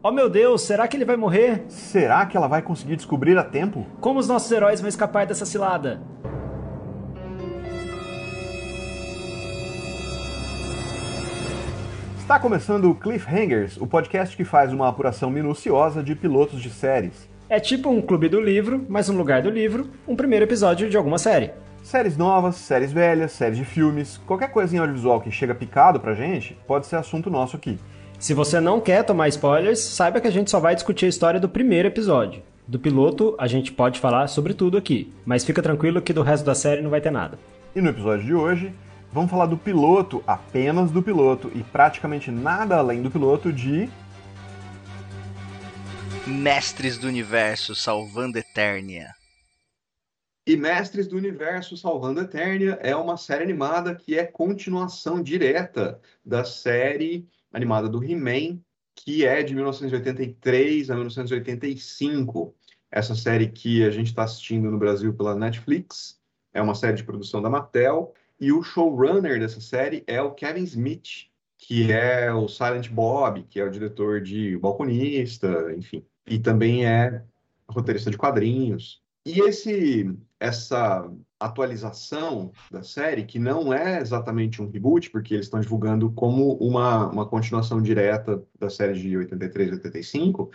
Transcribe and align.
Oh 0.00 0.12
meu 0.12 0.30
Deus, 0.30 0.62
será 0.62 0.86
que 0.86 0.96
ele 0.96 1.04
vai 1.04 1.16
morrer? 1.16 1.64
Será 1.68 2.24
que 2.24 2.36
ela 2.36 2.46
vai 2.46 2.62
conseguir 2.62 2.94
descobrir 2.94 3.36
a 3.36 3.42
tempo? 3.42 3.84
Como 4.00 4.20
os 4.20 4.28
nossos 4.28 4.48
heróis 4.52 4.80
vão 4.80 4.88
escapar 4.88 5.26
dessa 5.26 5.44
cilada? 5.44 6.00
Está 12.16 12.38
começando 12.38 12.88
o 12.88 12.94
Cliffhangers, 12.94 13.76
o 13.76 13.88
podcast 13.88 14.36
que 14.36 14.44
faz 14.44 14.72
uma 14.72 14.88
apuração 14.88 15.30
minuciosa 15.30 16.00
de 16.00 16.14
pilotos 16.14 16.62
de 16.62 16.70
séries. 16.70 17.28
É 17.48 17.58
tipo 17.58 17.90
um 17.90 18.00
clube 18.00 18.28
do 18.28 18.40
livro, 18.40 18.86
mas 18.88 19.08
no 19.08 19.18
lugar 19.18 19.42
do 19.42 19.50
livro, 19.50 19.90
um 20.06 20.14
primeiro 20.14 20.44
episódio 20.44 20.88
de 20.88 20.96
alguma 20.96 21.18
série. 21.18 21.50
Séries 21.82 22.16
novas, 22.16 22.54
séries 22.54 22.92
velhas, 22.92 23.32
séries 23.32 23.58
de 23.58 23.64
filmes, 23.64 24.16
qualquer 24.18 24.52
coisa 24.52 24.76
em 24.76 24.78
audiovisual 24.78 25.20
que 25.20 25.32
chega 25.32 25.56
picado 25.56 25.98
pra 25.98 26.14
gente, 26.14 26.56
pode 26.68 26.86
ser 26.86 26.94
assunto 26.94 27.28
nosso 27.28 27.56
aqui. 27.56 27.80
Se 28.18 28.34
você 28.34 28.58
não 28.58 28.80
quer 28.80 29.04
tomar 29.04 29.28
spoilers, 29.28 29.78
saiba 29.78 30.20
que 30.20 30.26
a 30.26 30.30
gente 30.30 30.50
só 30.50 30.58
vai 30.58 30.74
discutir 30.74 31.06
a 31.06 31.08
história 31.08 31.38
do 31.38 31.48
primeiro 31.48 31.86
episódio. 31.86 32.42
Do 32.66 32.76
piloto, 32.76 33.36
a 33.38 33.46
gente 33.46 33.70
pode 33.70 34.00
falar 34.00 34.26
sobre 34.26 34.54
tudo 34.54 34.76
aqui, 34.76 35.12
mas 35.24 35.44
fica 35.44 35.62
tranquilo 35.62 36.02
que 36.02 36.12
do 36.12 36.22
resto 36.22 36.44
da 36.44 36.54
série 36.54 36.82
não 36.82 36.90
vai 36.90 37.00
ter 37.00 37.12
nada. 37.12 37.38
E 37.76 37.80
no 37.80 37.90
episódio 37.90 38.26
de 38.26 38.34
hoje, 38.34 38.74
vamos 39.12 39.30
falar 39.30 39.46
do 39.46 39.56
piloto, 39.56 40.20
apenas 40.26 40.90
do 40.90 41.00
piloto, 41.00 41.48
e 41.54 41.62
praticamente 41.62 42.28
nada 42.28 42.76
além 42.76 43.02
do 43.02 43.10
piloto 43.10 43.52
de. 43.52 43.88
Mestres 46.26 46.98
do 46.98 47.06
Universo 47.06 47.72
Salvando 47.72 48.36
Eternia. 48.36 49.14
E 50.44 50.56
Mestres 50.56 51.06
do 51.06 51.16
Universo 51.16 51.76
Salvando 51.76 52.22
Eternia 52.22 52.80
é 52.82 52.96
uma 52.96 53.16
série 53.16 53.44
animada 53.44 53.94
que 53.94 54.18
é 54.18 54.24
continuação 54.24 55.22
direta 55.22 56.00
da 56.24 56.42
série 56.42 57.28
animada 57.52 57.88
do 57.88 58.02
He-Man, 58.02 58.60
que 58.94 59.24
é 59.24 59.42
de 59.42 59.54
1983 59.54 60.90
a 60.90 60.94
1985. 60.94 62.54
Essa 62.90 63.14
série 63.14 63.48
que 63.48 63.84
a 63.84 63.90
gente 63.90 64.08
está 64.08 64.24
assistindo 64.24 64.70
no 64.70 64.78
Brasil 64.78 65.14
pela 65.14 65.34
Netflix 65.34 66.18
é 66.52 66.60
uma 66.60 66.74
série 66.74 66.96
de 66.96 67.04
produção 67.04 67.40
da 67.40 67.50
Mattel. 67.50 68.14
E 68.40 68.52
o 68.52 68.62
showrunner 68.62 69.38
dessa 69.40 69.60
série 69.60 70.04
é 70.06 70.20
o 70.22 70.32
Kevin 70.32 70.62
Smith, 70.64 71.28
que 71.56 71.92
é 71.92 72.32
o 72.32 72.48
Silent 72.48 72.88
Bob, 72.88 73.42
que 73.50 73.60
é 73.60 73.64
o 73.64 73.70
diretor 73.70 74.20
de 74.20 74.56
Balconista, 74.58 75.72
enfim. 75.76 76.04
E 76.26 76.38
também 76.38 76.86
é 76.86 77.22
roteirista 77.68 78.10
de 78.10 78.16
quadrinhos. 78.16 79.02
E 79.26 79.40
esse, 79.40 80.16
essa 80.40 81.10
atualização 81.40 82.52
da 82.70 82.82
série, 82.82 83.24
que 83.24 83.38
não 83.38 83.72
é 83.72 84.00
exatamente 84.00 84.60
um 84.60 84.70
reboot, 84.70 85.10
porque 85.10 85.34
eles 85.34 85.46
estão 85.46 85.60
divulgando 85.60 86.10
como 86.12 86.54
uma, 86.54 87.08
uma 87.08 87.26
continuação 87.26 87.80
direta 87.80 88.42
da 88.58 88.68
série 88.68 88.94
de 88.94 89.16
83 89.16 89.68
e 89.68 89.72
85, 89.72 90.50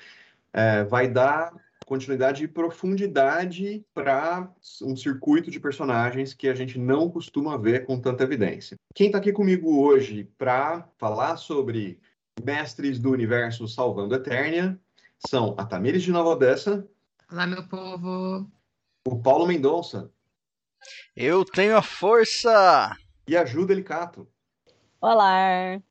é, 0.51 0.83
vai 0.83 1.07
dar 1.07 1.53
continuidade 1.85 2.43
e 2.43 2.47
profundidade 2.47 3.85
para 3.93 4.49
um 4.81 4.95
circuito 4.95 5.51
de 5.51 5.59
personagens 5.59 6.33
que 6.33 6.47
a 6.47 6.55
gente 6.55 6.79
não 6.79 7.09
costuma 7.09 7.57
ver 7.57 7.85
com 7.85 7.99
tanta 7.99 8.23
evidência. 8.23 8.77
Quem 8.95 9.07
está 9.07 9.19
aqui 9.19 9.31
comigo 9.31 9.79
hoje 9.81 10.29
para 10.37 10.87
falar 10.97 11.37
sobre 11.37 11.99
Mestres 12.43 12.99
do 12.99 13.11
Universo 13.11 13.67
Salvando 13.67 14.15
Eternia 14.15 14.79
são 15.27 15.55
a 15.57 15.65
Tamires 15.65 16.03
de 16.03 16.11
Nova 16.11 16.29
Odessa. 16.29 16.87
Olá, 17.31 17.45
meu 17.45 17.67
povo. 17.67 18.49
O 19.05 19.19
Paulo 19.21 19.45
Mendonça. 19.45 20.09
Eu 21.15 21.45
tenho 21.45 21.77
a 21.77 21.81
força! 21.81 22.95
E 23.27 23.37
a 23.37 23.45
Ju 23.45 23.65
Delicato. 23.65 24.27
Olá! 24.99 25.81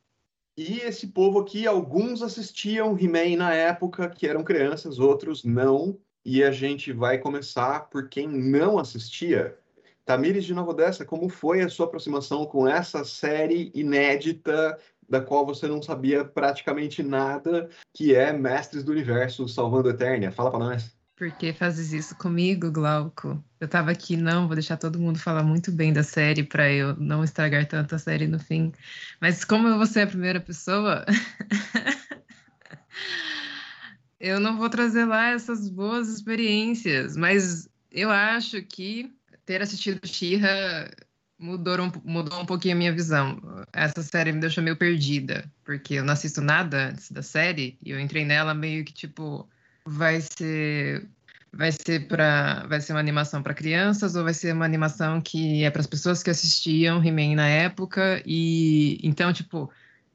E 0.56 0.80
esse 0.80 1.06
povo 1.06 1.40
aqui, 1.40 1.66
alguns 1.66 2.22
assistiam 2.22 2.98
He-Man 2.98 3.36
na 3.38 3.54
época 3.54 4.10
que 4.10 4.26
eram 4.26 4.44
crianças, 4.44 4.98
outros 4.98 5.44
não. 5.44 5.98
E 6.24 6.44
a 6.44 6.50
gente 6.50 6.92
vai 6.92 7.18
começar 7.18 7.88
por 7.88 8.08
quem 8.08 8.28
não 8.28 8.78
assistia. 8.78 9.58
Tamires 10.04 10.44
de 10.44 10.54
Nova 10.54 10.70
Odessa, 10.70 11.04
como 11.04 11.28
foi 11.28 11.62
a 11.62 11.68
sua 11.68 11.86
aproximação 11.86 12.44
com 12.44 12.68
essa 12.68 13.04
série 13.04 13.72
inédita 13.74 14.78
da 15.08 15.20
qual 15.20 15.44
você 15.44 15.66
não 15.66 15.82
sabia 15.82 16.24
praticamente 16.24 17.02
nada, 17.02 17.68
que 17.92 18.14
é 18.14 18.32
Mestres 18.32 18.82
do 18.82 18.92
Universo 18.92 19.48
Salvando 19.48 19.90
Eternia? 19.90 20.32
Fala 20.32 20.50
para 20.50 20.60
nós. 20.60 21.01
Por 21.16 21.30
que 21.30 21.52
fazes 21.52 21.92
isso 21.92 22.16
comigo, 22.16 22.70
Glauco? 22.70 23.42
Eu 23.60 23.68
tava 23.68 23.90
aqui, 23.90 24.16
não, 24.16 24.46
vou 24.46 24.56
deixar 24.56 24.76
todo 24.76 24.98
mundo 24.98 25.18
falar 25.18 25.42
muito 25.42 25.70
bem 25.70 25.92
da 25.92 26.02
série 26.02 26.42
para 26.42 26.70
eu 26.72 26.96
não 26.96 27.22
estragar 27.22 27.66
tanto 27.66 27.94
a 27.94 27.98
série 27.98 28.26
no 28.26 28.38
fim. 28.38 28.72
Mas 29.20 29.44
como 29.44 29.76
vou 29.76 29.86
ser 29.86 30.00
a 30.00 30.06
primeira 30.06 30.40
pessoa, 30.40 31.04
eu 34.18 34.40
não 34.40 34.56
vou 34.56 34.70
trazer 34.70 35.04
lá 35.04 35.30
essas 35.30 35.68
boas 35.68 36.08
experiências. 36.08 37.16
Mas 37.16 37.68
eu 37.90 38.10
acho 38.10 38.62
que 38.62 39.12
ter 39.44 39.60
assistido 39.60 40.06
She-Ra 40.06 40.90
mudou 41.38 41.80
um, 41.80 41.92
mudou 42.04 42.40
um 42.40 42.46
pouquinho 42.46 42.74
a 42.74 42.78
minha 42.78 42.92
visão. 42.92 43.40
Essa 43.72 44.02
série 44.02 44.32
me 44.32 44.40
deixou 44.40 44.62
meio 44.62 44.76
perdida, 44.76 45.50
porque 45.64 45.94
eu 45.94 46.04
não 46.04 46.14
assisto 46.14 46.40
nada 46.40 46.88
antes 46.88 47.10
da 47.10 47.22
série 47.22 47.76
e 47.84 47.90
eu 47.90 48.00
entrei 48.00 48.24
nela 48.24 48.54
meio 48.54 48.84
que 48.84 48.92
tipo 48.92 49.48
vai 49.84 50.20
ser 50.20 51.08
vai 51.52 51.70
ser 51.70 52.08
para 52.08 52.66
vai 52.66 52.80
ser 52.80 52.92
uma 52.92 53.00
animação 53.00 53.42
para 53.42 53.54
crianças 53.54 54.16
ou 54.16 54.24
vai 54.24 54.32
ser 54.32 54.54
uma 54.54 54.64
animação 54.64 55.20
que 55.20 55.62
é 55.64 55.70
para 55.70 55.80
as 55.80 55.86
pessoas 55.86 56.22
que 56.22 56.30
assistiam 56.30 57.04
He-Man 57.04 57.36
na 57.36 57.46
época? 57.46 58.22
E 58.24 58.98
então 59.02 59.32
tipo 59.32 59.70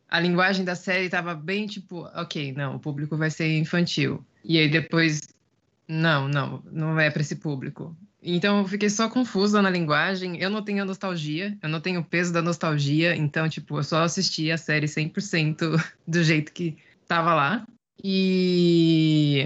a 0.09 0.19
linguagem 0.19 0.65
da 0.65 0.75
série 0.75 1.05
estava 1.05 1.35
bem 1.35 1.67
tipo 1.67 2.01
ok 2.15 2.53
não 2.53 2.75
o 2.75 2.79
público 2.79 3.15
vai 3.17 3.29
ser 3.29 3.57
infantil. 3.57 4.25
E 4.43 4.57
aí 4.57 4.69
depois 4.69 5.21
não 5.87 6.27
não 6.27 6.63
não 6.71 6.99
é 6.99 7.09
para 7.11 7.21
esse 7.21 7.35
público. 7.35 7.95
Então 8.23 8.59
eu 8.59 8.67
fiquei 8.67 8.89
só 8.89 9.07
confusa 9.07 9.61
na 9.61 9.69
linguagem. 9.69 10.37
Eu 10.41 10.49
não 10.49 10.63
tenho 10.63 10.83
nostalgia 10.85 11.55
eu 11.61 11.69
não 11.69 11.79
tenho 11.79 11.99
o 12.01 12.05
peso 12.05 12.33
da 12.33 12.41
nostalgia. 12.41 13.15
Então 13.15 13.47
tipo 13.47 13.77
eu 13.77 13.83
só 13.83 14.03
assisti 14.03 14.51
a 14.51 14.57
série 14.57 14.87
100% 14.87 15.77
do 16.07 16.23
jeito 16.23 16.51
que 16.51 16.75
estava 17.03 17.35
lá 17.35 17.67
e 18.03 19.45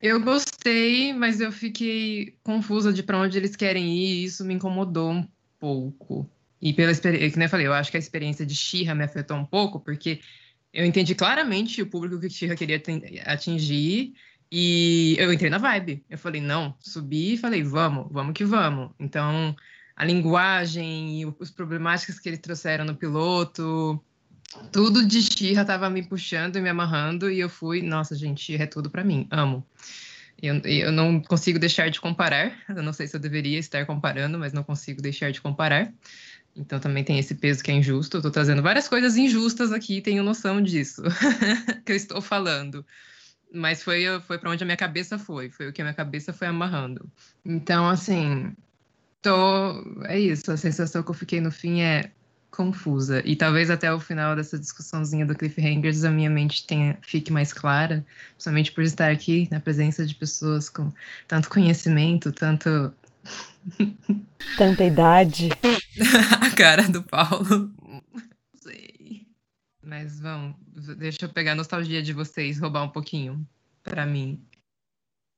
eu 0.00 0.20
gostei, 0.20 1.12
mas 1.12 1.40
eu 1.40 1.50
fiquei 1.50 2.36
confusa 2.42 2.92
de 2.92 3.02
para 3.02 3.18
onde 3.18 3.36
eles 3.36 3.56
querem 3.56 3.96
ir, 3.96 4.22
e 4.22 4.24
isso 4.24 4.44
me 4.44 4.54
incomodou 4.54 5.10
um 5.10 5.28
pouco. 5.58 6.30
E 6.60 6.72
pela 6.72 6.92
experiência, 6.92 7.30
que 7.30 7.38
nem 7.38 7.46
eu 7.46 7.50
falei, 7.50 7.66
eu 7.66 7.72
acho 7.72 7.90
que 7.90 7.96
a 7.96 8.00
experiência 8.00 8.44
de 8.46 8.54
Shira 8.54 8.94
me 8.94 9.04
afetou 9.04 9.36
um 9.36 9.44
pouco, 9.44 9.80
porque 9.80 10.20
eu 10.72 10.84
entendi 10.84 11.14
claramente 11.14 11.82
o 11.82 11.86
público 11.86 12.20
que 12.20 12.30
Shira 12.30 12.56
queria 12.56 12.82
atingir, 13.24 14.14
e 14.50 15.16
eu 15.18 15.32
entrei 15.32 15.50
na 15.50 15.58
vibe. 15.58 16.04
Eu 16.08 16.18
falei, 16.18 16.40
não, 16.40 16.74
subi 16.80 17.34
e 17.34 17.38
falei, 17.38 17.62
vamos, 17.62 18.06
vamos 18.10 18.32
que 18.32 18.44
vamos. 18.44 18.90
Então, 18.98 19.54
a 19.94 20.04
linguagem 20.04 21.20
e 21.20 21.26
os 21.26 21.50
problemáticas 21.50 22.18
que 22.18 22.28
eles 22.28 22.38
trouxeram 22.38 22.84
no 22.84 22.94
piloto, 22.94 24.02
tudo 24.72 25.06
de 25.06 25.22
Xirra 25.22 25.64
tava 25.64 25.90
me 25.90 26.02
puxando 26.02 26.56
e 26.56 26.60
me 26.60 26.68
amarrando, 26.68 27.30
e 27.30 27.38
eu 27.38 27.48
fui, 27.48 27.82
nossa, 27.82 28.14
gente, 28.14 28.54
é 28.54 28.66
tudo 28.66 28.90
para 28.90 29.04
mim, 29.04 29.26
amo. 29.30 29.66
Eu, 30.40 30.56
eu 30.64 30.92
não 30.92 31.20
consigo 31.20 31.58
deixar 31.58 31.90
de 31.90 32.00
comparar, 32.00 32.56
eu 32.68 32.82
não 32.82 32.92
sei 32.92 33.08
se 33.08 33.16
eu 33.16 33.20
deveria 33.20 33.58
estar 33.58 33.84
comparando, 33.84 34.38
mas 34.38 34.52
não 34.52 34.62
consigo 34.62 35.02
deixar 35.02 35.32
de 35.32 35.40
comparar. 35.40 35.92
Então 36.54 36.78
também 36.78 37.04
tem 37.04 37.18
esse 37.18 37.34
peso 37.34 37.62
que 37.62 37.70
é 37.70 37.74
injusto. 37.74 38.16
Eu 38.16 38.22
tô 38.22 38.30
trazendo 38.30 38.62
várias 38.62 38.88
coisas 38.88 39.16
injustas 39.16 39.72
aqui, 39.72 40.00
tenho 40.00 40.22
noção 40.22 40.60
disso 40.62 41.02
que 41.84 41.92
eu 41.92 41.96
estou 41.96 42.20
falando. 42.20 42.84
Mas 43.52 43.82
foi, 43.82 44.04
foi 44.26 44.38
para 44.38 44.50
onde 44.50 44.62
a 44.62 44.66
minha 44.66 44.76
cabeça 44.76 45.18
foi, 45.18 45.50
foi 45.50 45.68
o 45.68 45.72
que 45.72 45.80
a 45.80 45.84
minha 45.84 45.94
cabeça 45.94 46.32
foi 46.32 46.46
amarrando. 46.46 47.10
Então, 47.44 47.88
assim, 47.88 48.52
tô. 49.22 50.04
É 50.04 50.18
isso, 50.18 50.50
a 50.52 50.56
sensação 50.56 51.02
que 51.02 51.10
eu 51.10 51.14
fiquei 51.14 51.40
no 51.40 51.50
fim 51.50 51.80
é 51.80 52.12
confusa. 52.50 53.22
E 53.24 53.36
talvez 53.36 53.70
até 53.70 53.92
o 53.92 54.00
final 54.00 54.34
dessa 54.34 54.58
discussãozinha 54.58 55.26
do 55.26 55.34
Cliffhangers 55.34 56.04
a 56.04 56.10
minha 56.10 56.30
mente 56.30 56.66
tenha, 56.66 56.98
fique 57.02 57.32
mais 57.32 57.52
clara, 57.52 58.04
principalmente 58.32 58.72
por 58.72 58.82
estar 58.82 59.10
aqui 59.10 59.48
na 59.50 59.60
presença 59.60 60.04
de 60.06 60.14
pessoas 60.14 60.68
com 60.68 60.92
tanto 61.26 61.48
conhecimento, 61.48 62.32
tanto. 62.32 62.92
Tanta 64.56 64.84
idade. 64.84 65.50
a 66.40 66.50
cara 66.56 66.88
do 66.88 67.02
Paulo. 67.02 67.70
Não 67.82 68.02
sei. 68.54 69.26
Mas 69.82 70.20
vamos, 70.20 70.56
deixa 70.96 71.26
eu 71.26 71.28
pegar 71.28 71.52
a 71.52 71.56
nostalgia 71.56 72.02
de 72.02 72.12
vocês, 72.12 72.58
roubar 72.58 72.84
um 72.84 72.88
pouquinho 72.88 73.46
para 73.82 74.06
mim. 74.06 74.42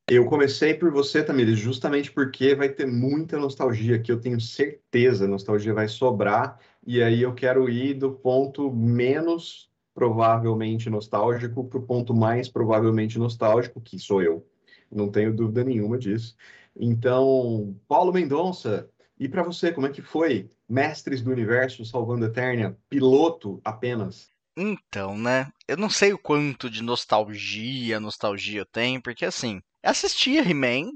Eu 0.08 0.24
comecei 0.26 0.74
por 0.74 0.90
você, 0.90 1.22
Tamires, 1.22 1.56
justamente 1.56 2.10
porque 2.10 2.52
vai 2.52 2.68
ter 2.68 2.84
muita 2.84 3.38
nostalgia 3.38 3.96
que 3.96 4.10
eu 4.10 4.20
tenho 4.20 4.40
certeza, 4.40 5.24
a 5.24 5.28
nostalgia 5.28 5.72
vai 5.72 5.86
sobrar, 5.86 6.58
e 6.92 7.00
aí 7.00 7.22
eu 7.22 7.32
quero 7.32 7.70
ir 7.70 7.94
do 7.94 8.10
ponto 8.10 8.68
menos 8.68 9.70
provavelmente 9.94 10.90
nostálgico 10.90 11.62
para 11.62 11.78
o 11.78 11.82
ponto 11.82 12.12
mais 12.12 12.48
provavelmente 12.48 13.16
nostálgico, 13.16 13.80
que 13.80 13.96
sou 13.96 14.20
eu. 14.20 14.44
Não 14.90 15.08
tenho 15.08 15.32
dúvida 15.32 15.62
nenhuma 15.62 15.96
disso. 15.96 16.34
Então, 16.74 17.76
Paulo 17.86 18.12
Mendonça, 18.12 18.90
e 19.16 19.28
para 19.28 19.44
você, 19.44 19.70
como 19.70 19.86
é 19.86 19.90
que 19.90 20.02
foi? 20.02 20.50
Mestres 20.68 21.22
do 21.22 21.30
Universo 21.30 21.84
Salvando 21.84 22.26
Eternia, 22.26 22.76
piloto 22.88 23.60
apenas? 23.64 24.28
Então, 24.56 25.16
né? 25.16 25.46
Eu 25.68 25.76
não 25.76 25.88
sei 25.88 26.12
o 26.12 26.18
quanto 26.18 26.68
de 26.68 26.82
nostalgia, 26.82 28.00
nostalgia 28.00 28.62
eu 28.62 28.66
tenho, 28.66 29.00
porque 29.00 29.24
assim, 29.24 29.62
assistia 29.80 30.42
He-Man, 30.42 30.90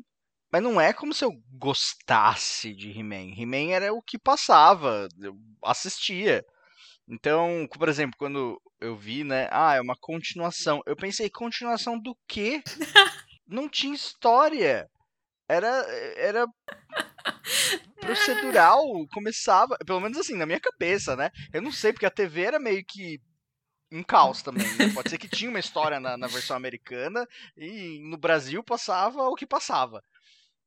mas 0.55 0.63
não 0.63 0.81
é 0.81 0.93
como 0.93 1.13
se 1.13 1.25
eu 1.25 1.33
gostasse 1.51 2.73
de 2.73 2.97
He-Man. 2.97 3.35
He-Man 3.37 3.73
era 3.73 3.93
o 3.93 4.01
que 4.01 4.17
passava, 4.17 5.09
eu 5.21 5.37
assistia. 5.65 6.45
Então, 7.09 7.67
por 7.77 7.89
exemplo, 7.89 8.17
quando 8.17 8.63
eu 8.81 8.97
vi, 8.97 9.25
né? 9.25 9.49
Ah, 9.51 9.75
é 9.75 9.81
uma 9.81 9.97
continuação. 9.97 10.81
Eu 10.87 10.95
pensei, 10.95 11.29
continuação 11.29 11.99
do 11.99 12.17
quê? 12.29 12.63
não 13.49 13.69
tinha 13.69 13.97
história. 13.97 14.89
Era, 15.49 15.69
era 16.17 16.47
procedural, 17.99 18.85
começava, 19.13 19.77
pelo 19.85 19.99
menos 19.99 20.19
assim, 20.19 20.37
na 20.37 20.47
minha 20.47 20.61
cabeça, 20.61 21.17
né? 21.17 21.33
Eu 21.53 21.63
não 21.63 21.73
sei, 21.73 21.93
porque 21.93 22.07
a 22.07 22.11
TV 22.13 22.43
era 22.43 22.61
meio 22.61 22.85
que 22.87 23.21
um 23.91 24.05
caos 24.05 24.41
também. 24.41 24.67
Né? 24.77 24.93
Pode 24.95 25.11
ser 25.11 25.19
que 25.19 25.29
tinha 25.29 25.51
uma 25.51 25.59
história 25.59 25.99
na, 25.99 26.17
na, 26.17 26.29
versão 26.29 26.57
americana 26.57 27.27
e 27.57 27.99
no 28.09 28.17
Brasil 28.17 28.63
passava 28.63 29.21
o 29.25 29.35
que 29.35 29.47
passava. 29.47 30.01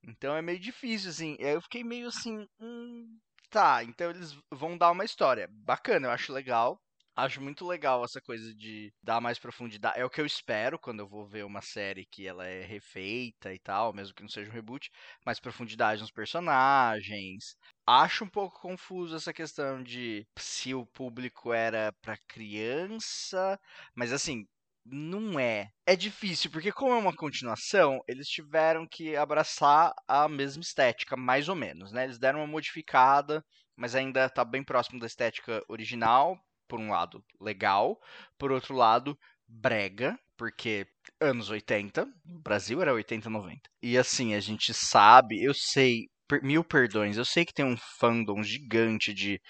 Então 0.04 0.36
é 0.36 0.42
meio 0.42 0.60
difícil, 0.60 1.10
assim. 1.10 1.36
Eu 1.40 1.62
fiquei 1.62 1.84
meio 1.84 2.08
assim. 2.08 2.48
Hum, 2.60 3.20
tá, 3.50 3.84
então 3.84 4.10
eles 4.10 4.38
vão 4.52 4.78
dar 4.78 4.92
uma 4.92 5.06
história. 5.06 5.48
Bacana, 5.52 6.08
eu 6.08 6.12
acho 6.12 6.34
legal. 6.34 6.80
Acho 7.16 7.42
muito 7.42 7.66
legal 7.66 8.04
essa 8.06 8.22
coisa 8.22 8.54
de 8.54 8.94
dar 9.02 9.20
mais 9.20 9.40
profundidade. 9.40 10.00
É 10.00 10.06
o 10.06 10.10
que 10.10 10.22
eu 10.22 10.26
espero 10.26 10.78
quando 10.78 11.00
eu 11.00 11.08
vou 11.08 11.26
ver 11.28 11.44
uma 11.46 11.62
série 11.64 12.06
que 12.06 12.28
ela 12.28 12.46
é 12.46 12.64
refeita 12.64 13.52
e 13.52 13.58
tal, 13.60 13.92
mesmo 13.92 14.14
que 14.14 14.22
não 14.22 14.30
seja 14.30 14.52
um 14.52 14.54
reboot, 14.54 14.92
mais 15.26 15.40
profundidade 15.40 16.00
nos 16.02 16.12
personagens. 16.12 17.56
Acho 17.88 18.24
um 18.24 18.30
pouco 18.30 18.60
confuso 18.62 19.16
essa 19.16 19.34
questão 19.34 19.82
de 19.82 20.28
se 20.38 20.76
o 20.76 20.86
público 20.86 21.52
era 21.52 21.92
para 22.04 22.18
criança, 22.28 23.60
mas 23.96 24.14
assim, 24.14 24.46
não 24.92 25.40
é. 25.40 25.70
É 25.86 25.96
difícil, 25.96 26.52
porque 26.52 26.72
como 26.72 26.94
é 26.94 26.98
uma 26.98 27.16
continuação, 27.16 28.02
eles 28.08 28.28
tiveram 28.28 28.88
que 28.90 29.16
abraçar 29.16 29.94
a 30.08 30.28
mesma 30.28 30.62
estética, 30.62 31.16
mais 31.16 31.50
ou 31.50 31.56
menos, 31.56 31.92
né? 31.92 32.04
Eles 32.04 32.20
deram 32.20 32.40
uma 32.40 32.48
modificada, 32.48 33.44
mas 33.76 33.96
ainda 33.96 34.30
tá 34.30 34.44
bem 34.44 34.64
próximo 34.64 35.00
da 35.00 35.08
estética 35.08 35.64
original, 35.68 36.38
por 36.68 36.80
um 36.80 36.90
lado, 36.90 37.24
legal, 37.40 37.98
por 38.38 38.52
outro 38.52 38.76
lado, 38.76 39.18
brega, 39.48 40.20
porque 40.36 40.86
anos 41.20 41.50
80, 41.50 42.08
Brasil 42.26 42.82
era 42.82 42.94
80, 42.94 43.30
90. 43.30 43.62
E 43.82 43.98
assim, 43.98 44.34
a 44.34 44.40
gente 44.40 44.74
sabe, 44.74 45.42
eu 45.42 45.54
sei, 45.54 46.10
mil 46.42 46.64
perdões, 46.64 47.18
eu 47.18 47.26
sei 47.26 47.46
que 47.46 47.54
tem 47.54 47.66
um 47.66 47.78
fandom 47.78 48.44
gigante 48.44 49.14
de 49.14 49.42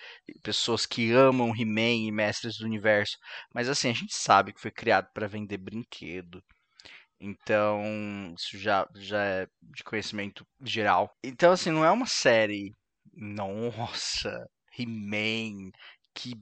pessoas 0.43 0.85
que 0.85 1.11
amam 1.11 1.55
He-Man 1.55 2.07
e 2.07 2.11
Mestres 2.11 2.57
do 2.57 2.65
Universo, 2.65 3.17
mas 3.53 3.69
assim, 3.69 3.89
a 3.89 3.93
gente 3.93 4.15
sabe 4.15 4.53
que 4.53 4.61
foi 4.61 4.71
criado 4.71 5.07
para 5.13 5.27
vender 5.27 5.57
brinquedo. 5.57 6.43
Então, 7.19 8.33
isso 8.37 8.57
já, 8.57 8.87
já 8.95 9.23
é 9.23 9.47
de 9.61 9.83
conhecimento 9.83 10.45
geral. 10.61 11.11
Então, 11.23 11.51
assim, 11.51 11.71
não 11.71 11.83
é 11.83 11.91
uma 11.91 12.05
série. 12.05 12.71
Nossa, 13.13 14.47
He-Man, 14.77 15.71
que 16.13 16.35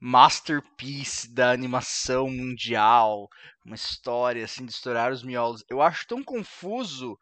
masterpiece 0.00 1.32
da 1.32 1.50
animação 1.50 2.28
mundial, 2.28 3.28
uma 3.64 3.74
história 3.74 4.44
assim 4.44 4.66
de 4.66 4.72
estourar 4.72 5.12
os 5.12 5.22
miolos. 5.22 5.64
Eu 5.68 5.80
acho 5.80 6.06
tão 6.06 6.22
confuso 6.22 7.18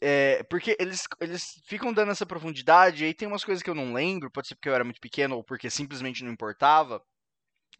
é, 0.00 0.42
porque 0.44 0.76
eles, 0.78 1.04
eles 1.20 1.60
ficam 1.66 1.92
dando 1.92 2.12
essa 2.12 2.26
profundidade, 2.26 3.02
e 3.02 3.06
aí 3.06 3.14
tem 3.14 3.28
umas 3.28 3.44
coisas 3.44 3.62
que 3.62 3.70
eu 3.70 3.74
não 3.74 3.92
lembro, 3.92 4.30
pode 4.30 4.48
ser 4.48 4.54
porque 4.54 4.68
eu 4.68 4.74
era 4.74 4.84
muito 4.84 5.00
pequeno 5.00 5.36
ou 5.36 5.44
porque 5.44 5.70
simplesmente 5.70 6.22
não 6.22 6.32
importava, 6.32 7.02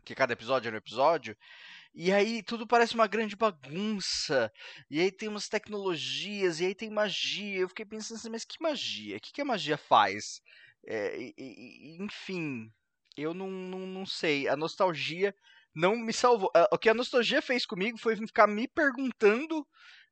que 0.04 0.14
cada 0.14 0.32
episódio 0.32 0.68
era 0.68 0.76
um 0.76 0.78
episódio. 0.78 1.36
E 1.94 2.12
aí 2.12 2.42
tudo 2.42 2.66
parece 2.66 2.94
uma 2.94 3.06
grande 3.06 3.34
bagunça. 3.34 4.52
E 4.90 5.00
aí 5.00 5.10
tem 5.10 5.28
umas 5.28 5.48
tecnologias, 5.48 6.60
e 6.60 6.66
aí 6.66 6.74
tem 6.74 6.90
magia. 6.90 7.60
Eu 7.60 7.68
fiquei 7.68 7.86
pensando 7.86 8.18
assim, 8.18 8.30
mas 8.30 8.44
que 8.44 8.62
magia? 8.62 9.16
O 9.16 9.20
que, 9.20 9.32
que 9.32 9.40
a 9.40 9.44
magia 9.46 9.78
faz? 9.78 10.42
É, 10.86 11.18
e, 11.18 11.34
e, 11.38 12.02
enfim, 12.02 12.70
eu 13.16 13.32
não, 13.34 13.50
não, 13.50 13.80
não 13.80 14.06
sei. 14.06 14.46
A 14.46 14.56
nostalgia 14.56 15.34
não 15.74 15.96
me 15.96 16.12
salvou. 16.12 16.50
O 16.70 16.78
que 16.78 16.88
a 16.88 16.94
nostalgia 16.94 17.40
fez 17.42 17.64
comigo 17.66 17.98
foi 17.98 18.14
ficar 18.16 18.46
me 18.46 18.68
perguntando 18.68 19.66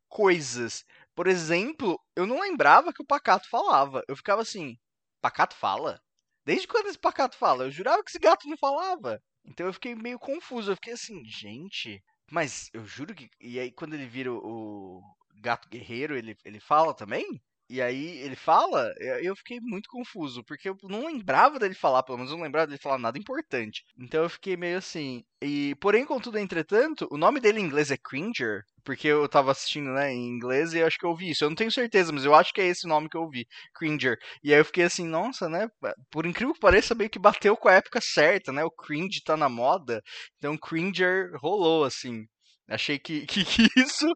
coisas. 0.09 0.85
Por 1.15 1.27
exemplo, 1.27 1.99
eu 2.17 2.27
não 2.27 2.41
lembrava 2.41 2.93
que 2.93 3.03
o 3.03 3.07
Pacato 3.07 3.49
falava. 3.49 4.03
Eu 4.09 4.17
ficava 4.17 4.43
assim, 4.43 4.77
Pacato 5.21 5.55
fala? 5.57 6.01
Desde 6.45 6.67
quando 6.67 6.87
esse 6.87 6.99
Pacato 6.99 7.37
fala? 7.37 7.65
Eu 7.65 7.71
jurava 7.71 8.03
que 8.03 8.11
esse 8.11 8.19
gato 8.19 8.49
não 8.49 8.57
falava. 8.57 9.21
Então 9.45 9.67
eu 9.67 9.73
fiquei 9.73 9.95
meio 9.95 10.19
confuso. 10.19 10.71
Eu 10.73 10.77
fiquei 10.77 10.95
assim, 10.95 11.25
gente, 11.25 12.03
mas 12.31 12.69
eu 12.73 12.85
juro 12.85 13.15
que. 13.15 13.29
E 13.41 13.59
aí 13.59 13.73
quando 13.73 13.95
ele 13.95 14.07
vira 14.07 14.33
o, 14.33 15.01
gato 15.41 15.69
guerreiro, 15.69 16.17
ele, 16.17 16.37
ele 16.45 16.61
fala 16.61 16.95
também? 16.95 17.41
E 17.69 17.81
aí 17.81 18.19
ele 18.19 18.37
fala, 18.37 18.93
eu 19.23 19.35
fiquei 19.35 19.59
muito 19.61 19.89
confuso, 19.89 20.45
porque 20.45 20.69
eu 20.69 20.77
não 20.85 21.07
lembrava 21.07 21.59
dele 21.59 21.75
falar, 21.75 22.03
pelo 22.03 22.19
menos 22.19 22.31
eu 22.31 22.37
não 22.37 22.45
lembrava 22.45 22.67
dele 22.67 22.81
falar 22.81 22.99
nada 22.99 23.19
importante. 23.19 23.83
Então 23.99 24.23
eu 24.23 24.29
fiquei 24.29 24.57
meio 24.57 24.79
assim. 24.79 25.25
E, 25.43 25.75
porém, 25.77 26.05
contudo, 26.07 26.39
entretanto, 26.39 27.07
o 27.11 27.19
nome 27.19 27.41
dele 27.41 27.61
em 27.61 27.65
inglês 27.65 27.91
é 27.91 27.97
Cringer, 27.97 28.63
porque 28.85 29.09
eu 29.09 29.29
tava 29.29 29.51
assistindo, 29.51 29.91
né, 29.93 30.13
em 30.13 30.27
inglês 30.29 30.73
e 30.73 30.79
eu 30.79 30.87
acho 30.87 30.99
que 30.99 31.05
eu 31.05 31.11
ouvi 31.11 31.31
isso. 31.31 31.45
Eu 31.45 31.51
não 31.51 31.57
tenho 31.57 31.71
certeza, 31.73 32.13
mas 32.13 32.25
eu 32.25 32.35
acho 32.35 32.53
que 32.53 32.61
é 32.61 32.67
esse 32.67 32.87
nome 32.87 33.09
que 33.09 33.17
eu 33.17 33.23
ouvi, 33.23 33.47
Cringer. 33.75 34.17
E 34.43 34.53
aí 34.53 34.61
eu 34.61 34.65
fiquei 34.65 34.85
assim, 34.85 35.07
nossa, 35.07 35.49
né, 35.49 35.69
por 36.11 36.27
incrível 36.27 36.55
que 36.55 36.61
pareça, 36.61 36.95
meio 36.95 37.11
que 37.11 37.19
bateu 37.19 37.57
com 37.57 37.69
a 37.69 37.75
época 37.75 38.01
certa, 38.03 38.53
né, 38.53 38.65
o 38.65 38.71
cringe 38.71 39.23
tá 39.23 39.37
na 39.37 39.49
moda, 39.49 40.03
então 40.39 40.57
Cringer 40.57 41.31
rolou, 41.41 41.85
assim. 41.85 42.25
Achei 42.69 42.99
que, 42.99 43.27
que, 43.27 43.41
isso 43.77 44.07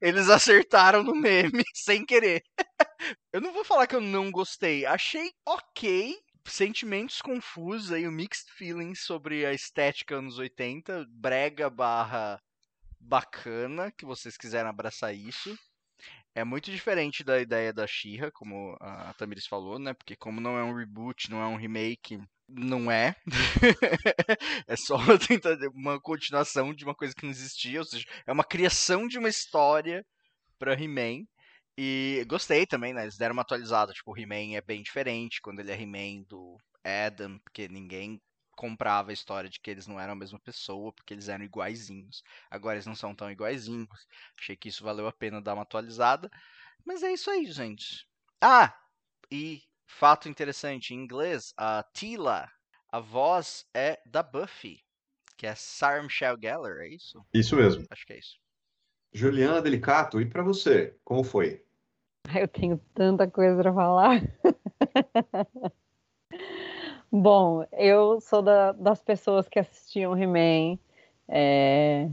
eles 0.00 0.28
acertaram 0.28 1.02
no 1.02 1.14
meme 1.14 1.62
sem 1.74 2.04
querer. 2.04 2.42
eu 3.32 3.40
não 3.40 3.52
vou 3.52 3.64
falar 3.64 3.86
que 3.86 3.94
eu 3.94 4.00
não 4.00 4.30
gostei. 4.30 4.86
Achei 4.86 5.30
ok. 5.46 6.16
Sentimentos 6.46 7.22
confusos 7.22 7.90
aí, 7.90 8.06
o 8.06 8.12
mixed 8.12 8.50
feelings 8.52 9.00
sobre 9.00 9.46
a 9.46 9.54
estética 9.54 10.16
anos 10.16 10.38
80, 10.38 11.06
brega 11.08 11.70
barra 11.70 12.38
bacana, 13.00 13.90
que 13.90 14.04
vocês 14.04 14.36
quiserem 14.36 14.68
abraçar 14.68 15.14
isso. 15.14 15.58
É 16.34 16.44
muito 16.44 16.70
diferente 16.70 17.24
da 17.24 17.40
ideia 17.40 17.72
da 17.72 17.86
Shira, 17.86 18.30
como 18.30 18.76
a 18.80 19.14
Tamiris 19.14 19.46
falou, 19.46 19.78
né? 19.78 19.94
Porque 19.94 20.16
como 20.16 20.40
não 20.40 20.58
é 20.58 20.64
um 20.64 20.74
reboot, 20.74 21.30
não 21.30 21.40
é 21.40 21.46
um 21.46 21.56
remake, 21.56 22.20
não 22.48 22.90
é. 22.90 23.14
é 24.66 24.76
só 24.76 24.96
uma 25.74 26.00
continuação 26.00 26.74
de 26.74 26.84
uma 26.84 26.94
coisa 26.94 27.14
que 27.14 27.24
não 27.24 27.30
existia, 27.30 27.80
ou 27.80 27.84
seja, 27.84 28.06
é 28.26 28.32
uma 28.32 28.44
criação 28.44 29.06
de 29.06 29.18
uma 29.18 29.28
história 29.28 30.04
para 30.58 30.74
He-Man. 30.74 31.24
E 31.76 32.24
gostei 32.28 32.66
também, 32.66 32.94
né? 32.94 33.02
Eles 33.02 33.16
deram 33.16 33.32
uma 33.32 33.42
atualizada, 33.42 33.92
tipo, 33.92 34.12
o 34.12 34.18
He-Man 34.18 34.56
é 34.56 34.60
bem 34.60 34.82
diferente 34.82 35.40
quando 35.40 35.58
ele 35.60 35.72
é 35.72 35.80
He-Man 35.80 36.24
do 36.28 36.56
Adam, 36.84 37.38
porque 37.40 37.66
ninguém 37.68 38.20
comprava 38.54 39.10
a 39.10 39.12
história 39.12 39.50
de 39.50 39.58
que 39.58 39.70
eles 39.70 39.86
não 39.86 40.00
eram 40.00 40.12
a 40.12 40.16
mesma 40.16 40.38
pessoa, 40.38 40.92
porque 40.92 41.12
eles 41.12 41.28
eram 41.28 41.44
iguaizinhos. 41.44 42.22
Agora 42.50 42.76
eles 42.76 42.86
não 42.86 42.94
são 42.94 43.14
tão 43.14 43.30
iguaizinhos. 43.30 44.06
Achei 44.38 44.56
que 44.56 44.68
isso 44.68 44.84
valeu 44.84 45.08
a 45.08 45.12
pena 45.12 45.42
dar 45.42 45.54
uma 45.54 45.62
atualizada. 45.62 46.30
Mas 46.84 47.02
é 47.02 47.12
isso 47.12 47.30
aí, 47.30 47.50
gente. 47.50 48.06
Ah, 48.40 48.72
e 49.30 49.62
Fato 49.86 50.28
interessante, 50.28 50.94
em 50.94 50.98
inglês, 50.98 51.52
a 51.56 51.84
Tila, 51.92 52.48
a 52.90 53.00
voz 53.00 53.66
é 53.74 54.00
da 54.06 54.22
Buffy, 54.22 54.80
que 55.36 55.46
é 55.46 55.54
Sarah 55.54 56.02
Michelle 56.02 56.38
Gellar, 56.40 56.78
é 56.78 56.88
isso? 56.88 57.24
Isso 57.32 57.56
mesmo. 57.56 57.84
Acho 57.90 58.06
que 58.06 58.12
é 58.12 58.18
isso. 58.18 58.38
Juliana 59.12 59.62
Delicato, 59.62 60.20
e 60.20 60.26
para 60.26 60.42
você, 60.42 60.96
como 61.04 61.22
foi? 61.22 61.62
Eu 62.34 62.48
tenho 62.48 62.80
tanta 62.94 63.30
coisa 63.30 63.62
para 63.62 63.72
falar. 63.72 64.22
Bom, 67.12 67.64
eu 67.72 68.20
sou 68.20 68.42
da, 68.42 68.72
das 68.72 69.00
pessoas 69.00 69.48
que 69.48 69.58
assistiam 69.58 70.18
He-Man, 70.18 70.78
é, 71.28 72.08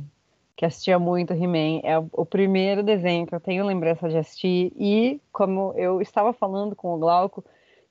que 0.55 0.63
assistia 0.63 0.99
muito 0.99 1.33
He-Man. 1.33 1.81
É 1.83 1.97
o, 1.97 2.07
o, 2.11 2.23
primeiro 2.23 2.83
desenho 2.83 3.25
que 3.25 3.33
eu 3.33 3.39
tenho 3.39 3.65
lembrança 3.65 4.07
de 4.07 4.17
assistir. 4.17 4.71
E, 4.77 5.19
como 5.31 5.73
eu 5.75 6.01
estava 6.01 6.33
falando 6.33 6.75
com 6.75 6.93
o 6.93 6.99
Glauco, 6.99 7.43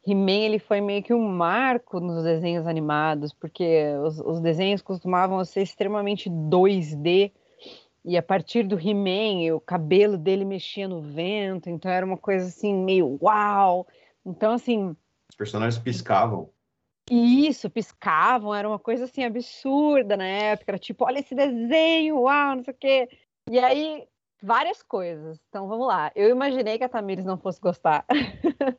He-Man 0.07 0.45
ele 0.45 0.59
foi 0.59 0.81
meio 0.81 1.03
que 1.03 1.13
um 1.13 1.29
marco 1.29 2.01
nos 2.01 2.25
desenhos 2.25 2.67
animados, 2.67 3.33
porque 3.33 3.85
os, 4.05 4.19
os, 4.19 4.41
desenhos 4.41 4.81
costumavam 4.81 5.45
ser 5.45 5.63
extremamente 5.63 6.31
2D, 6.31 7.33
e 8.05 8.17
a 8.17 8.23
partir 8.23 8.67
do 8.67 8.79
He-Man, 8.79 9.55
o 9.55 9.61
cabelo 9.61 10.17
dele 10.17 10.45
mexia 10.45 10.89
no 10.89 11.03
vento, 11.03 11.69
então 11.69 11.91
era 11.91 12.05
uma 12.05 12.17
coisa 12.17 12.47
assim, 12.47 12.75
meio 12.75 13.19
uau! 13.21 13.87
Então, 14.25 14.53
assim. 14.53 14.97
Os 15.29 15.37
personagens 15.37 15.79
piscavam. 15.79 16.51
Isso, 17.11 17.69
piscavam, 17.69 18.55
era 18.55 18.69
uma 18.69 18.79
coisa 18.79 19.05
assim 19.05 19.25
absurda 19.25 20.17
na 20.17 20.25
época, 20.25 20.71
era 20.71 20.79
tipo, 20.79 21.05
olha 21.05 21.19
esse 21.19 21.35
desenho, 21.35 22.21
uau, 22.21 22.57
não 22.57 22.65
sei 22.65 22.73
o 22.73 22.77
quê. 22.77 23.09
E 23.51 23.59
aí, 23.59 24.07
várias 24.43 24.83
coisas. 24.83 25.41
Então 25.49 25.69
vamos 25.69 25.87
lá. 25.87 26.11
Eu 26.15 26.29
imaginei 26.29 26.79
que 26.79 26.85
a 26.85 26.89
Tamires 26.89 27.25
não 27.25 27.39
fosse 27.39 27.61
gostar. 27.61 28.05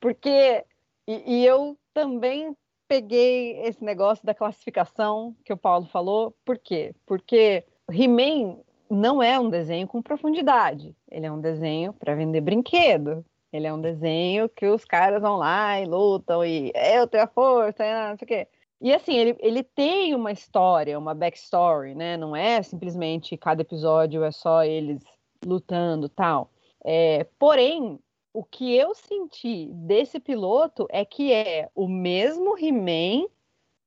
Porque. 0.00 0.64
E, 1.06 1.40
e, 1.40 1.46
eu 1.46 1.76
também 1.92 2.56
peguei 2.86 3.60
esse 3.62 3.82
negócio 3.82 4.24
da 4.24 4.34
classificação 4.34 5.34
que 5.44 5.52
o 5.52 5.56
Paulo 5.56 5.86
falou. 5.86 6.34
Por 6.44 6.58
quê? 6.58 6.94
Porque 7.04 7.64
He-Man 7.90 8.58
não 8.88 9.22
é 9.22 9.38
um 9.38 9.50
desenho 9.50 9.88
com 9.88 10.00
profundidade. 10.02 10.94
Ele 11.10 11.26
é 11.26 11.32
um 11.32 11.40
desenho 11.40 11.92
para 11.92 12.14
vender 12.14 12.40
brinquedo. 12.40 13.24
Ele 13.52 13.66
é 13.66 13.72
um 13.72 13.80
desenho 13.80 14.48
que 14.48 14.66
os 14.66 14.84
caras 14.84 15.20
vão 15.20 15.36
lá 15.36 15.80
e 15.80 15.84
lutam 15.84 16.44
e 16.44 16.72
eu 16.74 17.06
tenho 17.06 17.24
a 17.24 17.26
força, 17.26 17.84
não 18.08 18.16
sei 18.16 18.24
o 18.24 18.28
quê. 18.28 18.48
E 18.82 18.92
assim, 18.92 19.14
ele, 19.14 19.36
ele 19.38 19.62
tem 19.62 20.12
uma 20.12 20.32
história, 20.32 20.98
uma 20.98 21.14
backstory, 21.14 21.94
né? 21.94 22.16
Não 22.16 22.34
é 22.34 22.60
simplesmente 22.64 23.36
cada 23.36 23.62
episódio 23.62 24.24
é 24.24 24.32
só 24.32 24.64
eles 24.64 25.00
lutando 25.46 26.08
tal. 26.08 26.50
É, 26.84 27.24
porém, 27.38 28.00
o 28.34 28.42
que 28.42 28.74
eu 28.74 28.92
senti 28.92 29.66
desse 29.72 30.18
piloto 30.18 30.88
é 30.90 31.04
que 31.04 31.32
é 31.32 31.70
o 31.76 31.86
mesmo 31.86 32.58
He-Man 32.58 33.28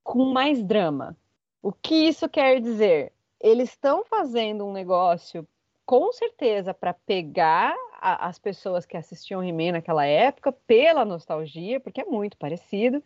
com 0.02 0.32
mais 0.32 0.64
drama. 0.64 1.18
O 1.62 1.74
que 1.74 2.08
isso 2.08 2.30
quer 2.30 2.62
dizer? 2.62 3.12
Eles 3.42 3.72
estão 3.72 4.06
fazendo 4.06 4.66
um 4.66 4.72
negócio 4.72 5.46
com 5.86 6.14
certeza 6.14 6.74
para 6.74 6.94
pegar 6.94 7.75
a, 8.00 8.28
as 8.28 8.40
pessoas 8.40 8.86
que 8.86 8.96
assistiam 8.96 9.44
He-Man 9.44 9.74
naquela 9.74 10.06
época 10.06 10.54
pela 10.54 11.04
nostalgia, 11.04 11.82
porque 11.82 12.00
é 12.00 12.06
muito 12.06 12.38
parecido, 12.38 13.04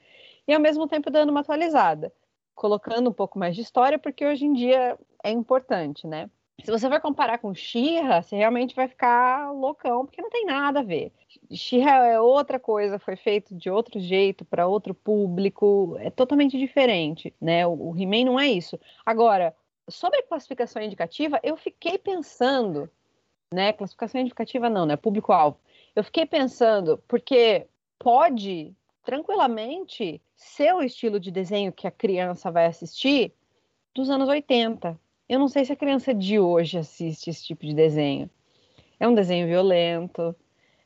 e 0.48 0.54
ao 0.54 0.60
mesmo 0.60 0.88
tempo 0.88 1.10
dando 1.10 1.30
uma 1.30 1.42
atualizada, 1.42 2.12
colocando 2.56 3.10
um 3.10 3.14
pouco 3.14 3.40
mais 3.40 3.56
de 3.56 3.62
história, 3.62 3.98
porque 3.98 4.26
hoje 4.26 4.46
em 4.46 4.54
dia 4.54 4.98
é 5.24 5.32
importante, 5.32 6.06
né? 6.06 6.30
Se 6.64 6.72
você 6.72 6.90
vai 6.90 7.00
comparar 7.00 7.38
com 7.38 7.54
Shira, 7.54 8.22
você 8.22 8.36
realmente 8.36 8.76
vai 8.76 8.88
ficar 8.88 9.52
loucão, 9.52 10.06
porque 10.06 10.22
não 10.22 10.30
tem 10.30 10.46
nada 10.46 10.80
a 10.80 10.84
ver. 10.84 11.12
Shira 11.52 11.90
é 12.08 12.20
outra 12.20 12.60
coisa, 12.60 13.00
foi 13.00 13.16
feito 13.16 13.56
de 13.56 13.70
outro 13.70 14.00
jeito, 14.00 14.44
para 14.44 14.68
outro 14.68 14.94
público, 14.94 15.96
é 16.00 16.10
totalmente 16.10 16.58
diferente, 16.58 17.34
né? 17.40 17.66
O, 17.66 17.96
He-Man 17.98 18.26
não 18.26 18.40
é 18.40 18.48
isso. 18.48 18.80
Agora, 19.06 19.56
sobre 19.90 20.22
classificação 20.24 20.82
indicativa, 20.82 21.40
eu 21.44 21.56
fiquei 21.56 21.98
pensando, 21.98 22.90
né? 23.54 23.72
Classificação 23.74 24.20
indicativa 24.20 24.70
não, 24.70 24.86
né? 24.86 24.96
Público-alvo. 24.96 25.58
Eu 25.96 26.04
fiquei 26.04 26.26
pensando, 26.26 27.02
porque 27.08 27.68
pode 27.98 28.76
tranquilamente 29.10 30.22
ser 30.36 30.74
o 30.74 30.82
estilo 30.82 31.20
de 31.20 31.32
desenho 31.32 31.72
que 31.72 31.88
a 31.88 31.92
criança 31.92 32.52
vai 32.52 32.66
assistir 32.66 33.34
dos 33.94 34.10
anos 34.10 34.30
80 34.30 35.00
eu 35.30 35.38
não 35.38 35.48
sei 35.48 35.64
se 35.64 35.72
a 35.72 35.76
criança 35.76 36.12
de 36.12 36.40
hoje 36.40 36.80
assiste 36.80 37.30
esse 37.30 37.46
tipo 37.46 37.64
de 37.64 37.76
desenho. 37.76 38.28
É 39.00 39.08
um 39.08 39.14
desenho 39.14 39.46
violento, 39.46 40.36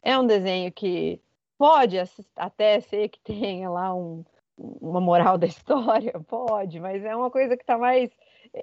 é 0.01 0.19
um 0.19 0.27
desenho 0.27 0.69
que 0.69 1.21
pode 1.57 1.97
até 2.35 2.81
ser 2.81 3.07
que 3.07 3.19
tenha 3.21 3.69
lá 3.69 3.95
um, 3.95 4.25
uma 4.57 4.99
moral 4.99 5.37
da 5.37 5.47
história, 5.47 6.11
pode, 6.27 6.77
mas 6.81 7.05
é 7.05 7.15
uma 7.15 7.31
coisa 7.31 7.55
que 7.55 7.63
está 7.63 7.77
mais. 7.77 8.11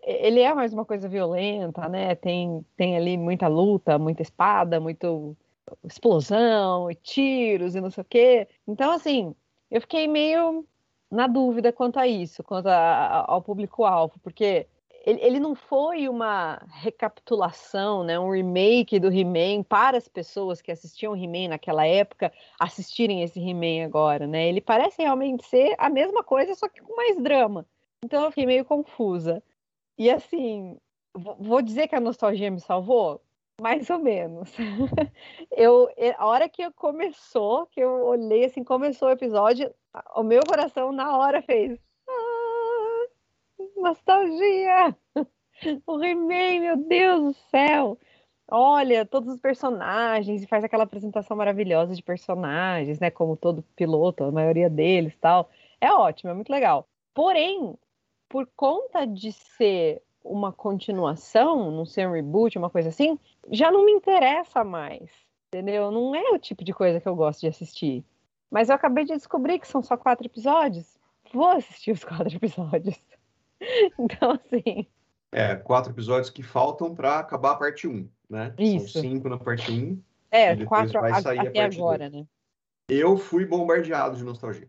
Ele 0.02 0.40
é 0.40 0.52
mais 0.54 0.72
uma 0.74 0.84
coisa 0.84 1.08
violenta, 1.08 1.88
né? 1.88 2.14
Tem, 2.14 2.64
tem 2.76 2.96
ali 2.96 3.16
muita 3.16 3.48
luta, 3.48 3.98
muita 3.98 4.20
espada, 4.20 4.78
muito 4.78 5.34
explosão 5.82 6.90
e 6.90 6.94
tiros 6.94 7.74
e 7.74 7.80
não 7.80 7.90
sei 7.90 8.02
o 8.02 8.04
quê. 8.04 8.48
Então, 8.68 8.92
assim, 8.92 9.34
eu 9.70 9.80
fiquei 9.80 10.08
meio 10.08 10.66
na 11.10 11.26
dúvida 11.26 11.72
quanto 11.72 11.98
a 11.98 12.06
isso, 12.06 12.42
quanto 12.42 12.66
a, 12.66 13.24
ao 13.26 13.42
público-alvo, 13.42 14.18
porque 14.22 14.66
ele, 15.04 15.20
ele 15.22 15.40
não 15.40 15.54
foi 15.54 16.08
uma 16.08 16.60
recapitulação, 16.68 18.04
né, 18.04 18.18
um 18.18 18.30
remake 18.30 19.00
do 19.00 19.08
He-Man 19.08 19.62
para 19.62 19.96
as 19.96 20.06
pessoas 20.06 20.60
que 20.60 20.70
assistiam 20.70 21.16
He-Man 21.16 21.48
naquela 21.48 21.86
época 21.86 22.32
assistirem 22.58 23.22
esse 23.22 23.40
He-Man 23.40 23.84
agora, 23.84 24.26
né? 24.26 24.48
Ele 24.48 24.60
parece 24.60 25.02
realmente 25.02 25.44
ser 25.46 25.74
a 25.78 25.88
mesma 25.88 26.22
coisa, 26.22 26.54
só 26.54 26.68
que 26.68 26.80
com 26.80 26.94
mais 26.94 27.16
drama. 27.20 27.66
Então 28.04 28.24
eu 28.24 28.30
fiquei 28.30 28.46
meio 28.46 28.64
confusa. 28.64 29.42
E 29.98 30.10
assim, 30.10 30.76
vou 31.14 31.62
dizer 31.62 31.88
que 31.88 31.94
a 31.94 32.00
nostalgia 32.00 32.50
me 32.50 32.60
salvou? 32.60 33.22
Mais 33.60 33.90
ou 33.90 33.98
menos. 33.98 34.50
eu, 35.54 35.88
a 36.16 36.26
hora 36.26 36.48
que 36.48 36.70
começou, 36.72 37.66
que 37.66 37.80
eu 37.80 38.06
olhei 38.06 38.46
assim, 38.46 38.64
começou 38.64 39.08
o 39.08 39.12
episódio, 39.12 39.72
o 40.16 40.22
meu 40.22 40.40
coração 40.46 40.92
na 40.92 41.16
hora 41.16 41.42
fez 41.42 41.78
nostalgia! 43.76 44.96
O 45.86 46.02
He-Man, 46.02 46.60
meu 46.60 46.76
Deus 46.78 47.22
do 47.22 47.32
céu! 47.50 47.98
Olha, 48.50 49.04
todos 49.04 49.34
os 49.34 49.40
personagens, 49.40 50.42
e 50.42 50.46
faz 50.46 50.64
aquela 50.64 50.84
apresentação 50.84 51.36
maravilhosa 51.36 51.94
de 51.94 52.02
personagens, 52.02 52.98
né? 52.98 53.10
Como 53.10 53.36
todo 53.36 53.62
piloto, 53.76 54.24
a 54.24 54.32
maioria 54.32 54.70
deles 54.70 55.14
tal. 55.20 55.50
É 55.78 55.92
ótimo, 55.92 56.30
é 56.30 56.34
muito 56.34 56.50
legal. 56.50 56.88
Porém, 57.12 57.76
por 58.26 58.48
conta 58.56 59.06
de 59.06 59.32
ser 59.32 60.02
uma 60.24 60.52
continuação, 60.52 61.70
não 61.70 61.84
ser 61.84 62.08
um 62.08 62.12
reboot, 62.12 62.58
uma 62.58 62.70
coisa 62.70 62.88
assim, 62.88 63.18
já 63.50 63.70
não 63.70 63.84
me 63.84 63.92
interessa 63.92 64.62
mais. 64.62 65.10
Entendeu? 65.52 65.90
Não 65.90 66.14
é 66.14 66.30
o 66.30 66.38
tipo 66.38 66.62
de 66.62 66.72
coisa 66.72 67.00
que 67.00 67.08
eu 67.08 67.16
gosto 67.16 67.40
de 67.40 67.48
assistir. 67.48 68.04
Mas 68.50 68.68
eu 68.68 68.74
acabei 68.74 69.04
de 69.04 69.14
descobrir 69.14 69.58
que 69.58 69.66
são 69.66 69.82
só 69.82 69.96
quatro 69.96 70.26
episódios. 70.26 70.98
Vou 71.32 71.48
assistir 71.48 71.92
os 71.92 72.02
quatro 72.04 72.34
episódios. 72.34 72.96
então, 73.98 74.32
assim. 74.32 74.86
É, 75.32 75.56
quatro 75.56 75.92
episódios 75.92 76.30
que 76.30 76.42
faltam 76.42 76.94
para 76.94 77.18
acabar 77.18 77.52
a 77.52 77.56
parte 77.56 77.86
1, 77.86 78.08
né? 78.28 78.54
Isso. 78.58 78.94
São 78.94 79.02
cinco 79.02 79.28
na 79.28 79.38
parte 79.38 79.70
1. 79.70 80.00
É, 80.30 80.64
quatro 80.64 81.00
vai 81.00 81.20
sair 81.20 81.40
até 81.40 81.64
agora, 81.64 82.08
2. 82.10 82.22
né? 82.22 82.28
Eu 82.88 83.16
fui 83.16 83.44
bombardeado 83.44 84.16
de 84.16 84.24
nostalgia. 84.24 84.68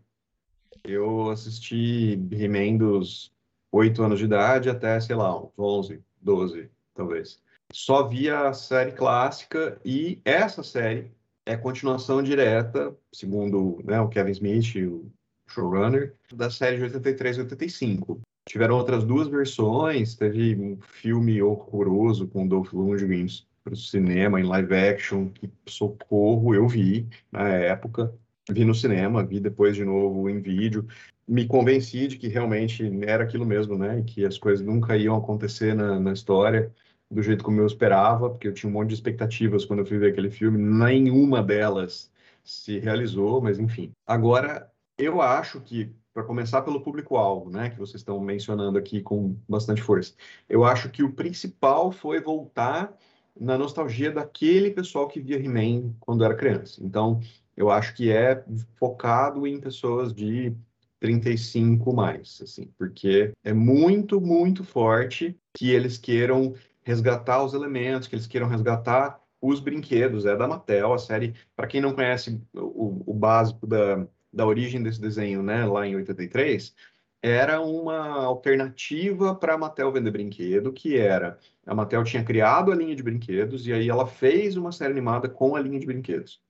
Eu 0.84 1.30
assisti 1.30 2.14
He-Man 2.30 2.76
dos 2.76 3.31
8 3.72 4.02
anos 4.02 4.18
de 4.18 4.26
idade 4.26 4.68
até, 4.68 5.00
sei 5.00 5.16
lá, 5.16 5.34
uns 5.36 5.58
11, 5.58 6.00
12, 6.20 6.70
talvez. 6.94 7.40
Só 7.72 8.06
via 8.06 8.48
a 8.48 8.52
série 8.52 8.92
clássica 8.92 9.80
e 9.82 10.20
essa 10.24 10.62
série 10.62 11.10
é 11.46 11.56
continuação 11.56 12.22
direta, 12.22 12.94
segundo 13.12 13.80
né, 13.82 13.98
o 13.98 14.08
Kevin 14.08 14.32
Smith, 14.32 14.76
o 14.76 15.10
showrunner, 15.48 16.14
da 16.32 16.50
série 16.50 16.76
de 16.76 16.84
83 16.84 17.38
e 17.38 17.40
85. 17.40 18.20
Tiveram 18.46 18.76
outras 18.76 19.04
duas 19.04 19.28
versões, 19.28 20.14
teve 20.14 20.54
um 20.56 20.78
filme 20.80 21.42
horroroso 21.42 22.28
com 22.28 22.46
Dolph 22.46 22.72
Lundgren 22.72 23.26
para 23.64 23.72
o 23.72 23.76
cinema, 23.76 24.40
em 24.40 24.44
live 24.44 24.74
action, 24.74 25.28
que 25.28 25.48
socorro, 25.66 26.54
eu 26.54 26.66
vi 26.66 27.08
na 27.30 27.48
época, 27.48 28.12
vi 28.50 28.64
no 28.64 28.74
cinema, 28.74 29.24
vi 29.24 29.38
depois 29.38 29.76
de 29.76 29.84
novo 29.84 30.28
em 30.28 30.40
vídeo, 30.40 30.86
me 31.26 31.46
convenci 31.46 32.08
de 32.08 32.16
que 32.16 32.28
realmente 32.28 32.90
era 33.04 33.24
aquilo 33.24 33.46
mesmo, 33.46 33.76
né, 33.76 34.00
e 34.00 34.04
que 34.04 34.24
as 34.24 34.38
coisas 34.38 34.64
nunca 34.64 34.96
iam 34.96 35.16
acontecer 35.16 35.74
na, 35.74 35.98
na 35.98 36.12
história 36.12 36.72
do 37.10 37.22
jeito 37.22 37.44
como 37.44 37.60
eu 37.60 37.66
esperava, 37.66 38.30
porque 38.30 38.48
eu 38.48 38.54
tinha 38.54 38.70
um 38.70 38.72
monte 38.72 38.88
de 38.88 38.94
expectativas 38.94 39.64
quando 39.64 39.80
eu 39.80 39.86
fui 39.86 39.98
ver 39.98 40.12
aquele 40.12 40.30
filme, 40.30 40.58
nenhuma 40.58 41.42
delas 41.42 42.10
se 42.42 42.78
realizou, 42.78 43.40
mas 43.40 43.58
enfim. 43.58 43.92
Agora, 44.06 44.70
eu 44.98 45.20
acho 45.20 45.60
que 45.60 45.94
para 46.12 46.24
começar 46.24 46.62
pelo 46.62 46.82
público-alvo, 46.82 47.50
né, 47.50 47.70
que 47.70 47.78
vocês 47.78 48.00
estão 48.00 48.20
mencionando 48.20 48.78
aqui 48.78 49.00
com 49.00 49.36
bastante 49.48 49.82
força. 49.82 50.14
Eu 50.48 50.64
acho 50.64 50.90
que 50.90 51.02
o 51.02 51.12
principal 51.12 51.90
foi 51.90 52.20
voltar 52.20 52.94
na 53.38 53.56
nostalgia 53.56 54.10
daquele 54.10 54.70
pessoal 54.70 55.08
que 55.08 55.20
via 55.20 55.38
He-Man 55.38 55.94
quando 56.00 56.24
era 56.24 56.34
criança. 56.34 56.84
Então, 56.84 57.20
eu 57.56 57.70
acho 57.70 57.94
que 57.94 58.10
é 58.10 58.44
focado 58.76 59.46
em 59.46 59.58
pessoas 59.58 60.12
de 60.12 60.54
35 61.02 61.92
mais, 61.92 62.40
assim, 62.40 62.70
porque 62.78 63.32
é 63.42 63.52
muito, 63.52 64.20
muito 64.20 64.62
forte 64.62 65.36
que 65.52 65.68
eles 65.68 65.98
queiram 65.98 66.54
resgatar 66.84 67.42
os 67.42 67.54
elementos, 67.54 68.06
que 68.06 68.14
eles 68.14 68.28
queiram 68.28 68.46
resgatar 68.46 69.20
os 69.40 69.58
brinquedos, 69.58 70.24
é 70.26 70.36
da 70.36 70.46
Mattel, 70.46 70.92
a 70.92 70.98
série, 70.98 71.34
para 71.56 71.66
quem 71.66 71.80
não 71.80 71.92
conhece 71.92 72.40
o, 72.54 73.02
o 73.04 73.12
básico 73.12 73.66
da, 73.66 74.06
da 74.32 74.46
origem 74.46 74.80
desse 74.80 75.00
desenho, 75.00 75.42
né, 75.42 75.66
lá 75.66 75.84
em 75.84 75.96
83, 75.96 76.72
era 77.20 77.60
uma 77.60 78.22
alternativa 78.24 79.34
para 79.34 79.54
a 79.54 79.58
Mattel 79.58 79.90
vender 79.90 80.12
brinquedo, 80.12 80.72
que 80.72 80.96
era 80.96 81.36
a 81.66 81.74
Mattel 81.74 82.04
tinha 82.04 82.22
criado 82.22 82.70
a 82.70 82.76
linha 82.76 82.94
de 82.94 83.02
brinquedos 83.02 83.66
e 83.66 83.72
aí 83.72 83.88
ela 83.88 84.06
fez 84.06 84.56
uma 84.56 84.70
série 84.70 84.92
animada 84.92 85.28
com 85.28 85.56
a 85.56 85.60
linha 85.60 85.80
de 85.80 85.86
brinquedos. 85.86 86.40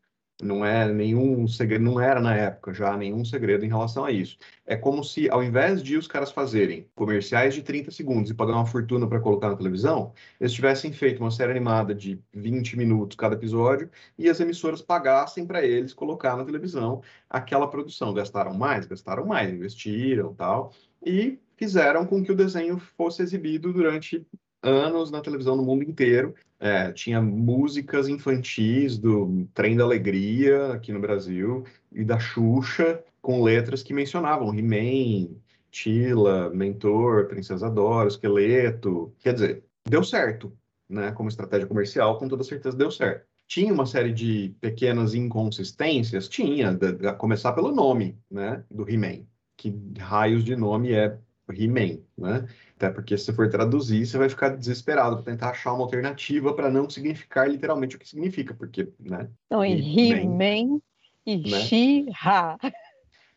Não 0.43 0.67
é 0.67 0.93
nenhum 0.93 1.47
segredo, 1.47 1.85
não 1.85 2.01
era 2.01 2.21
na 2.21 2.35
época 2.35 2.75
já 2.75 2.97
nenhum 2.97 3.25
segredo 3.25 3.65
em 3.65 3.69
relação 3.69 4.05
a 4.05 4.11
isso. 4.11 4.37
É 4.67 4.77
como 4.77 5.05
se, 5.05 5.31
ao 5.31 5.43
invés 5.43 5.81
de 5.83 5.97
os 5.97 6.09
caras 6.09 6.33
fazerem 6.33 6.89
comerciais 6.97 7.55
de 7.55 7.63
30 7.63 7.93
segundos 7.93 8.31
e 8.31 8.35
pagar 8.35 8.55
uma 8.55 8.67
fortuna 8.67 9.07
para 9.07 9.21
colocar 9.21 9.49
na 9.51 9.57
televisão, 9.57 10.13
eles 10.41 10.53
tivessem 10.53 10.93
feito 10.93 11.21
uma 11.21 11.31
série 11.31 11.53
animada 11.53 11.95
de 11.95 12.21
20 12.35 12.77
minutos 12.77 13.17
cada 13.17 13.37
episódio 13.37 13.89
e 14.19 14.29
as 14.29 14.41
emissoras 14.41 14.83
pagassem 14.83 15.47
para 15.47 15.65
eles 15.65 15.95
colocar 15.95 16.37
na 16.37 16.45
televisão 16.45 17.03
aquela 17.31 17.69
produção. 17.69 18.13
Gastaram 18.13 18.53
mais? 18.53 18.85
Gastaram 18.87 19.25
mais, 19.25 19.53
investiram 19.53 20.35
tal, 20.35 20.73
e 21.05 21.39
fizeram 21.57 22.05
com 22.05 22.23
que 22.23 22.33
o 22.33 22.37
desenho 22.37 22.79
fosse 22.79 23.23
exibido 23.23 23.73
durante 23.73 24.27
anos 24.63 25.11
na 25.11 25.21
televisão 25.21 25.57
no 25.57 25.65
mundo 25.65 25.83
inteiro. 25.83 26.35
É, 26.61 26.93
tinha 26.93 27.21
músicas 27.21 28.09
infantis 28.09 28.97
do 28.97 29.47
Trem 29.53 29.77
da 29.77 29.83
Alegria 29.83 30.75
aqui 30.75 30.93
no 30.93 31.01
Brasil 31.01 31.65
e 31.91 32.05
da 32.05 32.19
Xuxa 32.19 33.03
com 33.21 33.43
letras 33.43 33.83
que 33.83 33.93
mencionavam 33.93 34.55
He-Man, 34.57 35.35
Tila, 35.71 36.51
Mentor, 36.51 37.27
Princesa 37.27 37.69
Dora, 37.69 38.09
Esqueleto. 38.09 39.13
Quer 39.19 39.35
dizer, 39.35 39.65
deu 39.89 40.05
certo, 40.05 40.53
né? 40.89 41.11
Como 41.13 41.29
estratégia 41.29 41.67
comercial, 41.67 42.19
com 42.19 42.29
toda 42.29 42.45
certeza 42.45 42.77
deu 42.77 42.91
certo. 42.91 43.27
Tinha 43.49 43.73
uma 43.73 43.87
série 43.87 44.13
de 44.13 44.55
pequenas 44.61 45.15
inconsistências? 45.15 46.29
Tinha, 46.29 46.79
a 47.09 47.13
começar 47.13 47.53
pelo 47.53 47.73
nome, 47.73 48.17
né? 48.31 48.65
Do 48.71 48.89
He-Man. 48.89 49.25
Que 49.57 49.75
raios 49.99 50.45
de 50.45 50.57
nome 50.57 50.93
é 50.93 51.19
He-Man, 51.53 52.01
né? 52.17 52.49
Até 52.77 52.91
porque 52.91 53.17
se 53.17 53.25
você 53.27 53.33
for 53.33 53.49
traduzir, 53.49 54.07
você 54.07 54.19
vai 54.19 54.29
ficar 54.29 54.51
desesperado 54.51 55.17
para 55.17 55.33
tentar 55.33 55.51
achar 55.51 55.73
uma 55.73 55.85
alternativa 55.85 56.55
para 56.55 56.71
não 56.71 56.89
significar 56.89 57.49
literalmente 57.49 57.97
o 57.97 57.99
que 57.99 58.09
significa, 58.09 58.55
porque, 58.55 58.93
né? 58.99 59.29
Não, 59.51 59.65
e 59.65 59.73
He-Man 59.73 60.81
e 61.27 61.37
né? 61.39 61.61
She-Ha. 61.61 62.59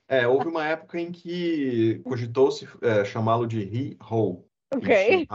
É, 0.07 0.27
houve 0.27 0.47
uma 0.47 0.67
época 0.67 0.99
em 0.99 1.11
que 1.11 2.01
cogitou-se 2.03 2.67
é, 2.81 3.03
chamá-lo 3.05 3.47
de 3.47 3.61
He-Ho. 3.61 4.45
Ok. 4.73 5.27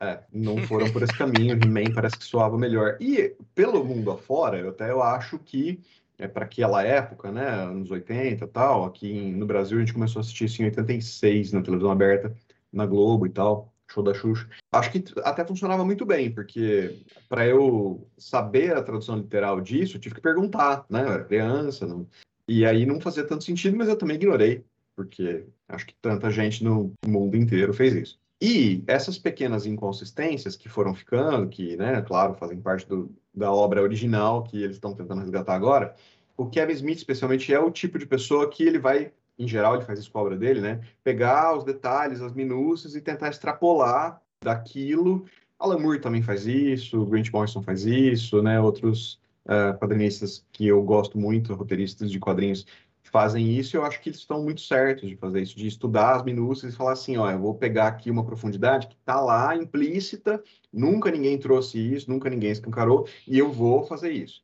É, 0.00 0.20
não 0.32 0.58
foram 0.58 0.88
por 0.92 1.02
esse 1.02 1.16
caminho, 1.16 1.58
He-Man 1.60 1.92
parece 1.92 2.16
que 2.16 2.24
soava 2.24 2.56
melhor. 2.56 2.96
E 3.00 3.36
pelo 3.54 3.84
mundo 3.84 4.12
afora, 4.12 4.58
eu 4.58 4.70
até 4.70 4.90
eu 4.90 5.02
acho 5.02 5.38
que 5.38 5.80
é 6.18 6.26
para 6.26 6.44
aquela 6.44 6.82
época, 6.82 7.30
né, 7.30 7.48
anos 7.48 7.90
80 7.90 8.44
e 8.44 8.48
tal, 8.48 8.84
aqui 8.84 9.30
no 9.32 9.46
Brasil 9.46 9.78
a 9.78 9.80
gente 9.80 9.94
começou 9.94 10.18
a 10.18 10.22
assistir 10.22 10.46
isso 10.46 10.60
em 10.60 10.66
86 10.66 11.52
na 11.52 11.62
televisão 11.62 11.90
aberta, 11.90 12.34
na 12.72 12.84
Globo 12.84 13.26
e 13.26 13.30
tal, 13.30 13.72
show 13.90 14.02
da 14.02 14.12
Xuxa. 14.12 14.48
Acho 14.72 14.90
que 14.90 15.04
até 15.22 15.44
funcionava 15.44 15.84
muito 15.84 16.04
bem, 16.04 16.30
porque 16.30 16.98
para 17.28 17.46
eu 17.46 18.06
saber 18.18 18.76
a 18.76 18.82
tradução 18.82 19.16
literal 19.16 19.60
disso, 19.60 19.96
eu 19.96 20.00
tive 20.00 20.16
que 20.16 20.20
perguntar, 20.20 20.84
né, 20.90 21.04
eu 21.04 21.12
era 21.12 21.24
criança, 21.24 21.86
não... 21.86 22.06
e 22.48 22.66
aí 22.66 22.84
não 22.84 23.00
fazia 23.00 23.24
tanto 23.24 23.44
sentido, 23.44 23.76
mas 23.76 23.88
eu 23.88 23.96
também 23.96 24.16
ignorei, 24.16 24.64
porque 24.96 25.46
acho 25.68 25.86
que 25.86 25.94
tanta 26.02 26.30
gente 26.30 26.64
no 26.64 26.92
mundo 27.06 27.36
inteiro 27.36 27.72
fez 27.72 27.94
isso. 27.94 28.18
E 28.40 28.84
essas 28.86 29.18
pequenas 29.18 29.66
inconsistências 29.66 30.56
que 30.56 30.68
foram 30.68 30.94
ficando, 30.94 31.48
que, 31.48 31.76
né, 31.76 32.00
claro, 32.02 32.34
fazem 32.34 32.60
parte 32.60 32.88
do, 32.88 33.12
da 33.38 33.52
obra 33.52 33.82
original 33.82 34.42
que 34.42 34.62
eles 34.62 34.76
estão 34.76 34.92
tentando 34.92 35.20
resgatar 35.20 35.54
agora, 35.54 35.94
o 36.36 36.46
Kevin 36.46 36.72
Smith, 36.72 36.98
especialmente, 36.98 37.52
é 37.52 37.58
o 37.58 37.70
tipo 37.70 37.98
de 37.98 38.06
pessoa 38.06 38.48
que 38.48 38.62
ele 38.62 38.78
vai, 38.78 39.12
em 39.38 39.48
geral, 39.48 39.74
ele 39.74 39.84
faz 39.84 39.98
isso 39.98 40.10
com 40.10 40.18
a 40.18 40.22
obra 40.22 40.36
dele, 40.36 40.60
né, 40.60 40.80
pegar 41.02 41.56
os 41.56 41.64
detalhes, 41.64 42.20
as 42.20 42.32
minúcias 42.32 42.94
e 42.94 43.00
tentar 43.00 43.28
extrapolar 43.28 44.20
daquilo. 44.42 45.24
Alan 45.58 45.78
Moore 45.78 46.00
também 46.00 46.22
faz 46.22 46.46
isso, 46.46 47.04
Grant 47.06 47.30
Morrison 47.32 47.62
faz 47.62 47.84
isso, 47.84 48.40
né, 48.42 48.60
outros 48.60 49.20
uh, 49.46 49.76
quadrinistas 49.78 50.46
que 50.52 50.66
eu 50.66 50.82
gosto 50.82 51.18
muito, 51.18 51.54
roteiristas 51.54 52.10
de 52.10 52.20
quadrinhos, 52.20 52.66
fazem 53.04 53.56
isso, 53.56 53.76
eu 53.76 53.84
acho 53.84 54.00
que 54.00 54.08
eles 54.08 54.18
estão 54.18 54.42
muito 54.42 54.60
certos 54.60 55.08
de 55.08 55.16
fazer 55.16 55.40
isso, 55.40 55.56
de 55.56 55.66
estudar 55.66 56.16
as 56.16 56.22
minúcias 56.22 56.72
e 56.72 56.76
falar 56.76 56.92
assim, 56.92 57.16
ó, 57.16 57.30
eu 57.30 57.38
vou 57.38 57.54
pegar 57.54 57.88
aqui 57.88 58.10
uma 58.10 58.24
profundidade 58.24 58.86
que 58.86 58.94
está 58.94 59.20
lá, 59.20 59.56
implícita, 59.56 60.42
nunca 60.72 61.10
ninguém 61.10 61.38
trouxe 61.38 61.78
isso, 61.78 62.10
nunca 62.10 62.28
ninguém 62.28 62.50
escancarou, 62.50 63.08
e 63.26 63.38
eu 63.38 63.50
vou 63.50 63.84
fazer 63.84 64.10
isso. 64.10 64.42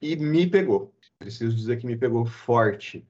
E 0.00 0.16
me 0.16 0.46
pegou. 0.46 0.92
Preciso 1.18 1.54
dizer 1.54 1.78
que 1.78 1.86
me 1.86 1.96
pegou 1.96 2.26
forte. 2.26 3.06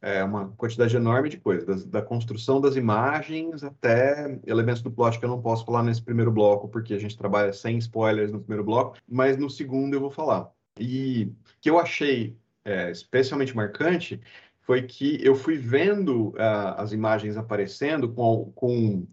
É 0.00 0.22
uma 0.22 0.48
quantidade 0.50 0.94
enorme 0.94 1.30
de 1.30 1.38
coisas, 1.38 1.86
da, 1.86 2.00
da 2.00 2.06
construção 2.06 2.60
das 2.60 2.76
imagens 2.76 3.64
até 3.64 4.38
elementos 4.46 4.82
do 4.82 4.90
plot 4.90 5.18
que 5.18 5.24
eu 5.24 5.30
não 5.30 5.40
posso 5.40 5.64
falar 5.64 5.82
nesse 5.82 6.02
primeiro 6.02 6.30
bloco, 6.30 6.68
porque 6.68 6.92
a 6.92 6.98
gente 6.98 7.16
trabalha 7.16 7.52
sem 7.54 7.78
spoilers 7.78 8.30
no 8.30 8.40
primeiro 8.40 8.64
bloco, 8.64 8.98
mas 9.08 9.38
no 9.38 9.48
segundo 9.48 9.94
eu 9.94 10.00
vou 10.00 10.10
falar. 10.10 10.50
E 10.78 11.32
que 11.60 11.70
eu 11.70 11.78
achei 11.78 12.36
é, 12.64 12.90
especialmente 12.90 13.54
marcante 13.54 14.20
foi 14.62 14.82
que 14.82 15.18
eu 15.22 15.34
fui 15.34 15.56
vendo 15.56 16.28
uh, 16.30 16.74
as 16.78 16.92
imagens 16.92 17.36
aparecendo 17.36 18.08
com, 18.08 18.50
com 18.54 19.06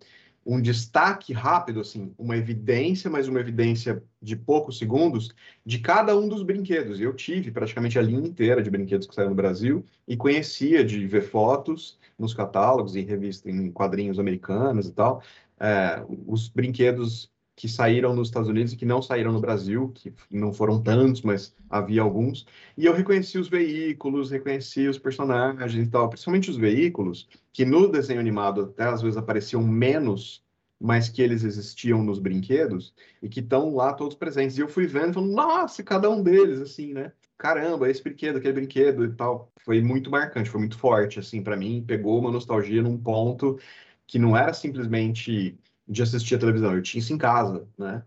um 0.46 0.60
destaque 0.60 1.34
rápido, 1.34 1.81
assim, 1.81 2.13
uma 2.17 2.36
evidência, 2.36 3.10
mas 3.10 3.27
uma 3.27 3.39
evidência 3.39 4.03
de 4.22 4.36
poucos 4.36 4.77
segundos, 4.77 5.34
de 5.65 5.79
cada 5.79 6.17
um 6.17 6.27
dos 6.27 6.41
brinquedos. 6.41 7.00
Eu 7.00 7.13
tive 7.13 7.51
praticamente 7.51 8.00
a 8.00 8.01
linha 8.01 8.27
inteira 8.27 8.62
de 8.62 8.70
brinquedos 8.70 9.05
que 9.05 9.14
saíram 9.14 9.31
no 9.31 9.35
Brasil 9.35 9.85
e 10.07 10.18
conhecia 10.18 10.83
de 10.83 11.05
ver 11.05 11.22
fotos 11.22 12.00
nos 12.18 12.33
catálogos, 12.33 12.96
em 12.96 13.03
revistas, 13.03 13.53
em 13.53 13.72
quadrinhos 13.72 14.20
americanos 14.20 14.87
e 14.87 14.92
tal, 14.94 15.22
é, 15.59 16.03
os 16.25 16.50
brinquedos 16.50 17.30
que 17.61 17.67
saíram 17.69 18.15
nos 18.15 18.29
Estados 18.29 18.50
Unidos 18.50 18.74
e 18.74 18.75
que 18.75 18.85
não 18.85 19.03
saíram 19.03 19.31
no 19.31 19.39
Brasil, 19.39 19.91
que 19.93 20.11
não 20.31 20.51
foram 20.51 20.81
tantos, 20.81 21.21
mas 21.21 21.55
havia 21.69 22.01
alguns. 22.01 22.47
E 22.75 22.87
eu 22.87 22.91
reconheci 22.91 23.37
os 23.37 23.47
veículos, 23.47 24.31
reconheci 24.31 24.87
os 24.87 24.97
personagens 24.97 25.87
e 25.87 25.87
tal, 25.87 26.09
principalmente 26.09 26.50
os 26.50 26.57
veículos, 26.57 27.29
que 27.53 27.63
no 27.63 27.87
desenho 27.87 28.19
animado 28.19 28.61
até 28.61 28.85
às 28.85 29.03
vezes 29.03 29.15
apareciam 29.15 29.61
menos, 29.61 30.43
mas 30.79 31.07
que 31.07 31.21
eles 31.21 31.43
existiam 31.43 32.03
nos 32.03 32.17
brinquedos 32.17 32.95
e 33.21 33.29
que 33.29 33.41
estão 33.41 33.75
lá 33.75 33.93
todos 33.93 34.15
presentes. 34.15 34.57
E 34.57 34.61
eu 34.61 34.67
fui 34.67 34.87
vendo 34.87 35.13
falando, 35.13 35.31
nossa, 35.31 35.83
cada 35.83 36.09
um 36.09 36.24
deles, 36.24 36.59
assim, 36.59 36.93
né? 36.93 37.11
Caramba, 37.37 37.91
esse 37.91 38.01
brinquedo, 38.01 38.37
aquele 38.37 38.53
brinquedo 38.53 39.05
e 39.05 39.13
tal. 39.13 39.51
Foi 39.63 39.83
muito 39.83 40.09
marcante, 40.09 40.50
foi 40.50 40.61
muito 40.61 40.79
forte, 40.79 41.19
assim, 41.19 41.43
para 41.43 41.55
mim. 41.55 41.83
Pegou 41.85 42.17
uma 42.17 42.31
nostalgia 42.31 42.81
num 42.81 42.97
ponto 42.97 43.59
que 44.07 44.17
não 44.19 44.35
era 44.35 44.51
simplesmente 44.51 45.57
de 45.91 46.01
assistir 46.01 46.35
a 46.35 46.39
televisão. 46.39 46.73
Eu 46.73 46.81
tinha 46.81 46.99
isso 46.99 47.13
em 47.13 47.17
casa, 47.17 47.67
né? 47.77 48.03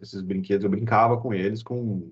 Esses 0.00 0.22
brinquedos, 0.22 0.64
eu 0.64 0.70
brincava 0.70 1.18
com 1.18 1.34
eles, 1.34 1.62
com 1.62 2.08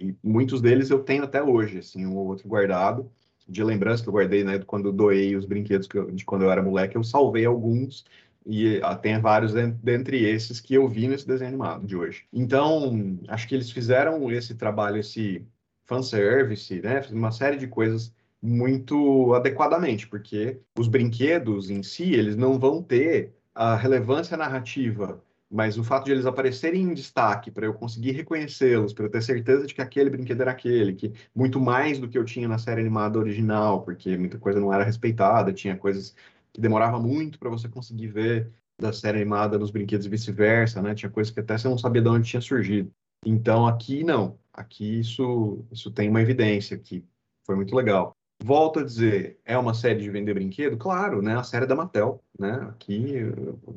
e 0.00 0.16
muitos 0.22 0.60
deles 0.60 0.90
eu 0.90 0.98
tenho 0.98 1.22
até 1.22 1.40
hoje, 1.42 1.78
assim, 1.78 2.04
um 2.04 2.16
ou 2.16 2.26
outro 2.26 2.48
guardado 2.48 3.10
de 3.46 3.62
lembrança 3.62 4.02
que 4.02 4.08
eu 4.08 4.12
guardei, 4.12 4.42
né? 4.42 4.58
Quando 4.60 4.90
doei 4.90 5.36
os 5.36 5.44
brinquedos 5.44 5.88
eu, 5.92 6.10
de 6.10 6.24
quando 6.24 6.42
eu 6.42 6.50
era 6.50 6.62
moleque, 6.62 6.96
eu 6.96 7.04
salvei 7.04 7.44
alguns 7.44 8.04
e 8.44 8.80
ah, 8.82 8.96
tem 8.96 9.20
vários 9.20 9.52
dentre 9.52 10.24
esses 10.24 10.60
que 10.60 10.74
eu 10.74 10.88
vi 10.88 11.06
nesse 11.06 11.26
desenho 11.26 11.48
animado 11.48 11.86
de 11.86 11.96
hoje. 11.96 12.24
Então, 12.32 13.18
acho 13.28 13.46
que 13.46 13.54
eles 13.54 13.70
fizeram 13.70 14.30
esse 14.32 14.54
trabalho, 14.54 14.98
esse 14.98 15.46
fanservice, 15.84 16.80
né? 16.80 17.00
Uma 17.10 17.30
série 17.30 17.56
de 17.58 17.68
coisas 17.68 18.12
muito 18.40 19.34
adequadamente, 19.34 20.08
porque 20.08 20.58
os 20.76 20.88
brinquedos 20.88 21.70
em 21.70 21.82
si, 21.82 22.12
eles 22.14 22.36
não 22.36 22.58
vão 22.58 22.82
ter 22.82 23.32
a 23.54 23.76
relevância 23.76 24.36
narrativa, 24.36 25.22
mas 25.50 25.76
o 25.76 25.84
fato 25.84 26.06
de 26.06 26.12
eles 26.12 26.24
aparecerem 26.26 26.82
em 26.82 26.94
destaque 26.94 27.50
para 27.50 27.66
eu 27.66 27.74
conseguir 27.74 28.12
reconhecê-los, 28.12 28.92
para 28.92 29.04
eu 29.06 29.10
ter 29.10 29.22
certeza 29.22 29.66
de 29.66 29.74
que 29.74 29.82
aquele 29.82 30.08
brinquedo 30.10 30.40
era 30.40 30.50
aquele, 30.50 30.94
que 30.94 31.12
muito 31.34 31.60
mais 31.60 31.98
do 31.98 32.08
que 32.08 32.16
eu 32.16 32.24
tinha 32.24 32.48
na 32.48 32.58
série 32.58 32.80
animada 32.80 33.18
original, 33.18 33.82
porque 33.82 34.16
muita 34.16 34.38
coisa 34.38 34.58
não 34.58 34.72
era 34.72 34.84
respeitada, 34.84 35.52
tinha 35.52 35.76
coisas 35.76 36.14
que 36.52 36.60
demorava 36.60 36.98
muito 36.98 37.38
para 37.38 37.50
você 37.50 37.68
conseguir 37.68 38.08
ver 38.08 38.50
da 38.80 38.92
série 38.92 39.18
animada 39.18 39.58
nos 39.58 39.70
brinquedos 39.70 40.06
e 40.06 40.08
vice-versa, 40.08 40.82
né? 40.82 40.94
Tinha 40.94 41.10
coisas 41.10 41.32
que 41.32 41.40
até 41.40 41.56
você 41.56 41.68
não 41.68 41.78
sabia 41.78 42.02
de 42.02 42.08
onde 42.08 42.28
tinha 42.28 42.40
surgido. 42.40 42.90
Então 43.24 43.66
aqui 43.66 44.02
não, 44.02 44.38
aqui 44.52 45.00
isso 45.00 45.64
isso 45.70 45.90
tem 45.90 46.08
uma 46.08 46.22
evidência 46.22 46.78
que 46.78 47.04
foi 47.44 47.56
muito 47.56 47.74
legal. 47.76 48.16
Volto 48.44 48.80
a 48.80 48.84
dizer, 48.84 49.38
é 49.44 49.56
uma 49.56 49.72
série 49.72 50.00
de 50.00 50.10
vender 50.10 50.34
brinquedo? 50.34 50.76
Claro, 50.76 51.22
né? 51.22 51.36
A 51.36 51.44
série 51.44 51.64
da 51.64 51.76
Mattel, 51.76 52.20
né? 52.36 52.54
Aqui, 52.70 53.14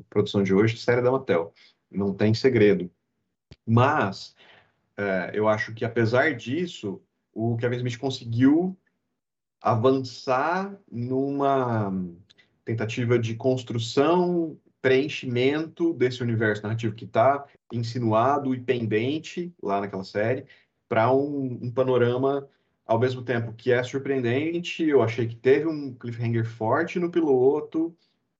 produção 0.10 0.42
de 0.42 0.56
hoje, 0.56 0.78
série 0.78 1.04
da 1.04 1.12
Mattel. 1.12 1.54
Não 1.92 2.14
tem 2.14 2.34
segredo. 2.34 2.90
Mas, 3.64 4.36
é, 4.98 5.32
eu 5.36 5.48
acho 5.48 5.72
que, 5.72 5.86
apesar 5.86 6.34
disso, 6.36 7.00
o 7.32 7.56
Kevin 7.58 7.76
Smith 7.78 8.00
conseguiu 8.00 8.76
avançar 9.62 10.76
numa 10.92 11.94
tentativa 12.64 13.20
de 13.20 13.36
construção, 13.36 14.58
preenchimento 14.82 15.94
desse 15.94 16.24
universo 16.24 16.64
narrativo 16.64 16.96
que 16.96 17.06
está 17.06 17.46
insinuado 17.72 18.56
e 18.56 18.60
pendente 18.60 19.54
lá 19.62 19.82
naquela 19.82 20.04
série, 20.04 20.46
para 20.90 21.12
um, 21.12 21.60
um 21.62 21.72
panorama 21.72 22.48
ao 22.86 23.00
mesmo 23.00 23.24
tempo 23.24 23.54
que 23.54 23.72
é 23.72 23.82
surpreendente, 23.84 24.84
eu 24.84 25.02
achei 25.02 25.28
que 25.28 25.36
teve 25.36 25.68
um 25.68 25.94
cliffhanger 25.94 26.46
forte 26.46 27.00
no 27.00 27.10
piloto, 27.10 27.96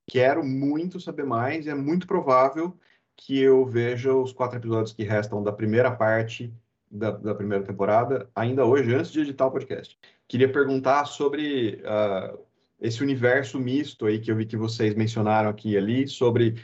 quero 0.08 0.44
muito 0.46 1.00
saber 1.00 1.26
mais, 1.26 1.68
é 1.68 1.74
muito 1.74 2.06
provável 2.06 2.78
que 3.16 3.40
eu 3.40 3.66
veja 3.66 4.14
os 4.14 4.32
quatro 4.32 4.58
episódios 4.58 4.94
que 4.94 5.04
restam 5.04 5.42
da 5.42 5.52
primeira 5.52 5.90
parte 5.90 6.54
da, 6.92 7.12
da 7.12 7.34
primeira 7.34 7.64
temporada, 7.64 8.30
ainda 8.36 8.66
hoje, 8.66 8.94
antes 8.94 9.12
de 9.12 9.22
editar 9.22 9.48
o 9.48 9.52
podcast. 9.52 9.98
Queria 10.28 10.52
perguntar 10.52 11.06
sobre 11.06 11.82
uh, 11.82 12.38
esse 12.80 13.02
universo 13.02 13.60
misto 13.60 14.06
aí 14.06 14.20
que 14.20 14.32
eu 14.32 14.36
vi 14.36 14.46
que 14.46 14.58
vocês 14.58 14.94
mencionaram 14.94 15.50
aqui 15.50 15.72
e 15.72 15.78
ali, 15.78 16.08
sobre 16.08 16.56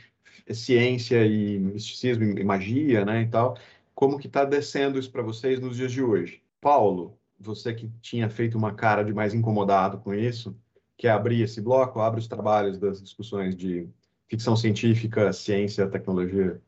ciência 0.52 1.26
e 1.26 1.58
misticismo 1.60 2.24
e 2.24 2.44
magia, 2.44 3.06
né, 3.06 3.22
e 3.24 3.28
tal. 3.28 3.58
Como 3.94 4.20
que 4.20 4.28
está 4.28 4.46
descendo 4.46 5.00
isso 5.00 5.12
para 5.12 5.22
vocês 5.22 5.60
nos 5.60 5.78
dias 5.78 5.92
de 5.92 6.02
hoje? 6.02 6.42
Paulo, 6.60 7.18
você 7.42 7.74
que 7.74 7.90
tinha 8.02 8.30
feito 8.30 8.58
uma 8.58 8.74
cara 8.74 9.04
de 9.04 9.14
mais 9.14 9.34
incomodado 9.34 10.00
com 10.00 10.14
isso, 10.14 10.56
quer 10.98 11.10
abrir 11.12 11.42
esse 11.42 11.62
bloco? 11.62 12.00
Abre 12.00 12.20
os 12.20 12.28
trabalhos 12.28 12.78
das 12.78 13.02
discussões 13.02 13.56
de 13.56 13.90
ficção 14.30 14.56
científica, 14.56 15.34
ciência, 15.34 15.90
tecnologia. 15.90 16.62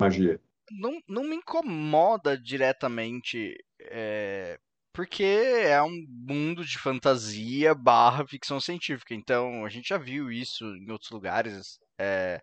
magia. 0.00 0.40
Não, 0.70 1.00
não 1.06 1.24
me 1.24 1.36
incomoda 1.36 2.38
diretamente, 2.38 3.54
é, 3.80 4.58
porque 4.92 5.24
é 5.24 5.82
um 5.82 6.06
mundo 6.08 6.64
de 6.64 6.78
fantasia 6.78 7.74
barra 7.74 8.26
ficção 8.26 8.60
científica. 8.60 9.14
Então, 9.14 9.64
a 9.64 9.68
gente 9.68 9.88
já 9.88 9.98
viu 9.98 10.30
isso 10.30 10.64
em 10.76 10.90
outros 10.90 11.10
lugares. 11.10 11.78
é, 11.98 12.40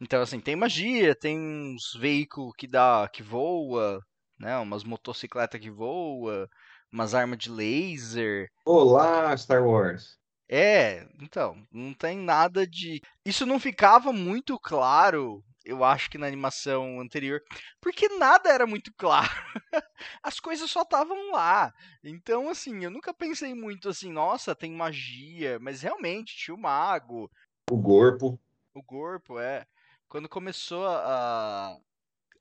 então, 0.00 0.20
assim, 0.20 0.40
tem 0.40 0.56
magia, 0.56 1.14
tem 1.14 1.38
uns 1.38 1.94
veículos 1.98 2.52
que 2.58 2.66
dá, 2.66 3.08
que 3.12 3.22
voa, 3.22 4.00
né? 4.38 4.56
Umas 4.58 4.84
motocicletas 4.84 5.60
que 5.60 5.70
voa, 5.70 6.48
umas 6.92 7.14
armas 7.14 7.38
de 7.38 7.50
laser. 7.50 8.50
Olá, 8.64 9.36
Star 9.36 9.64
Wars. 9.66 10.18
É, 10.48 11.06
então, 11.20 11.64
não 11.70 11.94
tem 11.94 12.18
nada 12.18 12.66
de. 12.66 13.00
Isso 13.24 13.46
não 13.46 13.60
ficava 13.60 14.12
muito 14.12 14.58
claro, 14.58 15.44
eu 15.64 15.84
acho 15.84 16.10
que 16.10 16.18
na 16.18 16.26
animação 16.26 17.00
anterior, 17.00 17.40
porque 17.80 18.08
nada 18.08 18.48
era 18.50 18.66
muito 18.66 18.92
claro. 18.94 19.28
As 20.22 20.40
coisas 20.40 20.68
só 20.70 20.82
estavam 20.82 21.30
lá. 21.30 21.72
Então, 22.02 22.48
assim, 22.48 22.82
eu 22.84 22.90
nunca 22.90 23.14
pensei 23.14 23.54
muito 23.54 23.88
assim, 23.88 24.10
nossa, 24.10 24.54
tem 24.54 24.72
magia, 24.72 25.58
mas 25.60 25.82
realmente 25.82 26.36
tinha 26.36 26.54
o 26.54 26.58
mago, 26.58 27.30
O 27.70 27.80
corpo. 27.80 28.38
o 28.74 28.82
corpo, 28.82 29.38
é. 29.38 29.64
Quando 30.08 30.28
começou 30.28 30.86
a, 30.88 31.76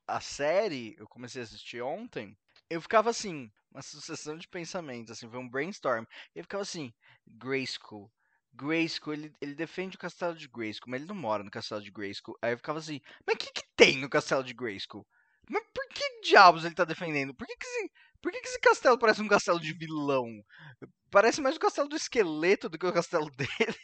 a 0.07 0.21
série, 0.21 0.95
eu 0.97 1.07
comecei 1.07 1.41
a 1.41 1.45
assistir 1.45 1.81
ontem, 1.81 2.35
eu 2.69 2.81
ficava 2.81 3.09
assim, 3.11 3.51
uma 3.71 3.81
sucessão 3.81 4.37
de 4.37 4.47
pensamentos, 4.47 5.11
assim, 5.11 5.29
foi 5.29 5.39
um 5.39 5.49
brainstorm. 5.49 6.05
Eu 6.35 6.43
ficava 6.43 6.63
assim, 6.63 6.93
Grayskull. 7.27 8.11
Grayskull, 8.53 9.13
ele, 9.13 9.33
ele 9.39 9.53
defende 9.53 9.95
o 9.95 9.99
castelo 9.99 10.35
de 10.35 10.47
Grayskull, 10.47 10.89
mas 10.89 11.01
ele 11.01 11.09
não 11.09 11.15
mora 11.15 11.43
no 11.43 11.51
castelo 11.51 11.81
de 11.81 11.91
Grayskull. 11.91 12.37
Aí 12.41 12.53
eu 12.53 12.57
ficava 12.57 12.79
assim, 12.79 12.99
mas 13.25 13.35
o 13.35 13.37
que 13.37 13.51
que 13.51 13.63
tem 13.75 13.97
no 13.97 14.09
castelo 14.09 14.43
de 14.43 14.53
Grayskull? 14.53 15.05
Mas 15.49 15.63
por 15.73 15.87
que 15.89 16.21
diabos 16.21 16.63
ele 16.63 16.75
tá 16.75 16.85
defendendo? 16.85 17.33
Por 17.33 17.47
que 17.47 17.55
que 17.55 17.65
esse, 17.65 17.91
por 18.21 18.31
que 18.31 18.41
que 18.41 18.47
esse 18.47 18.59
castelo 18.59 18.99
parece 18.99 19.21
um 19.21 19.27
castelo 19.27 19.59
de 19.59 19.73
vilão? 19.73 20.27
Parece 21.09 21.41
mais 21.41 21.55
o 21.55 21.59
castelo 21.59 21.89
do 21.89 21.95
esqueleto 21.95 22.69
do 22.69 22.77
que 22.77 22.85
o 22.85 22.93
castelo 22.93 23.29
dele. 23.35 23.77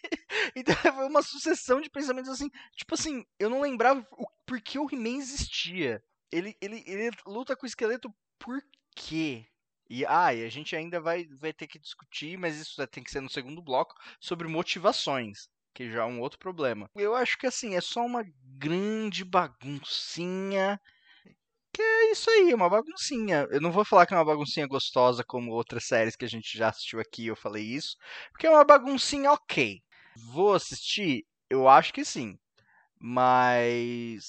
Então 0.56 0.76
foi 0.96 1.08
uma 1.08 1.24
sucessão 1.24 1.82
de 1.82 1.90
pensamentos 1.90 2.30
assim. 2.30 2.50
Tipo 2.76 2.94
assim, 2.94 3.26
eu 3.40 3.50
não 3.50 3.62
lembrava 3.62 4.06
o, 4.12 4.28
por 4.46 4.62
que 4.62 4.78
o 4.78 4.88
He-Man 4.92 5.18
existia. 5.18 6.04
Ele, 6.32 6.56
ele, 6.62 6.84
ele 6.86 7.12
luta 7.26 7.56
com 7.56 7.66
o 7.66 7.68
esqueleto 7.68 8.14
por 8.38 8.62
quê? 8.96 9.48
E, 9.90 10.06
ah, 10.06 10.34
e 10.34 10.44
a 10.44 10.50
gente 10.50 10.76
ainda 10.76 11.00
vai, 11.00 11.26
vai 11.40 11.54
ter 11.54 11.68
que 11.68 11.80
discutir, 11.80 12.38
mas 12.38 12.58
isso 12.58 12.86
tem 12.88 13.04
que 13.04 13.12
ser 13.12 13.22
no 13.22 13.30
segundo 13.30 13.62
bloco, 13.62 13.94
sobre 14.20 14.48
motivações, 14.48 15.48
que 15.74 15.90
já 15.92 16.02
é 16.02 16.06
um 16.06 16.20
outro 16.20 16.40
problema. 16.40 16.90
Eu 16.96 17.16
acho 17.16 17.38
que 17.38 17.48
assim, 17.48 17.76
é 17.76 17.82
só 17.82 18.06
uma 18.06 18.24
grande 18.58 19.24
baguncinha. 19.24 20.80
Que 21.74 21.82
é 21.82 22.12
isso 22.12 22.30
aí, 22.30 22.54
uma 22.54 22.70
baguncinha. 22.70 23.48
Eu 23.52 23.60
não 23.60 23.72
vou 23.72 23.84
falar 23.84 24.06
que 24.06 24.14
é 24.14 24.18
uma 24.18 24.26
baguncinha 24.26 24.66
gostosa 24.66 25.24
como 25.24 25.52
outras 25.52 25.86
séries 25.86 26.16
que 26.16 26.24
a 26.24 26.30
gente 26.30 26.58
já 26.58 26.70
assistiu 26.70 27.00
aqui, 27.02 27.28
eu 27.28 27.36
falei 27.36 27.64
isso. 27.64 27.98
Porque 28.32 28.48
é 28.48 28.50
uma 28.50 28.64
baguncinha 28.64 29.32
ok. 29.32 29.82
Vou 30.32 30.54
assistir? 30.54 31.26
Eu 31.50 31.68
acho 31.68 31.94
que 31.94 32.06
sim. 32.06 32.38
Mas. 33.00 34.24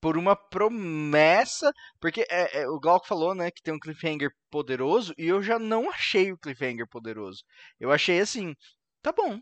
Por 0.00 0.16
uma 0.16 0.36
promessa. 0.36 1.72
Porque 2.00 2.26
é, 2.30 2.62
é, 2.62 2.68
o 2.68 2.78
Glauco 2.78 3.06
falou, 3.06 3.34
né, 3.34 3.50
que 3.50 3.62
tem 3.62 3.74
um 3.74 3.78
cliffhanger 3.78 4.30
poderoso. 4.50 5.14
E 5.18 5.26
eu 5.26 5.42
já 5.42 5.58
não 5.58 5.90
achei 5.90 6.32
o 6.32 6.38
cliffhanger 6.38 6.86
poderoso. 6.88 7.42
Eu 7.78 7.92
achei 7.92 8.20
assim. 8.20 8.54
Tá 9.02 9.12
bom. 9.12 9.40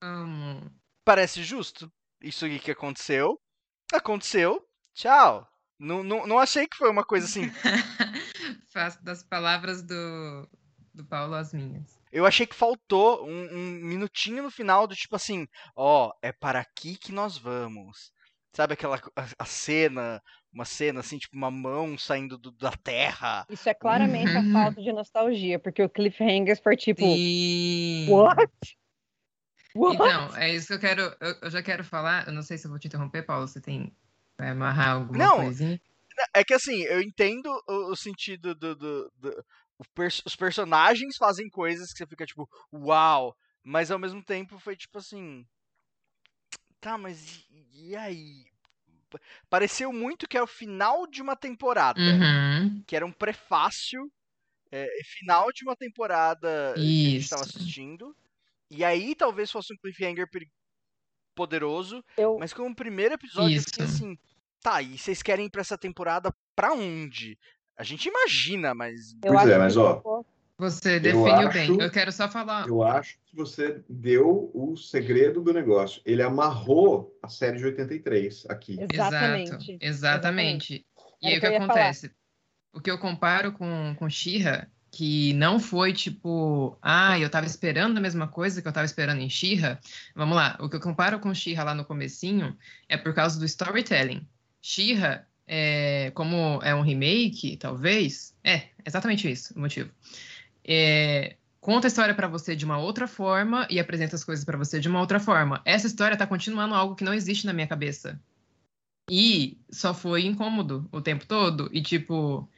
Amo. 0.00 0.70
Parece 1.04 1.42
justo. 1.42 1.90
Isso 2.20 2.44
aqui 2.44 2.58
que 2.58 2.70
aconteceu. 2.70 3.38
Aconteceu. 3.92 4.60
Tchau. 4.94 5.46
Não, 5.78 6.02
não, 6.02 6.26
não 6.26 6.38
achei 6.38 6.66
que 6.66 6.76
foi 6.76 6.90
uma 6.90 7.04
coisa 7.04 7.26
assim. 7.26 7.50
Faço 8.72 9.02
das 9.04 9.22
palavras 9.22 9.82
do, 9.82 10.48
do 10.92 11.04
Paulo 11.04 11.34
as 11.34 11.52
minhas. 11.52 11.98
Eu 12.12 12.24
achei 12.24 12.46
que 12.46 12.54
faltou 12.54 13.26
um, 13.26 13.48
um 13.52 13.70
minutinho 13.82 14.44
no 14.44 14.50
final 14.50 14.86
do 14.86 14.94
tipo 14.94 15.16
assim, 15.16 15.48
ó, 15.74 16.12
é 16.22 16.32
para 16.32 16.60
aqui 16.60 16.96
que 16.96 17.10
nós 17.10 17.36
vamos. 17.36 18.12
Sabe 18.54 18.74
aquela 18.74 18.96
a, 19.16 19.26
a 19.40 19.44
cena, 19.44 20.22
uma 20.52 20.64
cena 20.64 21.00
assim, 21.00 21.18
tipo 21.18 21.36
uma 21.36 21.50
mão 21.50 21.98
saindo 21.98 22.38
do- 22.38 22.52
da 22.52 22.70
terra. 22.70 23.44
Isso 23.50 23.68
é 23.68 23.74
claramente 23.74 24.36
a 24.36 24.40
Uhum. 24.40 24.52
falta 24.52 24.80
de 24.80 24.92
nostalgia, 24.92 25.58
porque 25.58 25.82
o 25.82 25.88
Cliffhanger 25.90 26.62
foi 26.62 26.76
tipo, 26.76 27.00
Sim. 27.04 28.06
what? 28.08 28.48
What? 29.74 29.96
Então, 29.96 30.36
é 30.36 30.54
isso 30.54 30.68
que 30.68 30.74
eu 30.74 30.78
quero. 30.78 31.02
Eu, 31.20 31.34
eu 31.42 31.50
já 31.50 31.62
quero 31.62 31.82
falar. 31.82 32.28
Eu 32.28 32.32
não 32.32 32.42
sei 32.42 32.56
se 32.56 32.66
eu 32.66 32.70
vou 32.70 32.78
te 32.78 32.86
interromper, 32.86 33.24
Paulo. 33.24 33.48
Você 33.48 33.60
tem. 33.60 33.92
Vai 34.38 34.50
amarrar 34.50 34.90
alguma 34.90 35.18
Não. 35.18 35.36
coisinha? 35.36 35.80
É 36.32 36.44
que 36.44 36.54
assim, 36.54 36.82
eu 36.82 37.00
entendo 37.02 37.46
o, 37.68 37.90
o 37.90 37.96
sentido 37.96 38.54
do. 38.54 38.76
do- 38.76 39.12
do- 39.16 39.44
o 39.76 39.84
pers- 39.92 40.22
os 40.24 40.36
personagens 40.36 41.16
fazem 41.18 41.48
coisas 41.50 41.90
que 41.90 41.98
você 41.98 42.06
fica 42.06 42.24
tipo, 42.24 42.48
uau! 42.72 43.36
Mas 43.64 43.90
ao 43.90 43.98
mesmo 43.98 44.22
tempo 44.22 44.60
foi 44.60 44.76
tipo 44.76 44.98
assim. 44.98 45.44
Tá, 46.80 46.96
mas 46.96 47.44
e, 47.74 47.96
aí? 47.96 48.44
Pa- 49.10 49.20
Pareceu 49.50 49.92
muito 49.92 50.28
que 50.28 50.36
é 50.36 50.42
o 50.42 50.46
final 50.46 51.06
de 51.06 51.20
uma 51.20 51.36
temporada. 51.36 52.00
Uhum. 52.00 52.82
que 52.86 52.96
era 52.96 53.04
um 53.04 53.12
prefácio, 53.12 54.10
é, 54.70 54.86
final 55.04 55.52
de 55.52 55.64
uma 55.64 55.76
temporada 55.76 56.72
que 56.74 56.80
a 56.80 56.84
gente 56.84 57.20
estava 57.22 57.42
Isso. 57.44 57.56
assistindo. 57.58 58.16
E 58.70 58.84
aí 58.84 59.14
talvez 59.14 59.50
fosse 59.50 59.72
um 59.72 59.76
cliffhanger 59.76 60.26
poderoso, 61.34 62.02
Eu, 62.16 62.38
mas 62.38 62.52
como 62.52 62.74
primeiro 62.74 63.14
episódio 63.14 63.58
eu 63.58 63.62
fiquei 63.62 63.84
Isso. 63.84 63.94
assim, 63.94 64.18
tá, 64.62 64.80
e 64.80 64.96
vocês 64.96 65.22
querem 65.22 65.46
ir 65.46 65.50
pra 65.50 65.60
essa 65.60 65.76
temporada 65.76 66.32
pra 66.56 66.72
onde? 66.72 67.38
A 67.76 67.82
gente 67.82 68.08
imagina, 68.08 68.72
mas 68.74 69.12
eu 69.24 69.32
Pois 69.32 69.40
acho 69.40 69.48
é, 69.50 69.52
que 69.52 69.58
mas, 69.58 69.76
ó, 69.76 70.24
Você 70.56 70.96
Eu 70.96 71.00
definiu 71.00 71.24
acho- 71.48 71.52
bem. 71.52 71.80
Eu 71.80 71.90
quero 71.90 72.12
só 72.12 72.28
falar. 72.28 72.68
Eu 72.68 72.82
acho 72.82 73.18
que 73.26 73.34
você 73.34 73.82
deu 73.88 74.50
o 74.54 74.76
segredo 74.76 75.42
do 75.42 75.52
negócio. 75.52 76.00
Ele 76.04 76.22
amarrou 76.22 77.16
a 77.22 77.28
série 77.28 77.58
de 77.58 77.64
83 77.64 78.46
aqui. 78.48 78.78
Exatamente. 78.92 79.50
Exato, 79.50 79.76
exatamente. 79.80 80.86
E 81.20 81.26
aí 81.28 81.38
o 81.38 81.40
que 81.40 81.46
ia 81.46 81.52
falar. 81.58 81.64
acontece? 81.64 82.12
O 82.72 82.80
que 82.80 82.90
eu 82.90 82.98
comparo 82.98 83.52
com, 83.52 83.94
com 83.98 84.08
She-Ra, 84.08 84.68
que 84.92 85.32
não 85.34 85.58
foi 85.58 85.92
tipo, 85.92 86.78
ah, 86.80 87.18
eu 87.18 87.28
tava 87.28 87.46
esperando 87.46 87.98
a 87.98 88.00
mesma 88.00 88.28
coisa 88.28 88.62
que 88.62 88.68
eu 88.68 88.72
tava 88.72 88.86
esperando 88.86 89.20
em 89.20 89.28
She-Ra. 89.30 89.80
Vamos 90.14 90.36
lá, 90.36 90.56
o 90.60 90.68
que 90.68 90.76
eu 90.76 90.80
comparo 90.80 91.18
com 91.18 91.34
She-Ra 91.34 91.64
lá 91.64 91.74
no 91.74 91.84
comecinho 91.84 92.56
é 92.88 92.96
por 92.96 93.12
causa 93.12 93.38
do 93.40 93.44
storytelling. 93.44 94.24
She-Ra, 94.62 95.24
é, 95.46 96.12
como 96.14 96.60
é 96.62 96.72
um 96.74 96.82
remake, 96.82 97.56
talvez, 97.56 98.34
é 98.44 98.68
exatamente 98.86 99.28
isso 99.30 99.52
o 99.56 99.60
motivo. 99.60 99.90
É, 100.66 101.36
conta 101.60 101.86
a 101.86 101.88
história 101.88 102.14
pra 102.14 102.26
você 102.26 102.56
de 102.56 102.64
uma 102.64 102.78
outra 102.78 103.06
forma 103.06 103.66
e 103.70 103.78
apresenta 103.78 104.16
as 104.16 104.24
coisas 104.24 104.44
pra 104.44 104.56
você 104.56 104.80
de 104.80 104.88
uma 104.88 105.00
outra 105.00 105.20
forma. 105.20 105.60
Essa 105.64 105.86
história 105.86 106.16
tá 106.16 106.26
continuando 106.26 106.74
algo 106.74 106.94
que 106.94 107.04
não 107.04 107.14
existe 107.14 107.46
na 107.46 107.52
minha 107.52 107.66
cabeça. 107.66 108.20
E 109.10 109.58
só 109.70 109.92
foi 109.92 110.24
incômodo 110.24 110.88
o 110.90 111.00
tempo 111.00 111.26
todo. 111.26 111.68
E, 111.72 111.82
tipo, 111.82 112.48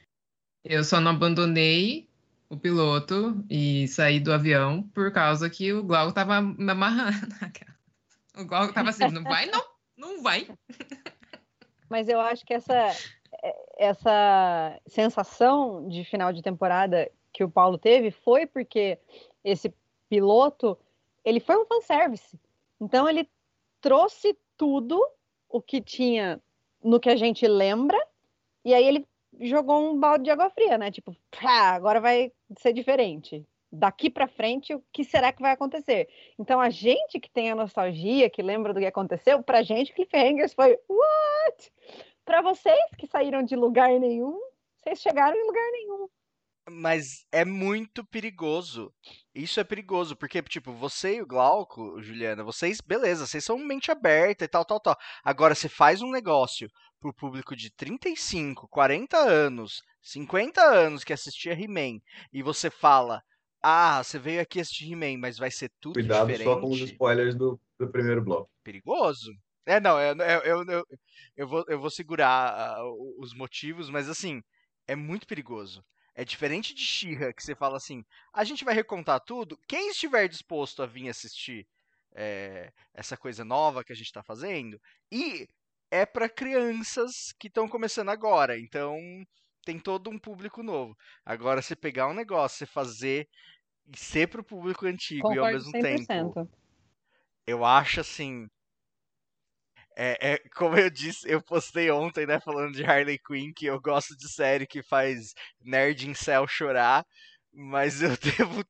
eu 0.63 0.83
só 0.83 1.01
não 1.01 1.11
abandonei 1.11 2.09
o 2.49 2.55
piloto 2.57 3.43
e 3.49 3.87
saí 3.89 4.19
do 4.19 4.31
avião 4.31 4.83
por 4.93 5.11
causa 5.11 5.49
que 5.49 5.73
o 5.73 5.83
Glauco 5.83 6.13
tava 6.13 6.41
me 6.41 6.71
amarrando. 6.71 7.27
O 8.37 8.45
Glauco 8.45 8.73
tava 8.73 8.91
assim, 8.91 9.09
não 9.09 9.23
vai 9.23 9.47
não, 9.47 9.63
não 9.97 10.21
vai. 10.21 10.47
Mas 11.89 12.07
eu 12.07 12.19
acho 12.21 12.45
que 12.45 12.53
essa, 12.53 12.73
é- 13.43 13.55
essa 13.79 14.79
sensação 14.87 15.87
de 15.89 16.05
final 16.05 16.31
de 16.31 16.41
temporada 16.41 17.09
que 17.37 17.43
o 17.43 17.51
Paulo 17.51 17.77
teve 17.77 18.09
foi 18.09 18.47
porque 18.47 18.97
esse 19.43 19.71
piloto, 20.09 20.75
ele 21.23 21.39
foi 21.39 21.55
um 21.55 21.67
fanservice. 21.67 22.35
Então 22.81 23.07
ele 23.07 23.29
trouxe 23.79 24.35
tudo 24.57 24.99
o 25.47 25.61
que 25.61 25.79
tinha 25.79 26.41
no 26.83 26.99
que 26.99 27.11
a 27.11 27.15
gente 27.15 27.47
lembra, 27.47 27.97
e 28.65 28.73
aí 28.73 28.83
ele 28.83 29.07
jogou 29.39 29.91
um 29.91 29.99
balde 29.99 30.23
de 30.23 30.31
água 30.31 30.49
fria, 30.49 30.79
né? 30.79 30.89
Tipo, 30.89 31.15
pá, 31.29 31.75
agora 31.75 32.01
vai 32.01 32.31
ser 32.57 32.73
diferente. 32.73 33.45
Daqui 33.71 34.09
pra 34.09 34.27
frente, 34.27 34.73
o 34.73 34.83
que 34.91 35.03
será 35.03 35.31
que 35.31 35.41
vai 35.41 35.51
acontecer? 35.51 36.09
Então 36.39 36.59
a 36.59 36.71
gente 36.71 37.19
que 37.19 37.29
tem 37.29 37.51
a 37.51 37.55
nostalgia, 37.55 38.31
que 38.31 38.41
lembra 38.41 38.73
do 38.73 38.79
que 38.79 38.85
aconteceu, 38.87 39.43
pra 39.43 39.61
gente 39.61 39.93
Cliffhangers 39.93 40.55
foi 40.55 40.79
what? 40.89 41.71
Pra 42.25 42.41
vocês 42.41 42.95
que 42.97 43.05
saíram 43.05 43.43
de 43.43 43.55
lugar 43.55 43.91
nenhum, 43.99 44.39
vocês 44.77 44.99
chegaram 44.99 45.37
em 45.37 45.45
lugar 45.45 45.71
nenhum. 45.71 46.09
Mas 46.69 47.25
é 47.31 47.45
muito 47.45 48.05
perigoso. 48.05 48.93
Isso 49.33 49.59
é 49.59 49.63
perigoso, 49.63 50.15
porque, 50.15 50.41
tipo, 50.43 50.73
você 50.73 51.15
e 51.15 51.21
o 51.21 51.27
Glauco, 51.27 52.01
Juliana, 52.01 52.43
vocês, 52.43 52.79
beleza, 52.81 53.25
vocês 53.25 53.43
são 53.43 53.57
mente 53.57 53.91
aberta 53.91 54.45
e 54.45 54.47
tal, 54.47 54.65
tal, 54.65 54.79
tal. 54.79 54.97
Agora, 55.23 55.55
você 55.55 55.69
faz 55.69 56.01
um 56.01 56.11
negócio 56.11 56.69
pro 56.99 57.13
público 57.13 57.55
de 57.55 57.71
35, 57.71 58.67
40 58.69 59.17
anos, 59.17 59.81
50 60.01 60.61
anos 60.61 61.03
que 61.03 61.13
assistia 61.13 61.53
He-Man, 61.53 61.99
e 62.33 62.41
você 62.41 62.69
fala, 62.69 63.21
ah, 63.63 64.03
você 64.03 64.19
veio 64.19 64.41
aqui 64.41 64.59
assistir 64.59 64.91
He-Man, 64.91 65.19
mas 65.19 65.37
vai 65.37 65.51
ser 65.51 65.71
tudo 65.79 65.93
Cuidado 65.93 66.27
diferente. 66.27 66.45
só 66.45 66.59
com 66.59 66.69
os 66.69 66.79
spoilers 66.79 67.35
do, 67.35 67.59
do 67.79 67.89
primeiro 67.89 68.23
bloco. 68.23 68.49
Perigoso. 68.63 69.31
É, 69.65 69.79
não, 69.79 69.99
eu, 69.99 70.15
eu, 70.15 70.63
eu, 70.63 70.83
eu, 71.35 71.47
vou, 71.47 71.65
eu 71.67 71.79
vou 71.79 71.89
segurar 71.89 72.81
uh, 72.81 73.21
os 73.21 73.33
motivos, 73.33 73.89
mas 73.89 74.09
assim, 74.09 74.41
é 74.87 74.95
muito 74.95 75.27
perigoso. 75.27 75.83
É 76.17 76.25
diferente 76.25 76.73
de 76.73 76.81
Shira, 76.81 77.31
que 77.31 77.43
você 77.43 77.53
fala 77.53 77.77
assim: 77.77 78.03
a 78.33 78.43
gente 78.43 78.65
vai 78.65 78.73
recontar 78.73 79.19
tudo. 79.19 79.55
Quem 79.67 79.91
estiver 79.91 80.27
disposto 80.27 80.81
a 80.81 80.87
vir 80.87 81.09
assistir 81.09 81.67
é, 82.15 82.73
essa 82.91 83.15
coisa 83.15 83.45
nova 83.45 83.83
que 83.83 83.93
a 83.93 83.95
gente 83.95 84.07
está 84.07 84.23
fazendo, 84.23 84.81
e 85.11 85.47
é 85.91 86.07
para 86.07 86.27
crianças 86.27 87.31
que 87.39 87.47
estão 87.47 87.69
começando 87.69 88.09
agora, 88.09 88.57
então 88.57 88.97
tem 89.63 89.79
todo 89.79 90.09
um 90.09 90.17
público 90.17 90.63
novo. 90.63 90.97
Agora, 91.23 91.61
se 91.61 91.75
pegar 91.75 92.07
um 92.07 92.15
negócio, 92.15 92.57
você 92.57 92.65
fazer 92.65 93.29
e 93.93 93.95
ser 93.95 94.27
para 94.27 94.41
o 94.41 94.43
público 94.43 94.87
antigo 94.87 95.21
Concordo 95.21 95.39
e 95.39 95.45
ao 95.45 95.53
mesmo 95.53 95.71
100%. 95.71 96.07
tempo. 96.07 96.49
Eu 97.45 97.63
acho 97.63 98.01
assim. 98.01 98.49
É, 99.99 100.33
é, 100.33 100.37
como 100.55 100.77
eu 100.77 100.91
disse, 100.91 101.27
eu 101.27 101.41
postei 101.41 101.89
ontem, 101.89 102.27
né, 102.27 102.39
falando 102.39 102.71
de 102.71 102.85
Harley 102.85 103.17
Quinn, 103.17 103.51
que 103.51 103.65
eu 103.65 103.81
gosto 103.81 104.15
de 104.15 104.29
série 104.29 104.67
que 104.67 104.83
faz 104.83 105.33
nerd 105.59 106.07
em 106.07 106.13
céu 106.13 106.47
chorar, 106.47 107.03
mas 107.51 108.03
eu 108.03 108.11
devo, 108.21 108.63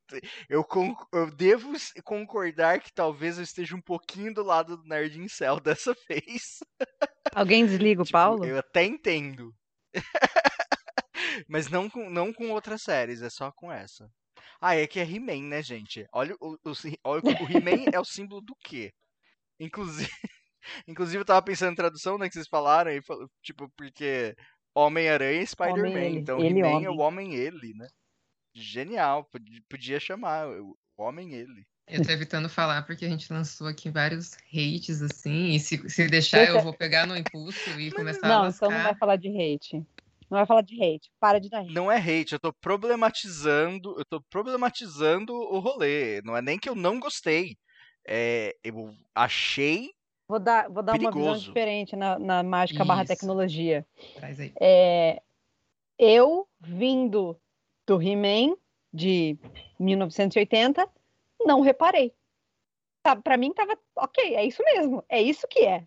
eu, 0.48 0.66
eu 1.12 1.30
devo 1.30 1.70
concordar 2.02 2.80
que 2.80 2.90
talvez 2.90 3.36
eu 3.36 3.44
esteja 3.44 3.76
um 3.76 3.80
pouquinho 3.82 4.32
do 4.32 4.42
lado 4.42 4.78
do 4.78 4.84
nerd 4.84 5.20
em 5.20 5.28
céu 5.28 5.60
dessa 5.60 5.94
vez. 6.08 6.60
Alguém 7.34 7.66
desliga 7.66 8.00
o 8.00 8.06
tipo, 8.06 8.16
Paulo? 8.16 8.46
Eu 8.46 8.58
até 8.58 8.86
entendo. 8.86 9.54
mas 11.46 11.68
não 11.68 11.90
com, 11.90 12.08
não 12.08 12.32
com 12.32 12.48
outras 12.52 12.80
séries, 12.80 13.20
é 13.20 13.28
só 13.28 13.52
com 13.52 13.70
essa. 13.70 14.10
Ah, 14.58 14.76
é 14.76 14.86
que 14.86 14.98
é 14.98 15.02
He-Man, 15.02 15.42
né, 15.42 15.62
gente? 15.62 16.06
Olha, 16.10 16.34
o, 16.40 16.54
o, 16.54 16.70
o, 16.70 17.44
o 17.44 17.50
He-Man 17.50 17.90
é 17.92 18.00
o 18.00 18.04
símbolo 18.04 18.40
do 18.40 18.56
quê? 18.64 18.94
Inclusive, 19.60 20.10
inclusive 20.86 21.20
eu 21.20 21.24
tava 21.24 21.42
pensando 21.42 21.72
em 21.72 21.76
tradução, 21.76 22.18
né, 22.18 22.28
que 22.28 22.34
vocês 22.34 22.48
falaram, 22.48 22.90
e, 22.90 23.00
tipo, 23.42 23.68
porque 23.76 24.34
Homem-Aranha 24.74 25.42
e 25.42 25.46
Spider-Man. 25.46 26.18
Então, 26.18 26.42
He-Man 26.42 26.84
é 26.84 26.90
o 26.90 26.98
Homem-Ele, 26.98 27.74
né? 27.74 27.88
Genial, 28.54 29.28
podia 29.68 30.00
chamar 30.00 30.48
o 30.48 30.76
Homem-Ele. 30.96 31.66
Eu 31.90 32.04
tô 32.04 32.12
evitando 32.12 32.48
falar 32.48 32.82
porque 32.82 33.06
a 33.06 33.08
gente 33.08 33.32
lançou 33.32 33.66
aqui 33.66 33.90
vários 33.90 34.36
hates, 34.52 35.00
assim, 35.00 35.52
e 35.54 35.60
se, 35.60 35.88
se 35.88 36.06
deixar 36.06 36.38
Deixa... 36.38 36.52
eu 36.52 36.62
vou 36.62 36.74
pegar 36.74 37.06
no 37.06 37.16
impulso 37.16 37.70
e 37.80 37.90
começar 37.92 38.28
não, 38.28 38.40
a. 38.40 38.42
Não, 38.42 38.50
então 38.50 38.70
não 38.70 38.82
vai 38.82 38.94
falar 38.94 39.16
de 39.16 39.28
hate. 39.28 39.76
Não 40.30 40.36
vai 40.36 40.46
falar 40.46 40.60
de 40.60 40.74
hate. 40.74 41.10
Para 41.18 41.38
de 41.38 41.48
dar 41.48 41.60
hate. 41.60 41.72
Não 41.72 41.90
é 41.90 41.96
hate, 41.96 42.34
eu 42.34 42.38
tô 42.38 42.52
problematizando, 42.52 43.94
eu 43.98 44.04
tô 44.04 44.20
problematizando 44.28 45.32
o 45.32 45.58
rolê. 45.58 46.20
Não 46.22 46.36
é 46.36 46.42
nem 46.42 46.58
que 46.58 46.68
eu 46.68 46.74
não 46.74 47.00
gostei. 47.00 47.56
É, 48.06 48.54
eu 48.62 48.94
achei. 49.14 49.90
Vou 50.28 50.38
dar, 50.38 50.68
vou 50.68 50.82
dar 50.82 50.98
uma 50.98 51.10
visão 51.10 51.38
diferente 51.38 51.96
na, 51.96 52.18
na 52.18 52.42
mágica 52.42 52.80
Isso. 52.80 52.86
barra 52.86 53.04
tecnologia. 53.04 53.86
Traz 54.14 54.38
aí. 54.38 54.52
É, 54.60 55.22
eu, 55.98 56.46
vindo 56.60 57.34
do 57.86 58.02
He-Man 58.02 58.54
de 58.92 59.38
1980, 59.78 60.86
não 61.40 61.62
reparei. 61.62 62.12
Tá, 63.02 63.16
para 63.16 63.38
mim 63.38 63.54
tava 63.54 63.78
ok, 63.96 64.34
é 64.34 64.44
isso 64.44 64.62
mesmo, 64.62 65.02
é 65.08 65.22
isso 65.22 65.48
que 65.48 65.60
é. 65.60 65.86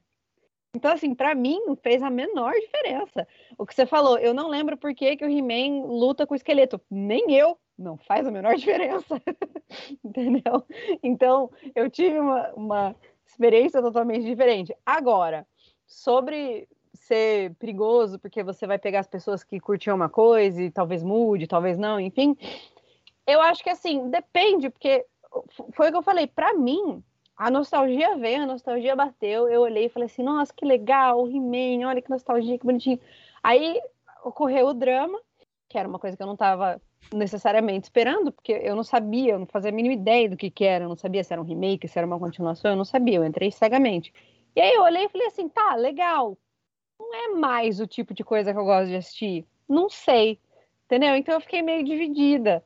Então, 0.74 0.92
assim, 0.92 1.14
para 1.14 1.36
mim 1.36 1.60
não 1.66 1.76
fez 1.76 2.02
a 2.02 2.10
menor 2.10 2.54
diferença. 2.54 3.28
O 3.58 3.66
que 3.66 3.76
você 3.76 3.86
falou, 3.86 4.18
eu 4.18 4.34
não 4.34 4.48
lembro 4.48 4.78
por 4.78 4.96
que, 4.96 5.18
que 5.18 5.26
o 5.26 5.30
He-Man 5.30 5.86
luta 5.86 6.26
com 6.26 6.34
o 6.34 6.38
esqueleto. 6.38 6.82
Nem 6.90 7.32
eu. 7.34 7.60
Não 7.78 7.98
faz 7.98 8.26
a 8.26 8.32
menor 8.32 8.56
diferença. 8.58 9.22
Entendeu? 10.04 10.66
Então, 11.04 11.52
eu 11.76 11.90
tive 11.90 12.18
uma, 12.18 12.54
uma 12.54 12.96
experiência 13.32 13.82
totalmente 13.82 14.24
diferente. 14.24 14.76
Agora, 14.86 15.48
sobre 15.86 16.68
ser 16.94 17.54
perigoso, 17.56 18.20
porque 18.20 18.44
você 18.44 18.68
vai 18.68 18.78
pegar 18.78 19.00
as 19.00 19.08
pessoas 19.08 19.44
que 19.44 19.60
curtiam 19.60 19.96
uma 19.96 20.10
coisa 20.10 20.62
e 20.62 20.72
talvez 20.72 21.04
mude, 21.04 21.48
talvez 21.48 21.78
não, 21.78 22.00
enfim. 22.00 22.38
Eu 23.26 23.42
acho 23.42 23.64
que, 23.64 23.70
assim, 23.70 24.10
depende, 24.10 24.70
porque 24.70 25.06
foi 25.74 25.90
o 25.90 25.92
que 25.92 25.98
eu 25.98 26.04
falei. 26.04 26.28
Para 26.28 26.54
mim, 26.54 27.04
a 27.36 27.50
nostalgia 27.50 28.18
veio, 28.18 28.44
a 28.44 28.46
nostalgia 28.46 28.96
bateu. 28.96 29.50
Eu 29.50 29.62
olhei 29.62 29.86
e 29.86 29.90
falei 29.90 30.08
assim: 30.08 30.24
nossa, 30.24 30.54
que 30.54 30.66
legal, 30.66 31.28
He-Man, 31.28 31.88
olha 31.88 32.02
que 32.02 32.10
nostalgia, 32.10 32.58
que 32.58 32.66
bonitinho. 32.66 33.00
Aí 33.42 33.80
ocorreu 34.24 34.68
o 34.68 34.74
drama, 34.74 35.20
que 35.68 35.78
era 35.78 35.88
uma 35.88 36.00
coisa 36.00 36.16
que 36.16 36.22
eu 36.22 36.28
não 36.28 36.34
estava 36.34 36.82
necessariamente 37.14 37.86
esperando, 37.86 38.32
porque 38.32 38.52
eu 38.52 38.76
não 38.76 38.84
sabia, 38.84 39.34
eu 39.34 39.40
não 39.40 39.46
fazia 39.46 39.70
a 39.70 39.74
mínima 39.74 39.94
ideia 39.94 40.30
do 40.30 40.38
que, 40.38 40.50
que 40.50 40.64
era, 40.64 40.86
eu 40.86 40.90
não 40.90 40.96
sabia 40.96 41.24
se 41.24 41.34
era 41.34 41.42
um 41.42 41.46
remake, 41.46 41.88
se 41.88 41.98
era 41.98 42.08
uma 42.08 42.20
continuação, 42.20 42.72
eu 42.72 42.78
não 42.78 42.86
sabia, 42.86 43.18
eu 43.18 43.26
entrei 43.26 43.52
cegamente. 43.52 44.14
E 44.56 44.62
aí 44.62 44.74
eu 44.74 44.84
olhei 44.84 45.06
e 45.06 45.10
falei 45.10 45.28
assim: 45.28 45.50
tá, 45.50 45.76
legal. 45.76 46.38
Não 47.00 47.14
é 47.16 47.28
mais 47.30 47.80
o 47.80 47.88
tipo 47.88 48.14
de 48.14 48.24
coisa 48.24 48.54
que 48.54 48.60
eu 48.60 48.66
gosto 48.66 48.90
de 48.90 48.96
assistir. 48.96 49.46
Não 49.68 49.90
sei. 49.90 50.40
Entendeu? 50.86 51.16
Então 51.16 51.36
eu 51.36 51.42
fiquei 51.42 51.62
meio 51.62 51.84
dividida. 51.84 52.64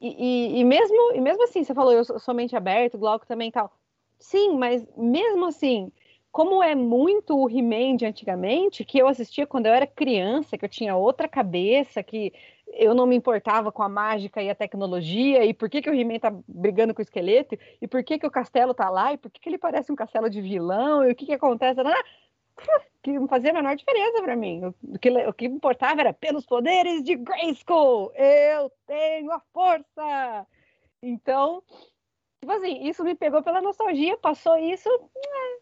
E, 0.00 0.56
e, 0.56 0.60
e 0.60 0.64
mesmo, 0.64 1.12
e 1.14 1.20
mesmo 1.20 1.44
assim, 1.44 1.62
você 1.62 1.72
falou, 1.72 1.92
eu 1.92 2.04
sou 2.04 2.34
mente 2.34 2.56
aberta, 2.56 2.98
Glauco 2.98 3.26
também 3.26 3.48
e 3.48 3.52
tal. 3.52 3.72
Sim, 4.18 4.56
mas 4.56 4.84
mesmo 4.96 5.46
assim, 5.46 5.92
como 6.32 6.62
é 6.62 6.74
muito 6.74 7.36
o 7.36 7.48
He-Man 7.48 7.96
de 7.96 8.06
antigamente, 8.06 8.84
que 8.84 8.98
eu 8.98 9.06
assistia 9.06 9.46
quando 9.46 9.66
eu 9.66 9.72
era 9.72 9.86
criança, 9.86 10.58
que 10.58 10.64
eu 10.64 10.68
tinha 10.68 10.96
outra 10.96 11.28
cabeça, 11.28 12.02
que 12.02 12.32
eu 12.72 12.94
não 12.94 13.06
me 13.06 13.16
importava 13.16 13.70
com 13.70 13.82
a 13.82 13.88
mágica 13.88 14.42
e 14.42 14.50
a 14.50 14.54
tecnologia, 14.54 15.44
e 15.44 15.54
por 15.54 15.68
que, 15.68 15.82
que 15.82 15.90
o 15.90 15.94
He-Man 15.94 16.18
tá 16.18 16.32
brigando 16.48 16.94
com 16.94 17.00
o 17.00 17.02
esqueleto, 17.02 17.58
e 17.80 17.86
por 17.86 18.02
que, 18.02 18.18
que 18.18 18.26
o 18.26 18.30
castelo 18.30 18.74
tá 18.74 18.88
lá, 18.90 19.12
e 19.12 19.18
por 19.18 19.30
que, 19.30 19.40
que 19.40 19.48
ele 19.48 19.58
parece 19.58 19.92
um 19.92 19.96
castelo 19.96 20.28
de 20.28 20.40
vilão, 20.40 21.04
e 21.04 21.12
o 21.12 21.14
que, 21.14 21.26
que 21.26 21.32
acontece. 21.32 21.80
Que 23.02 23.12
não 23.12 23.26
fazia 23.26 23.50
a 23.50 23.54
menor 23.54 23.74
diferença 23.74 24.22
para 24.22 24.36
mim. 24.36 24.72
O 24.82 24.98
que, 24.98 25.10
o 25.10 25.32
que 25.32 25.46
importava 25.46 26.00
era 26.00 26.12
pelos 26.12 26.46
poderes 26.46 27.02
de 27.02 27.16
Grayskull, 27.16 28.12
eu 28.14 28.70
tenho 28.86 29.32
a 29.32 29.40
força. 29.52 30.46
Então, 31.02 31.62
Tipo 32.42 32.54
assim, 32.54 32.88
isso 32.88 33.04
me 33.04 33.14
pegou 33.14 33.40
pela 33.40 33.62
nostalgia, 33.62 34.18
passou 34.18 34.58
isso. 34.58 34.88
É, 34.88 35.58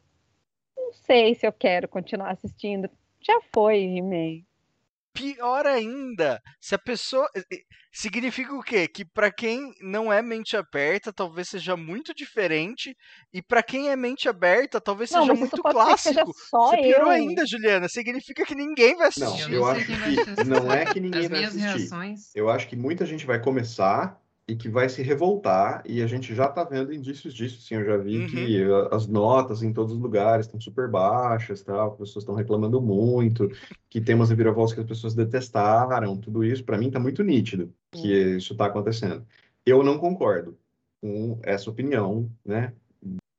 não 0.79 0.93
sei 0.95 1.35
se 1.35 1.47
eu 1.47 1.53
quero 1.53 1.87
continuar 1.87 2.31
assistindo. 2.31 2.89
Já 3.21 3.39
foi, 3.53 3.83
He-Man. 3.83 4.43
Pior 5.13 5.67
ainda, 5.67 6.41
se 6.61 6.75
a 6.75 6.79
pessoa. 6.79 7.29
Significa 7.93 8.55
o 8.55 8.63
quê? 8.63 8.87
Que 8.87 9.05
para 9.05 9.33
quem 9.33 9.73
não 9.83 10.13
é 10.13 10.23
mente 10.23 10.57
aberta, 10.57 11.13
talvez 11.13 11.49
seja 11.49 11.77
muito 11.77 12.15
diferente. 12.15 12.95
E 13.33 13.43
para 13.43 13.63
quem 13.63 13.91
é 13.91 13.97
mente 13.97 14.29
aberta, 14.29 14.81
talvez 14.81 15.11
não, 15.11 15.23
seja 15.23 15.35
muito 15.35 15.61
clássico. 15.61 16.15
Seja 16.15 16.25
só 16.49 16.71
Você 16.71 16.77
piorou 16.77 17.09
eu. 17.09 17.11
ainda, 17.11 17.45
Juliana. 17.45 17.89
Significa 17.89 18.45
que 18.45 18.55
ninguém 18.55 18.97
vai 18.97 19.09
assistir. 19.09 19.43
Não, 19.43 19.51
eu, 19.51 19.61
eu 19.61 19.67
acho 19.67 19.87
que 19.87 20.45
não 20.45 20.73
é 20.73 20.85
que 20.87 21.01
ninguém 21.01 21.29
vai 21.29 21.45
assistir. 21.45 21.79
Reações... 21.79 22.21
Eu 22.35 22.49
acho 22.49 22.69
que 22.69 22.77
muita 22.77 23.05
gente 23.05 23.27
vai 23.27 23.41
começar 23.41 24.21
e 24.51 24.57
que 24.57 24.69
vai 24.69 24.89
se 24.89 25.01
revoltar, 25.01 25.81
e 25.87 26.03
a 26.03 26.07
gente 26.09 26.35
já 26.35 26.47
está 26.47 26.65
vendo 26.65 26.93
indícios 26.93 27.33
disso, 27.33 27.61
sim, 27.63 27.77
eu 27.77 27.85
já 27.85 27.97
vi 27.97 28.19
uhum. 28.19 28.27
que 28.27 28.65
as 28.91 29.07
notas 29.07 29.63
em 29.63 29.73
todos 29.73 29.93
os 29.93 30.01
lugares 30.01 30.47
estão 30.47 30.61
super 30.61 30.91
baixas, 30.91 31.63
tá? 31.63 31.85
as 31.85 31.93
pessoas 31.93 32.25
estão 32.25 32.35
reclamando 32.35 32.83
muito, 32.83 33.49
que 33.89 34.01
tem 34.01 34.17
umas 34.17 34.29
reviravoltas 34.29 34.75
que 34.75 34.81
as 34.81 34.87
pessoas 34.87 35.15
detestaram, 35.15 36.17
tudo 36.17 36.43
isso, 36.43 36.65
para 36.65 36.77
mim 36.77 36.89
está 36.89 36.99
muito 36.99 37.23
nítido 37.23 37.73
que 37.93 38.13
uhum. 38.13 38.37
isso 38.39 38.53
está 38.55 38.67
acontecendo. 38.67 39.25
Eu 39.65 39.85
não 39.85 39.99
concordo 39.99 40.59
com 41.01 41.39
essa 41.45 41.71
opinião, 41.71 42.29
né? 42.45 42.73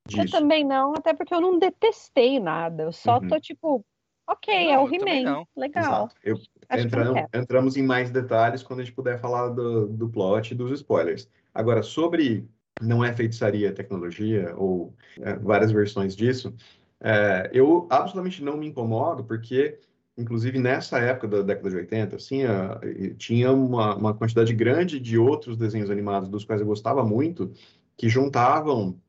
Disso. 0.07 0.21
Eu 0.21 0.31
também 0.31 0.63
não, 0.63 0.93
até 0.93 1.13
porque 1.13 1.33
eu 1.33 1.41
não 1.41 1.59
detestei 1.59 2.39
nada, 2.39 2.83
eu 2.83 2.93
só 2.93 3.19
uhum. 3.19 3.27
tô 3.27 3.39
tipo, 3.39 3.85
ok, 4.29 4.67
não, 4.67 4.73
é 4.73 4.79
o 4.79 4.93
He-Man, 4.93 5.45
legal. 5.57 6.09
Eu, 6.23 6.39
entramos, 6.71 7.21
entramos 7.33 7.77
em 7.77 7.83
mais 7.83 8.09
detalhes 8.09 8.63
quando 8.63 8.79
a 8.79 8.83
gente 8.83 8.95
puder 8.95 9.19
falar 9.19 9.49
do, 9.49 9.87
do 9.87 10.09
plot 10.09 10.51
e 10.51 10.55
dos 10.55 10.71
spoilers. 10.71 11.29
Agora, 11.53 11.83
sobre 11.83 12.47
não 12.81 13.03
é 13.03 13.13
feitiçaria 13.13 13.69
é 13.69 13.71
tecnologia, 13.71 14.53
ou 14.55 14.93
é, 15.19 15.35
várias 15.35 15.71
versões 15.71 16.15
disso, 16.15 16.53
é, 16.99 17.49
eu 17.53 17.87
absolutamente 17.89 18.43
não 18.43 18.57
me 18.57 18.67
incomodo, 18.67 19.23
porque, 19.23 19.79
inclusive, 20.17 20.59
nessa 20.59 20.99
época 20.99 21.27
da 21.27 21.41
década 21.41 21.69
de 21.69 21.75
80, 21.77 22.15
assim, 22.15 22.43
a, 22.43 22.79
tinha 23.17 23.51
uma, 23.51 23.95
uma 23.95 24.13
quantidade 24.13 24.53
grande 24.53 24.99
de 24.99 25.17
outros 25.17 25.57
desenhos 25.57 25.89
animados, 25.89 26.29
dos 26.29 26.45
quais 26.45 26.61
eu 26.61 26.67
gostava 26.67 27.03
muito, 27.03 27.51
que 27.97 28.09
juntavam 28.09 28.99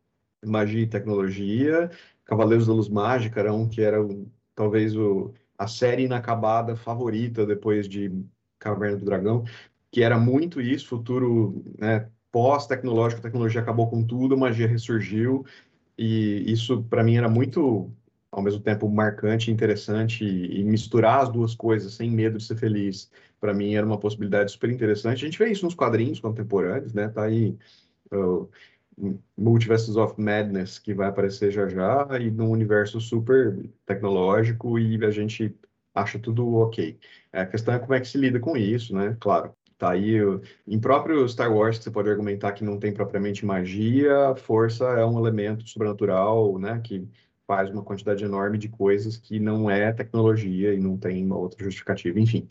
magia 0.44 0.83
e 0.83 0.87
tecnologia. 0.87 1.90
Cavaleiros 2.25 2.66
da 2.66 2.72
Luz 2.72 2.88
Mágica 2.88 3.40
era 3.40 3.53
um 3.53 3.68
que 3.68 3.81
era 3.83 3.98
talvez 4.55 4.96
o, 4.96 5.33
a 5.62 5.66
série 5.66 6.05
inacabada 6.05 6.77
favorita 6.77 7.46
depois 7.46 7.88
de 7.88 8.11
Caverna 8.59 8.96
do 8.96 9.05
Dragão, 9.05 9.44
que 9.90 10.03
era 10.03 10.18
muito 10.18 10.61
isso, 10.61 10.88
futuro 10.88 11.64
né, 11.79 12.09
pós-tecnológico, 12.31 13.20
a 13.20 13.22
tecnologia 13.22 13.61
acabou 13.61 13.88
com 13.88 14.03
tudo, 14.03 14.35
a 14.35 14.38
magia 14.38 14.66
ressurgiu, 14.66 15.44
e 15.96 16.51
isso 16.51 16.83
para 16.85 17.05
mim 17.05 17.16
era 17.16 17.29
muito, 17.29 17.90
ao 18.31 18.42
mesmo 18.42 18.61
tempo, 18.61 18.88
marcante, 18.88 19.51
interessante, 19.51 20.25
e, 20.25 20.64
misturar 20.64 21.22
as 21.22 21.29
duas 21.29 21.55
coisas 21.55 21.94
sem 21.94 22.11
medo 22.11 22.38
de 22.38 22.44
ser 22.44 22.57
feliz, 22.57 23.11
para 23.40 23.53
mim 23.53 23.75
era 23.75 23.87
uma 23.87 23.98
possibilidade 23.98 24.53
super 24.53 24.70
interessante. 24.70 25.25
A 25.25 25.29
gente 25.29 25.38
vê 25.38 25.51
isso 25.51 25.64
nos 25.64 25.75
quadrinhos 25.75 26.20
contemporâneos, 26.20 26.94
né? 26.94 27.09
Tá 27.09 27.25
aí 27.25 27.57
uh, 28.12 28.48
Multiverses 29.37 29.97
of 29.97 30.21
Madness, 30.21 30.79
que 30.79 30.95
vai 30.95 31.09
aparecer 31.09 31.51
já 31.51 31.69
já, 31.69 32.07
e 32.21 32.31
num 32.31 32.51
universo 32.51 33.01
super 33.01 33.59
tecnológico, 33.87 34.79
e 34.79 35.05
a 35.05 35.11
gente 35.11 35.55
acha 35.95 36.19
tudo 36.19 36.55
ok. 36.57 36.99
A 37.33 37.47
questão 37.47 37.75
é 37.75 37.79
como 37.79 37.95
é 37.95 38.01
que 38.01 38.09
se 38.09 38.19
lida 38.19 38.38
com 38.41 38.57
isso, 38.57 38.95
né? 38.95 39.17
Claro, 39.21 39.55
tá 39.77 39.91
aí, 39.91 40.17
em 40.67 40.79
próprio 40.81 41.29
Star 41.29 41.53
Wars, 41.53 41.79
você 41.79 41.91
pode 41.91 42.09
argumentar 42.09 42.53
que 42.53 42.65
não 42.65 42.79
tem 42.79 42.93
propriamente 42.93 43.45
magia, 43.45 44.35
força 44.37 44.85
é 44.85 45.05
um 45.05 45.19
elemento 45.19 45.69
sobrenatural, 45.69 46.59
né? 46.59 46.81
Que 46.83 47.09
faz 47.47 47.69
uma 47.71 47.83
quantidade 47.83 48.25
enorme 48.25 48.57
de 48.57 48.69
coisas 48.69 49.17
que 49.17 49.41
não 49.41 49.71
é 49.71 49.93
tecnologia 49.93 50.73
e 50.73 50.79
não 50.79 50.97
tem 50.97 51.25
uma 51.25 51.37
outra 51.37 51.62
justificativa, 51.65 52.19
enfim. 52.21 52.49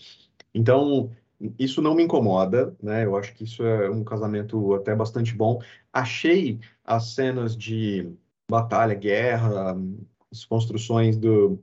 Então, 0.53 1.09
isso 1.57 1.81
não 1.81 1.95
me 1.95 2.03
incomoda, 2.03 2.75
né? 2.81 3.05
Eu 3.05 3.15
acho 3.15 3.33
que 3.33 3.43
isso 3.43 3.63
é 3.63 3.89
um 3.89 4.03
casamento 4.03 4.73
até 4.73 4.95
bastante 4.95 5.33
bom. 5.33 5.61
Achei 5.91 6.59
as 6.83 7.13
cenas 7.13 7.55
de 7.55 8.11
batalha, 8.49 8.93
guerra, 8.93 9.77
as 10.31 10.45
construções 10.45 11.17
do, 11.17 11.59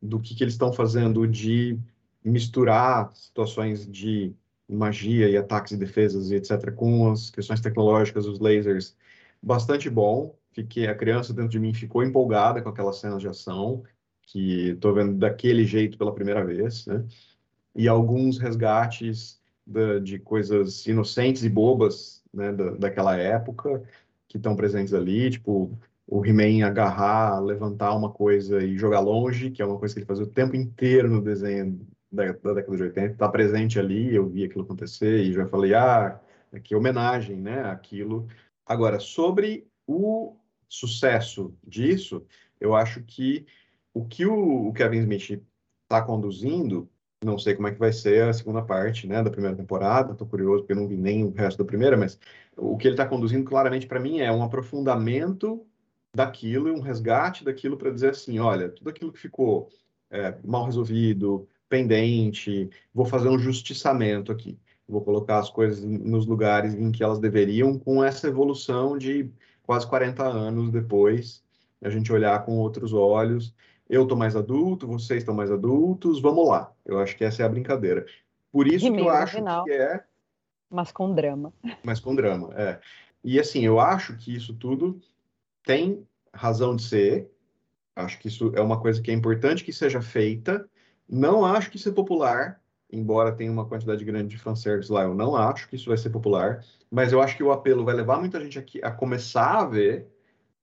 do 0.00 0.20
que, 0.20 0.34
que 0.34 0.44
eles 0.44 0.54
estão 0.54 0.72
fazendo 0.72 1.26
de 1.26 1.78
misturar 2.24 3.10
situações 3.14 3.86
de 3.86 4.34
magia 4.68 5.28
e 5.28 5.36
ataques 5.36 5.72
e 5.72 5.76
defesas 5.76 6.30
e 6.30 6.36
etc. 6.36 6.72
com 6.72 7.10
as 7.10 7.30
questões 7.30 7.60
tecnológicas, 7.60 8.26
os 8.26 8.38
lasers, 8.38 8.96
bastante 9.42 9.90
bom. 9.90 10.34
Fiquei, 10.52 10.86
a 10.86 10.94
criança 10.94 11.32
dentro 11.32 11.50
de 11.50 11.60
mim 11.60 11.72
ficou 11.74 12.02
empolgada 12.02 12.60
com 12.62 12.68
aquelas 12.68 12.98
cenas 12.98 13.20
de 13.20 13.28
ação, 13.28 13.82
que 14.22 14.70
estou 14.70 14.94
vendo 14.94 15.14
daquele 15.14 15.64
jeito 15.64 15.98
pela 15.98 16.14
primeira 16.14 16.44
vez, 16.44 16.86
né? 16.86 17.04
E 17.74 17.88
alguns 17.88 18.38
resgates 18.38 19.40
da, 19.66 19.98
de 19.98 20.18
coisas 20.18 20.86
inocentes 20.86 21.44
e 21.44 21.48
bobas 21.48 22.22
né, 22.32 22.52
da, 22.52 22.70
daquela 22.72 23.16
época 23.16 23.82
que 24.28 24.36
estão 24.36 24.56
presentes 24.56 24.94
ali, 24.94 25.30
tipo 25.30 25.78
o 26.06 26.26
He-Man 26.26 26.66
agarrar, 26.66 27.40
levantar 27.40 27.94
uma 27.94 28.10
coisa 28.10 28.62
e 28.64 28.76
jogar 28.76 28.98
longe, 28.98 29.50
que 29.50 29.62
é 29.62 29.64
uma 29.64 29.78
coisa 29.78 29.94
que 29.94 30.00
ele 30.00 30.06
fazia 30.06 30.24
o 30.24 30.30
tempo 30.30 30.56
inteiro 30.56 31.08
no 31.08 31.22
desenho 31.22 31.86
da, 32.10 32.32
da 32.32 32.54
década 32.54 32.76
de 32.76 32.82
80, 32.82 33.12
está 33.12 33.28
presente 33.28 33.78
ali, 33.78 34.12
eu 34.12 34.28
vi 34.28 34.44
aquilo 34.44 34.64
acontecer 34.64 35.20
e 35.20 35.32
já 35.32 35.46
falei, 35.46 35.72
ah, 35.72 36.20
que 36.64 36.74
homenagem, 36.74 37.36
né, 37.36 37.62
aquilo. 37.62 38.26
Agora, 38.66 38.98
sobre 38.98 39.68
o 39.86 40.36
sucesso 40.68 41.54
disso, 41.64 42.26
eu 42.60 42.74
acho 42.74 43.02
que 43.04 43.46
o 43.94 44.04
que 44.04 44.26
o 44.26 44.72
Kevin 44.72 44.98
Smith 44.98 45.42
está 45.84 46.02
conduzindo 46.02 46.88
não 47.24 47.38
sei 47.38 47.54
como 47.54 47.68
é 47.68 47.72
que 47.72 47.78
vai 47.78 47.92
ser 47.92 48.28
a 48.28 48.32
segunda 48.32 48.62
parte, 48.62 49.06
né, 49.06 49.22
da 49.22 49.30
primeira 49.30 49.56
temporada. 49.56 50.12
Estou 50.12 50.26
curioso 50.26 50.62
porque 50.62 50.72
eu 50.72 50.76
não 50.76 50.88
vi 50.88 50.96
nem 50.96 51.24
o 51.24 51.30
resto 51.30 51.58
da 51.58 51.64
primeira, 51.64 51.96
mas 51.96 52.18
o 52.56 52.76
que 52.76 52.88
ele 52.88 52.94
está 52.94 53.06
conduzindo 53.06 53.44
claramente 53.44 53.86
para 53.86 54.00
mim 54.00 54.20
é 54.20 54.32
um 54.32 54.42
aprofundamento 54.42 55.66
daquilo 56.14 56.68
e 56.68 56.72
um 56.72 56.80
resgate 56.80 57.44
daquilo 57.44 57.76
para 57.76 57.90
dizer 57.90 58.10
assim, 58.10 58.38
olha, 58.38 58.70
tudo 58.70 58.90
aquilo 58.90 59.12
que 59.12 59.18
ficou 59.18 59.68
é, 60.10 60.34
mal 60.44 60.64
resolvido, 60.64 61.46
pendente, 61.68 62.68
vou 62.92 63.04
fazer 63.04 63.28
um 63.28 63.38
justiçamento 63.38 64.32
aqui. 64.32 64.58
Vou 64.88 65.02
colocar 65.02 65.38
as 65.38 65.50
coisas 65.50 65.84
nos 65.84 66.26
lugares 66.26 66.74
em 66.74 66.90
que 66.90 67.02
elas 67.02 67.20
deveriam, 67.20 67.78
com 67.78 68.02
essa 68.02 68.26
evolução 68.26 68.98
de 68.98 69.30
quase 69.62 69.86
40 69.86 70.24
anos 70.24 70.70
depois, 70.70 71.44
a 71.80 71.88
gente 71.88 72.12
olhar 72.12 72.44
com 72.44 72.58
outros 72.58 72.92
olhos 72.92 73.54
eu 73.90 74.04
estou 74.04 74.16
mais 74.16 74.36
adulto, 74.36 74.86
vocês 74.86 75.18
estão 75.18 75.34
mais 75.34 75.50
adultos, 75.50 76.20
vamos 76.20 76.48
lá. 76.48 76.72
Eu 76.86 77.00
acho 77.00 77.16
que 77.16 77.24
essa 77.24 77.42
é 77.42 77.44
a 77.44 77.48
brincadeira. 77.48 78.06
Por 78.52 78.68
isso 78.68 78.90
que 78.90 79.00
eu 79.00 79.10
acho 79.10 79.34
final, 79.34 79.64
que 79.64 79.72
é. 79.72 80.04
Mas 80.70 80.92
com 80.92 81.12
drama. 81.12 81.52
Mas 81.82 81.98
com 81.98 82.14
drama, 82.14 82.54
é. 82.54 82.78
E 83.24 83.40
assim, 83.40 83.64
eu 83.66 83.80
acho 83.80 84.16
que 84.16 84.32
isso 84.34 84.54
tudo 84.54 85.00
tem 85.64 86.06
razão 86.32 86.76
de 86.76 86.82
ser. 86.84 87.28
Acho 87.96 88.16
que 88.20 88.28
isso 88.28 88.52
é 88.54 88.60
uma 88.60 88.80
coisa 88.80 89.02
que 89.02 89.10
é 89.10 89.14
importante 89.14 89.64
que 89.64 89.72
seja 89.72 90.00
feita. 90.00 90.68
Não 91.08 91.44
acho 91.44 91.68
que 91.68 91.76
isso 91.76 91.88
é 91.88 91.92
popular, 91.92 92.62
embora 92.92 93.32
tenha 93.32 93.50
uma 93.50 93.66
quantidade 93.66 94.04
grande 94.04 94.28
de 94.28 94.38
fanservice 94.38 94.90
lá, 94.90 95.02
eu 95.02 95.14
não 95.14 95.34
acho 95.34 95.68
que 95.68 95.74
isso 95.74 95.88
vai 95.88 95.98
ser 95.98 96.10
popular. 96.10 96.64
Mas 96.88 97.12
eu 97.12 97.20
acho 97.20 97.36
que 97.36 97.42
o 97.42 97.50
apelo 97.50 97.84
vai 97.84 97.96
levar 97.96 98.20
muita 98.20 98.40
gente 98.40 98.56
aqui 98.56 98.80
a 98.84 98.92
começar 98.92 99.58
a 99.58 99.66
ver, 99.66 100.06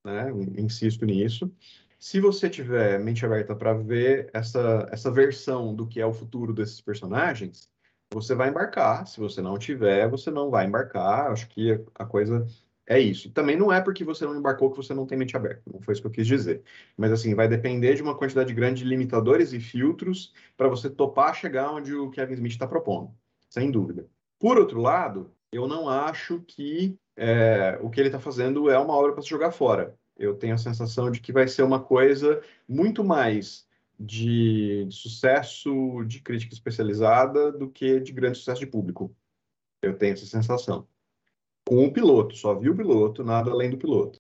né? 0.01 0.31
Insisto 0.57 1.05
nisso. 1.05 1.51
Se 1.99 2.19
você 2.19 2.49
tiver 2.49 2.99
mente 2.99 3.25
aberta 3.25 3.55
para 3.55 3.73
ver 3.73 4.29
essa, 4.31 4.87
essa 4.91 5.11
versão 5.11 5.73
do 5.73 5.87
que 5.87 5.99
é 5.99 6.05
o 6.05 6.13
futuro 6.13 6.53
desses 6.53 6.79
personagens, 6.79 7.69
você 8.13 8.35
vai 8.35 8.49
embarcar. 8.49 9.07
Se 9.07 9.19
você 9.19 9.41
não 9.41 9.57
tiver, 9.57 10.07
você 10.07 10.29
não 10.29 10.49
vai 10.51 10.65
embarcar. 10.65 11.31
Acho 11.31 11.47
que 11.49 11.79
a 11.95 12.05
coisa 12.05 12.45
é 12.85 12.99
isso. 12.99 13.31
Também 13.31 13.57
não 13.57 13.73
é 13.73 13.81
porque 13.81 14.03
você 14.03 14.25
não 14.25 14.37
embarcou 14.37 14.69
que 14.69 14.77
você 14.77 14.93
não 14.93 15.07
tem 15.07 15.17
mente 15.17 15.35
aberta. 15.35 15.63
Não 15.71 15.81
foi 15.81 15.93
isso 15.93 16.01
que 16.01 16.07
eu 16.07 16.11
quis 16.11 16.27
dizer. 16.27 16.63
Mas 16.95 17.11
assim, 17.11 17.33
vai 17.33 17.47
depender 17.47 17.95
de 17.95 18.03
uma 18.03 18.15
quantidade 18.15 18.53
grande 18.53 18.83
de 18.83 18.89
limitadores 18.89 19.51
e 19.51 19.59
filtros 19.59 20.33
para 20.55 20.69
você 20.69 20.89
topar 20.89 21.35
chegar 21.35 21.71
onde 21.71 21.95
o 21.95 22.11
Kevin 22.11 22.33
Smith 22.35 22.51
está 22.51 22.67
propondo. 22.67 23.11
Sem 23.49 23.71
dúvida. 23.71 24.07
Por 24.39 24.57
outro 24.57 24.79
lado, 24.81 25.31
eu 25.51 25.67
não 25.67 25.89
acho 25.89 26.41
que 26.47 26.95
é, 27.15 27.79
o 27.81 27.89
que 27.89 27.99
ele 27.99 28.09
está 28.09 28.19
fazendo 28.19 28.69
é 28.69 28.77
uma 28.77 28.93
obra 28.93 29.13
para 29.13 29.23
se 29.23 29.29
jogar 29.29 29.51
fora 29.51 29.97
eu 30.17 30.35
tenho 30.35 30.55
a 30.55 30.57
sensação 30.57 31.11
de 31.11 31.19
que 31.19 31.31
vai 31.31 31.47
ser 31.47 31.63
uma 31.63 31.79
coisa 31.79 32.41
muito 32.67 33.03
mais 33.03 33.67
de, 33.99 34.87
sucesso 34.91 36.03
de 36.05 36.19
crítica 36.21 36.53
especializada 36.53 37.51
do 37.51 37.69
que 37.69 37.99
de 37.99 38.11
grande 38.11 38.37
sucesso 38.37 38.59
de 38.59 38.67
público. 38.67 39.15
Eu 39.81 39.97
tenho 39.97 40.13
essa 40.13 40.25
sensação. 40.25 40.87
Com 41.67 41.85
o 41.85 41.91
piloto, 41.91 42.35
só 42.35 42.55
vi 42.55 42.69
o 42.69 42.75
piloto, 42.75 43.23
nada 43.23 43.51
além 43.51 43.69
do 43.69 43.77
piloto. 43.77 44.19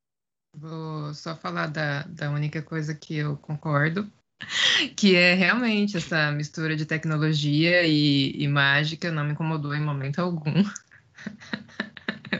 Vou 0.55 1.13
só 1.13 1.35
falar 1.35 1.67
da, 1.67 2.03
da 2.03 2.31
única 2.31 2.61
coisa 2.61 2.95
que 2.95 3.15
eu 3.15 3.37
concordo, 3.37 4.11
que 4.95 5.15
é 5.15 5.33
realmente 5.33 5.97
essa 5.97 6.31
mistura 6.31 6.75
de 6.75 6.85
tecnologia 6.85 7.85
e, 7.85 8.31
e 8.31 8.47
mágica 8.47 9.11
não 9.11 9.23
me 9.23 9.33
incomodou 9.33 9.73
em 9.73 9.81
momento 9.81 10.19
algum. 10.19 10.53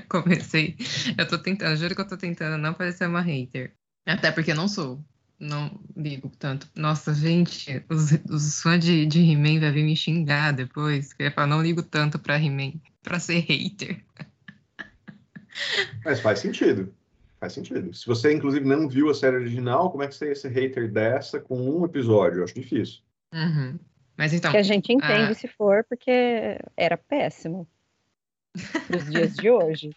comecei. 0.10 0.76
Eu 1.18 1.28
tô 1.28 1.38
tentando, 1.38 1.76
juro 1.76 1.96
que 1.96 2.02
eu 2.02 2.08
tô 2.08 2.18
tentando 2.18 2.58
não 2.58 2.74
parecer 2.74 3.08
uma 3.08 3.22
hater. 3.22 3.74
Até 4.06 4.32
porque 4.32 4.52
eu 4.52 4.56
não 4.56 4.68
sou. 4.68 5.04
Não 5.40 5.80
ligo 5.96 6.32
tanto. 6.40 6.68
Nossa, 6.76 7.14
gente, 7.14 7.86
os, 7.90 8.12
os 8.28 8.62
fãs 8.62 8.84
de, 8.84 9.06
de 9.06 9.20
He-Man 9.20 9.60
vão 9.60 9.72
vir 9.72 9.84
me 9.84 9.96
xingar 9.96 10.52
depois. 10.52 11.14
Que 11.14 11.24
eu 11.24 11.26
ia 11.28 11.32
falar, 11.32 11.48
não 11.48 11.62
ligo 11.62 11.84
tanto 11.84 12.18
pra 12.18 12.42
He-Man, 12.42 12.74
pra 13.04 13.20
ser 13.20 13.40
hater. 13.40 14.04
Mas 16.04 16.20
faz 16.22 16.40
sentido. 16.40 16.92
Faz 17.40 17.54
sentido. 17.54 17.94
Se 17.94 18.08
você, 18.08 18.34
inclusive, 18.34 18.66
não 18.66 18.90
viu 18.90 19.12
a 19.12 19.14
série 19.14 19.36
original, 19.36 19.92
como 19.92 20.02
é 20.02 20.08
que 20.08 20.16
você 20.16 20.30
ia 20.30 20.36
ser 20.36 20.50
hater 20.50 20.92
dessa 20.92 21.40
com 21.40 21.56
um 21.56 21.86
episódio? 21.86 22.40
Eu 22.40 22.44
acho 22.44 22.56
difícil. 22.56 23.02
Uhum. 23.32 23.78
Mas 24.18 24.34
então. 24.34 24.50
Que 24.50 24.58
a 24.58 24.64
gente 24.64 24.92
entende 24.92 25.34
a... 25.34 25.36
se 25.36 25.48
for, 25.48 25.84
porque 25.88 26.58
era 26.76 26.98
péssimo 26.98 27.68
nos 28.90 29.10
dias 29.10 29.36
de 29.36 29.50
hoje. 29.50 29.90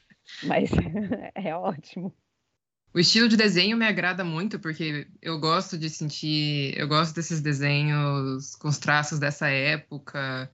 Mas 0.44 0.70
é 1.34 1.54
ótimo. 1.54 2.14
O 2.92 2.98
estilo 2.98 3.28
de 3.28 3.36
desenho 3.36 3.76
me 3.76 3.86
agrada 3.86 4.24
muito, 4.24 4.58
porque 4.58 5.06
eu 5.22 5.38
gosto 5.38 5.78
de 5.78 5.88
sentir. 5.88 6.76
Eu 6.76 6.88
gosto 6.88 7.14
desses 7.14 7.40
desenhos 7.40 8.56
com 8.56 8.68
os 8.68 8.78
traços 8.78 9.18
dessa 9.18 9.48
época. 9.48 10.50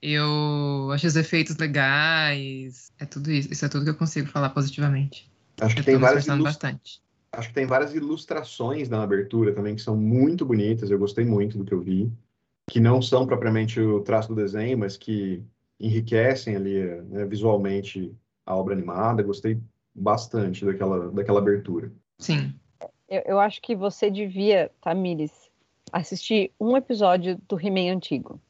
Eu 0.00 0.90
acho 0.92 1.06
os 1.06 1.16
efeitos 1.16 1.56
legais. 1.56 2.92
É 2.98 3.04
tudo 3.04 3.30
isso. 3.30 3.52
Isso 3.52 3.64
é 3.64 3.68
tudo 3.68 3.84
que 3.84 3.90
eu 3.90 3.96
consigo 3.96 4.28
falar 4.28 4.50
positivamente. 4.50 5.30
Acho 5.60 5.74
que 5.74 5.80
eu 5.82 5.84
tem 5.84 5.98
várias 5.98 6.26
ilust... 6.26 6.42
bastante. 6.44 7.02
Acho 7.32 7.48
que 7.48 7.54
tem 7.54 7.66
várias 7.66 7.94
ilustrações 7.94 8.88
na 8.88 9.02
abertura 9.02 9.52
também 9.52 9.74
que 9.74 9.82
são 9.82 9.96
muito 9.96 10.46
bonitas. 10.46 10.90
Eu 10.90 10.98
gostei 10.98 11.26
muito 11.26 11.58
do 11.58 11.64
que 11.64 11.74
eu 11.74 11.80
vi. 11.82 12.10
Que 12.70 12.80
não 12.80 13.02
são 13.02 13.26
propriamente 13.26 13.78
o 13.78 14.00
traço 14.00 14.28
do 14.28 14.34
desenho, 14.34 14.78
mas 14.78 14.96
que 14.96 15.42
enriquecem 15.78 16.56
ali 16.56 16.84
né, 17.02 17.24
visualmente 17.24 18.14
a 18.44 18.56
obra 18.56 18.74
animada. 18.74 19.22
Gostei 19.22 19.58
bastante 19.94 20.64
daquela, 20.64 21.10
daquela 21.10 21.38
abertura. 21.38 21.92
Sim. 22.18 22.52
Eu, 23.08 23.22
eu 23.26 23.40
acho 23.40 23.60
que 23.62 23.74
você 23.74 24.10
devia, 24.10 24.70
Tamires, 24.80 25.50
assistir 25.92 26.50
um 26.60 26.76
episódio 26.76 27.40
do 27.48 27.60
He-Man 27.60 27.94
antigo. 27.94 28.40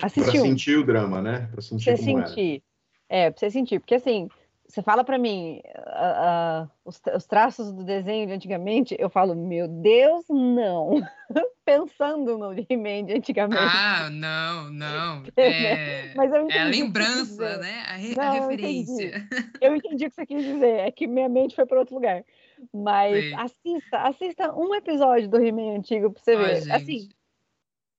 Assistir 0.00 0.32
pra 0.32 0.40
um. 0.40 0.44
sentir 0.44 0.78
o 0.78 0.86
drama, 0.86 1.20
né? 1.20 1.48
Pra 1.52 1.60
sentir 1.60 1.84
pra 1.84 1.96
como 1.96 2.26
sentir. 2.26 2.62
Era. 3.08 3.26
É, 3.26 3.30
pra 3.30 3.38
você 3.38 3.50
sentir. 3.50 3.78
Porque 3.80 3.94
assim, 3.94 4.28
você 4.68 4.82
fala 4.82 5.02
para 5.02 5.16
mim 5.16 5.62
uh, 5.64 6.64
uh, 6.64 6.70
os, 6.84 7.00
os, 7.16 7.26
traços 7.26 7.72
do 7.72 7.82
desenho 7.82 8.26
de 8.26 8.34
antigamente, 8.34 8.94
eu 8.98 9.08
falo, 9.08 9.34
meu 9.34 9.66
Deus, 9.66 10.26
não. 10.28 11.00
Pensando 11.64 12.36
no 12.36 12.52
He-Man 12.52 13.06
de 13.06 13.14
antigamente. 13.14 13.62
Ah, 13.62 14.08
não, 14.10 14.70
não. 14.70 15.22
É, 15.36 16.14
Mas 16.14 16.32
eu 16.32 16.48
é 16.50 16.60
a 16.60 16.64
lembrança, 16.64 17.56
né? 17.58 17.82
A, 17.86 17.96
re, 17.96 18.14
não, 18.14 18.24
a 18.24 18.30
referência. 18.30 19.02
Eu 19.02 19.16
entendi. 19.16 19.52
eu 19.60 19.76
entendi 19.76 20.06
o 20.06 20.10
que 20.10 20.16
você 20.16 20.26
quis 20.26 20.44
dizer. 20.44 20.80
É 20.80 20.90
que 20.90 21.06
minha 21.06 21.28
mente 21.28 21.54
foi 21.54 21.64
para 21.64 21.78
outro 21.78 21.94
lugar. 21.94 22.24
Mas 22.72 23.24
Sim. 23.24 23.34
assista, 23.34 23.98
assista 23.98 24.54
um 24.54 24.74
episódio 24.74 25.28
do 25.28 25.42
He-Man 25.42 25.76
antigo 25.76 26.10
para 26.10 26.22
você 26.22 26.36
ver. 26.36 26.62
Gente. 26.62 26.72
Assim, 26.72 27.08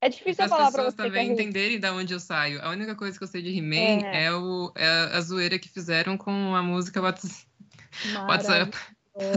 é 0.02 0.10
difícil 0.10 0.45
eu 0.45 0.50
falar 0.50 0.72
pra 0.72 0.84
você. 0.84 0.89
As 0.89 0.95
pessoas 0.95 1.14
também 1.14 1.32
entenderem 1.32 1.80
de 1.80 1.89
onde 1.89 2.14
eu 2.14 2.20
saio. 2.20 2.62
A 2.62 2.70
única 2.70 2.95
coisa 2.95 3.18
que 3.18 3.24
eu 3.24 3.28
sei 3.28 3.41
de 3.41 3.58
He-Man 3.58 4.06
é. 4.08 4.26
É, 4.26 4.34
o, 4.34 4.72
é 4.76 4.88
a 4.88 5.22
zoeira 5.22 5.60
que 5.60 5.70
fizeram 5.70 6.18
com 6.18 6.56
a 6.56 6.64
música 6.64 7.02
WhatsApp. 7.02 7.45
WhatsApp. 8.28 8.78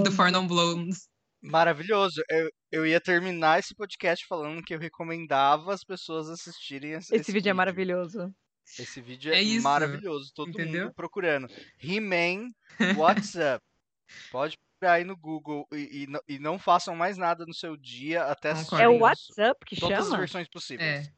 do 0.04 0.12
For 0.12 0.30
Non 0.30 0.46
Blondes. 0.46 1.08
Maravilhoso. 1.42 2.22
Eu, 2.28 2.50
eu 2.70 2.86
ia 2.86 3.00
terminar 3.00 3.58
esse 3.58 3.74
podcast 3.74 4.24
falando 4.26 4.62
que 4.62 4.72
eu 4.72 4.78
recomendava 4.78 5.74
as 5.74 5.82
pessoas 5.82 6.28
assistirem 6.28 6.92
esse, 6.92 7.14
Esse 7.14 7.32
vídeo 7.32 7.50
é 7.50 7.52
maravilhoso. 7.52 8.32
Esse 8.78 9.00
vídeo 9.00 9.32
é, 9.32 9.38
É 9.38 9.42
isso, 9.42 9.64
maravilhoso. 9.64 10.32
Todo 10.32 10.50
entendeu? 10.50 10.84
mundo 10.84 10.94
procurando. 10.94 11.48
He-Man, 11.82 12.50
What's 12.96 13.34
Up? 13.34 13.60
Pode 14.30 14.56
aí 14.90 15.04
no 15.04 15.16
Google 15.16 15.66
e, 15.72 16.02
e 16.02 16.06
não- 16.06 16.20
e 16.28 16.38
não 16.38 16.58
façam 16.58 16.94
mais 16.96 17.16
nada 17.16 17.44
no 17.46 17.54
seu 17.54 17.76
dia 17.76 18.24
até. 18.24 18.52
É 18.80 18.88
o. 18.88 18.98
WhatsApp 19.00 19.64
que 19.64 19.76
Todas 19.78 19.98
as 20.00 20.04
chama? 20.06 20.18
versões 20.18 20.48
possíveis. 20.48 21.06
É. 21.08 21.12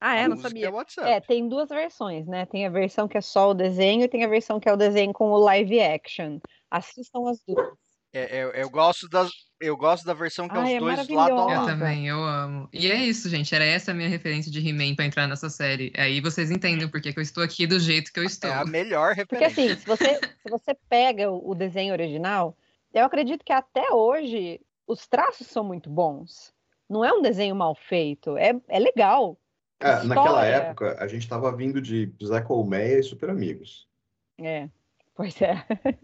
Ah, 0.00 0.16
é? 0.16 0.24
A 0.24 0.28
Não 0.28 0.36
sabia. 0.36 0.66
É 0.66 0.70
WhatsApp. 0.70 1.08
É, 1.08 1.20
tem 1.20 1.48
duas 1.48 1.68
versões, 1.68 2.26
né? 2.26 2.44
Tem 2.46 2.66
a 2.66 2.70
versão 2.70 3.06
que 3.06 3.16
é 3.16 3.20
só 3.20 3.50
o 3.50 3.54
desenho 3.54 4.02
e 4.02 4.08
tem 4.08 4.24
a 4.24 4.28
versão 4.28 4.58
que 4.58 4.68
é 4.68 4.72
o 4.72 4.76
desenho 4.76 5.12
com 5.12 5.30
o 5.30 5.38
live 5.38 5.80
action. 5.80 6.38
Assistam 6.70 7.28
as 7.30 7.38
duas. 7.46 7.68
É, 8.14 8.38
é- 8.40 8.62
eu, 8.62 8.68
gosto 8.68 9.08
das, 9.08 9.30
eu 9.60 9.74
gosto 9.76 10.04
da 10.04 10.12
versão 10.12 10.46
que 10.48 10.54
é 10.54 10.58
Ai, 10.58 10.64
os 10.64 10.70
é 10.74 10.78
dois 10.80 10.96
lado 10.98 11.12
a 11.12 11.14
maravilhosa. 11.14 11.52
Eu 11.52 11.56
lado. 11.56 11.66
também, 11.66 12.08
eu 12.08 12.22
amo. 12.22 12.68
E 12.72 12.90
é 12.90 12.96
isso, 12.96 13.28
gente. 13.30 13.54
Era 13.54 13.64
essa 13.64 13.92
a 13.92 13.94
minha 13.94 14.08
referência 14.08 14.50
de 14.50 14.58
He-Man 14.68 14.94
pra 14.96 15.06
entrar 15.06 15.26
nessa 15.28 15.48
série. 15.48 15.92
Aí 15.96 16.20
vocês 16.20 16.50
entendem 16.50 16.88
por 16.88 17.00
que 17.00 17.14
eu 17.16 17.22
estou 17.22 17.42
aqui 17.42 17.66
do 17.66 17.78
jeito 17.78 18.12
que 18.12 18.18
eu 18.20 18.24
estou. 18.24 18.50
É 18.50 18.54
a 18.54 18.64
melhor 18.66 19.14
Porque 19.14 19.36
referência. 19.36 19.72
assim, 19.74 19.80
se 19.80 19.86
você, 19.86 20.16
se 20.18 20.50
você 20.50 20.74
pega 20.90 21.30
o 21.30 21.54
desenho 21.54 21.92
original, 21.94 22.54
eu 22.92 23.04
acredito 23.04 23.44
que 23.44 23.52
até 23.52 23.90
hoje 23.92 24.60
os 24.86 25.06
traços 25.06 25.46
são 25.46 25.64
muito 25.64 25.88
bons. 25.88 26.52
Não 26.88 27.04
é 27.04 27.12
um 27.12 27.22
desenho 27.22 27.54
mal 27.54 27.74
feito, 27.74 28.36
é, 28.36 28.54
é 28.68 28.78
legal. 28.78 29.38
É, 29.80 30.02
naquela 30.04 30.46
História. 30.46 30.56
época, 30.56 30.96
a 31.00 31.08
gente 31.08 31.28
tava 31.28 31.54
vindo 31.54 31.80
de 31.80 32.12
Zé 32.22 32.40
Colmeia 32.40 32.98
e 32.98 33.02
Super 33.02 33.30
Amigos. 33.30 33.88
É, 34.40 34.68
pois 35.14 35.40
é. 35.40 35.54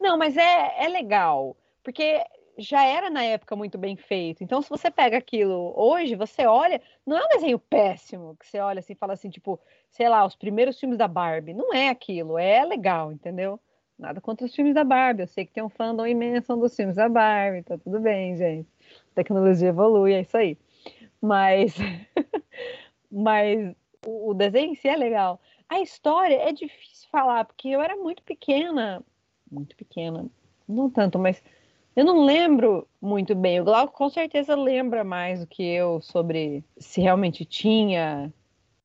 Não, 0.00 0.16
mas 0.16 0.36
é, 0.36 0.84
é 0.84 0.88
legal, 0.88 1.56
porque 1.82 2.22
já 2.58 2.84
era 2.84 3.08
na 3.08 3.22
época 3.22 3.54
muito 3.54 3.78
bem 3.78 3.96
feito. 3.96 4.42
Então, 4.42 4.60
se 4.60 4.68
você 4.68 4.90
pega 4.90 5.16
aquilo 5.16 5.72
hoje, 5.76 6.16
você 6.16 6.46
olha, 6.46 6.82
não 7.06 7.16
é 7.16 7.24
um 7.24 7.28
desenho 7.28 7.58
péssimo, 7.58 8.36
que 8.36 8.46
você 8.46 8.58
olha 8.58 8.80
assim 8.80 8.94
e 8.94 8.96
fala 8.96 9.12
assim, 9.12 9.30
tipo, 9.30 9.60
sei 9.90 10.08
lá, 10.08 10.26
os 10.26 10.34
primeiros 10.34 10.78
filmes 10.78 10.98
da 10.98 11.06
Barbie. 11.06 11.54
Não 11.54 11.72
é 11.72 11.88
aquilo, 11.88 12.36
é 12.36 12.64
legal, 12.64 13.12
entendeu? 13.12 13.60
Nada 13.98 14.20
contra 14.20 14.46
os 14.46 14.54
filmes 14.54 14.74
da 14.74 14.84
Barbie. 14.84 15.22
Eu 15.22 15.26
sei 15.26 15.44
que 15.44 15.52
tem 15.52 15.62
um 15.62 15.68
fandom 15.68 16.06
imenso 16.06 16.54
dos 16.56 16.74
filmes 16.76 16.96
da 16.96 17.08
Barbie, 17.08 17.64
tá 17.64 17.76
tudo 17.76 17.98
bem, 17.98 18.36
gente. 18.36 18.68
A 19.12 19.14
tecnologia 19.16 19.68
evolui, 19.68 20.12
é 20.12 20.20
isso 20.20 20.36
aí. 20.36 20.56
Mas, 21.20 21.74
mas 23.10 23.74
o, 24.06 24.32
desenho 24.34 24.72
em 24.72 24.74
si 24.76 24.86
é 24.88 24.96
legal. 24.96 25.40
A 25.68 25.80
história 25.80 26.36
é 26.36 26.52
difícil 26.52 27.08
falar, 27.10 27.44
porque 27.44 27.68
eu 27.68 27.80
era 27.80 27.96
muito 27.96 28.22
pequena. 28.22 29.02
Muito 29.50 29.76
pequena. 29.76 30.26
Não 30.68 30.88
tanto, 30.88 31.18
mas 31.18 31.42
eu 31.96 32.04
não 32.04 32.24
lembro 32.24 32.86
muito 33.00 33.34
bem. 33.34 33.60
O 33.60 33.64
Glauco 33.64 33.92
com 33.92 34.08
certeza 34.08 34.54
lembra 34.54 35.02
mais 35.02 35.40
do 35.40 35.46
que 35.46 35.62
eu 35.64 36.00
sobre 36.00 36.62
se 36.76 37.00
realmente 37.00 37.44
tinha 37.44 38.32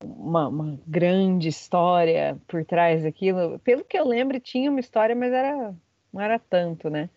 uma, 0.04 0.48
uma 0.48 0.80
grande 0.86 1.48
história 1.48 2.38
por 2.48 2.64
trás 2.66 3.04
daquilo. 3.04 3.60
Pelo 3.60 3.84
que 3.84 3.98
eu 3.98 4.08
lembro, 4.08 4.40
tinha 4.40 4.70
uma 4.70 4.80
história, 4.80 5.16
mas 5.16 5.32
era, 5.32 5.74
não 6.12 6.22
era 6.22 6.38
tanto, 6.38 6.90
né? 6.90 7.10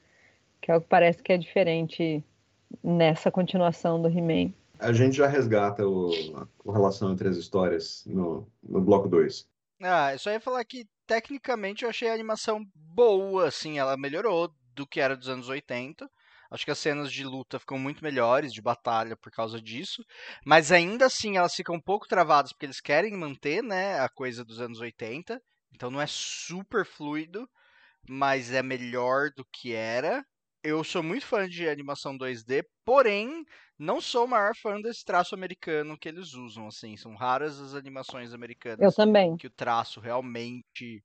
Que 0.60 0.70
é 0.70 0.76
o 0.76 0.80
que 0.80 0.86
parece 0.88 1.22
que 1.22 1.32
é 1.32 1.38
diferente 1.38 2.24
nessa 2.82 3.30
continuação 3.30 4.00
do 4.00 4.08
He-Man. 4.08 4.52
A 4.78 4.92
gente 4.92 5.16
já 5.16 5.26
resgata 5.26 5.86
o, 5.86 6.10
a 6.68 6.72
relação 6.72 7.12
entre 7.12 7.28
as 7.28 7.36
histórias 7.36 8.04
no, 8.06 8.46
no 8.62 8.80
bloco 8.80 9.08
2. 9.08 9.48
Ah, 9.82 10.12
eu 10.12 10.18
só 10.18 10.30
ia 10.30 10.40
falar 10.40 10.64
que 10.64 10.86
tecnicamente 11.06 11.84
eu 11.84 11.90
achei 11.90 12.08
a 12.08 12.14
animação 12.14 12.66
boa, 12.74 13.48
assim, 13.48 13.78
ela 13.78 13.96
melhorou 13.96 14.50
do 14.74 14.86
que 14.86 15.00
era 15.00 15.16
dos 15.16 15.28
anos 15.28 15.48
80. 15.48 16.10
Acho 16.50 16.64
que 16.64 16.70
as 16.70 16.78
cenas 16.78 17.12
de 17.12 17.24
luta 17.24 17.58
ficam 17.58 17.78
muito 17.78 18.02
melhores, 18.02 18.52
de 18.52 18.62
batalha, 18.62 19.16
por 19.16 19.30
causa 19.32 19.60
disso. 19.60 20.04
Mas 20.44 20.72
ainda 20.72 21.06
assim 21.06 21.36
elas 21.36 21.54
ficam 21.54 21.74
um 21.76 21.80
pouco 21.80 22.06
travadas, 22.08 22.52
porque 22.52 22.66
eles 22.66 22.80
querem 22.80 23.16
manter, 23.16 23.62
né, 23.62 23.98
a 24.00 24.08
coisa 24.08 24.44
dos 24.44 24.60
anos 24.60 24.80
80. 24.80 25.40
Então 25.74 25.90
não 25.90 26.00
é 26.00 26.06
super 26.06 26.86
fluido, 26.86 27.48
mas 28.08 28.52
é 28.52 28.62
melhor 28.62 29.30
do 29.36 29.44
que 29.52 29.72
era. 29.72 30.24
Eu 30.62 30.82
sou 30.82 31.02
muito 31.02 31.26
fã 31.26 31.48
de 31.48 31.68
animação 31.68 32.16
2D, 32.16 32.64
porém 32.84 33.44
não 33.78 34.00
sou 34.00 34.24
o 34.24 34.28
maior 34.28 34.52
fã 34.60 34.80
desse 34.80 35.04
traço 35.04 35.34
americano 35.34 35.98
que 35.98 36.08
eles 36.08 36.34
usam, 36.34 36.66
assim. 36.66 36.96
São 36.96 37.14
raras 37.14 37.60
as 37.60 37.74
animações 37.74 38.32
americanas 38.32 38.80
Eu 38.80 38.92
também. 38.92 39.36
que 39.36 39.46
o 39.46 39.50
traço 39.50 40.00
realmente 40.00 41.02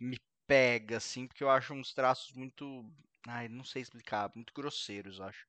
me 0.00 0.18
pega, 0.46 0.96
assim, 0.96 1.26
porque 1.26 1.44
eu 1.44 1.50
acho 1.50 1.74
uns 1.74 1.92
traços 1.92 2.32
muito. 2.34 2.84
Ai, 3.26 3.48
não 3.48 3.64
sei 3.64 3.82
explicar, 3.82 4.30
muito 4.34 4.52
grosseiros, 4.54 5.18
eu 5.18 5.24
acho. 5.24 5.46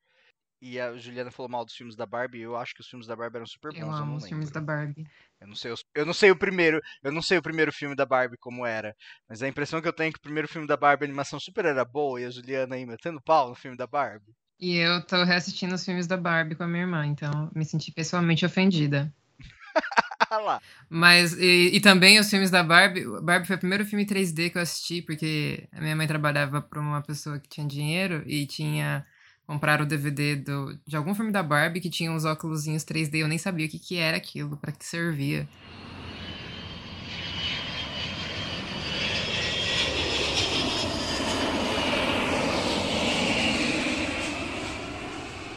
E 0.61 0.79
a 0.79 0.95
Juliana 0.97 1.29
falou 1.31 1.49
mal 1.49 1.65
dos 1.65 1.75
filmes 1.75 1.95
da 1.95 2.05
Barbie, 2.05 2.39
eu 2.41 2.55
acho 2.55 2.73
que 2.73 2.81
os 2.81 2.87
filmes 2.87 3.05
da 3.05 3.15
Barbie 3.15 3.37
eram 3.37 3.45
super 3.45 3.71
bons, 3.71 3.79
Eu 3.79 3.85
eu, 3.87 3.91
não 3.91 3.97
amo 4.03 4.15
os 4.15 4.23
lembro. 4.23 4.29
filmes 4.29 4.51
da 4.51 4.61
Barbie. 4.61 5.05
Eu 5.39 5.47
não 5.47 5.55
sei, 5.55 5.71
os- 5.71 5.83
eu 5.93 6.05
não 6.05 6.13
sei 6.13 6.31
o 6.31 6.35
primeiro, 6.35 6.81
eu 7.03 7.11
não 7.11 7.21
sei 7.21 7.37
o 7.37 7.41
primeiro 7.41 7.71
filme 7.71 7.93
da 7.95 8.05
Barbie 8.05 8.37
como 8.37 8.65
era, 8.65 8.95
mas 9.27 9.43
a 9.43 9.47
impressão 9.47 9.81
que 9.81 9.87
eu 9.87 9.93
tenho 9.93 10.09
é 10.09 10.11
que 10.13 10.17
o 10.17 10.21
primeiro 10.21 10.47
filme 10.47 10.65
da 10.65 10.77
Barbie 10.77 11.03
a 11.03 11.07
animação 11.07 11.39
super 11.39 11.65
era 11.65 11.83
boa 11.83 12.19
e 12.21 12.25
a 12.25 12.29
Juliana 12.29 12.75
aí 12.75 12.85
metendo 12.85 13.21
pau 13.21 13.49
no 13.49 13.55
filme 13.55 13.75
da 13.77 13.85
Barbie. 13.85 14.33
E 14.59 14.77
eu 14.77 15.05
tô 15.05 15.23
reassistindo 15.23 15.75
os 15.75 15.83
filmes 15.83 16.07
da 16.07 16.15
Barbie 16.15 16.55
com 16.55 16.63
a 16.63 16.67
minha 16.67 16.83
irmã, 16.83 17.05
então 17.05 17.51
me 17.53 17.65
senti 17.65 17.91
pessoalmente 17.91 18.45
ofendida. 18.45 19.13
Ah 20.35 20.39
lá. 20.39 20.61
Mas, 20.89 21.33
e, 21.33 21.71
e 21.73 21.79
também 21.79 22.19
os 22.19 22.29
filmes 22.29 22.51
da 22.51 22.61
Barbie. 22.61 23.05
o 23.07 23.21
Barbie 23.21 23.47
foi 23.47 23.55
o 23.55 23.59
primeiro 23.59 23.85
filme 23.85 24.05
3D 24.05 24.49
que 24.49 24.57
eu 24.57 24.61
assisti, 24.61 25.01
porque 25.01 25.67
a 25.71 25.79
minha 25.79 25.95
mãe 25.95 26.07
trabalhava 26.07 26.61
para 26.61 26.79
uma 26.79 27.01
pessoa 27.01 27.39
que 27.39 27.47
tinha 27.47 27.65
dinheiro 27.65 28.21
e 28.25 28.45
tinha 28.45 29.05
comprado 29.47 29.81
o 29.81 29.85
DVD 29.85 30.35
do, 30.35 30.77
de 30.85 30.97
algum 30.97 31.15
filme 31.15 31.31
da 31.31 31.41
Barbie 31.41 31.79
que 31.79 31.89
tinha 31.89 32.11
uns 32.11 32.25
óculos 32.25 32.65
3D. 32.65 33.19
Eu 33.19 33.27
nem 33.27 33.37
sabia 33.37 33.65
o 33.65 33.69
que, 33.69 33.79
que 33.79 33.97
era 33.97 34.17
aquilo, 34.17 34.57
para 34.57 34.73
que 34.73 34.85
servia. 34.85 35.47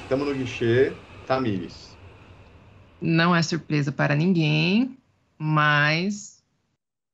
Estamos 0.04 0.26
no 0.26 0.34
guichê, 0.34 0.92
Tamires. 1.26 1.97
Não 3.00 3.34
é 3.34 3.42
surpresa 3.42 3.92
para 3.92 4.14
ninguém, 4.14 4.96
mas 5.38 6.42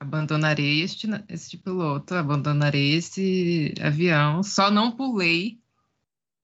abandonarei 0.01 0.82
este, 0.82 1.07
este 1.28 1.57
piloto, 1.59 2.14
abandonarei 2.14 2.95
esse 2.95 3.74
avião. 3.80 4.43
Só 4.43 4.70
não 4.70 4.93
pulei, 4.93 5.59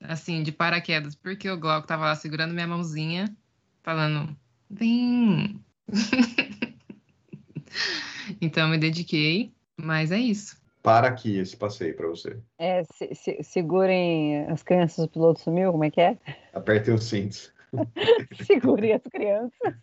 assim, 0.03 0.43
de 0.43 0.53
paraquedas, 0.53 1.14
porque 1.14 1.49
o 1.49 1.59
Glauco 1.59 1.86
tava 1.86 2.05
lá 2.05 2.14
segurando 2.16 2.53
minha 2.55 2.66
mãozinha, 2.66 3.34
falando, 3.82 4.36
vem. 4.68 5.59
então 8.41 8.64
eu 8.64 8.68
me 8.70 8.78
dediquei, 8.78 9.53
mas 9.76 10.12
é 10.12 10.18
isso. 10.18 10.59
Para 10.82 11.09
aqui 11.09 11.36
esse 11.38 11.57
passeio 11.57 11.95
para 11.95 12.09
você. 12.09 12.38
É, 12.59 12.82
se- 12.84 13.14
se- 13.14 13.43
segurem 13.43 14.47
as 14.47 14.62
crianças, 14.62 15.05
o 15.05 15.09
piloto 15.09 15.41
sumiu, 15.41 15.72
como 15.72 15.84
é 15.84 15.91
que 15.91 16.01
é? 16.01 16.16
Apertem 16.55 16.95
os 16.95 17.05
cintos. 17.05 17.53
Segurem 18.47 18.95
as 18.95 19.03
crianças. 19.03 19.75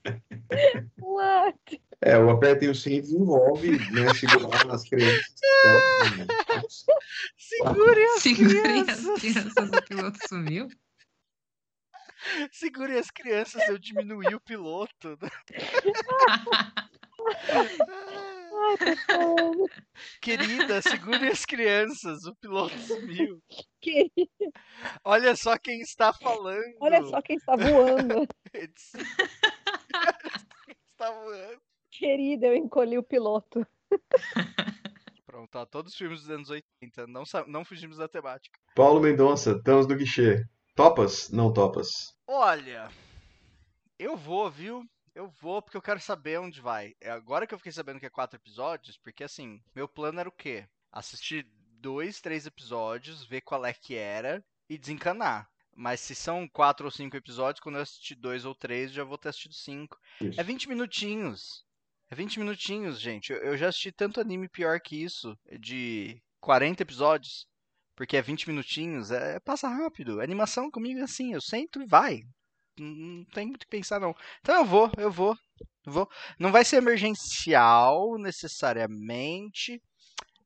What? 1.00 1.82
É, 2.02 2.18
o 2.18 2.30
apertem 2.30 2.70
os 2.70 2.82
cintos 2.82 3.12
envolve 3.12 3.78
né, 3.92 4.14
segurar 4.14 4.70
as 4.70 4.88
crianças. 4.88 5.34
Segurem 7.38 8.06
as 8.06 8.22
Segurem 8.22 8.82
as 8.82 9.04
crianças! 9.04 9.20
crianças, 9.20 9.70
o 9.70 9.82
piloto 9.84 10.20
sumiu. 10.28 10.68
Segurem 12.52 12.98
as 12.98 13.10
crianças, 13.10 13.68
eu 13.70 13.78
diminuí 13.78 14.36
o 14.36 14.42
piloto. 14.42 15.18
Falando. 19.05 19.66
Querida, 20.22 20.82
segure 20.82 21.28
as 21.28 21.45
crianças, 21.45 22.24
o 22.26 22.36
piloto 22.36 22.78
sumiu. 22.80 23.41
Que- 23.82 24.12
Olha 25.03 25.36
só 25.36 25.58
quem 25.58 25.80
está 25.82 26.12
falando. 26.12 26.76
Olha 26.82 27.03
só 27.05 27.22
quem 27.22 27.38
está 27.38 27.55
voando. 27.55 28.28
Quem 30.66 30.76
está 30.91 31.12
voando. 31.12 31.62
Querida, 31.91 32.47
eu 32.47 32.55
encolhi 32.55 32.97
o 32.97 33.03
piloto. 33.03 33.66
Pronto, 35.26 35.55
ó, 35.58 35.66
todos 35.66 35.91
os 35.93 35.97
filmes 35.97 36.22
dos 36.22 36.30
anos 36.30 36.49
80, 36.49 37.08
não, 37.08 37.24
não 37.47 37.64
fugimos 37.64 37.97
da 37.97 38.08
temática. 38.08 38.60
Paulo 38.76 38.99
Mendonça, 38.99 39.51
estamos 39.51 39.88
no 39.88 39.95
guichê. 39.95 40.43
Topas? 40.76 41.30
Não 41.30 41.53
topas. 41.53 41.88
Olha, 42.28 42.89
eu 43.99 44.18
vou, 44.18 44.49
viu? 44.49 44.84
Eu 45.18 45.30
vou 45.41 45.63
porque 45.63 45.76
eu 45.76 45.82
quero 45.82 45.99
saber 45.99 46.39
onde 46.39 46.61
vai. 46.61 46.93
É 47.01 47.09
agora 47.09 47.47
que 47.47 47.53
eu 47.53 47.57
fiquei 47.57 47.72
sabendo 47.72 47.99
que 47.99 48.05
é 48.05 48.09
quatro 48.09 48.38
episódios, 48.38 48.99
porque 48.99 49.24
assim, 49.24 49.59
meu 49.74 49.88
plano 49.88 50.20
era 50.20 50.30
o 50.30 50.32
quê? 50.32 50.68
Assistir 50.91 51.43
dois, 51.82 52.22
três 52.22 52.45
episódios, 52.45 53.26
ver 53.26 53.41
qual 53.41 53.65
é 53.65 53.74
que 53.74 53.95
era 53.95 54.45
e 54.70 54.78
desencanar. 54.78 55.49
Mas 55.76 56.01
se 56.01 56.13
são 56.13 56.47
quatro 56.47 56.86
ou 56.86 56.91
cinco 56.91 57.18
episódios, 57.18 57.59
quando 57.59 57.78
eu 57.78 57.82
assistir 57.82 58.13
dois 58.13 58.45
ou 58.45 58.53
três, 58.53 58.91
já 58.91 59.03
vou 59.03 59.18
ter 59.18 59.30
assistido 59.30 59.55
cinco. 59.55 59.97
Isso. 60.22 60.39
É 60.39 60.43
20 60.43 60.70
minutinhos. 60.70 61.65
É 62.11 62.15
20 62.15 62.38
minutinhos, 62.38 63.01
gente. 63.01 63.34
Eu, 63.34 63.39
eu 63.39 63.57
já 63.57 63.70
assisti 63.70 63.91
tanto 63.91 64.22
anime 64.22 64.47
pior 64.47 64.80
que 64.80 65.03
isso, 65.03 65.36
de 65.59 66.22
40 66.39 66.84
episódios. 66.84 67.47
porque 67.95 68.18
é 68.18 68.22
20 68.22 68.47
minutinhos, 68.47 69.09
é, 69.09 69.39
passa 69.39 69.68
rápido. 69.68 70.22
animação 70.22 70.70
comigo 70.70 70.99
é 70.99 71.03
assim, 71.03 71.34
eu 71.34 71.41
sento 71.41 71.82
e 71.82 71.88
vai. 71.88 72.22
Não, 72.80 73.26
tem 73.34 73.48
muito 73.48 73.64
o 73.64 73.66
que 73.66 73.68
pensar, 73.68 74.00
não. 74.00 74.16
Então 74.42 74.56
eu 74.56 74.66
vou, 74.66 74.92
eu 74.98 75.12
vou, 75.12 75.36
eu 75.86 75.92
vou. 75.92 76.10
Não 76.40 76.52
vai 76.52 76.64
ser 76.64 76.78
emergencial 76.78 78.18
necessariamente. 78.18 79.82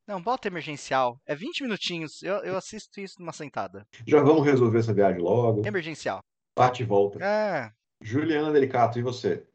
Não, 0.07 0.21
bota 0.21 0.47
emergencial. 0.47 1.19
É 1.25 1.35
20 1.35 1.63
minutinhos. 1.63 2.21
Eu, 2.23 2.37
eu 2.37 2.57
assisto 2.57 2.99
isso 2.99 3.15
numa 3.19 3.31
sentada. 3.31 3.85
Já 4.05 4.21
vamos 4.21 4.45
resolver 4.45 4.79
essa 4.79 4.93
viagem 4.93 5.21
logo. 5.21 5.65
Emergencial. 5.65 6.21
Bate 6.57 6.83
e 6.83 6.85
volta. 6.85 7.23
É. 7.23 7.71
Juliana 8.01 8.51
Delicato, 8.51 8.99
e 8.99 9.01
você? 9.01 9.45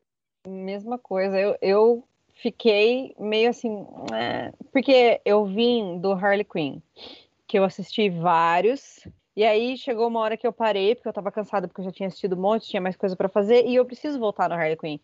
Mesma 0.47 0.99
coisa. 0.99 1.39
Eu, 1.39 1.57
eu 1.61 2.09
fiquei 2.37 3.15
meio 3.19 3.51
assim. 3.51 3.87
é, 4.15 4.53
porque 4.73 5.21
eu 5.25 5.45
vim 5.45 5.99
do 6.01 6.13
Harley 6.13 6.45
Quinn, 6.45 6.81
que 7.47 7.59
eu 7.59 7.65
assisti 7.65 8.09
vários. 8.09 9.07
E 9.37 9.45
aí 9.45 9.77
chegou 9.77 10.09
uma 10.09 10.21
hora 10.21 10.37
que 10.37 10.47
eu 10.47 10.53
parei, 10.53 10.95
porque 10.95 11.09
eu 11.09 11.13
tava 11.13 11.31
cansada, 11.33 11.69
porque 11.69 11.81
eu 11.81 11.85
já 11.85 11.93
tinha 11.93 12.07
assistido 12.09 12.37
um 12.37 12.41
monte, 12.41 12.69
tinha 12.69 12.81
mais 12.81 12.97
coisa 12.97 13.15
pra 13.17 13.29
fazer, 13.29 13.67
e 13.67 13.75
eu 13.77 13.85
preciso 13.87 14.19
voltar 14.19 14.49
no 14.49 14.55
Harley 14.55 14.77
Quinn. 14.77 14.99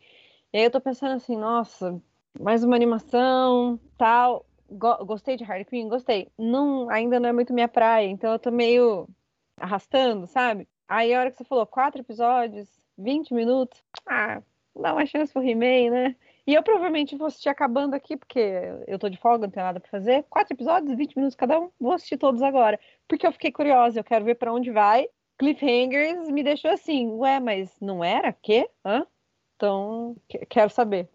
E 0.53 0.59
aí 0.59 0.65
eu 0.65 0.71
tô 0.71 0.81
pensando 0.81 1.15
assim, 1.15 1.37
nossa, 1.37 2.03
mais 2.41 2.65
uma 2.65 2.77
animação, 2.77 3.79
tal. 3.99 4.47
Go- 4.71 5.05
gostei 5.07 5.37
de 5.37 5.45
Harley 5.45 5.65
Quinn? 5.67 5.89
Gostei. 5.89 6.31
Não, 6.39 6.89
ainda 6.91 7.21
não 7.21 7.29
é 7.29 7.33
muito 7.33 7.53
minha 7.55 7.69
praia, 7.69 8.09
então 8.09 8.33
eu 8.33 8.39
tô 8.39 8.51
meio 8.51 9.09
arrastando, 9.57 10.27
sabe? 10.27 10.69
Aí 10.89 11.13
a 11.15 11.21
hora 11.21 11.31
que 11.31 11.37
você 11.39 11.45
falou, 11.45 11.67
quatro 11.67 12.01
episódios, 12.01 12.69
20 12.99 13.33
minutos, 13.35 13.83
ah, 14.07 14.43
dá 14.75 14.93
uma 14.93 15.07
chance 15.07 15.33
pro 15.33 15.43
He-Man, 15.43 15.91
né? 15.91 16.17
E 16.47 16.55
eu 16.55 16.63
provavelmente 16.63 17.17
vou 17.17 17.29
assistir 17.29 17.49
acabando 17.49 17.95
aqui, 17.95 18.17
porque 18.17 18.39
eu 18.89 18.99
tô 18.99 19.09
de 19.09 19.17
folga, 19.17 19.47
não 19.47 19.51
tenho 19.53 19.65
nada 19.65 19.79
pra 19.79 19.91
fazer. 19.91 20.25
Quatro 20.29 20.55
episódios, 20.55 20.97
20 20.97 21.15
minutos 21.17 21.37
cada 21.37 21.59
um, 21.61 21.71
vou 21.79 21.93
assistir 21.93 22.17
todos 22.19 22.43
agora. 22.43 22.81
Porque 23.07 23.27
eu 23.27 23.33
fiquei 23.33 23.53
curiosa, 23.53 24.01
eu 24.01 24.05
quero 24.05 24.25
ver 24.25 24.35
pra 24.35 24.53
onde 24.53 24.71
vai. 24.71 25.07
Cliffhangers 25.39 26.29
me 26.31 26.43
deixou 26.43 26.71
assim, 26.71 27.09
ué, 27.13 27.39
mas 27.39 27.77
não 27.81 28.03
era? 28.03 28.33
Quê? 28.33 28.69
Hã? 28.85 29.07
Então, 29.57 30.17
que- 30.29 30.45
quero 30.47 30.71
saber. 30.71 31.09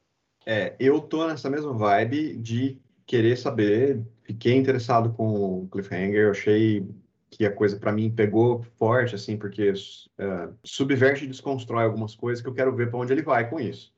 É, 0.45 0.75
eu 0.79 1.01
tô 1.01 1.27
nessa 1.27 1.49
mesma 1.49 1.73
vibe 1.73 2.37
de 2.37 2.79
querer 3.05 3.37
saber. 3.37 4.01
Fiquei 4.23 4.55
interessado 4.55 5.13
com 5.13 5.63
o 5.63 5.67
Cliffhanger, 5.69 6.25
eu 6.25 6.31
achei 6.31 6.87
que 7.29 7.45
a 7.45 7.51
coisa 7.53 7.77
pra 7.77 7.91
mim 7.91 8.09
pegou 8.09 8.63
forte, 8.77 9.13
assim, 9.15 9.37
porque 9.37 9.73
é, 10.17 10.49
subverte 10.63 11.25
e 11.25 11.27
desconstrói 11.27 11.83
algumas 11.83 12.15
coisas 12.15 12.41
que 12.41 12.47
eu 12.47 12.53
quero 12.53 12.73
ver 12.73 12.89
pra 12.89 12.99
onde 12.99 13.11
ele 13.11 13.21
vai 13.21 13.49
com 13.49 13.59
isso. 13.59 13.93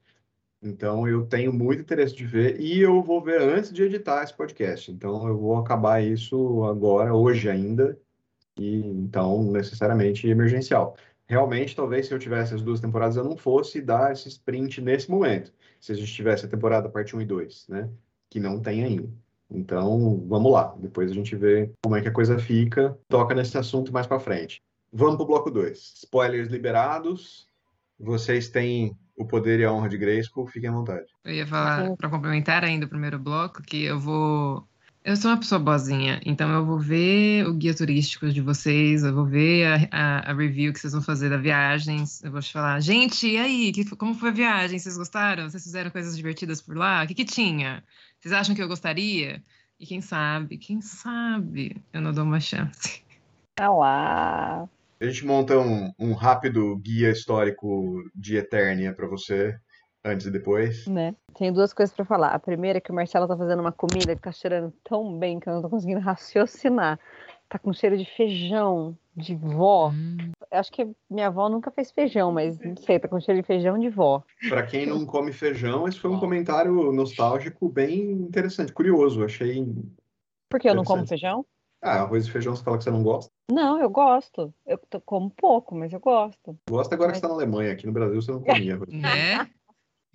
Então 0.61 1.07
eu 1.07 1.25
tenho 1.25 1.53
muito 1.53 1.81
interesse 1.81 2.15
de 2.15 2.25
ver 2.25 2.59
e 2.59 2.81
eu 2.81 3.01
vou 3.01 3.21
ver 3.21 3.41
antes 3.41 3.71
de 3.71 3.83
editar 3.83 4.23
esse 4.23 4.33
podcast. 4.33 4.91
Então 4.91 5.27
eu 5.27 5.37
vou 5.37 5.57
acabar 5.57 6.03
isso 6.03 6.63
agora, 6.65 7.13
hoje 7.13 7.49
ainda, 7.49 7.97
e 8.57 8.77
então 8.77 9.43
necessariamente 9.51 10.27
emergencial. 10.27 10.95
Realmente, 11.25 11.75
talvez 11.75 12.07
se 12.07 12.13
eu 12.13 12.19
tivesse 12.19 12.55
as 12.55 12.61
duas 12.61 12.79
temporadas, 12.79 13.15
eu 13.15 13.23
não 13.23 13.37
fosse 13.37 13.81
dar 13.81 14.11
esse 14.11 14.27
sprint 14.27 14.81
nesse 14.81 15.09
momento. 15.11 15.53
Se 15.79 15.91
a 15.91 15.95
gente 15.95 16.11
tivesse 16.11 16.45
a 16.45 16.49
temporada 16.49 16.89
parte 16.89 17.15
1 17.15 17.21
e 17.21 17.25
2, 17.25 17.67
né? 17.69 17.89
Que 18.29 18.39
não 18.39 18.59
tem 18.59 18.83
ainda. 18.83 19.09
Então, 19.49 20.25
vamos 20.27 20.51
lá. 20.51 20.75
Depois 20.79 21.11
a 21.11 21.13
gente 21.13 21.35
vê 21.35 21.71
como 21.83 21.95
é 21.95 22.01
que 22.01 22.07
a 22.07 22.11
coisa 22.11 22.39
fica. 22.39 22.97
Toca 23.07 23.35
nesse 23.35 23.57
assunto 23.57 23.93
mais 23.93 24.07
pra 24.07 24.19
frente. 24.19 24.63
Vamos 24.91 25.17
pro 25.17 25.25
bloco 25.25 25.51
2. 25.51 25.77
Spoilers 26.03 26.49
liberados. 26.49 27.47
Vocês 27.99 28.49
têm 28.49 28.97
o 29.19 29.25
poder 29.27 29.59
e 29.59 29.65
a 29.65 29.71
honra 29.71 29.89
de 29.89 29.97
Grayskull, 29.97 30.47
fiquem 30.47 30.69
à 30.69 30.71
vontade. 30.71 31.05
Eu 31.25 31.33
ia 31.33 31.45
falar, 31.45 31.85
Sim. 31.85 31.95
para 31.95 32.09
complementar 32.09 32.63
ainda 32.63 32.85
o 32.85 32.89
primeiro 32.89 33.19
bloco, 33.19 33.61
que 33.61 33.83
eu 33.83 33.99
vou. 33.99 34.65
Eu 35.03 35.15
sou 35.15 35.31
uma 35.31 35.37
pessoa 35.37 35.59
boazinha, 35.59 36.19
então 36.25 36.49
eu 36.51 36.65
vou 36.65 36.77
ver 36.79 37.45
o 37.47 37.53
guia 37.53 37.73
turístico 37.73 38.29
de 38.29 38.41
vocês, 38.41 39.01
eu 39.03 39.13
vou 39.13 39.25
ver 39.25 39.65
a, 39.65 39.75
a- 39.91 40.31
a 40.31 40.33
review 40.33 40.71
que 40.73 40.79
vocês 40.79 40.93
vão 40.93 41.01
fazer 41.01 41.29
da 41.29 41.37
viagem. 41.37 42.03
Eu 42.23 42.31
vou 42.31 42.41
te 42.41 42.51
falar, 42.51 42.79
gente, 42.81 43.27
e 43.27 43.37
aí? 43.37 43.71
Que, 43.71 43.83
como 43.95 44.13
foi 44.13 44.29
a 44.29 44.33
viagem? 44.33 44.77
Vocês 44.79 44.97
gostaram? 44.97 45.49
Vocês 45.49 45.63
fizeram 45.63 45.89
coisas 45.91 46.15
divertidas 46.15 46.61
por 46.61 46.75
lá? 46.77 47.03
O 47.03 47.07
que, 47.07 47.13
que 47.15 47.25
tinha? 47.25 47.83
Vocês 48.19 48.33
acham 48.33 48.53
que 48.55 48.61
eu 48.61 48.67
gostaria? 48.67 49.41
E 49.79 49.85
quem 49.85 50.01
sabe, 50.01 50.57
quem 50.57 50.81
sabe 50.81 51.77
eu 51.93 52.01
não 52.01 52.11
dou 52.13 52.23
uma 52.25 52.39
chance. 52.41 53.01
Ah 53.59 53.69
lá. 53.69 54.69
A 55.01 55.05
gente 55.05 55.25
monta 55.25 55.57
um, 55.57 55.91
um 55.97 56.13
rápido 56.13 56.75
guia 56.77 57.09
histórico 57.09 58.03
de 58.13 58.35
Eternia 58.35 58.93
para 58.93 59.07
você, 59.07 59.57
antes 60.03 60.25
e 60.25 60.31
depois. 60.31 60.85
né? 60.87 61.15
Tenho 61.37 61.53
duas 61.53 61.71
coisas 61.73 61.95
pra 61.95 62.03
falar. 62.03 62.29
A 62.33 62.39
primeira 62.39 62.79
é 62.79 62.81
que 62.81 62.91
o 62.91 62.95
Marcelo 62.95 63.27
tá 63.27 63.37
fazendo 63.37 63.61
uma 63.61 63.71
comida 63.71 64.13
que 64.15 64.21
tá 64.21 64.31
cheirando 64.31 64.73
tão 64.83 65.17
bem 65.17 65.39
que 65.39 65.47
eu 65.47 65.53
não 65.53 65.61
tô 65.61 65.69
conseguindo 65.69 66.01
raciocinar. 66.01 66.99
Tá 67.47 67.57
com 67.57 67.71
cheiro 67.71 67.97
de 67.97 68.05
feijão, 68.05 68.95
de 69.15 69.35
vó. 69.35 69.89
Hum, 69.89 70.17
Eu 70.51 70.59
Acho 70.59 70.71
que 70.71 70.87
minha 71.09 71.27
avó 71.27 71.47
nunca 71.49 71.71
fez 71.71 71.91
feijão, 71.91 72.31
mas 72.31 72.59
não 72.59 72.75
sei, 72.75 72.99
tá 72.99 73.07
com 73.07 73.19
cheiro 73.19 73.41
de 73.41 73.47
feijão 73.47 73.79
de 73.79 73.89
vó. 73.89 74.21
Para 74.49 74.63
quem 74.63 74.85
não 74.85 75.05
come 75.05 75.31
feijão, 75.31 75.87
esse 75.87 75.97
foi 75.99 76.11
um 76.11 76.19
comentário 76.19 76.91
nostálgico 76.91 77.69
bem 77.69 78.11
interessante, 78.11 78.73
curioso. 78.73 79.23
Achei. 79.23 79.65
Por 80.49 80.59
que 80.59 80.69
eu 80.69 80.75
não 80.75 80.83
como 80.83 81.07
feijão? 81.07 81.45
Ah, 81.81 82.01
arroz 82.01 82.27
e 82.27 82.31
feijão 82.31 82.55
você 82.55 82.63
fala 82.63 82.77
que 82.77 82.83
você 82.83 82.91
não 82.91 83.03
gosta. 83.03 83.31
Não, 83.51 83.79
eu 83.79 83.89
gosto. 83.89 84.53
Eu 84.65 84.79
como 85.05 85.29
pouco, 85.29 85.75
mas 85.75 85.91
eu 85.93 85.99
gosto. 85.99 86.57
Gosta 86.69 86.93
agora 86.95 87.11
que 87.11 87.17
você 87.17 87.25
está 87.25 87.29
na 87.29 87.33
Alemanha. 87.33 87.71
Aqui 87.71 87.85
no 87.87 87.93
Brasil 87.93 88.21
você 88.21 88.31
não 88.31 88.41
comia 88.41 88.75
arroz. 88.75 88.89
né? 88.93 89.49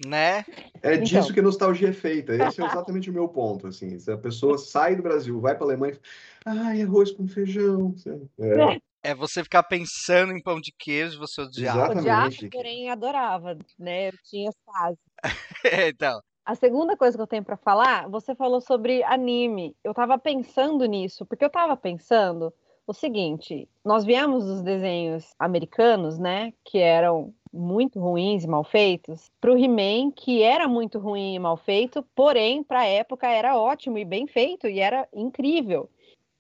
Né? 0.05 0.45
É 0.83 0.95
Então. 0.95 1.05
disso 1.05 1.33
que 1.33 1.41
nostalgia 1.41 1.91
é 1.91 1.93
feita. 1.93 2.35
Esse 2.35 2.61
é 2.61 2.67
exatamente 2.67 3.09
o 3.09 3.13
meu 3.13 3.29
ponto. 3.29 3.69
Assim, 3.69 3.97
se 3.99 4.11
a 4.11 4.19
pessoa 4.19 4.59
sai 4.59 4.97
do 4.97 5.05
Brasil, 5.05 5.41
vai 5.41 5.55
para 5.55 5.65
a 5.65 5.69
Alemanha, 5.69 5.95
e 5.95 6.45
fala, 6.45 6.61
ai, 6.67 6.83
arroz 6.83 7.13
com 7.13 7.29
feijão. 7.29 7.95
É, 8.41 9.11
É 9.11 9.15
você 9.15 9.45
ficar 9.45 9.63
pensando 9.63 10.33
em 10.33 10.43
pão 10.43 10.61
de 10.61 10.73
queijo 10.77 11.19
você. 11.19 11.43
Odiava, 11.43 11.93
Exatamente. 11.93 12.51
porém 12.51 12.91
adorava, 12.91 13.57
né? 13.79 14.09
Eu 14.09 14.15
tinha 14.25 14.51
fase. 14.67 14.99
então, 15.89 16.21
A 16.45 16.55
segunda 16.55 16.95
coisa 16.95 17.17
que 17.17 17.23
eu 17.23 17.27
tenho 17.27 17.43
pra 17.43 17.57
falar, 17.57 18.07
você 18.09 18.35
falou 18.35 18.61
sobre 18.61 19.03
anime. 19.05 19.75
Eu 19.83 19.95
tava 19.95 20.19
pensando 20.19 20.85
nisso, 20.85 21.25
porque 21.25 21.43
eu 21.45 21.49
tava 21.49 21.75
pensando 21.75 22.53
o 22.87 22.93
seguinte: 22.93 23.67
nós 23.83 24.05
viemos 24.05 24.45
dos 24.45 24.63
desenhos 24.63 25.35
americanos, 25.39 26.19
né, 26.19 26.53
que 26.63 26.79
eram 26.79 27.33
muito 27.51 27.99
ruins 27.99 28.45
e 28.45 28.49
mal 28.49 28.63
feitos, 28.63 29.31
pro 29.41 29.57
He-Man, 29.57 30.11
que 30.11 30.43
era 30.43 30.69
muito 30.69 30.99
ruim 30.99 31.35
e 31.35 31.39
mal 31.39 31.57
feito, 31.57 32.03
porém, 32.15 32.63
pra 32.63 32.85
época 32.85 33.27
era 33.27 33.57
ótimo 33.57 33.97
e 33.97 34.05
bem 34.05 34.27
feito 34.27 34.69
e 34.69 34.81
era 34.81 35.09
incrível. 35.15 35.89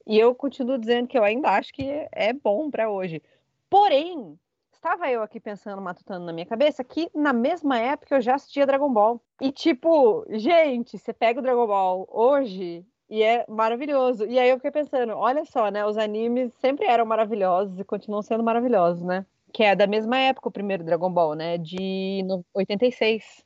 E 0.06 0.18
eu 0.18 0.34
continuo 0.34 0.76
dizendo 0.76 1.08
que 1.08 1.16
eu 1.16 1.24
ainda 1.24 1.48
acho 1.50 1.72
que 1.72 2.06
é 2.12 2.32
bom 2.34 2.70
pra 2.70 2.90
hoje. 2.90 3.22
Porém, 3.70 4.38
estava 4.84 5.10
eu 5.10 5.22
aqui 5.22 5.40
pensando, 5.40 5.80
matutando 5.80 6.26
na 6.26 6.32
minha 6.32 6.44
cabeça, 6.44 6.84
que 6.84 7.10
na 7.14 7.32
mesma 7.32 7.78
época 7.78 8.14
eu 8.14 8.20
já 8.20 8.34
assistia 8.34 8.66
Dragon 8.66 8.92
Ball. 8.92 9.18
E 9.40 9.50
tipo, 9.50 10.26
gente, 10.28 10.98
você 10.98 11.12
pega 11.12 11.40
o 11.40 11.42
Dragon 11.42 11.66
Ball 11.66 12.06
hoje 12.10 12.84
e 13.08 13.22
é 13.22 13.46
maravilhoso. 13.48 14.26
E 14.26 14.38
aí 14.38 14.50
eu 14.50 14.56
fiquei 14.56 14.70
pensando, 14.70 15.14
olha 15.14 15.44
só, 15.46 15.70
né? 15.70 15.86
Os 15.86 15.96
animes 15.96 16.52
sempre 16.60 16.84
eram 16.86 17.06
maravilhosos 17.06 17.78
e 17.80 17.84
continuam 17.84 18.20
sendo 18.20 18.44
maravilhosos, 18.44 19.02
né? 19.02 19.24
Que 19.54 19.62
é 19.64 19.74
da 19.74 19.86
mesma 19.86 20.18
época 20.18 20.48
o 20.48 20.52
primeiro 20.52 20.84
Dragon 20.84 21.10
Ball, 21.10 21.34
né? 21.34 21.56
De 21.56 22.22
no- 22.26 22.44
86. 22.52 23.42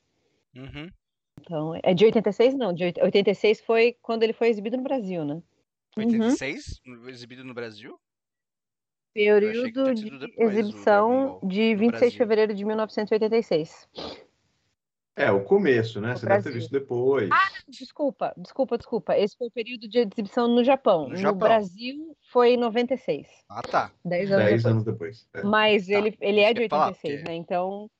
uhum. 0.56 0.88
Então, 1.40 1.78
é 1.84 1.94
de 1.94 2.04
86? 2.04 2.54
Não, 2.54 2.72
de 2.72 2.84
oit- 2.84 3.00
86 3.00 3.60
foi 3.60 3.96
quando 4.02 4.24
ele 4.24 4.32
foi 4.32 4.48
exibido 4.48 4.76
no 4.76 4.82
Brasil, 4.82 5.24
né? 5.24 5.34
Uhum. 5.34 6.04
86, 6.04 6.80
exibido 7.06 7.44
no 7.44 7.54
Brasil? 7.54 7.98
Período 9.18 9.94
de 9.94 10.32
exibição 10.38 11.38
Ball, 11.40 11.48
de 11.48 11.74
no 11.74 11.78
26 11.80 11.80
de 11.80 11.88
Brasil. 11.98 12.18
fevereiro 12.18 12.54
de 12.54 12.64
1986. 12.64 13.88
é, 15.16 15.32
o 15.32 15.42
começo, 15.42 16.00
né? 16.00 16.10
No 16.12 16.16
Você 16.16 16.26
deve 16.26 16.36
ter 16.36 16.42
Brasil. 16.42 16.60
visto 16.60 16.70
depois. 16.70 17.28
Desculpa, 17.68 18.32
desculpa, 18.36 18.78
desculpa. 18.78 19.18
Esse 19.18 19.36
foi 19.36 19.48
o 19.48 19.50
período 19.50 19.88
de 19.88 19.98
exibição 19.98 20.46
no 20.46 20.62
Japão. 20.62 21.04
No 21.04 21.08
No, 21.10 21.16
Japão. 21.16 21.38
Brasil 21.38 22.16
foi 22.30 22.54
em 22.54 22.56
96. 22.56 23.26
Ah, 23.48 23.62
tá. 23.62 23.90
10 24.04 24.30
anos 24.30 24.44
Dez 24.44 24.56
depois. 24.62 24.72
anos 24.72 24.84
depois. 24.84 25.28
É. 25.34 25.42
Mas 25.42 25.86
Tá, 25.88 25.94
ele, 25.94 26.16
ele 26.20 26.40
é 26.40 26.54
de 26.54 26.60
isso 26.60 26.60
que 26.60 26.60
eu 26.60 26.64
ia 26.64 26.68
falar, 26.70 26.86
86, 26.88 27.18
porque- 27.20 27.32
né? 27.32 27.36
Então. 27.36 27.90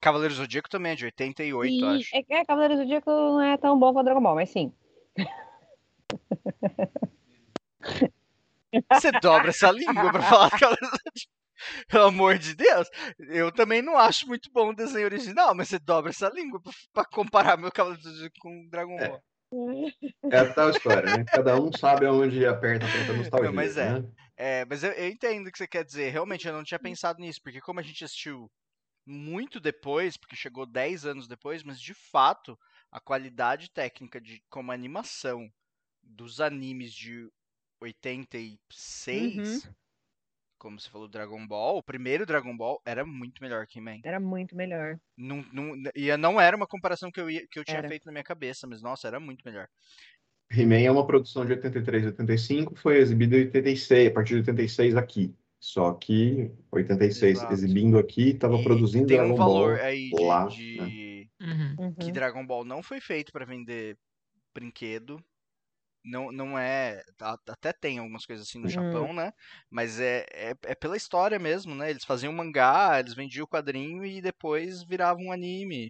Cavaleiro 0.00 0.34
Zodíaco 0.34 0.68
também 0.68 0.92
é 0.92 0.94
de 0.94 1.06
88, 1.06 1.72
e, 1.72 1.82
acho. 1.84 2.14
é, 2.14 2.22
é, 2.28 2.44
Cavaleiros 2.44 2.76
do 2.76 2.82
Zodíaco 2.82 3.10
não 3.10 3.40
é 3.40 3.56
tão 3.56 3.78
bom 3.78 3.92
quanto 3.94 4.04
Dragon 4.04 4.20
Ball, 4.22 4.34
mas 4.34 4.50
sim. 4.50 4.70
Você 8.92 9.10
dobra 9.20 9.50
essa 9.50 9.70
língua 9.70 10.10
pra 10.10 10.22
falar 10.22 10.50
Cavaleiro 10.50 10.86
Zodíaco. 10.86 11.36
Pelo 11.88 12.04
amor 12.04 12.38
de 12.38 12.54
Deus. 12.54 12.88
Eu 13.18 13.50
também 13.50 13.80
não 13.80 13.96
acho 13.96 14.26
muito 14.26 14.50
bom 14.52 14.70
o 14.70 14.74
desenho 14.74 15.06
original, 15.06 15.54
mas 15.54 15.68
você 15.68 15.78
dobra 15.78 16.10
essa 16.10 16.28
língua 16.28 16.60
pra, 16.60 16.72
pra 16.92 17.04
comparar 17.04 17.56
meu 17.56 17.72
Cavaleiro 17.72 18.02
Zodíaco 18.02 18.36
com 18.40 18.68
Dragon 18.68 18.98
É. 18.98 19.08
Ball. 19.08 19.22
É 20.30 20.38
a 20.38 20.52
tal 20.52 20.70
história, 20.70 21.16
né? 21.16 21.24
Cada 21.24 21.60
um 21.60 21.72
sabe 21.72 22.04
aonde 22.04 22.44
aperta 22.44 22.84
a 22.84 23.12
nostalgia. 23.16 23.48
Não, 23.48 23.54
mas 23.54 23.76
é. 23.76 23.92
né? 24.00 24.08
É, 24.36 24.64
mas 24.64 24.82
eu, 24.82 24.90
eu 24.92 25.08
entendo 25.08 25.46
o 25.46 25.52
que 25.52 25.58
você 25.58 25.66
quer 25.66 25.84
dizer. 25.84 26.10
Realmente, 26.10 26.46
eu 26.46 26.52
não 26.52 26.64
tinha 26.64 26.78
pensado 26.78 27.20
nisso, 27.20 27.40
porque 27.42 27.60
como 27.60 27.80
a 27.80 27.82
gente 27.82 28.04
assistiu 28.04 28.50
muito 29.06 29.60
depois, 29.60 30.16
porque 30.16 30.34
chegou 30.34 30.66
10 30.66 31.06
anos 31.06 31.28
depois, 31.28 31.62
mas 31.62 31.80
de 31.80 31.94
fato, 31.94 32.58
a 32.90 33.00
qualidade 33.00 33.70
técnica 33.70 34.20
de 34.20 34.42
como 34.50 34.72
a 34.72 34.74
animação 34.74 35.48
dos 36.02 36.40
animes 36.40 36.92
de 36.92 37.28
86, 37.80 39.64
Uhum. 39.66 39.72
como 40.58 40.80
você 40.80 40.88
falou, 40.90 41.08
Dragon 41.08 41.46
Ball, 41.46 41.78
o 41.78 41.82
primeiro 41.82 42.24
Dragon 42.26 42.56
Ball 42.56 42.80
era 42.84 43.04
muito 43.04 43.42
melhor 43.42 43.66
que 43.66 43.78
He-Man. 43.78 44.00
Era 44.04 44.18
muito 44.18 44.56
melhor. 44.56 44.98
Não, 45.16 45.44
não, 45.52 45.74
e 45.94 46.14
não 46.16 46.40
era 46.40 46.56
uma 46.56 46.66
comparação 46.66 47.10
que 47.10 47.20
eu, 47.20 47.30
ia, 47.30 47.46
que 47.50 47.58
eu 47.58 47.64
tinha 47.64 47.78
Era. 47.78 47.88
feito 47.88 48.04
na 48.06 48.12
minha 48.12 48.24
cabeça, 48.24 48.66
mas 48.66 48.80
nossa, 48.82 49.06
era 49.06 49.20
muito 49.20 49.42
melhor. 49.44 49.68
He-Man 50.50 50.80
é 50.80 50.90
uma 50.90 51.06
produção 51.06 51.44
de 51.44 51.52
83 51.52 52.04
e 52.04 52.06
85, 52.06 52.76
foi 52.76 52.98
exibido 52.98 53.34
em 53.36 53.40
86, 53.46 54.08
a 54.08 54.14
partir 54.14 54.28
de 54.34 54.36
86 54.40 54.96
aqui. 54.96 55.34
Só 55.58 55.92
que 55.94 56.50
86 56.70 57.38
Exato. 57.38 57.52
exibindo 57.52 57.98
aqui, 57.98 58.30
estava 58.30 58.56
E 58.56 58.62
produzindo 58.62 59.06
tem 59.06 59.16
Dragon 59.16 59.32
um 59.34 59.36
valor 59.36 59.76
Ball 59.76 59.84
aí 59.86 60.10
de, 60.10 60.22
lá, 60.24 60.46
de- 60.46 60.76
né? 61.40 61.76
Uhum. 61.78 61.94
que. 61.94 62.12
Dragon 62.12 62.46
Ball 62.46 62.64
não 62.64 62.82
foi 62.82 63.00
feito 63.00 63.32
pra 63.32 63.44
vender 63.44 63.96
brinquedo. 64.54 65.18
Não, 66.06 66.30
não 66.32 66.58
é. 66.58 67.02
Até 67.48 67.72
tem 67.72 67.98
algumas 67.98 68.24
coisas 68.26 68.46
assim 68.46 68.58
no 68.60 68.68
Uhum. 68.68 68.68
Japão, 68.68 69.12
né? 69.12 69.32
Mas 69.70 70.00
é, 70.00 70.24
é, 70.32 70.54
é 70.64 70.74
pela 70.74 70.96
história 70.96 71.38
mesmo, 71.38 71.74
né? 71.74 71.90
Eles 71.90 72.04
faziam 72.04 72.32
mangá, 72.32 72.98
eles 73.00 73.14
vendiam 73.14 73.44
o 73.44 73.48
quadrinho 73.48 74.04
e 74.04 74.20
depois 74.22 74.82
viravam 74.84 75.26
um 75.26 75.32
anime. 75.32 75.88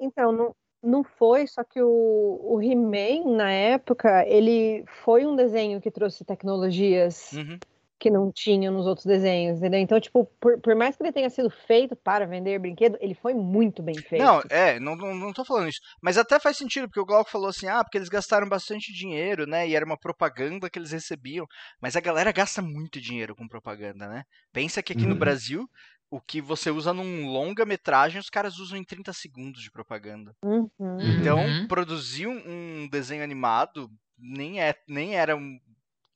Então, 0.00 0.32
não, 0.32 0.56
não 0.82 1.04
foi, 1.04 1.46
só 1.46 1.62
que 1.64 1.80
o, 1.82 1.88
o 1.88 2.62
He-Man, 2.62 3.36
na 3.36 3.50
época, 3.50 4.24
ele 4.26 4.84
foi 5.04 5.26
um 5.26 5.34
desenho 5.36 5.80
que 5.80 5.90
trouxe 5.90 6.24
tecnologias 6.24 7.32
Uhum. 7.32 7.60
Que 7.98 8.10
não 8.10 8.30
tinha 8.32 8.70
nos 8.70 8.86
outros 8.86 9.06
desenhos, 9.06 9.58
entendeu? 9.58 9.80
Então, 9.80 10.00
tipo, 10.00 10.24
por, 10.40 10.60
por 10.60 10.74
mais 10.76 10.96
que 10.96 11.02
ele 11.02 11.12
tenha 11.12 11.30
sido 11.30 11.50
feito 11.50 11.96
para 11.96 12.26
vender 12.26 12.58
brinquedo, 12.58 12.96
ele 13.00 13.14
foi 13.14 13.34
muito 13.34 13.82
bem 13.82 14.02
feito. 14.02 14.24
Não, 14.24 14.42
é, 14.50 14.78
não, 14.80 14.96
não, 14.96 15.14
não 15.14 15.32
tô 15.32 15.44
falando 15.44 15.68
isso. 15.68 15.80
Mas 16.02 16.18
até 16.18 16.38
faz 16.38 16.56
sentido, 16.56 16.86
porque 16.88 17.00
o 17.00 17.04
Glauco 17.06 17.30
falou 17.30 17.48
assim, 17.48 17.66
ah, 17.68 17.82
porque 17.82 17.98
eles 17.98 18.08
gastaram 18.08 18.48
bastante 18.48 18.92
dinheiro, 18.92 19.46
né? 19.46 19.68
E 19.68 19.74
era 19.74 19.84
uma 19.84 19.98
propaganda 19.98 20.68
que 20.70 20.78
eles 20.78 20.92
recebiam. 20.92 21.46
Mas 21.80 21.96
a 21.96 22.00
galera 22.00 22.32
gasta 22.32 22.60
muito 22.62 23.00
dinheiro 23.00 23.34
com 23.34 23.46
propaganda, 23.48 24.08
né? 24.08 24.22
Pensa 24.52 24.82
que 24.82 24.92
aqui 24.92 25.06
no 25.06 25.12
Uhum. 25.12 25.18
Brasil, 25.18 25.68
o 26.10 26.20
que 26.20 26.40
você 26.40 26.70
usa 26.70 26.92
num 26.92 27.26
longa-metragem, 27.26 28.20
os 28.20 28.30
caras 28.30 28.58
usam 28.58 28.78
em 28.78 28.84
30 28.84 29.12
segundos 29.12 29.62
de 29.62 29.70
propaganda. 29.70 30.32
Uhum. 30.42 30.68
Então, 31.00 31.38
Uhum. 31.44 31.66
produzir 31.68 32.26
um 32.26 32.82
um 32.84 32.88
desenho 32.88 33.22
animado 33.22 33.88
nem, 34.18 34.60
é, 34.60 34.74
nem 34.88 35.14
era 35.16 35.36
um. 35.36 35.58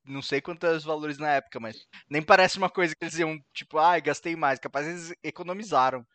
Não 0.05 0.23
sei 0.23 0.41
quantos 0.41 0.85
valores 0.85 1.19
na 1.19 1.31
época, 1.31 1.61
mas 1.61 1.87
nem 2.11 2.23
parece 2.23 2.59
uma 2.59 2.71
coisa 2.71 2.95
que 2.95 3.05
eles 3.05 3.19
iam, 3.19 3.39
tipo, 3.53 3.79
ai, 3.79 4.01
gastei 4.01 4.35
mais. 4.37 4.59
Capaz 4.59 4.87
eles 4.87 5.15
economizaram 5.23 6.07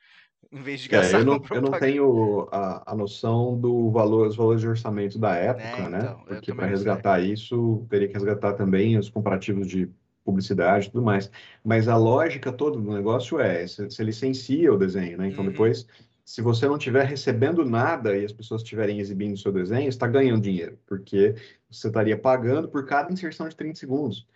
em 0.52 0.62
vez 0.62 0.82
de 0.82 0.90
É, 0.90 0.90
gastar 0.90 1.20
eu, 1.20 1.26
não, 1.26 1.50
eu 1.52 1.62
não 1.62 1.76
tenho 1.76 2.48
a, 2.50 2.94
a 2.94 2.96
noção 2.96 3.60
do 3.60 3.92
valor, 3.92 4.28
os 4.28 4.38
valores 4.38 4.62
de 4.62 4.68
orçamento 4.70 5.20
da 5.20 5.36
época, 5.36 5.82
É, 5.82 5.90
né? 5.90 6.16
então, 6.16 6.24
Porque 6.26 6.54
para 6.54 6.66
resgatar 6.66 7.20
isso, 7.22 7.86
teria 7.90 8.08
que 8.08 8.14
resgatar 8.14 8.54
também 8.54 8.98
os 8.98 9.10
comparativos 9.10 9.68
de 9.68 9.92
publicidade 10.24 10.88
e 10.88 10.92
tudo 10.92 11.04
mais. 11.04 11.30
Mas 11.64 11.90
a 11.90 11.98
lógica 11.98 12.54
toda 12.54 12.80
do 12.80 12.94
negócio 12.94 13.38
é, 13.40 13.68
você, 13.68 13.86
você 13.90 14.02
licencia 14.04 14.74
o 14.74 14.78
desenho, 14.78 15.18
né? 15.18 15.28
Então 15.28 15.44
Uhum. 15.44 15.44
depois, 15.44 15.86
se 16.28 16.42
você 16.42 16.68
não 16.68 16.76
estiver 16.76 17.06
recebendo 17.06 17.64
nada 17.64 18.18
e 18.18 18.26
as 18.26 18.34
pessoas 18.34 18.62
estiverem 18.62 19.00
exibindo 19.00 19.36
o 19.36 19.38
seu 19.38 19.50
desenho, 19.50 19.88
está 19.88 20.06
ganhando 20.06 20.42
dinheiro, 20.42 20.78
porque 20.86 21.36
você 21.72 21.88
estaria 21.88 22.20
pagando 22.20 22.68
por 22.68 22.86
cada 22.86 23.14
inserção 23.14 23.48
de 23.48 23.56
30 23.56 23.80
segundos. 23.80 24.28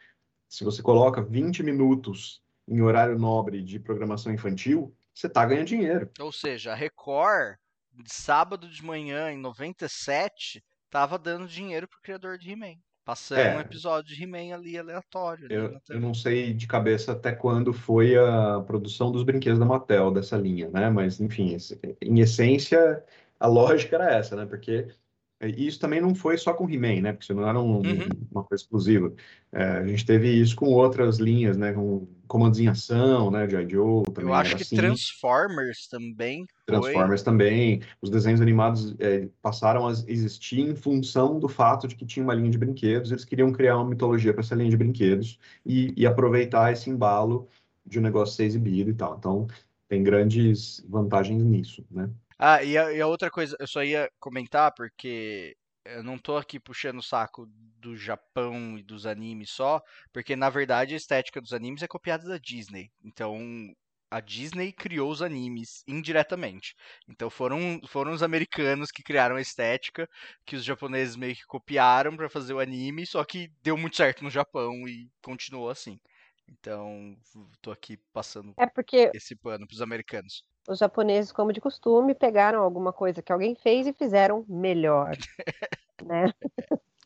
Se 0.48 0.64
você 0.64 0.82
coloca 0.82 1.22
20 1.22 1.62
minutos 1.64 2.42
em 2.66 2.82
horário 2.82 3.20
nobre 3.20 3.62
de 3.62 3.78
programação 3.78 4.34
infantil, 4.34 4.96
você 5.14 5.28
está 5.28 5.46
ganhando 5.46 5.68
dinheiro. 5.68 6.10
Ou 6.22 6.32
seja, 6.32 6.72
a 6.72 6.76
Record, 6.76 7.58
de 7.92 8.14
sábado 8.14 8.70
de 8.70 8.82
manhã, 8.82 9.30
em 9.30 9.38
97, 9.38 10.64
tava 10.90 11.20
dando 11.20 11.46
dinheiro 11.46 11.90
pro 11.90 12.02
criador 12.02 12.38
de 12.38 12.52
He-Man. 12.52 12.78
Passando 13.06 13.40
É. 13.40 13.58
um 13.58 13.60
episódio 13.60 14.16
de 14.16 14.24
He-Man 14.24 14.54
ali 14.56 14.78
aleatório. 14.78 15.46
ali 15.48 15.56
Eu, 15.56 15.66
na 15.68 15.80
eu 15.90 16.00
TV. 16.00 16.00
não 16.00 16.14
sei 16.14 16.54
de 16.54 16.66
cabeça 16.68 17.12
até 17.12 17.34
quando 17.36 17.74
foi 17.74 18.16
a 18.18 18.62
produção 18.62 19.12
dos 19.12 19.24
brinquedos 19.24 19.60
da 19.60 19.66
Mattel, 19.66 20.12
dessa 20.12 20.38
linha, 20.38 20.70
né? 20.70 20.90
Mas, 20.90 21.20
enfim, 21.20 21.56
em 22.02 22.20
essência, 22.22 23.04
a 23.40 23.48
lógica 23.48 23.96
era 23.98 24.12
essa, 24.16 24.36
né? 24.36 24.46
Porque 24.46 24.88
isso 25.50 25.80
também 25.80 26.00
não 26.00 26.14
foi 26.14 26.38
só 26.38 26.54
com 26.54 26.70
He-Man, 26.70 27.02
né? 27.02 27.12
Porque 27.14 27.24
isso 27.26 27.34
não 27.34 27.48
era 27.48 27.60
um- 27.60 27.78
Uhum. 27.78 28.08
uma 28.32 28.44
coisa 28.44 28.64
exclusiva. 28.64 29.12
É, 29.52 29.64
a 29.64 29.88
gente 29.88 30.06
teve 30.06 30.30
isso 30.30 30.56
com 30.56 30.68
outras 30.68 31.18
linhas, 31.18 31.58
né? 31.58 31.74
Com 31.74 32.08
comandos 32.28 32.60
em 32.60 32.68
ação, 32.68 33.30
né? 33.32 33.50
G.I. 33.50 33.70
Joe 33.70 34.04
também 34.06 34.30
Eu 34.30 34.34
acho 34.34 34.56
que 34.56 34.62
assim. 34.64 34.76
Transformers 34.76 35.88
também 35.88 36.46
foi. 36.46 36.66
Transformers 36.66 37.24
também. 37.24 37.82
Os 38.02 38.10
desenhos 38.10 38.40
animados 38.42 38.96
é, 39.00 39.28
passaram 39.42 39.88
a 39.88 39.92
existir 40.08 40.60
em 40.62 40.76
função 40.76 41.40
do 41.40 41.48
fato 41.50 41.88
de 41.88 41.96
que 41.96 42.06
tinha 42.06 42.24
uma 42.24 42.34
linha 42.34 42.50
de 42.50 42.58
brinquedos. 42.58 43.12
Eles 43.12 43.26
queriam 43.26 43.52
criar 43.52 43.78
uma 43.78 43.90
mitologia 43.90 44.34
para 44.34 44.42
essa 44.42 44.56
linha 44.56 44.70
de 44.70 44.78
brinquedos 44.78 45.38
e, 45.66 45.94
e 45.98 46.06
aproveitar 46.06 46.72
esse 46.72 46.90
embalo 46.90 47.48
de 47.86 48.00
um 48.00 48.02
negócio 48.02 48.36
ser 48.36 48.46
exibido 48.46 48.90
e 48.92 48.94
tal. 48.94 49.16
Então, 49.18 49.48
tem 49.90 50.02
grandes 50.04 50.86
vantagens 50.88 51.44
nisso, 51.44 51.84
né? 51.92 52.10
Ah, 52.44 52.64
e 52.64 52.76
a, 52.78 52.92
e 52.92 53.00
a 53.02 53.06
outra 53.08 53.30
coisa, 53.30 53.56
eu 53.60 53.68
só 53.68 53.84
ia 53.84 54.10
comentar 54.20 54.74
porque 54.76 55.56
eu 55.86 56.04
não 56.04 56.18
tô 56.18 56.38
aqui 56.38 56.60
puxando 56.60 56.98
o 57.00 57.04
saco 57.04 57.46
do 57.80 57.96
Japão 57.96 58.78
e 58.80 58.84
dos 58.84 59.06
animes 59.06 59.52
só, 59.52 59.80
porque 60.12 60.36
na 60.36 60.50
verdade 60.50 60.94
a 60.96 60.98
estética 60.98 61.40
dos 61.40 61.54
animes 61.54 61.84
é 61.84 61.88
copiada 61.88 62.28
da 62.28 62.38
Disney. 62.40 62.90
Então 63.04 63.38
a 64.10 64.20
Disney 64.20 64.74
criou 64.74 65.12
os 65.12 65.22
animes 65.22 65.84
indiretamente. 65.88 66.74
Então 67.08 67.30
foram, 67.30 67.80
foram 67.88 68.12
os 68.12 68.24
americanos 68.24 68.90
que 68.92 69.04
criaram 69.04 69.36
a 69.36 69.42
estética, 69.42 70.08
que 70.46 70.56
os 70.56 70.64
japoneses 70.66 71.16
meio 71.16 71.36
que 71.36 71.46
copiaram 71.46 72.16
pra 72.18 72.28
fazer 72.30 72.54
o 72.56 72.60
anime, 72.60 73.06
só 73.06 73.24
que 73.24 73.50
deu 73.62 73.78
muito 73.78 73.98
certo 73.98 74.24
no 74.24 74.32
Japão 74.32 74.88
e 74.88 75.10
continuou 75.24 75.70
assim. 75.70 76.00
Então, 76.48 77.16
tô 77.62 77.72
aqui 77.72 77.98
passando 78.12 78.56
É 78.64 78.66
porque 78.76 79.02
esse 79.14 79.36
pano 79.36 79.68
pros 79.68 79.82
americanos. 79.82 80.44
Os 80.68 80.80
japoneses, 80.80 81.32
como 81.32 81.52
de 81.54 81.62
costume, 81.62 82.14
pegaram 82.14 82.62
alguma 82.62 82.94
coisa 82.94 83.22
que 83.22 83.32
alguém 83.32 83.56
fez 83.56 83.88
e 83.88 83.94
fizeram 83.94 84.46
melhor, 84.48 85.12
né? 86.06 86.32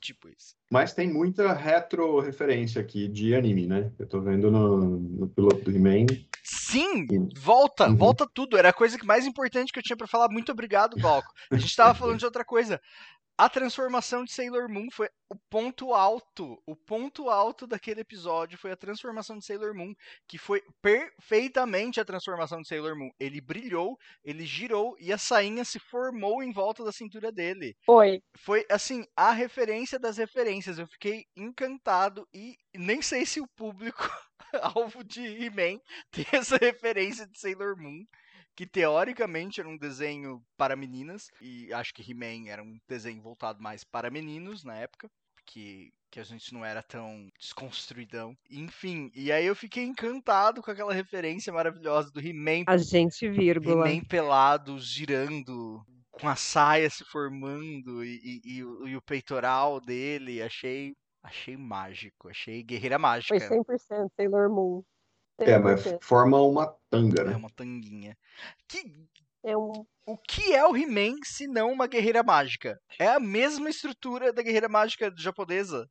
Tipo 0.01 0.30
isso. 0.30 0.56
Mas 0.72 0.93
tem 0.93 1.12
muita 1.12 1.51
retro-referência 1.53 2.80
aqui 2.82 3.08
de 3.08 3.34
anime, 3.34 3.66
né? 3.66 3.91
Eu 3.97 4.08
tô 4.08 4.22
vendo 4.22 4.51
no, 4.51 4.78
no 4.99 5.28
piloto 5.30 5.62
do 5.62 5.72
He-Man. 5.72 6.06
Sim, 6.43 7.08
volta, 7.36 7.88
Uhum. 7.88 7.95
volta 7.95 8.28
tudo. 8.32 8.56
Era 8.56 8.70
a 8.70 8.74
coisa 8.74 8.99
que 8.99 9.06
mais 9.06 9.26
importante 9.26 9.74
que 9.74 9.80
eu 9.80 9.84
tinha 9.84 9.97
pra 9.97 10.06
falar. 10.06 10.30
Muito 10.30 10.51
obrigado, 10.51 10.95
Glauco. 10.95 11.32
A 11.49 11.58
gente 11.58 11.76
tava 11.76 11.95
falando 11.95 12.20
de 12.20 12.26
outra 12.26 12.45
coisa. 12.45 12.80
A 13.38 13.50
transformação 13.50 14.24
de 14.24 14.32
Sailor 14.32 14.70
Moon 14.70 14.88
foi 14.90 15.10
o 15.30 15.36
ponto 15.50 15.94
alto. 15.94 16.58
O 16.66 16.74
ponto 16.74 17.30
alto 17.30 17.68
daquele 17.68 18.00
episódio 18.00 18.58
foi 18.58 18.72
a 18.72 18.78
transformação 18.78 19.38
de 19.38 19.46
Sailor 19.46 19.76
Moon, 19.76 19.94
que 20.26 20.38
foi 20.38 20.62
perfeitamente 20.82 22.00
a 22.00 22.06
transformação 22.06 22.62
de 22.62 22.68
Sailor 22.70 22.98
Moon. 22.98 23.10
Ele 23.20 23.42
brilhou, 23.42 23.98
ele 24.24 24.46
girou 24.46 24.96
e 25.02 25.12
a 25.12 25.18
sainha 25.18 25.66
se 25.66 25.80
formou 25.80 26.42
em 26.42 26.54
volta 26.54 26.82
da 26.86 26.94
cintura 26.94 27.30
dele 27.30 27.76
Foi. 27.86 28.22
foi 28.38 28.66
assim 28.70 29.06
a 29.18 29.32
referência 29.32 30.00
das 30.00 30.16
referências. 30.16 30.80
Eu 30.80 30.88
fiquei 30.88 31.26
encantado 31.36 32.26
e 32.34 32.56
nem 32.74 33.02
sei 33.02 33.26
se 33.26 33.42
o 33.42 33.48
público 33.50 34.10
alvo 34.62 35.04
de 35.04 35.22
He-Man 35.22 35.82
tem 36.10 36.26
essa 36.32 36.56
referência 36.56 37.28
de 37.28 37.38
Sailor 37.38 37.76
Moon, 37.78 38.06
que 38.56 38.66
teoricamente 38.66 39.60
era 39.60 39.70
um 39.70 39.78
desenho 39.78 40.41
para 40.58 40.76
meninas 40.76 41.28
e 41.41 41.72
acho 41.74 41.93
que 41.93 42.10
He-Man 42.10 42.47
era 42.49 42.64
um 42.64 42.78
desenho 42.88 43.22
voltado 43.22 43.62
mais 43.62 43.84
para 43.84 44.10
meninos 44.10 44.64
na 44.64 44.76
época. 44.76 45.10
Que, 45.47 45.91
que 46.10 46.20
a 46.20 46.24
gente 46.24 46.51
não 46.53 46.66
era 46.66 46.82
tão 46.82 47.30
desconstruidão. 47.39 48.36
Enfim, 48.49 49.12
e 49.14 49.32
aí 49.32 49.45
eu 49.45 49.56
fiquei 49.56 49.84
encantado 49.84 50.60
com 50.62 50.72
aquela 50.72 50.91
referência 50.91 51.53
maravilhosa 51.53 52.10
do 52.10 52.20
He-Man 52.20 52.64
A 52.68 52.78
gente, 52.78 53.30
vírgula. 53.30 53.88
He-Man 53.88 54.03
pelado, 54.06 54.80
girando, 54.80 55.84
com 56.12 56.28
a 56.28 56.36
saia 56.36 56.89
se 56.89 57.03
formando 57.06 58.03
e, 58.03 58.41
e- 58.43 58.56
e 58.58 58.64
o, 58.64 58.88
e 58.88 58.95
o 58.95 59.01
peitoral 59.01 59.80
dele. 59.80 60.41
Achei, 60.41 60.93
achei 61.22 61.56
mágico, 61.56 62.30
achei 62.30 62.64
guerreira 62.64 62.97
mágica. 62.97 63.38
Foi 63.38 63.58
100% 63.58 64.10
Sailor 64.16 64.49
Moon. 64.49 64.84
É, 65.40 65.58
mas 65.60 65.82
100%. 65.84 66.00
forma 66.02 66.42
uma 66.42 66.74
tanga, 66.90 67.22
É 67.22 67.26
né? 67.26 67.36
uma 67.36 67.50
tanguinha. 67.50 68.18
Que, 68.68 68.84
É 69.44 69.56
um... 69.58 69.86
o 70.06 70.18
que 70.18 70.54
é 70.54 70.66
o 70.66 70.76
He-Man 70.76 71.18
se 71.24 71.46
não 71.48 71.72
uma 71.72 71.88
guerreira 71.88 72.24
mágica? 72.24 72.80
É 73.00 73.08
a 73.08 73.20
mesma 73.20 73.70
estrutura 73.70 74.32
da 74.34 74.42
guerreira 74.42 74.70
mágica 74.70 75.14
japonesa. 75.18 75.88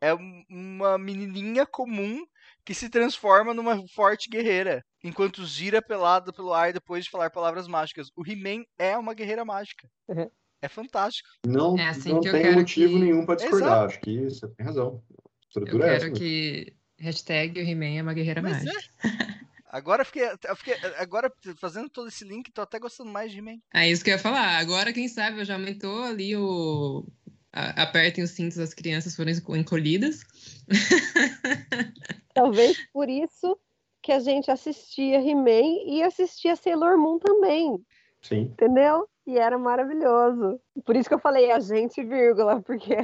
É 0.00 0.14
um- 0.14 0.44
uma 0.48 0.98
menininha 0.98 1.66
comum 1.66 2.24
que 2.64 2.74
se 2.74 2.88
transforma 2.90 3.54
numa 3.54 3.82
forte 3.94 4.28
guerreira, 4.28 4.84
enquanto 5.02 5.44
gira 5.46 5.80
pelada 5.82 6.32
pelo 6.32 6.52
ar 6.52 6.72
depois 6.72 7.04
de 7.04 7.10
falar 7.10 7.30
palavras 7.30 7.66
mágicas. 7.66 8.08
O 8.16 8.22
He-Man 8.26 8.62
é 8.78 8.96
uma 8.96 9.14
guerreira 9.14 9.44
mágica. 9.44 9.88
Uhum. 10.08 10.30
É 10.60 10.68
fantástico. 10.68 11.28
Não, 11.46 11.78
É 11.78 11.88
assim 11.88 12.12
não 12.12 12.20
que 12.20 12.28
eu 12.28 12.32
tem 12.32 12.42
quero 12.42 12.58
motivo 12.58 12.92
que- 12.94 12.98
nenhum 12.98 13.24
para 13.24 13.36
discordar. 13.36 13.68
Exato. 13.68 13.86
Acho 13.86 14.00
que 14.00 14.24
você 14.24 14.48
tem 14.48 14.66
razão. 14.66 15.02
A 15.08 15.22
Eu 15.22 15.38
estrutura 15.48 15.86
é 15.86 15.96
essa. 15.96 15.98
quero 16.10 16.12
mesmo. 16.12 16.18
que. 16.18 16.76
Hashtag 16.98 17.60
o 17.60 17.62
He-Man 17.68 17.98
é 17.98 18.02
uma 18.02 18.12
guerreira 18.14 18.42
Mas 18.42 18.64
é. 18.66 18.70
Agora 19.70 20.00
eu 20.02 20.06
fiquei, 20.06 20.22
eu 20.24 20.56
fiquei- 20.56 20.76
Agora, 20.96 21.30
fazendo 21.60 21.90
todo 21.90 22.08
esse 22.08 22.24
link, 22.24 22.50
tô 22.50 22.62
até 22.62 22.78
gostando 22.78 23.10
mais 23.10 23.30
de 23.30 23.38
He-Man. 23.38 23.58
É 23.74 23.88
isso 23.88 24.02
que 24.02 24.08
eu 24.10 24.14
ia 24.14 24.18
falar. 24.18 24.56
Agora, 24.58 24.92
quem 24.94 25.08
sabe, 25.08 25.44
já 25.44 25.54
aumentou 25.54 26.04
ali 26.04 26.34
o. 26.34 27.04
a- 27.52 27.82
apertem 27.82 28.24
os 28.24 28.30
cintos, 28.30 28.58
as 28.58 28.72
crianças 28.72 29.14
foram 29.14 29.30
enco- 29.30 29.54
encolhidas. 29.56 30.24
Talvez 32.34 32.76
por 32.92 33.08
isso 33.08 33.58
que 34.02 34.12
a 34.12 34.20
gente 34.20 34.50
assistia 34.50 35.18
He-Man 35.20 35.82
e 35.86 36.02
assistia 36.02 36.56
Sailor 36.56 36.96
Moon 36.96 37.18
também, 37.18 37.78
Sim. 38.22 38.42
entendeu? 38.52 39.08
E 39.28 39.38
era 39.38 39.58
maravilhoso. 39.58 40.58
Por 40.86 40.96
isso 40.96 41.06
que 41.08 41.14
eu 41.14 41.18
falei 41.18 41.50
a 41.50 41.60
gente, 41.60 42.02
vírgula, 42.02 42.62
porque 42.66 42.94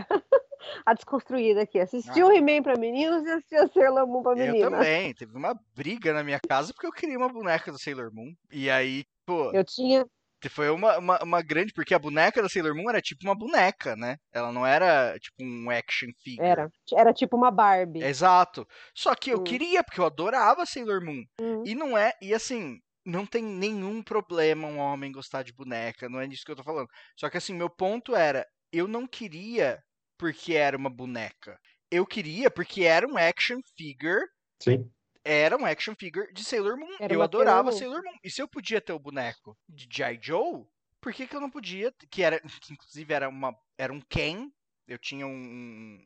a 0.87 0.95
desconstruída 0.95 1.63
aqui. 1.63 1.79
Assistiu 1.79 2.33
He-Man 2.33 2.63
pra 2.63 2.79
meninos 2.79 3.23
e 3.25 3.31
assistia 3.31 3.69
Sailor 3.69 4.07
Moon 4.07 4.23
pra 4.23 4.33
Eu 4.33 4.37
meninas. 4.39 4.71
também. 4.71 5.13
Teve 5.15 5.37
uma 5.37 5.55
briga 5.77 6.15
na 6.15 6.25
minha 6.25 6.41
casa 6.41 6.73
porque 6.73 6.87
eu 6.87 6.93
queria 6.93 7.19
uma 7.19 7.29
boneca 7.29 7.71
do 7.71 7.79
Sailor 7.79 8.11
Moon. 8.13 8.33
E 8.51 8.71
aí, 8.71 9.05
pô, 9.27 9.53
Eu 9.53 9.63
tinha. 9.65 10.07
foi 10.49 10.71
uma, 10.71 10.97
uma, 10.99 11.19
uma 11.23 11.43
grande. 11.43 11.75
Porque 11.75 11.93
a 11.95 11.99
boneca 11.99 12.41
da 12.41 12.49
Sailor 12.49 12.75
Moon 12.75 12.89
era 12.89 13.03
tipo 13.03 13.23
uma 13.25 13.35
boneca, 13.35 13.95
né? 13.95 14.17
Ela 14.33 14.51
não 14.51 14.67
era 14.67 15.19
tipo 15.19 15.37
um 15.43 15.69
action 15.71 16.09
figure. 16.23 16.47
Era, 16.49 16.71
era 16.95 17.13
tipo 17.13 17.37
uma 17.37 17.51
Barbie. 17.51 18.03
Exato. 18.03 18.67
Só 18.95 19.15
que 19.15 19.29
eu 19.31 19.41
Hum. 19.41 19.45
queria, 19.45 19.85
porque 19.85 20.01
eu 20.01 20.07
adorava 20.07 20.65
Sailor 20.65 21.05
Moon. 21.05 21.23
Hum. 21.39 21.63
E 21.67 21.75
não 21.75 21.99
é. 21.99 22.13
E 22.23 22.33
assim, 22.33 22.79
não 23.05 23.27
tem 23.27 23.43
nenhum 23.43 24.03
problema 24.03 24.67
um 24.67 24.79
homem 24.79 25.13
gostar 25.13 25.43
de 25.43 25.53
boneca. 25.53 26.09
Não 26.09 26.21
é 26.21 26.27
disso 26.27 26.45
que 26.45 26.51
eu 26.51 26.57
tô 26.57 26.65
falando. 26.65 26.89
Só 27.17 27.29
que 27.29 27.37
assim, 27.37 27.55
meu 27.55 27.69
ponto 27.69 28.17
era: 28.17 28.47
eu 28.73 28.89
não 28.89 29.07
queria 29.07 29.83
porque 30.19 30.55
era 30.55 30.77
uma 30.77 30.91
boneca. 30.91 31.61
Eu 31.91 32.07
queria 32.07 32.51
porque 32.51 32.85
era 32.85 33.07
um 33.07 33.17
action 33.17 33.61
figure. 33.77 34.25
Sim. 34.63 34.91
Era 35.25 35.57
um 35.57 35.65
action 35.65 35.95
figure 35.95 36.33
de 36.33 36.45
Sailor 36.45 36.77
Moon. 36.77 36.97
Era 37.01 37.15
eu 37.15 37.23
adorava 37.23 37.73
Sailor 37.73 37.97
Moon. 37.97 38.03
Sailor 38.03 38.13
Moon. 38.13 38.19
E 38.25 38.31
se 38.31 38.43
eu 38.43 38.49
podia 38.49 38.81
ter 38.81 38.93
o 38.93 38.99
boneco 38.99 39.57
de 39.69 39.87
G.I. 39.91 40.19
Joe, 40.21 40.65
por 41.01 41.13
que, 41.13 41.27
que 41.27 41.37
eu 41.37 41.41
não 41.41 41.51
podia? 41.51 41.93
Que 42.11 42.23
era. 42.23 42.41
Que 42.63 42.73
inclusive 42.73 43.13
era 43.13 43.29
uma. 43.29 43.55
Era 43.79 43.93
um 43.93 44.01
Ken. 44.01 44.51
Eu 44.87 44.99
tinha 44.99 45.27
um. 45.27 45.99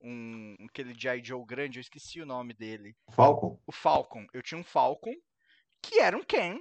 Um. 0.00 0.56
Aquele 0.68 0.94
G.I. 0.94 1.24
Joe 1.24 1.44
grande, 1.46 1.78
eu 1.78 1.82
esqueci 1.82 2.20
o 2.20 2.26
nome 2.26 2.52
dele 2.52 2.94
Falcon. 3.10 3.58
o 3.66 3.72
Falcon. 3.72 4.26
Eu 4.34 4.42
tinha 4.42 4.60
um 4.60 4.64
Falcon 4.64 5.14
que 5.88 6.00
era 6.00 6.16
um 6.16 6.22
Ken 6.22 6.58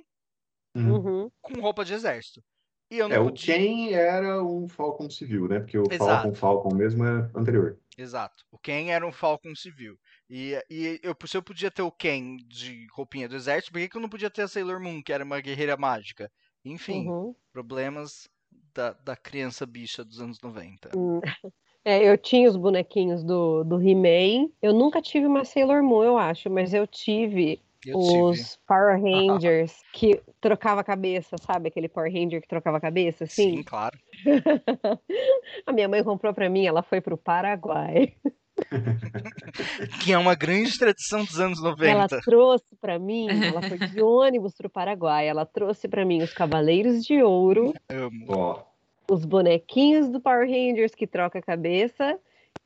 Uhum. 0.76 0.96
Uhum. 0.96 1.32
com 1.42 1.62
roupa 1.62 1.86
de 1.86 1.94
exército. 1.94 2.42
E 2.90 2.98
eu 2.98 3.08
não 3.08 3.16
É, 3.16 3.20
o 3.20 3.26
podia. 3.26 3.56
Ken 3.56 3.94
era 3.94 4.44
um 4.44 4.68
Falcon 4.68 5.10
civil, 5.10 5.48
né? 5.48 5.60
Porque 5.60 5.78
o 5.78 5.84
Exato. 5.84 6.06
Falcon 6.06 6.34
Falcon 6.34 6.76
mesmo 6.76 7.06
é 7.06 7.30
anterior. 7.36 7.80
Exato. 7.98 8.44
O 8.52 8.58
Ken 8.58 8.92
era 8.92 9.06
um 9.06 9.12
Falcon 9.12 9.56
civil. 9.56 9.96
E, 10.30 10.60
e 10.70 11.00
eu, 11.04 11.16
se 11.26 11.38
eu 11.38 11.44
podia 11.44 11.70
ter 11.70 11.84
o 11.84 11.92
Ken 11.92 12.38
de 12.48 12.88
roupinha 12.96 13.30
do 13.30 13.36
exército, 13.36 13.72
por 13.72 13.80
que, 13.80 13.90
que 13.90 13.98
eu 13.98 14.02
não 14.02 14.10
podia 14.10 14.30
ter 14.32 14.42
a 14.44 14.48
Sailor 14.48 14.82
Moon, 14.82 15.02
que 15.02 15.14
era 15.14 15.24
uma 15.24 15.40
guerreira 15.40 15.78
mágica? 15.78 16.32
Enfim, 16.66 17.08
Uhum. 17.08 17.36
problemas 17.52 18.28
da, 18.74 18.94
da 18.94 19.16
criança 19.16 19.66
bicha 19.66 20.04
dos 20.04 20.20
anos 20.20 20.40
90. 20.42 20.92
Hum. 20.98 21.20
É, 21.86 22.02
eu 22.10 22.18
tinha 22.18 22.48
os 22.50 22.56
bonequinhos 22.56 23.26
do, 23.26 23.62
do 23.66 23.76
He-Man. 23.82 24.50
Eu 24.62 24.72
nunca 24.72 25.02
tive 25.02 25.26
uma 25.28 25.44
Sailor 25.44 25.84
Moon, 25.84 26.02
eu 26.02 26.18
acho, 26.18 26.50
mas 26.50 26.74
eu 26.74 26.88
tive 26.88 27.62
Eu 27.86 28.00
tive. 28.00 28.22
os 28.22 28.60
Power 28.68 29.00
Rangers 29.02 29.74
que 29.94 30.22
trocava 30.40 30.82
a 30.82 30.84
cabeça, 30.84 31.36
sabe? 31.42 31.68
Aquele 31.70 31.88
Power 31.90 32.12
Ranger 32.12 32.42
que 32.42 32.48
trocava 32.48 32.78
a 32.78 32.82
cabeça, 32.82 33.24
assim. 33.26 33.58
Sim, 33.58 33.64
claro. 33.64 33.98
a 35.66 35.72
minha 35.72 35.88
mãe 35.88 36.04
comprou 36.04 36.34
pra 36.34 36.50
mim, 36.50 36.66
ela 36.66 36.84
foi 36.84 37.02
pro 37.02 37.18
Paraguai. 37.18 38.14
Que 40.04 40.14
é 40.14 40.18
uma 40.18 40.36
grande 40.36 40.78
tradição 40.78 41.24
dos 41.24 41.40
anos 41.40 41.60
Ela 41.60 42.04
90. 42.04 42.22
trouxe 42.22 42.76
pra 42.80 43.00
mim, 43.00 43.28
ela 43.30 43.62
foi 43.64 43.78
de 43.80 44.02
ônibus 44.02 44.54
pro 44.56 44.70
Paraguai, 44.70 45.28
ela 45.28 45.44
trouxe 45.46 45.88
pra 45.88 46.06
mim 46.06 46.22
os 46.22 46.34
Cavaleiros 46.34 47.04
de 47.04 47.22
Ouro, 47.24 47.74
Amo. 47.90 48.64
Os 49.10 49.26
bonequinhos 49.26 50.08
do 50.10 50.22
Power 50.22 50.48
Rangers 50.48 50.94
que 50.96 51.08
troca 51.08 51.40
a 51.40 51.42
cabeça 51.42 52.18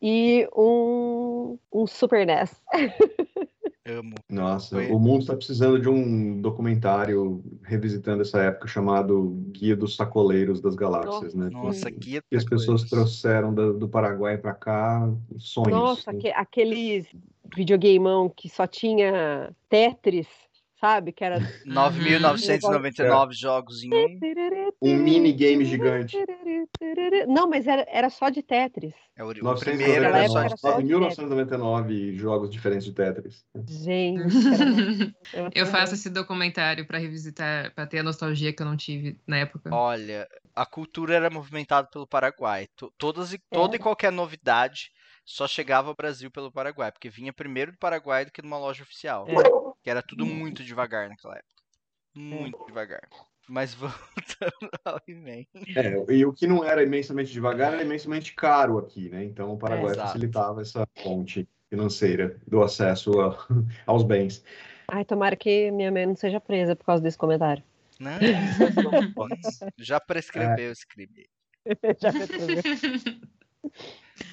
e 0.02 0.48
um, 0.56 1.58
um 1.72 1.88
Super 1.88 2.26
NES. 2.26 2.62
Amo. 3.90 4.16
nossa, 4.30 4.76
Foi- 4.76 4.92
o 4.92 5.00
mundo 5.00 5.22
está 5.22 5.34
precisando 5.34 5.80
de 5.80 5.88
um 5.88 6.42
documentário 6.42 7.42
revisitando 7.64 8.22
essa 8.22 8.42
época 8.42 8.68
chamado 8.68 9.30
Guia 9.52 9.78
dos 9.78 9.96
Sacoleiros 9.96 10.60
das 10.60 10.76
Galáxias, 10.76 11.34
né? 11.34 11.50
Nossa, 11.50 11.90
Que- 11.90 11.98
guia 11.98 12.24
que 12.30 12.36
as 12.36 12.44
pessoas 12.44 12.84
trouxeram 12.84 13.54
do, 13.54 13.74
do 13.74 13.88
Paraguai 13.88 14.38
para 14.38 14.54
cá, 14.54 15.10
sonhos. 15.38 15.72
Nossa, 15.72 16.12
né? 16.12 16.20
aque- 16.20 16.32
aqueles 16.32 17.08
videogameão 17.56 18.28
que 18.28 18.50
só 18.50 18.68
tinha 18.68 19.56
Tetris, 19.70 20.28
sabe? 20.80 21.12
Que 21.12 21.24
era 21.24 21.40
9.999 21.66 23.34
jogos 23.34 23.84
em 23.84 23.90
um. 23.94 24.20
Um 24.82 24.96
minigame 24.96 25.66
gigante. 25.66 26.18
Não, 27.28 27.50
mas 27.50 27.68
era, 27.68 27.86
era 27.90 28.10
só 28.10 28.30
de 28.30 28.42
Tetris. 28.44 28.94
É 29.16 29.24
o, 29.24 29.30
o 29.32 29.60
primeiro 29.60 30.04
era 30.06 30.20
época 30.24 30.50
só 30.50 30.56
de 30.56 30.60
só- 30.60 30.78
1999 30.78 32.16
jogos 32.16 32.50
diferentes 32.52 32.86
de 32.86 32.94
Tetris. 32.94 33.44
Gente, 33.68 34.22
era- 35.34 35.50
Eu 35.56 35.66
faço 35.66 35.96
esse 35.96 36.10
documentário 36.10 36.86
pra 36.86 36.98
revisitar, 37.00 37.74
pra 37.74 37.88
ter 37.88 38.00
a 38.00 38.04
nostalgia 38.04 38.54
que 38.54 38.62
eu 38.62 38.66
não 38.68 38.78
tive 38.78 39.20
na 39.26 39.38
época. 39.38 39.74
Olha, 39.74 40.28
a 40.56 40.66
cultura 40.66 41.16
era 41.16 41.30
movimentada 41.30 41.88
pelo 41.92 42.06
Paraguai. 42.08 42.68
To- 42.76 42.94
Todas 42.98 43.34
e, 43.34 43.40
toda 43.52 43.76
e 43.76 43.80
qualquer 43.80 44.12
novidade 44.12 44.92
só 45.26 45.48
chegava 45.48 45.90
ao 45.90 45.96
Brasil 45.96 46.32
pelo 46.32 46.52
Paraguai, 46.52 46.92
porque 46.92 47.10
vinha 47.10 47.34
primeiro 47.34 47.72
do 47.74 47.78
Paraguai 47.78 48.24
do 48.26 48.32
que 48.32 48.42
numa 48.42 48.58
loja 48.58 48.84
oficial. 48.84 49.26
É. 49.28 49.34
Que 49.88 49.92
era 49.92 50.04
tudo 50.04 50.26
muito 50.26 50.66
devagar 50.66 51.08
naquela 51.08 51.38
época. 51.38 51.64
Muito 52.14 52.62
devagar. 52.68 53.08
Mas 53.48 53.72
voltando 53.80 54.70
ao 54.84 55.00
He-Man. 55.08 55.46
É, 55.78 56.14
e 56.14 56.26
o 56.26 56.34
que 56.34 56.46
não 56.46 56.62
era 56.62 56.84
imensamente 56.84 57.32
devagar 57.32 57.72
era 57.72 57.84
imensamente 57.84 58.34
caro 58.34 58.80
aqui, 58.80 59.08
né? 59.08 59.24
Então 59.24 59.54
o 59.54 59.58
Paraguai 59.58 59.94
Exato. 59.94 60.08
facilitava 60.10 60.62
essa 60.62 60.86
ponte 61.02 61.48
financeira 61.70 62.38
do 62.46 62.62
acesso 62.62 63.18
a- 63.22 63.48
aos 63.88 64.04
bens. 64.04 64.44
Ai, 64.90 65.06
tomara 65.06 65.38
que 65.38 65.72
minha 65.72 65.90
mãe 65.90 66.06
não 66.06 66.18
seja 66.18 66.42
presa 66.42 66.76
por 66.76 66.84
causa 66.84 67.02
desse 67.02 67.18
comentário. 67.18 67.64
Não, 67.98 68.18
já 69.80 70.02
prescreveu 70.02 70.74
esse 70.74 70.86
crime. 70.86 71.30
Já 71.98 72.12
percebi. 72.12 72.62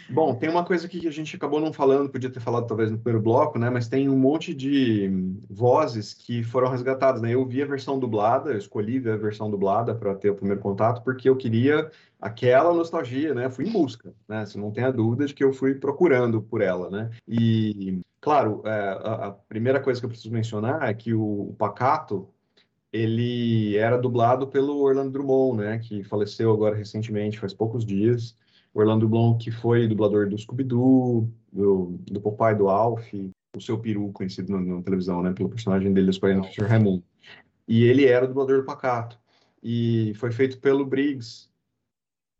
Bom, 0.08 0.34
tem 0.34 0.48
uma 0.48 0.64
coisa 0.64 0.88
que 0.88 1.06
a 1.06 1.10
gente 1.10 1.36
acabou 1.36 1.60
não 1.60 1.72
falando, 1.72 2.08
podia 2.08 2.30
ter 2.30 2.40
falado 2.40 2.66
talvez 2.66 2.90
no 2.90 2.98
primeiro 2.98 3.22
bloco, 3.22 3.58
né? 3.58 3.70
Mas 3.70 3.88
tem 3.88 4.08
um 4.08 4.16
monte 4.16 4.54
de 4.54 5.10
vozes 5.48 6.14
que 6.14 6.42
foram 6.42 6.70
resgatadas, 6.70 7.20
né? 7.20 7.34
Eu 7.34 7.44
vi 7.46 7.62
a 7.62 7.66
versão 7.66 7.98
dublada, 7.98 8.52
eu 8.52 8.58
escolhi 8.58 8.98
ver 8.98 9.12
a 9.12 9.16
versão 9.16 9.50
dublada 9.50 9.94
para 9.94 10.14
ter 10.14 10.30
o 10.30 10.34
primeiro 10.34 10.60
contato, 10.60 11.02
porque 11.02 11.28
eu 11.28 11.36
queria 11.36 11.90
aquela 12.20 12.72
nostalgia, 12.72 13.34
né? 13.34 13.50
Fui 13.50 13.66
em 13.66 13.72
busca, 13.72 14.14
né? 14.28 14.44
Você 14.44 14.58
não 14.58 14.70
tem 14.70 14.84
a 14.84 14.90
dúvida 14.90 15.26
de 15.26 15.34
que 15.34 15.44
eu 15.44 15.52
fui 15.52 15.74
procurando 15.74 16.40
por 16.40 16.60
ela, 16.60 16.90
né? 16.90 17.10
E, 17.26 18.00
claro, 18.20 18.62
é, 18.64 18.90
a, 19.02 19.36
primeira 19.48 19.80
coisa 19.80 20.00
que 20.00 20.06
eu 20.06 20.10
preciso 20.10 20.32
mencionar 20.32 20.88
é 20.88 20.94
que 20.94 21.12
o, 21.12 21.50
o 21.50 21.54
Pacato, 21.58 22.28
ele 22.92 23.76
era 23.76 23.98
dublado 23.98 24.46
pelo 24.46 24.78
Orlando 24.78 25.10
Drummond, 25.10 25.62
né? 25.62 25.78
Que 25.78 26.04
faleceu 26.04 26.52
agora 26.52 26.76
recentemente, 26.76 27.38
faz 27.38 27.52
poucos 27.52 27.84
dias. 27.84 28.36
Orlando 28.74 29.08
Bloom, 29.08 29.38
que 29.38 29.52
foi 29.52 29.86
dublador 29.86 30.28
do 30.28 30.36
Scooby-Doo, 30.36 31.30
do, 31.52 31.98
do 32.10 32.20
Popeye, 32.20 32.56
do 32.56 32.68
Alf, 32.68 33.14
o 33.56 33.60
seu 33.60 33.78
peru, 33.78 34.10
conhecido 34.12 34.58
na, 34.58 34.82
televisão, 34.82 35.22
né, 35.22 35.32
pelo 35.32 35.48
personagem 35.48 35.92
dele, 35.92 36.10
o 36.10 36.12
Sr. 36.12 36.66
Raimundo. 36.66 37.04
E 37.68 37.84
ele 37.84 38.04
era 38.04 38.24
o 38.24 38.28
dublador 38.28 38.58
do 38.58 38.64
Pacato. 38.64 39.18
E 39.62 40.12
foi 40.16 40.32
feito 40.32 40.58
pelo 40.58 40.84
Briggs. 40.84 41.48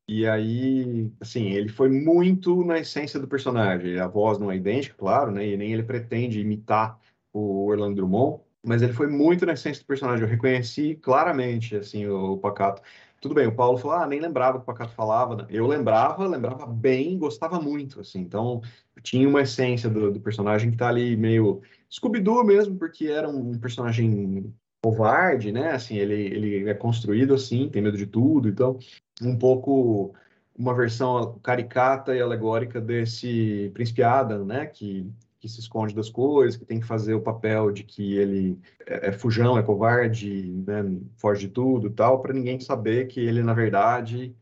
E 0.06 0.26
aí, 0.26 1.10
assim, 1.20 1.52
ele 1.52 1.68
foi 1.68 1.88
muito 1.88 2.62
na 2.64 2.78
essência 2.78 3.18
do 3.18 3.28
personagem. 3.28 3.98
A 3.98 4.06
voz 4.06 4.38
não 4.38 4.50
é 4.50 4.56
idêntica, 4.56 4.96
claro, 4.98 5.30
né, 5.30 5.46
e 5.46 5.56
nem 5.56 5.72
ele 5.72 5.84
pretende 5.84 6.40
imitar 6.40 6.98
o 7.32 7.66
Orlando 7.66 7.96
Drummond, 7.96 8.40
mas 8.62 8.82
ele 8.82 8.92
foi 8.92 9.06
muito 9.06 9.46
na 9.46 9.52
essência 9.52 9.82
do 9.82 9.86
personagem. 9.86 10.24
Eu 10.24 10.30
reconheci 10.30 10.96
claramente, 10.96 11.76
assim, 11.76 12.06
o 12.06 12.36
Pacato. 12.36 12.82
Tudo 13.24 13.36
bem, 13.36 13.46
o 13.46 13.56
Paulo 13.56 13.78
falou, 13.78 13.96
ah, 13.96 14.06
nem 14.06 14.20
lembrava 14.20 14.58
que 14.58 14.64
o 14.64 14.66
Pacato 14.66 14.92
falava. 14.92 15.46
Eu 15.48 15.66
lembrava, 15.66 16.26
lembrava 16.26 16.66
bem, 16.66 17.16
gostava 17.16 17.58
muito, 17.58 17.98
assim. 17.98 18.20
Então, 18.20 18.60
tinha 19.02 19.26
uma 19.26 19.40
essência 19.40 19.88
do, 19.88 20.12
do 20.12 20.20
personagem 20.20 20.70
que 20.70 20.76
tá 20.76 20.90
ali 20.90 21.16
meio 21.16 21.62
Scooby-Doo 21.90 22.44
mesmo, 22.44 22.76
porque 22.76 23.06
era 23.06 23.26
um 23.26 23.58
personagem 23.58 24.52
covarde, 24.82 25.50
né? 25.50 25.70
Assim, 25.70 25.96
ele, 25.96 26.14
ele 26.14 26.68
é 26.68 26.74
construído 26.74 27.32
assim, 27.32 27.70
tem 27.70 27.80
medo 27.80 27.96
de 27.96 28.04
tudo, 28.04 28.46
então 28.46 28.78
um 29.22 29.38
pouco 29.38 30.14
uma 30.54 30.74
versão 30.74 31.38
caricata 31.42 32.14
e 32.14 32.20
alegórica 32.20 32.78
desse 32.78 33.70
Príncipe 33.72 34.02
Adam, 34.02 34.44
né? 34.44 34.66
Que, 34.66 35.10
que 35.44 35.48
se 35.50 35.60
esconde 35.60 35.94
das 35.94 36.08
coisas, 36.08 36.56
que 36.56 36.64
tem 36.64 36.80
que 36.80 36.86
fazer 36.86 37.12
o 37.12 37.20
papel 37.20 37.70
de 37.70 37.84
que 37.84 38.16
ele 38.16 38.58
é, 38.86 39.08
é 39.08 39.12
fujão, 39.12 39.58
é 39.58 39.62
covarde, 39.62 40.42
né? 40.66 40.82
Foge 41.18 41.46
de 41.46 41.52
tudo 41.52 41.90
tal, 41.90 42.22
para 42.22 42.32
ninguém 42.32 42.58
saber 42.58 43.08
que 43.08 43.20
ele, 43.20 43.42
na 43.42 43.52
verdade, 43.52 44.34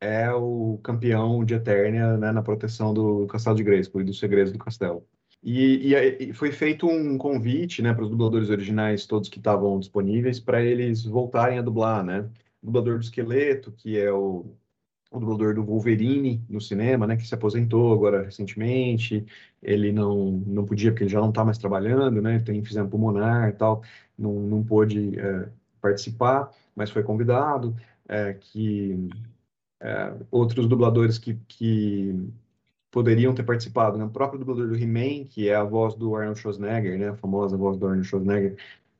é 0.00 0.32
o 0.32 0.80
campeão 0.82 1.44
de 1.44 1.54
Eternia, 1.54 2.16
né? 2.16 2.32
Na 2.32 2.42
proteção 2.42 2.94
do 2.94 3.26
Castelo 3.26 3.56
de 3.56 3.64
Grayskull 3.64 4.00
e 4.00 4.04
dos 4.04 4.18
segredos 4.18 4.50
do 4.50 4.58
castelo. 4.58 5.06
E, 5.42 5.92
e, 5.94 6.30
e, 6.30 6.32
foi 6.32 6.50
feito 6.52 6.88
um 6.88 7.18
convite, 7.18 7.82
né, 7.82 7.92
para 7.92 8.04
os 8.04 8.10
dubladores 8.10 8.50
originais, 8.50 9.06
todos 9.06 9.28
que 9.28 9.38
estavam 9.38 9.78
disponíveis, 9.78 10.40
para 10.40 10.62
eles 10.62 11.04
voltarem 11.04 11.58
a 11.58 11.62
dublar, 11.62 12.02
né? 12.02 12.28
O 12.62 12.66
dublador 12.66 12.98
do 12.98 13.04
Esqueleto, 13.04 13.72
que 13.72 13.98
é 13.98 14.10
o 14.10 14.56
o 15.10 15.18
dublador 15.20 15.54
do 15.54 15.64
Wolverine 15.64 16.44
no 16.48 16.60
cinema, 16.60 17.06
né, 17.06 17.16
que 17.16 17.26
se 17.26 17.34
aposentou 17.34 17.92
agora 17.92 18.24
recentemente. 18.24 19.24
Ele 19.62 19.92
não, 19.92 20.32
não 20.46 20.64
podia, 20.66 20.90
porque 20.90 21.04
ele 21.04 21.10
já 21.10 21.20
não 21.20 21.30
está 21.30 21.44
mais 21.44 21.58
trabalhando, 21.58 22.20
né, 22.22 22.38
tem 22.40 22.58
enfisema 22.58 22.88
pulmonar 22.88 23.48
e 23.48 23.52
tal, 23.52 23.82
não, 24.18 24.32
não 24.40 24.64
pôde 24.64 25.18
é, 25.18 25.48
participar, 25.80 26.50
mas 26.74 26.90
foi 26.90 27.02
convidado. 27.02 27.76
É, 28.08 28.34
que 28.34 29.08
é, 29.80 30.14
outros 30.30 30.66
dubladores 30.68 31.18
que, 31.18 31.34
que 31.48 32.14
poderiam 32.90 33.34
ter 33.34 33.42
participado, 33.42 33.98
né? 33.98 34.04
O 34.04 34.10
próprio 34.10 34.38
dublador 34.38 34.68
do 34.68 34.76
He-Man, 34.76 35.26
que 35.26 35.48
é 35.48 35.54
a 35.54 35.64
voz 35.64 35.94
do 35.94 36.16
Arnold 36.16 36.40
Schwarzenegger, 36.40 36.98
né? 36.98 37.10
A 37.10 37.16
famosa 37.16 37.56
voz 37.56 37.76
do 37.76 37.86
Arnold 37.86 38.08
Schwarzenegger, 38.08 38.56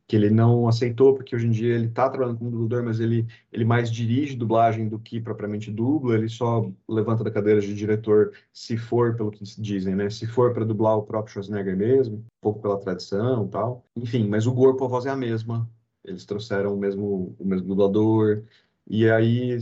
que 0.06 0.14
ele 0.14 0.30
não 0.30 0.68
aceitou, 0.68 1.14
porque 1.14 1.34
hoje 1.34 1.46
em 1.46 1.50
dia 1.50 1.74
ele 1.74 1.86
está 1.86 2.08
trabalhando 2.08 2.38
como 2.38 2.50
dublador, 2.50 2.84
mas 2.84 3.00
ele, 3.00 3.26
ele 3.52 3.64
mais 3.64 3.90
dirige 3.90 4.36
dublagem 4.36 4.88
do 4.88 4.98
que 4.98 5.20
propriamente 5.20 5.70
dubla, 5.70 6.14
ele 6.14 6.28
só 6.28 6.70
levanta 6.88 7.24
da 7.24 7.30
cadeira 7.30 7.60
de 7.60 7.74
diretor 7.74 8.32
se 8.52 8.76
for, 8.76 9.16
pelo 9.16 9.32
que 9.32 9.42
dizem, 9.60 9.96
né? 9.96 10.08
Se 10.08 10.26
for 10.26 10.54
para 10.54 10.64
dublar 10.64 10.96
o 10.96 11.02
próprio 11.02 11.32
Schwarzenegger 11.32 11.76
mesmo, 11.76 12.18
um 12.18 12.24
pouco 12.40 12.62
pela 12.62 12.78
tradição 12.78 13.46
e 13.46 13.48
tal. 13.48 13.84
Enfim, 13.96 14.28
mas 14.28 14.46
o 14.46 14.54
corpo, 14.54 14.84
a 14.84 14.88
voz 14.88 15.06
é 15.06 15.10
a 15.10 15.16
mesma, 15.16 15.68
eles 16.04 16.24
trouxeram 16.24 16.74
o 16.74 16.78
mesmo, 16.78 17.34
o 17.38 17.44
mesmo 17.44 17.66
dublador, 17.66 18.44
e 18.88 19.10
aí, 19.10 19.58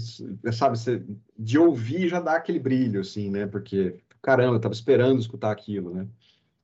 sabe, 0.53 0.79
você, 0.79 1.03
de 1.39 1.59
ouvir 1.59 2.09
já 2.09 2.21
dá 2.21 2.37
aquele 2.37 2.59
brilho, 2.59 3.01
assim, 3.01 3.31
né? 3.31 3.47
Porque, 3.47 3.97
caramba, 4.21 4.57
eu 4.57 4.61
tava 4.61 4.75
esperando 4.75 5.19
escutar 5.21 5.51
aquilo, 5.51 5.95
né? 5.95 6.07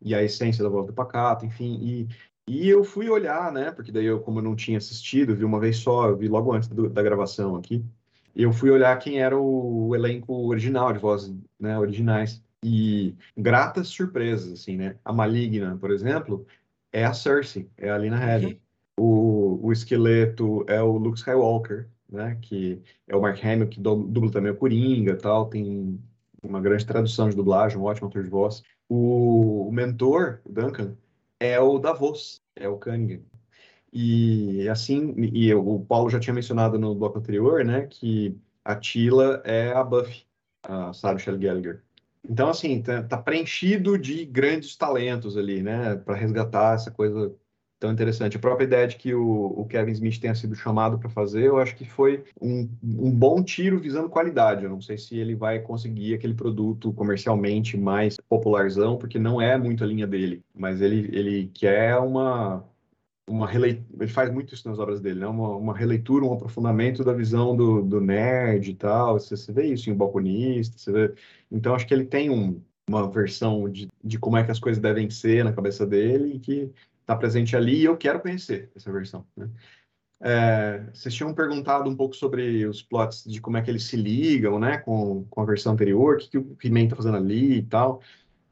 E 0.02 0.14
a 0.14 0.22
essência 0.22 0.62
da 0.62 0.70
voz 0.70 0.86
do 0.86 0.92
Pacato, 0.92 1.46
enfim, 1.46 1.78
e 1.82 2.08
e 2.48 2.68
eu 2.68 2.82
fui 2.84 3.08
olhar, 3.08 3.52
né? 3.52 3.70
Porque 3.70 3.92
daí 3.92 4.06
eu, 4.06 4.20
como 4.20 4.38
eu 4.38 4.42
não 4.42 4.56
tinha 4.56 4.78
assistido, 4.78 5.36
vi 5.36 5.44
uma 5.44 5.60
vez 5.60 5.78
só, 5.78 6.08
eu 6.08 6.16
vi 6.16 6.28
logo 6.28 6.52
antes 6.52 6.68
do, 6.68 6.88
da 6.88 7.02
gravação 7.02 7.56
aqui. 7.56 7.84
Eu 8.34 8.52
fui 8.52 8.70
olhar 8.70 8.98
quem 8.98 9.20
era 9.20 9.38
o, 9.38 9.88
o 9.88 9.94
elenco 9.94 10.32
original 10.46 10.92
de 10.92 10.98
vozes, 10.98 11.34
né, 11.58 11.78
originais. 11.78 12.42
E 12.62 13.14
gratas 13.36 13.88
surpresas, 13.88 14.52
assim, 14.52 14.76
né? 14.76 14.96
A 15.04 15.12
Maligna, 15.12 15.76
por 15.80 15.90
exemplo, 15.90 16.46
é 16.92 17.04
a 17.04 17.14
Cersei, 17.14 17.68
é 17.76 17.90
a 17.90 17.96
Lina 17.96 18.18
Headey. 18.18 18.60
Uhum. 18.98 19.60
O, 19.62 19.66
o 19.68 19.72
esqueleto 19.72 20.64
é 20.68 20.82
o 20.82 20.98
Luke 20.98 21.18
Skywalker, 21.18 21.88
né? 22.08 22.36
Que 22.42 22.82
é 23.08 23.16
o 23.16 23.22
Mark 23.22 23.42
Hamill, 23.42 23.68
que 23.68 23.80
dubla 23.80 24.30
também 24.30 24.52
o 24.52 24.56
Coringa 24.56 25.16
tal. 25.16 25.46
Tem 25.46 25.98
uma 26.42 26.60
grande 26.60 26.84
tradução 26.84 27.28
de 27.28 27.36
dublagem, 27.36 27.78
um 27.78 27.84
ótimo 27.84 28.08
ator 28.08 28.22
de 28.22 28.28
voz. 28.28 28.62
O, 28.88 29.68
o 29.68 29.72
mentor, 29.72 30.40
o 30.44 30.52
Duncan, 30.52 30.96
é 31.40 31.58
o 31.58 31.78
Davos, 31.78 32.42
é 32.54 32.68
o 32.68 32.78
Cunningham. 32.78 33.22
E 33.92 34.68
assim, 34.68 35.14
e 35.18 35.52
o 35.52 35.80
Paulo 35.80 36.10
já 36.10 36.20
tinha 36.20 36.34
mencionado 36.34 36.78
no 36.78 36.94
bloco 36.94 37.18
anterior, 37.18 37.64
né, 37.64 37.86
que 37.88 38.38
a 38.64 38.76
Tila 38.76 39.42
é 39.44 39.72
a 39.72 39.82
Buffy, 39.82 40.24
a 40.62 40.92
Sarah 40.92 41.18
Shelley 41.18 41.40
Gallagher. 41.40 41.82
Então, 42.22 42.50
assim, 42.50 42.82
tá, 42.82 43.02
tá 43.02 43.16
preenchido 43.16 43.98
de 43.98 44.24
grandes 44.26 44.76
talentos 44.76 45.36
ali, 45.36 45.62
né, 45.62 45.96
para 45.96 46.14
resgatar 46.14 46.74
essa 46.74 46.90
coisa 46.90 47.34
tão 47.80 47.90
interessante. 47.90 48.36
A 48.36 48.40
própria 48.40 48.66
ideia 48.66 48.86
de 48.86 48.96
que 48.96 49.14
o, 49.14 49.46
o 49.56 49.64
Kevin 49.64 49.92
Smith 49.92 50.20
tenha 50.20 50.34
sido 50.34 50.54
chamado 50.54 50.98
para 50.98 51.08
fazer, 51.08 51.44
eu 51.44 51.58
acho 51.58 51.74
que 51.74 51.88
foi 51.88 52.22
um, 52.40 52.68
um, 52.84 53.10
bom 53.10 53.42
tiro 53.42 53.80
visando 53.80 54.10
qualidade. 54.10 54.64
Eu 54.64 54.70
não 54.70 54.82
sei 54.82 54.98
se 54.98 55.16
ele 55.16 55.34
vai 55.34 55.60
conseguir 55.60 56.14
aquele 56.14 56.34
produto 56.34 56.92
comercialmente 56.92 57.76
mais 57.78 58.16
popularzão, 58.28 58.98
porque 58.98 59.18
não 59.18 59.40
é 59.40 59.56
muito 59.56 59.82
a 59.82 59.86
linha 59.86 60.06
dele, 60.06 60.42
mas 60.54 60.82
ele, 60.82 61.08
ele 61.12 61.50
quer 61.54 61.96
uma 61.96 62.62
uma 63.28 63.46
releitura, 63.46 63.86
ele 64.00 64.10
faz 64.10 64.28
muito 64.32 64.52
isso 64.54 64.68
nas 64.68 64.80
obras 64.80 65.00
dele, 65.00 65.20
né? 65.20 65.26
Uma, 65.28 65.56
uma 65.56 65.76
releitura, 65.76 66.24
um 66.24 66.32
aprofundamento 66.32 67.04
da 67.04 67.12
visão 67.12 67.56
do, 67.56 67.80
do 67.80 68.00
nerd 68.00 68.70
e 68.70 68.74
tal. 68.74 69.20
Você, 69.20 69.36
você 69.36 69.52
vê 69.52 69.66
isso 69.66 69.88
em 69.88 69.94
Balconista, 69.94 70.76
você 70.76 70.90
vê... 70.92 71.14
Então, 71.50 71.74
acho 71.74 71.86
que 71.86 71.94
ele 71.94 72.04
tem 72.04 72.28
um, 72.28 72.60
uma 72.88 73.08
versão 73.08 73.70
de, 73.70 73.88
de 74.02 74.18
como 74.18 74.36
é 74.36 74.44
que 74.44 74.50
as 74.50 74.58
coisas 74.58 74.82
devem 74.82 75.08
ser 75.08 75.44
na 75.44 75.52
cabeça 75.52 75.86
dele 75.86 76.34
e 76.34 76.38
que 76.40 76.72
está 77.10 77.16
presente 77.16 77.56
ali 77.56 77.80
e 77.80 77.84
eu 77.84 77.96
quero 77.96 78.20
conhecer 78.20 78.70
essa 78.74 78.92
versão. 78.92 79.26
Né? 79.36 79.50
É, 80.22 80.84
vocês 80.92 81.14
tinham 81.14 81.34
perguntado 81.34 81.90
um 81.90 81.96
pouco 81.96 82.14
sobre 82.14 82.64
os 82.66 82.82
plots, 82.82 83.24
de 83.24 83.40
como 83.40 83.56
é 83.56 83.62
que 83.62 83.70
eles 83.70 83.84
se 83.84 83.96
ligam 83.96 84.58
né, 84.60 84.78
com, 84.78 85.24
com 85.24 85.40
a 85.40 85.44
versão 85.44 85.72
anterior, 85.72 86.14
o 86.14 86.18
que, 86.18 86.28
que 86.28 86.38
o 86.38 86.56
He-Man 86.62 86.84
está 86.84 86.96
fazendo 86.96 87.16
ali 87.16 87.58
e 87.58 87.62
tal. 87.62 88.00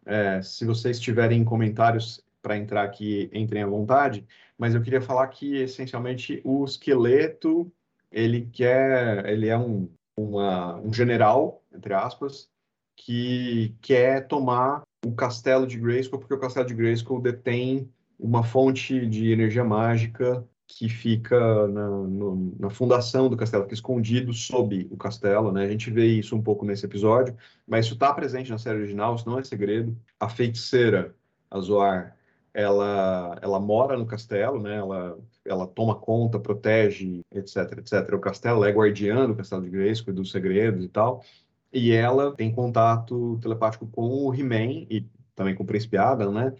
É, 0.05 0.43
se 0.43 0.65
vocês 0.65 0.99
tiverem 0.99 1.45
comentários 1.45 2.25
para 2.43 2.57
entrar 2.57 2.83
aqui, 2.83 3.31
entrem 3.33 3.63
à 3.63 3.67
vontade. 3.67 4.27
Mas 4.57 4.75
eu 4.75 4.83
queria 4.83 5.01
falar 5.01 5.29
que, 5.29 5.57
essencialmente, 5.57 6.41
o 6.43 6.65
esqueleto, 6.65 7.71
ele 8.11 8.49
quer, 8.53 9.29
ele 9.29 9.47
é 9.47 9.57
um, 9.57 9.89
uma, 10.19 10.77
um 10.79 10.93
general, 10.93 11.63
entre 11.73 11.95
aspas, 11.95 12.49
que 12.97 13.77
quer 13.81 14.27
tomar 14.27 14.83
o 15.07 15.13
castelo 15.13 15.67
de 15.67 15.79
Grayskull, 15.79 16.19
porque 16.19 16.35
o 16.35 16.41
castelo 16.41 16.67
de 16.67 16.75
Grayskull 16.75 17.21
detém 17.21 17.89
uma 18.19 18.43
fonte 18.43 19.07
de 19.07 19.31
energia 19.31 19.65
mágica 19.65 20.45
que 20.67 20.89
fica 20.89 21.67
na, 21.69 21.89
no, 21.89 22.55
na 22.59 22.69
fundação 22.69 23.29
do 23.31 23.37
castelo, 23.37 23.63
fica 23.63 23.75
escondido 23.75 24.35
sob 24.35 24.87
o 24.91 24.97
castelo, 24.99 25.51
né? 25.51 25.65
A 25.65 25.69
gente 25.69 25.91
vê 25.91 26.07
isso 26.07 26.37
um 26.37 26.43
pouco 26.43 26.67
nesse 26.67 26.85
episódio, 26.85 27.35
mas 27.67 27.87
isso 27.87 27.95
está 27.95 28.13
presente 28.13 28.51
na 28.51 28.59
série 28.59 28.79
original, 28.79 29.15
isso 29.15 29.29
não 29.29 29.39
é 29.39 29.45
segredo. 29.45 29.97
A 30.21 30.29
feiticeira, 30.29 31.15
a 31.51 31.59
Zoar, 31.59 32.15
ela, 32.53 33.39
ela 33.41 33.59
mora 33.59 33.97
no 33.97 34.05
castelo, 34.05 34.61
né? 34.61 34.77
Ela, 34.77 35.19
ela 35.45 35.67
toma 35.67 35.95
conta, 35.95 36.39
protege, 36.39 37.23
etc, 37.33 37.79
etc. 37.79 38.15
O 38.15 38.21
castelo 38.21 38.65
é 38.65 38.71
guardiã 38.71 39.27
do 39.27 39.35
castelo 39.35 39.63
de 39.63 39.71
Grayskull, 39.71 40.13
dos 40.13 40.31
segredos 40.31 40.85
e 40.85 40.89
tal. 40.89 41.25
E 41.73 41.93
ela 41.93 42.35
tem 42.35 42.53
contato 42.53 43.39
telepático 43.41 43.87
com 43.87 44.27
o 44.27 44.35
He-Man 44.35 44.87
e 44.91 45.07
também 45.35 45.55
com 45.55 45.63
o 45.63 45.67
Príncipe 45.67 45.97
Adam, 45.97 46.33
né? 46.33 46.55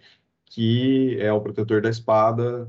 Que 0.49 1.17
é 1.21 1.31
o 1.31 1.39
protetor 1.39 1.81
da 1.81 1.89
espada 1.89 2.67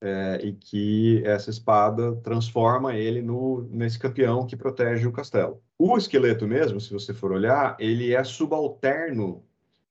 é, 0.00 0.40
e 0.42 0.52
que 0.52 1.22
essa 1.24 1.50
espada 1.50 2.14
transforma 2.16 2.94
ele 2.94 3.22
no, 3.22 3.62
nesse 3.70 3.98
campeão 3.98 4.46
que 4.46 4.56
protege 4.56 5.06
o 5.06 5.12
castelo. 5.12 5.62
O 5.78 5.96
esqueleto 5.96 6.46
mesmo, 6.46 6.80
se 6.80 6.92
você 6.92 7.14
for 7.14 7.32
olhar, 7.32 7.76
ele 7.78 8.12
é 8.12 8.22
subalterno 8.24 9.44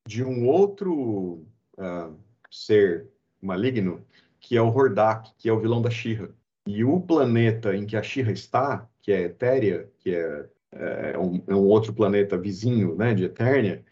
de 0.06 0.24
um 0.24 0.48
outro 0.48 1.46
uh, 1.78 2.16
ser 2.52 3.08
maligno, 3.42 4.06
que 4.40 4.56
é 4.56 4.62
o 4.62 4.70
Hordak, 4.70 5.32
que 5.38 5.50
é 5.50 5.54
o 5.54 5.60
vilão 5.60 5.82
da 5.82 5.90
Shira. 5.90 6.30
E 6.66 6.84
o 6.84 7.00
planeta 7.00 7.76
em 7.76 7.86
que 7.86 7.96
a 7.96 8.04
Shira 8.04 8.32
está, 8.32 8.88
que 9.02 9.12
é 9.12 9.22
Etéria, 9.22 9.90
que 10.00 10.14
é, 10.14 10.50
é, 10.74 11.18
um, 11.18 11.42
é 11.48 11.56
um 11.56 11.66
outro 11.66 11.94
planeta 11.94 12.38
vizinho 12.38 12.96
né, 12.96 13.14
de 13.14 13.26
Eternia, 13.26 13.84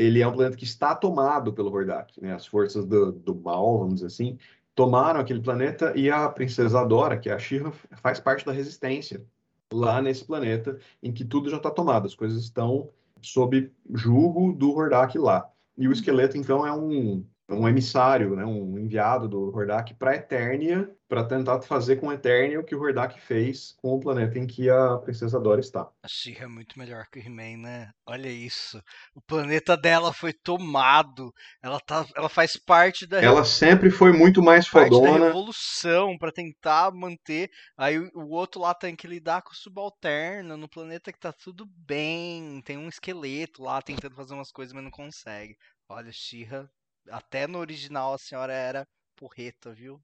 ele 0.00 0.22
é 0.22 0.26
um 0.26 0.32
planeta 0.32 0.56
que 0.56 0.64
está 0.64 0.94
tomado 0.94 1.52
pelo 1.52 1.70
Hordak, 1.70 2.18
né? 2.22 2.32
As 2.32 2.46
forças 2.46 2.86
do, 2.86 3.12
do 3.12 3.34
mal, 3.34 3.80
vamos 3.80 3.96
dizer 3.96 4.06
assim, 4.06 4.38
tomaram 4.74 5.20
aquele 5.20 5.42
planeta 5.42 5.92
e 5.94 6.10
a 6.10 6.26
princesa 6.30 6.80
Adora, 6.80 7.18
que 7.18 7.28
é 7.28 7.34
a 7.34 7.38
Shira, 7.38 7.70
faz 8.00 8.18
parte 8.18 8.46
da 8.46 8.52
resistência 8.52 9.22
lá 9.70 10.00
nesse 10.00 10.24
planeta 10.24 10.78
em 11.02 11.12
que 11.12 11.22
tudo 11.22 11.50
já 11.50 11.58
está 11.58 11.70
tomado, 11.70 12.06
as 12.06 12.14
coisas 12.14 12.42
estão 12.42 12.88
sob 13.20 13.70
julgo 13.92 14.54
do 14.54 14.74
Hordak 14.74 15.18
lá. 15.18 15.46
E 15.76 15.86
o 15.86 15.92
esqueleto, 15.92 16.38
então, 16.38 16.66
é 16.66 16.72
um, 16.72 17.22
um 17.54 17.68
emissário, 17.68 18.36
né, 18.36 18.44
um 18.44 18.78
enviado 18.78 19.28
do 19.28 19.54
Hordak 19.54 19.94
para 19.94 20.14
Eternia, 20.14 20.88
para 21.08 21.24
tentar 21.24 21.60
fazer 21.62 21.96
com 21.96 22.12
Eternia 22.12 22.60
o 22.60 22.64
que 22.64 22.74
o 22.74 22.80
Hordak 22.80 23.20
fez 23.20 23.74
com 23.82 23.96
o 23.96 24.00
planeta 24.00 24.38
em 24.38 24.46
que 24.46 24.70
a 24.70 24.96
Princesa 24.98 25.40
Dora 25.40 25.60
está. 25.60 25.90
A 26.04 26.08
she 26.08 26.36
é 26.38 26.46
muito 26.46 26.78
melhor 26.78 27.06
que 27.10 27.18
o 27.18 27.22
He-Man, 27.22 27.58
né? 27.58 27.90
Olha 28.06 28.28
isso. 28.28 28.80
O 29.12 29.20
planeta 29.20 29.76
dela 29.76 30.12
foi 30.12 30.32
tomado. 30.32 31.34
Ela, 31.60 31.80
tá, 31.80 32.06
ela 32.14 32.28
faz 32.28 32.56
parte 32.56 33.08
da. 33.08 33.20
Ela 33.20 33.44
sempre 33.44 33.90
foi 33.90 34.12
muito 34.12 34.40
mais 34.40 34.68
fodona. 34.68 35.18
da 35.18 35.26
revolução 35.26 36.16
para 36.16 36.30
tentar 36.30 36.92
manter. 36.92 37.50
Aí 37.76 37.98
o 37.98 38.28
outro 38.28 38.60
lá 38.60 38.72
tem 38.72 38.94
que 38.94 39.08
lidar 39.08 39.42
com 39.42 39.50
o 39.50 39.56
subalterno 39.56 40.56
no 40.56 40.68
planeta 40.68 41.12
que 41.12 41.18
tá 41.18 41.32
tudo 41.32 41.66
bem. 41.76 42.62
Tem 42.64 42.78
um 42.78 42.88
esqueleto 42.88 43.64
lá 43.64 43.82
tentando 43.82 44.14
fazer 44.14 44.34
umas 44.34 44.52
coisas, 44.52 44.72
mas 44.72 44.84
não 44.84 44.92
consegue. 44.92 45.56
Olha, 45.88 46.12
Shira 46.12 46.70
até 47.10 47.46
no 47.46 47.58
original 47.58 48.14
a 48.14 48.18
senhora 48.18 48.52
era 48.52 48.86
porreta, 49.16 49.72
viu? 49.72 50.00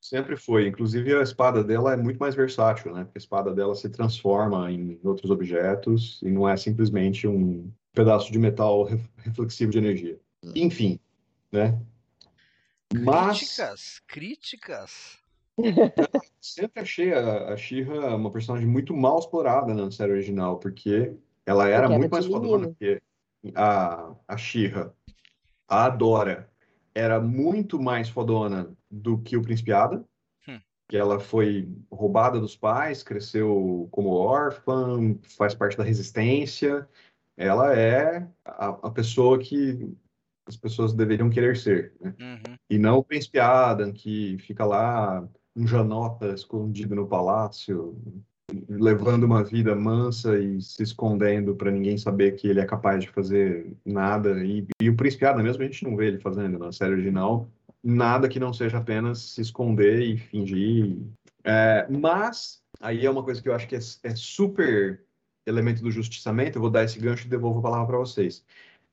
Sempre 0.00 0.36
foi. 0.36 0.66
Inclusive 0.66 1.14
a 1.14 1.22
espada 1.22 1.62
dela 1.62 1.92
é 1.92 1.96
muito 1.96 2.18
mais 2.18 2.34
versátil, 2.34 2.94
né? 2.94 3.04
Porque 3.04 3.18
a 3.18 3.20
espada 3.20 3.52
dela 3.52 3.74
se 3.74 3.88
transforma 3.90 4.70
em 4.72 4.98
outros 5.04 5.30
objetos 5.30 6.20
e 6.22 6.30
não 6.30 6.48
é 6.48 6.56
simplesmente 6.56 7.28
um 7.28 7.70
pedaço 7.92 8.32
de 8.32 8.38
metal 8.38 8.84
reflexivo 9.18 9.70
de 9.70 9.78
energia. 9.78 10.18
Hum. 10.42 10.52
Enfim, 10.56 10.98
né? 11.52 11.78
Críticas, 12.88 14.00
críticas. 14.06 15.18
Sempre 16.40 16.80
achei 16.80 17.12
a, 17.12 17.52
a 17.52 17.56
She-Ra 17.56 18.16
uma 18.16 18.32
personagem 18.32 18.66
muito 18.66 18.96
mal 18.96 19.18
explorada 19.18 19.74
na 19.74 19.90
série 19.90 20.12
original, 20.12 20.58
porque 20.58 21.14
ela 21.44 21.68
era 21.68 21.82
porque 21.82 21.98
muito 21.98 22.10
mais 22.10 22.26
fodona 22.26 22.74
que 22.78 23.00
a, 23.54 24.14
a 24.26 24.36
She-Ra. 24.36 24.92
A 25.68 25.88
Dora 25.88 26.49
era 26.94 27.20
muito 27.20 27.80
mais 27.80 28.08
fodona 28.08 28.70
do 28.90 29.18
que 29.18 29.36
o 29.36 29.42
Príncipe 29.42 29.72
Ada. 29.72 30.04
Hum. 30.48 30.60
que 30.88 30.96
ela 30.96 31.20
foi 31.20 31.68
roubada 31.90 32.40
dos 32.40 32.56
pais, 32.56 33.02
cresceu 33.02 33.88
como 33.90 34.10
órfã, 34.10 35.16
faz 35.36 35.54
parte 35.54 35.76
da 35.76 35.84
resistência. 35.84 36.88
Ela 37.36 37.76
é 37.78 38.26
a, 38.44 38.68
a 38.68 38.90
pessoa 38.90 39.38
que 39.38 39.96
as 40.46 40.56
pessoas 40.56 40.92
deveriam 40.92 41.30
querer 41.30 41.56
ser, 41.56 41.94
né? 42.00 42.14
Uhum. 42.20 42.56
E 42.68 42.76
não 42.76 42.98
o 42.98 43.04
príncipe 43.04 43.38
Adam, 43.38 43.92
que 43.92 44.36
fica 44.38 44.64
lá, 44.64 45.26
um 45.54 45.66
janota 45.66 46.34
escondido 46.34 46.94
no 46.94 47.06
palácio, 47.06 47.96
levando 48.68 49.24
uma 49.24 49.42
vida 49.42 49.74
mansa 49.74 50.38
e 50.38 50.60
se 50.60 50.82
escondendo 50.82 51.54
para 51.54 51.70
ninguém 51.70 51.96
saber 51.98 52.36
que 52.36 52.48
ele 52.48 52.60
é 52.60 52.64
capaz 52.64 53.02
de 53.02 53.10
fazer 53.10 53.72
nada. 53.84 54.44
E, 54.44 54.66
e 54.80 54.88
o 54.88 54.96
príncipe 54.96 55.24
Adam 55.24 55.42
mesmo 55.42 55.62
a 55.62 55.66
gente 55.66 55.84
não 55.84 55.96
vê 55.96 56.08
ele 56.08 56.18
fazendo 56.18 56.58
na 56.58 56.72
série 56.72 56.92
original 56.92 57.48
nada 57.82 58.28
que 58.28 58.38
não 58.38 58.52
seja 58.52 58.78
apenas 58.78 59.18
se 59.18 59.40
esconder 59.40 60.00
e 60.00 60.18
fingir. 60.18 60.98
É, 61.44 61.86
mas 61.90 62.62
aí 62.80 63.04
é 63.04 63.10
uma 63.10 63.22
coisa 63.22 63.42
que 63.42 63.48
eu 63.48 63.54
acho 63.54 63.66
que 63.66 63.76
é, 63.76 63.80
é 64.02 64.14
super 64.14 65.02
elemento 65.46 65.82
do 65.82 65.90
justiçamento. 65.90 66.56
Eu 66.56 66.62
vou 66.62 66.70
dar 66.70 66.84
esse 66.84 66.98
gancho 66.98 67.26
e 67.26 67.30
devolvo 67.30 67.60
a 67.60 67.62
palavra 67.62 67.86
para 67.86 67.98
vocês. 67.98 68.44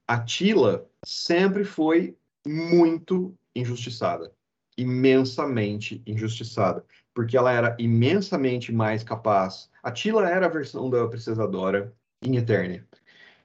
A 0.07 0.19
Tila 0.19 0.87
sempre 1.05 1.65
foi 1.65 2.15
muito 2.45 3.33
injustiçada, 3.53 4.31
imensamente 4.77 6.01
injustiçada, 6.05 6.85
porque 7.17 7.35
ela 7.35 7.51
era 7.51 7.75
imensamente 7.79 8.71
mais 8.71 9.03
capaz. 9.03 9.71
A 9.81 9.91
Tila 9.91 10.29
era 10.29 10.45
a 10.45 10.49
versão 10.49 10.87
da 10.87 11.07
Princesa 11.07 11.47
Dora 11.47 11.91
em 12.21 12.37
Eternia, 12.37 12.85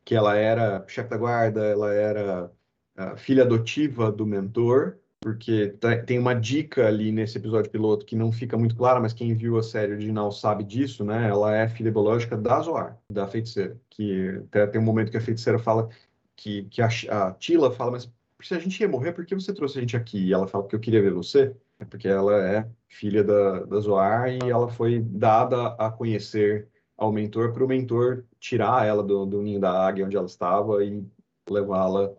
que 0.04 0.14
ela 0.14 0.36
era 0.36 0.84
chefe 0.86 1.08
da 1.08 1.16
guarda, 1.16 1.64
ela 1.64 1.90
era 1.90 2.52
a 2.94 3.16
filha 3.16 3.44
adotiva 3.44 4.12
do 4.12 4.26
mentor, 4.26 4.98
porque 5.22 5.68
tá- 5.80 5.96
tem 6.02 6.18
uma 6.18 6.34
dica 6.34 6.86
ali 6.86 7.10
nesse 7.10 7.38
episódio 7.38 7.70
piloto 7.70 8.04
que 8.04 8.14
não 8.14 8.30
fica 8.30 8.58
muito 8.58 8.76
clara, 8.76 9.00
mas 9.00 9.14
quem 9.14 9.34
viu 9.34 9.56
a 9.56 9.62
série 9.62 9.92
original 9.92 10.30
sabe 10.30 10.64
disso, 10.64 11.02
né? 11.02 11.30
Ela 11.30 11.56
é 11.56 11.66
filha 11.66 11.90
biológica 11.90 12.36
da 12.36 12.60
Zoar, 12.60 12.98
da 13.10 13.26
feiticeira, 13.26 13.80
que 13.88 14.38
até 14.48 14.66
tem 14.66 14.82
um 14.82 14.84
momento 14.84 15.10
que 15.10 15.16
a 15.16 15.20
feiticeira 15.22 15.58
fala 15.58 15.88
que, 16.36 16.64
que 16.64 16.82
a, 16.82 16.88
a 17.10 17.32
Tila 17.32 17.70
fala, 17.72 17.92
mas 17.92 18.12
se 18.46 18.54
a 18.54 18.58
gente 18.58 18.80
ia 18.80 18.88
morrer, 18.88 19.12
por 19.12 19.24
que 19.24 19.34
você 19.34 19.52
trouxe 19.52 19.78
a 19.78 19.80
gente 19.80 19.96
aqui? 19.96 20.26
E 20.26 20.32
ela 20.32 20.46
fala, 20.46 20.64
porque 20.64 20.76
eu 20.76 20.80
queria 20.80 21.02
ver 21.02 21.12
você. 21.12 21.54
É 21.78 21.84
porque 21.84 22.08
ela 22.08 22.36
é 22.46 22.68
filha 22.88 23.24
da, 23.24 23.64
da 23.64 23.80
Zoar 23.80 24.30
e 24.30 24.38
ela 24.48 24.68
foi 24.68 25.00
dada 25.00 25.74
a 25.74 25.90
conhecer 25.90 26.68
ao 26.96 27.12
mentor 27.12 27.52
para 27.52 27.64
o 27.64 27.68
mentor 27.68 28.24
tirar 28.38 28.86
ela 28.86 29.02
do, 29.02 29.26
do 29.26 29.42
ninho 29.42 29.60
da 29.60 29.86
águia 29.86 30.04
onde 30.06 30.16
ela 30.16 30.26
estava 30.26 30.84
e 30.84 31.04
levá-la 31.50 32.12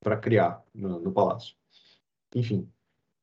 para 0.00 0.16
criar 0.16 0.62
no, 0.74 1.00
no 1.00 1.12
palácio. 1.12 1.54
Enfim. 2.34 2.68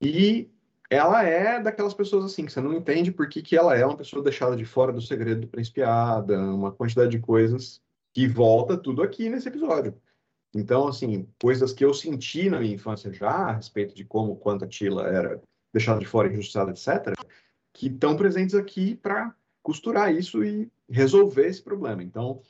E 0.02 0.50
ela 0.90 1.24
é 1.24 1.62
daquelas 1.62 1.94
pessoas 1.94 2.26
assim, 2.26 2.46
que 2.46 2.52
você 2.52 2.62
não 2.62 2.74
entende 2.74 3.12
por 3.12 3.28
que, 3.30 3.42
que 3.42 3.56
ela 3.56 3.76
é 3.76 3.86
uma 3.86 3.98
pessoa 3.98 4.24
deixada 4.24 4.56
de 4.56 4.66
fora 4.66 4.92
do 4.92 5.02
segredo 5.02 5.42
do 5.42 5.48
príncipe 5.48 5.82
Adam, 5.82 6.56
uma 6.56 6.72
quantidade 6.72 7.12
de 7.12 7.20
coisas 7.20 7.82
que 8.14 8.28
volta 8.28 8.78
tudo 8.78 9.04
aqui 9.04 9.30
nesse 9.30 9.48
episódio. 9.48 9.96
Então, 10.56 10.88
assim, 10.88 11.28
coisas 11.40 11.74
que 11.74 11.84
eu 11.84 11.94
senti 11.94 12.50
na 12.50 12.62
minha 12.62 12.74
infância 12.74 13.12
já 13.12 13.30
a 13.30 13.52
respeito 13.52 13.94
de 13.94 14.06
como, 14.06 14.38
quanto 14.38 14.64
a 14.64 14.68
Tila 14.68 15.06
era 15.06 15.42
deixada 15.74 16.00
de 16.00 16.06
fora, 16.06 16.30
injustiçada, 16.32 16.72
etc., 16.72 17.14
que 17.74 17.88
estão 17.88 18.16
presentes 18.16 18.56
aqui 18.56 18.96
para 18.96 19.36
costurar 19.62 20.14
isso 20.14 20.46
e 20.46 20.72
resolver 20.90 21.48
esse 21.48 21.62
problema. 21.62 22.02
Então, 22.02 22.42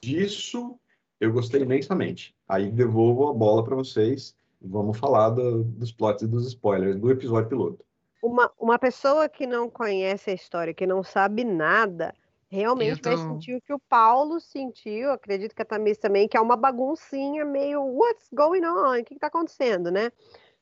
disso 0.00 0.78
eu 1.20 1.30
gostei 1.30 1.60
imensamente. 1.60 2.34
Aí 2.48 2.70
devolvo 2.70 3.28
a 3.28 3.34
bola 3.34 3.62
para 3.62 3.76
vocês. 3.76 4.34
Vamos 4.58 4.98
falar 4.98 5.30
do, 5.30 5.62
dos 5.62 5.92
plots 5.92 6.22
e 6.22 6.26
dos 6.26 6.46
spoilers 6.46 6.98
do 6.98 7.10
episódio 7.10 7.50
piloto. 7.50 7.84
Uma, 8.22 8.50
uma 8.58 8.78
pessoa 8.78 9.28
que 9.28 9.46
não 9.46 9.68
conhece 9.68 10.30
a 10.30 10.34
história, 10.34 10.72
que 10.72 10.86
não 10.86 11.02
sabe 11.02 11.44
nada, 11.44 12.14
realmente 12.56 13.00
tô- 13.00 13.08
vai 13.08 13.16
sentir 13.16 13.56
o 13.56 13.60
que 13.62 13.72
o 13.72 13.78
Paulo 13.78 14.38
sentiu, 14.38 15.10
acredito 15.10 15.54
que 15.54 15.62
a 15.62 15.64
Tamis 15.64 15.98
também, 15.98 16.28
que 16.28 16.36
é 16.36 16.40
uma 16.40 16.56
baguncinha 16.56 17.44
meio 17.44 17.82
what's 17.82 18.28
going 18.32 18.64
on? 18.64 19.00
O 19.00 19.04
que 19.04 19.14
está 19.14 19.28
acontecendo, 19.28 19.90
né? 19.90 20.12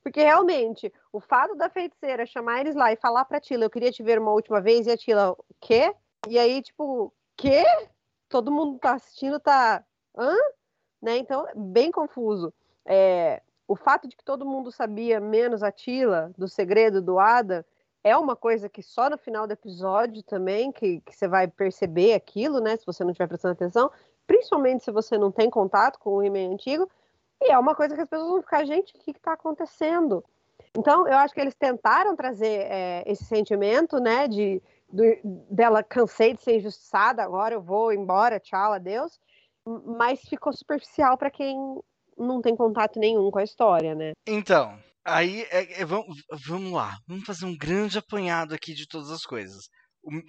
Porque 0.02 0.22
realmente, 0.22 0.92
o 1.12 1.20
fato 1.20 1.54
da 1.54 1.68
feiticeira 1.68 2.24
chamar 2.24 2.60
eles 2.60 2.74
lá 2.74 2.92
e 2.92 2.96
falar 2.96 3.24
pra 3.24 3.40
Tila, 3.40 3.64
eu 3.64 3.70
queria 3.70 3.90
te 3.90 4.02
ver 4.02 4.18
uma 4.18 4.32
última 4.32 4.60
vez, 4.60 4.86
e 4.86 4.90
a 4.90 4.96
Tila, 4.96 5.32
o 5.32 5.44
quê? 5.60 5.94
E 6.28 6.38
aí, 6.38 6.62
tipo, 6.62 7.12
quê? 7.36 7.64
Todo 8.28 8.52
mundo 8.52 8.78
tá 8.78 8.94
assistindo, 8.94 9.38
tá. 9.40 9.84
Hã? 10.16 10.34
Né? 11.02 11.18
Então, 11.18 11.46
bem 11.54 11.90
confuso. 11.90 12.54
É, 12.86 13.42
o 13.66 13.76
fato 13.76 14.08
de 14.08 14.16
que 14.16 14.24
todo 14.24 14.46
mundo 14.46 14.70
sabia, 14.70 15.20
menos 15.20 15.62
a 15.62 15.70
Tila, 15.70 16.32
do 16.38 16.48
segredo 16.48 17.02
do 17.02 17.18
Ada, 17.18 17.66
é 18.02 18.16
uma 18.16 18.34
coisa 18.34 18.68
que 18.68 18.82
só 18.82 19.10
no 19.10 19.18
final 19.18 19.46
do 19.46 19.52
episódio 19.52 20.22
também, 20.22 20.72
que, 20.72 21.00
que 21.00 21.14
você 21.14 21.28
vai 21.28 21.46
perceber 21.46 22.14
aquilo, 22.14 22.60
né? 22.60 22.76
Se 22.76 22.86
você 22.86 23.04
não 23.04 23.10
estiver 23.10 23.28
prestando 23.28 23.52
atenção, 23.52 23.90
principalmente 24.26 24.84
se 24.84 24.90
você 24.90 25.18
não 25.18 25.30
tem 25.30 25.50
contato 25.50 25.98
com 25.98 26.10
o 26.10 26.22
He-Man 26.22 26.52
antigo. 26.54 26.88
E 27.42 27.50
é 27.50 27.58
uma 27.58 27.74
coisa 27.74 27.94
que 27.94 28.00
as 28.00 28.08
pessoas 28.08 28.30
vão 28.30 28.42
ficar, 28.42 28.64
gente, 28.64 28.94
o 28.94 28.98
que 28.98 29.10
está 29.10 29.32
acontecendo? 29.32 30.24
Então, 30.76 31.06
eu 31.08 31.16
acho 31.18 31.34
que 31.34 31.40
eles 31.40 31.54
tentaram 31.54 32.14
trazer 32.14 32.66
é, 32.70 33.02
esse 33.06 33.24
sentimento, 33.24 33.98
né, 33.98 34.28
de 34.28 34.62
do- 34.92 35.20
dela 35.50 35.82
cansei 35.82 36.34
de 36.34 36.42
ser 36.42 36.56
injustiçada, 36.56 37.22
agora 37.22 37.54
eu 37.54 37.60
vou 37.60 37.92
embora, 37.92 38.40
tchau, 38.40 38.72
adeus. 38.72 39.18
Mas 39.64 40.20
ficou 40.22 40.52
superficial 40.52 41.16
para 41.16 41.30
quem 41.30 41.56
não 42.16 42.40
tem 42.42 42.56
contato 42.56 42.98
nenhum 42.98 43.30
com 43.30 43.38
a 43.38 43.44
história, 43.44 43.94
né? 43.94 44.12
Então, 44.26 44.78
aí 45.04 45.42
é- 45.50 45.80
é- 45.82 45.84
vamos, 45.84 46.22
vamos 46.46 46.72
lá. 46.72 46.96
Vamos 47.06 47.24
fazer 47.24 47.44
um 47.46 47.56
grande 47.56 47.98
apanhado 47.98 48.54
aqui 48.54 48.74
de 48.74 48.86
todas 48.86 49.10
as 49.10 49.22
coisas. 49.24 49.68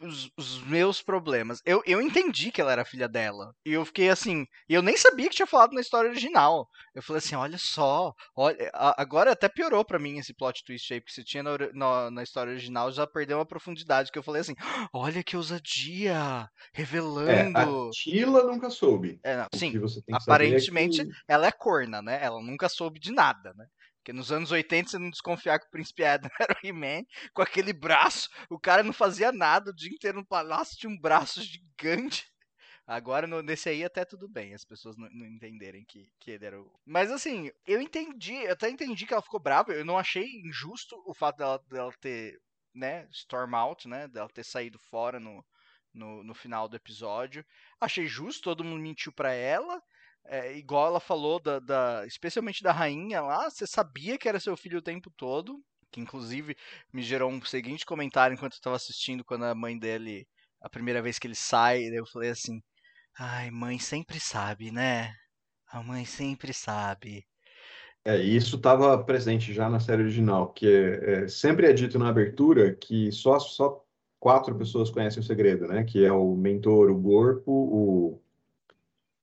Os, 0.03 0.29
os 0.37 0.61
meus 0.63 1.01
problemas. 1.01 1.59
Eu, 1.65 1.81
eu 1.85 2.01
entendi 2.01 2.51
que 2.51 2.59
ela 2.59 2.73
era 2.73 2.83
filha 2.83 3.07
dela. 3.07 3.53
E 3.65 3.71
eu 3.71 3.85
fiquei 3.85 4.09
assim. 4.09 4.45
E 4.67 4.73
eu 4.73 4.81
nem 4.81 4.97
sabia 4.97 5.29
que 5.29 5.35
tinha 5.37 5.47
falado 5.47 5.71
na 5.71 5.79
história 5.79 6.09
original. 6.09 6.67
Eu 6.93 7.01
falei 7.01 7.19
assim: 7.19 7.35
olha 7.35 7.57
só. 7.57 8.11
Olha, 8.35 8.69
a- 8.73 9.01
agora 9.01 9.31
até 9.31 9.47
piorou 9.47 9.85
pra 9.85 9.97
mim 9.97 10.17
esse 10.17 10.33
plot 10.33 10.61
twist 10.65 10.93
aí. 10.93 10.99
Porque 10.99 11.13
se 11.13 11.23
tinha 11.23 11.41
na, 11.41 11.51
na, 11.73 12.11
na 12.11 12.21
história 12.21 12.51
original 12.51 12.91
já 12.91 13.07
perdeu 13.07 13.37
uma 13.37 13.45
profundidade. 13.45 14.11
Que 14.11 14.19
eu 14.19 14.23
falei 14.23 14.41
assim: 14.41 14.55
olha 14.93 15.23
que 15.23 15.37
ousadia! 15.37 16.11
É, 16.15 16.17
a 16.21 16.49
Revelando. 16.73 17.89
Tila 17.91 18.43
nunca 18.43 18.69
soube. 18.69 19.21
É, 19.23 19.37
não, 19.37 19.47
sim, 19.55 19.71
saber 19.71 19.87
é 20.09 20.15
aparentemente 20.17 21.05
que- 21.05 21.11
ela 21.29 21.47
é 21.47 21.51
corna, 21.51 22.01
né? 22.01 22.19
Ela 22.21 22.41
nunca 22.41 22.67
soube 22.67 22.99
de 22.99 23.13
nada, 23.13 23.53
né? 23.55 23.65
Porque 24.01 24.13
nos 24.13 24.31
anos 24.31 24.51
80 24.51 24.89
você 24.91 24.97
não 24.99 25.09
desconfiar 25.11 25.59
que 25.59 25.67
o 25.67 25.71
Príncipe 25.71 26.03
Adam 26.03 26.29
era 26.39 26.53
o 26.53 26.67
He-Man, 26.67 27.03
com 27.33 27.41
aquele 27.41 27.71
braço, 27.73 28.29
o 28.49 28.59
cara 28.59 28.83
não 28.83 28.93
fazia 28.93 29.31
nada 29.31 29.71
o 29.71 29.75
dia 29.75 29.91
inteiro 29.91 30.17
no 30.19 30.25
palácio, 30.25 30.77
tinha 30.77 30.91
um 30.91 30.99
braço 30.99 31.41
gigante. 31.41 32.25
Agora, 32.85 33.27
no- 33.27 33.41
nesse 33.41 33.69
aí, 33.69 33.83
até 33.83 34.03
tudo 34.05 34.27
bem, 34.27 34.53
as 34.53 34.65
pessoas 34.65 34.97
não, 34.97 35.07
não 35.11 35.25
entenderem 35.25 35.85
que, 35.85 36.11
que 36.19 36.31
ele 36.31 36.45
era 36.45 36.61
o. 36.61 36.71
Mas 36.85 37.11
assim, 37.11 37.51
eu 37.65 37.81
entendi, 37.81 38.33
eu 38.33 38.51
até 38.53 38.69
entendi 38.69 39.05
que 39.05 39.13
ela 39.13 39.21
ficou 39.21 39.39
brava, 39.39 39.71
eu 39.73 39.85
não 39.85 39.97
achei 39.97 40.25
injusto 40.45 41.01
o 41.05 41.13
fato 41.13 41.37
dela, 41.37 41.63
dela 41.69 41.93
ter, 41.99 42.39
né, 42.73 43.07
storm 43.11 43.55
out, 43.55 43.87
né, 43.87 44.07
dela 44.07 44.29
ter 44.29 44.43
saído 44.43 44.79
fora 44.79 45.19
no, 45.19 45.45
no, 45.93 46.23
no 46.23 46.33
final 46.33 46.67
do 46.67 46.75
episódio. 46.75 47.45
Achei 47.79 48.07
justo, 48.07 48.43
todo 48.43 48.63
mundo 48.63 48.81
mentiu 48.81 49.11
pra 49.11 49.31
ela. 49.33 49.81
É, 50.25 50.57
igual 50.57 50.87
ela 50.87 50.99
falou, 50.99 51.39
da, 51.41 51.59
da- 51.59 52.05
especialmente 52.07 52.63
da 52.63 52.71
rainha 52.71 53.21
lá, 53.21 53.49
você 53.49 53.67
sabia 53.67 54.17
que 54.17 54.29
era 54.29 54.39
seu 54.39 54.55
filho 54.57 54.79
o 54.79 54.81
tempo 54.81 55.11
todo. 55.17 55.61
Que 55.91 55.99
inclusive 55.99 56.55
me 56.93 57.01
gerou 57.03 57.29
um 57.29 57.41
seguinte 57.43 57.85
comentário 57.85 58.33
enquanto 58.33 58.53
eu 58.55 58.61
tava 58.61 58.77
assistindo, 58.77 59.25
quando 59.25 59.43
a 59.45 59.53
mãe 59.55 59.77
dele, 59.77 60.25
a 60.61 60.69
primeira 60.69 61.01
vez 61.01 61.19
que 61.19 61.27
ele 61.27 61.35
sai, 61.35 61.83
eu 61.85 62.05
falei 62.07 62.29
assim: 62.31 62.61
Ai, 63.19 63.51
mãe 63.51 63.79
sempre 63.79 64.19
sabe, 64.19 64.71
né? 64.71 65.13
A 65.69 65.83
mãe 65.83 66.05
sempre 66.05 66.53
sabe. 66.53 67.25
É, 68.03 68.17
e 68.17 68.35
isso 68.35 68.55
estava 68.57 69.03
presente 69.03 69.53
já 69.53 69.69
na 69.69 69.79
série 69.79 70.01
original, 70.03 70.51
que 70.53 70.67
é, 70.67 71.23
é, 71.25 71.27
sempre 71.27 71.67
é 71.67 71.73
dito 71.73 71.99
na 71.99 72.09
abertura 72.09 72.73
que 72.75 73.11
só, 73.11 73.39
só 73.39 73.85
quatro 74.19 74.57
pessoas 74.57 74.89
conhecem 74.89 75.19
o 75.21 75.23
segredo, 75.25 75.67
né? 75.67 75.83
Que 75.83 76.03
é 76.05 76.11
o 76.11 76.35
mentor, 76.35 76.89
o 76.89 76.97
Gorpo, 76.99 77.51
o 77.51 78.20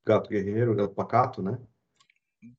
Gato 0.09 0.31
Guerreiro, 0.31 0.79
é 0.81 0.83
o 0.83 0.89
Pacato, 0.89 1.43
né? 1.43 1.59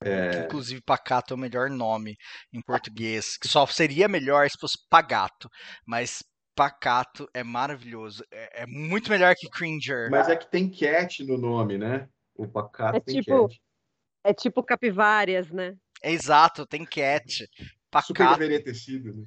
Que, 0.03 0.45
inclusive, 0.45 0.81
pacato 0.81 1.33
é 1.33 1.35
o 1.35 1.39
melhor 1.39 1.69
nome 1.69 2.15
em 2.53 2.61
português. 2.61 3.37
Só 3.45 3.65
seria 3.65 4.07
melhor 4.07 4.49
se 4.49 4.57
fosse 4.59 4.77
pagato. 4.89 5.49
Mas 5.85 6.21
pacato 6.53 7.27
é 7.33 7.43
maravilhoso. 7.43 8.23
É, 8.31 8.63
é 8.63 8.65
muito 8.67 9.09
melhor 9.09 9.33
que 9.35 9.49
Cringer. 9.49 10.09
Mas 10.11 10.27
é 10.27 10.35
que 10.35 10.49
tem 10.51 10.69
cat 10.69 11.23
no 11.23 11.37
nome, 11.37 11.77
né? 11.77 12.07
O 12.35 12.45
Pacato 12.47 12.97
É 12.97 12.99
tem 12.99 13.21
tipo- 13.21 13.47
cat. 13.47 13.61
É 14.25 14.33
tipo 14.33 14.61
capivárias, 14.61 15.49
né? 15.49 15.75
É 16.03 16.11
exato, 16.11 16.65
tem 16.67 16.85
cat. 16.85 17.47
Super 17.47 17.73
Pacato, 17.89 18.39
deveria 18.39 18.63
ter 18.63 18.75
sido, 18.75 19.13
né? 19.15 19.25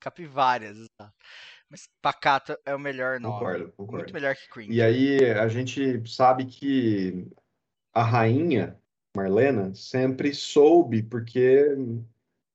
capivárias. 0.00 0.76
exato. 0.76 1.14
Mas 1.68 1.88
pacato 2.00 2.56
é 2.64 2.74
o 2.74 2.78
melhor 2.78 3.18
nome. 3.18 3.34
Concordo, 3.34 3.72
concordo. 3.72 3.96
Muito 4.04 4.14
melhor 4.14 4.34
que 4.34 4.48
Cringer. 4.48 4.74
E 4.74 4.82
aí 4.82 5.30
a 5.32 5.48
gente 5.48 6.02
sabe 6.08 6.46
que 6.46 7.26
a 7.92 8.02
rainha 8.02 8.78
Marlena 9.16 9.74
sempre 9.74 10.32
soube, 10.34 11.02
porque 11.02 11.66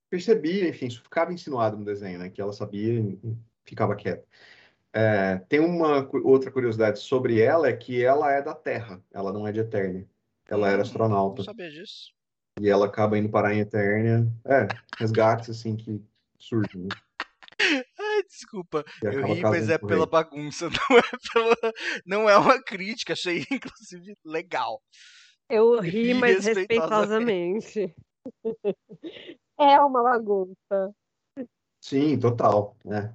percebia, 0.10 0.70
enfim, 0.70 0.88
isso 0.88 1.02
ficava 1.02 1.34
insinuado 1.34 1.78
no 1.78 1.84
desenho, 1.84 2.20
né? 2.20 2.30
Que 2.30 2.42
ela 2.42 2.54
sabia, 2.54 3.00
enfim, 3.00 3.38
ficava 3.66 3.96
quieta. 3.96 4.26
É, 4.94 5.38
tem 5.50 5.60
uma 5.60 6.08
outra 6.24 6.52
curiosidade 6.52 7.00
sobre 7.00 7.42
ela, 7.42 7.68
é 7.68 7.74
que 7.74 8.04
ela 8.04 8.32
é 8.32 8.42
da 8.42 8.54
Terra, 8.54 9.02
ela 9.12 9.32
não 9.32 9.48
é 9.48 9.52
de 9.52 9.62
Eternia. 9.62 10.08
Ela 10.48 10.68
era 10.68 10.80
Hum, 10.80 10.82
astronauta. 10.82 11.38
Não 11.38 11.46
sabia 11.46 11.72
disso. 11.72 12.14
E 12.60 12.70
ela 12.70 12.86
acaba 12.86 13.18
indo 13.18 13.30
parar 13.30 13.54
em 13.54 13.60
Eternia. 13.60 14.28
É, 14.46 14.68
resgates 15.00 15.50
assim 15.50 15.76
que 15.76 16.04
surgem, 16.38 16.82
né? 16.82 16.90
Desculpa. 18.42 18.84
Eu 19.04 19.12
acaba 19.12 19.34
ri, 19.34 19.42
mas 19.42 19.70
é 19.70 19.78
pela 19.78 20.08
bagunça, 20.08 20.70
não 20.90 20.98
é 20.98 21.02
pela... 21.34 21.74
Não 22.06 22.30
é 22.30 22.38
uma 22.38 22.62
crítica, 22.62 23.14
achei 23.14 23.46
inclusive 23.52 24.16
legal. 24.26 24.82
Eu 25.50 25.80
ri, 25.80 26.14
mas 26.14 26.46
Respeitosamente. 26.46 27.80
respeitosamente. 27.80 27.96
É 29.60 29.80
uma 29.80 30.02
bagunça. 30.02 30.92
Sim, 31.80 32.18
total, 32.18 32.76
né? 32.84 33.14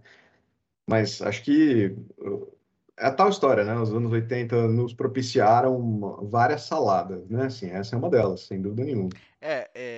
Mas 0.89 1.21
acho 1.21 1.43
que 1.43 1.87
uh, 2.19 2.57
é 2.97 3.07
a 3.07 3.13
tal 3.13 3.29
história, 3.31 3.65
né? 3.65 3.75
Os 3.77 3.93
anos 3.93 4.13
80 4.13 4.69
nos 4.69 4.95
propiciaram 4.95 6.25
várias 6.31 6.63
saladas, 6.63 7.29
né? 7.29 7.47
Assim, 7.47 7.69
essa 7.69 7.97
é 7.97 7.99
uma 7.99 8.09
delas, 8.09 8.43
sem 8.43 8.63
dúvida 8.63 8.85
nenhuma. 8.85 9.11
É, 9.41 9.69
é, 9.75 9.96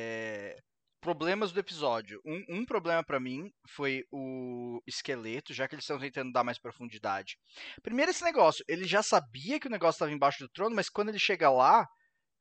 problemas 1.09 1.53
do 1.53 1.59
episódio. 1.59 2.21
Um, 2.23 2.59
um 2.59 2.67
problema 2.67 3.03
pra 3.03 3.19
mim 3.19 3.51
foi 3.75 4.05
o 4.13 4.79
esqueleto, 4.87 5.55
já 5.55 5.67
que 5.67 5.75
eles 5.75 5.85
estão 5.85 5.99
tentando 5.99 6.31
dar 6.31 6.45
mais 6.45 6.59
profundidade. 6.59 7.39
Primeiro 7.83 8.11
esse 8.11 8.23
negócio, 8.23 8.63
ele 8.69 8.85
já 8.85 9.03
sabia 9.03 9.59
que 9.59 9.69
o 9.69 9.71
negócio 9.71 9.97
estava 9.97 10.13
embaixo 10.13 10.41
do 10.41 10.51
trono, 10.51 10.77
mas 10.77 10.91
quando 10.91 11.09
ele 11.09 11.19
chega 11.19 11.49
lá, 11.49 11.87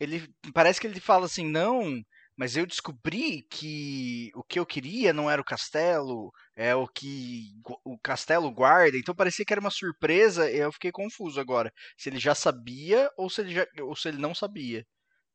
ele 0.01 0.27
parece 0.53 0.81
que 0.81 0.87
ele 0.87 0.99
fala 0.99 1.27
assim, 1.27 1.45
não, 1.49 1.97
mas 2.35 2.57
eu 2.57 2.65
descobri 2.65 3.43
que 3.49 4.31
o 4.35 4.43
que 4.43 4.59
eu 4.59 4.65
queria 4.65 5.13
não 5.13 5.31
era 5.31 5.41
o 5.41 5.45
castelo, 5.45 6.29
é 6.53 6.75
o 6.75 6.89
que 6.89 7.45
o 7.85 7.97
castelo 8.03 8.51
guarda. 8.51 8.97
Então 8.97 9.15
parecia 9.15 9.45
que 9.45 9.53
era 9.53 9.61
uma 9.61 9.71
surpresa, 9.71 10.51
eu 10.51 10.73
fiquei 10.73 10.91
confuso 10.91 11.39
agora, 11.39 11.71
se 11.97 12.09
ele 12.09 12.19
já 12.19 12.35
sabia 12.35 13.09
ou 13.17 13.29
se 13.29 13.39
ele 13.39 13.53
já, 13.53 13.65
ou 13.79 13.95
se 13.95 14.09
ele 14.09 14.17
não 14.17 14.35
sabia. 14.35 14.85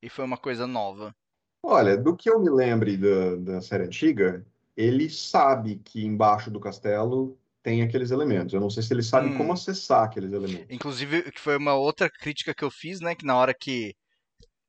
E 0.03 0.11
foi 0.11 0.23
uma 0.23 0.37
coisa 0.37 0.67
nova. 0.67 1.15
Olha, 1.63 1.97
do 1.97 2.17
que 2.17 2.29
eu 2.29 2.41
me 2.41 2.51
lembre 2.51 2.97
da, 2.97 3.37
da 3.37 3.61
série 3.61 3.85
antiga, 3.85 4.45
ele 4.77 5.09
sabe 5.09 5.77
que 5.85 6.05
embaixo 6.05 6.51
do 6.51 6.59
castelo 6.59 7.39
tem 7.63 7.83
aqueles 7.83 8.11
elementos. 8.11 8.53
Eu 8.53 8.61
não 8.61 8.69
sei 8.71 8.83
se 8.83 8.93
ele 8.93 9.03
sabe 9.03 9.29
Hum. 9.29 9.39
como 9.39 9.53
acessar 9.53 10.05
aqueles 10.05 10.33
elementos. 10.33 10.67
Inclusive, 10.75 11.31
que 11.31 11.41
foi 11.41 11.57
uma 11.57 11.75
outra 11.75 12.11
crítica 12.11 12.53
que 12.55 12.65
eu 12.65 12.71
fiz, 12.71 13.01
né? 13.01 13.15
Que 13.15 13.25
na 13.25 13.37
hora 13.37 13.55
que 13.55 13.95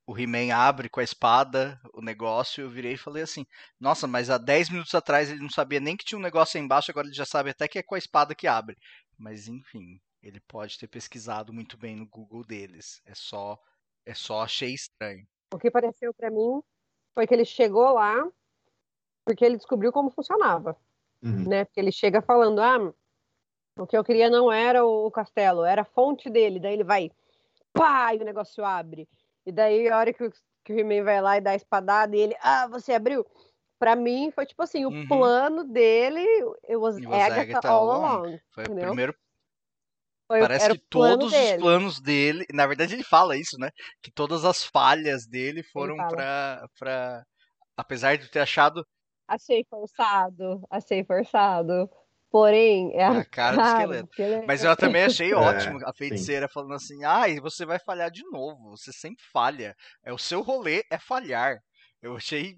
o 0.06 0.18
He-Man 0.18 0.54
abre 0.54 0.90
com 0.90 1.00
a 1.00 1.04
espada 1.04 1.80
o 1.94 2.02
negócio, 2.02 2.62
eu 2.62 2.70
virei 2.70 2.94
e 2.94 2.98
falei 2.98 3.24
assim: 3.24 3.46
Nossa, 3.80 4.06
mas 4.06 4.30
há 4.30 4.38
10 4.38 4.70
minutos 4.70 4.94
atrás 4.94 5.32
ele 5.32 5.40
não 5.40 5.50
sabia 5.50 5.80
nem 5.80 5.98
que 5.98 6.06
tinha 6.06 6.20
um 6.20 6.22
negócio 6.22 6.58
aí 6.58 6.64
embaixo, 6.64 6.92
agora 6.92 7.08
ele 7.08 7.16
já 7.16 7.26
sabe 7.26 7.50
até 7.50 7.68
que 7.68 7.80
é 7.80 7.84
com 7.84 7.96
a 7.96 7.98
espada 7.98 8.36
que 8.36 8.48
abre. 8.48 8.76
Mas 9.18 9.48
enfim, 9.48 10.00
ele 10.22 10.40
pode 10.48 10.78
ter 10.78 10.88
pesquisado 10.88 11.54
muito 11.54 11.78
bem 11.78 11.96
no 11.96 12.08
Google 12.08 12.44
deles. 12.44 13.02
É 13.06 13.16
só, 13.16 13.58
é 14.06 14.14
só 14.14 14.42
achei 14.42 14.74
estranho. 14.74 15.26
O 15.54 15.58
que 15.58 15.72
pareceu 15.72 16.14
pra 16.14 16.30
mim 16.30 16.62
foi 17.14 17.28
que 17.28 17.34
ele 17.34 17.46
chegou 17.46 17.94
lá 17.94 18.28
porque 19.26 19.46
ele 19.46 19.58
descobriu 19.58 19.92
como 19.92 20.10
funcionava, 20.12 20.76
Uhum. 21.24 21.48
né? 21.48 21.64
Porque 21.66 21.80
ele 21.80 21.92
chega 21.92 22.22
falando, 22.22 22.60
ah, 22.60 22.94
o 23.78 23.88
que 23.88 23.98
eu 23.98 24.04
queria 24.04 24.30
não 24.30 24.52
era 24.52 24.86
o 24.86 25.10
castelo, 25.10 25.64
era 25.64 25.84
a 25.84 25.86
fonte 25.86 26.30
dele. 26.30 26.60
Daí 26.60 26.74
ele 26.74 26.84
vai, 26.84 27.10
pá, 27.72 28.14
e 28.14 28.18
o 28.18 28.26
negócio 28.26 28.64
abre. 28.66 29.08
E 29.46 29.52
daí 29.52 29.88
a 29.88 29.98
hora 29.98 30.12
que 30.14 30.24
o, 30.26 30.32
que 30.64 30.74
o 30.74 30.80
He-Man 30.80 31.04
vai 31.04 31.22
lá 31.22 31.38
e 31.38 31.42
dá 31.42 31.52
a 31.52 31.56
espadada 31.56 32.16
e 32.16 32.20
ele, 32.20 32.36
ah, 32.42 32.68
você 32.68 32.94
abriu. 32.94 33.26
Pra 33.80 33.96
mim 33.96 34.32
foi 34.32 34.46
tipo 34.46 34.62
assim, 34.62 34.86
o 34.86 34.90
Uhum. 34.90 35.08
plano 35.08 35.64
dele, 35.64 36.20
it 36.64 36.76
was, 36.76 36.98
It 36.98 37.08
was 37.08 37.22
Agatha, 37.24 37.42
Agatha 37.42 37.70
all 37.70 37.92
along. 37.92 38.40
Foi 38.52 38.64
o 38.64 38.68
Entendeu? 38.68 38.88
primeiro. 38.88 39.16
Foi, 40.34 40.48
Parece 40.48 40.70
que 40.70 40.80
todos 40.90 41.32
dele. 41.32 41.40
os 41.40 41.54
planos 41.54 42.02
dele. 42.02 42.46
Na 42.54 42.68
verdade, 42.68 42.94
ele 42.96 43.04
fala 43.04 43.38
isso, 43.38 43.58
né? 43.60 43.70
Que 44.02 44.12
todas 44.12 44.46
as 44.46 44.64
falhas 44.64 45.28
dele 45.28 45.64
foram 45.64 46.04
pra, 46.06 46.68
pra. 46.80 47.24
Apesar 47.78 48.18
de 48.18 48.30
ter 48.30 48.40
achado 48.42 48.86
Achei 49.28 49.64
forçado, 49.70 50.62
achei 50.70 51.04
forçado. 51.04 51.90
Porém, 52.30 52.94
é 52.96 53.06
a 53.06 53.26
cara 53.26 53.60
do 53.60 53.66
esqueleto. 53.66 54.08
esqueleto. 54.08 54.14
Mas 54.46 54.64
eu 54.64 54.76
também 54.78 55.04
achei 55.04 55.34
É, 55.34 55.34
ótimo 55.34 55.80
a 55.86 55.94
sim. 56.10 56.32
feiticeira 56.34 56.48
falando 56.50 56.74
assim: 56.76 57.04
ai, 57.04 57.40
você 57.40 57.66
vai 57.66 57.80
falhar 57.80 58.10
de 58.12 58.24
novo, 58.32 58.72
você 58.72 58.92
sempre 58.92 59.24
falha. 59.32 59.76
É 60.04 60.12
o 60.14 60.18
seu 60.18 60.42
rolê 60.42 60.84
é 60.92 60.98
falhar. 61.00 61.58
Eu 62.02 62.16
achei. 62.18 62.56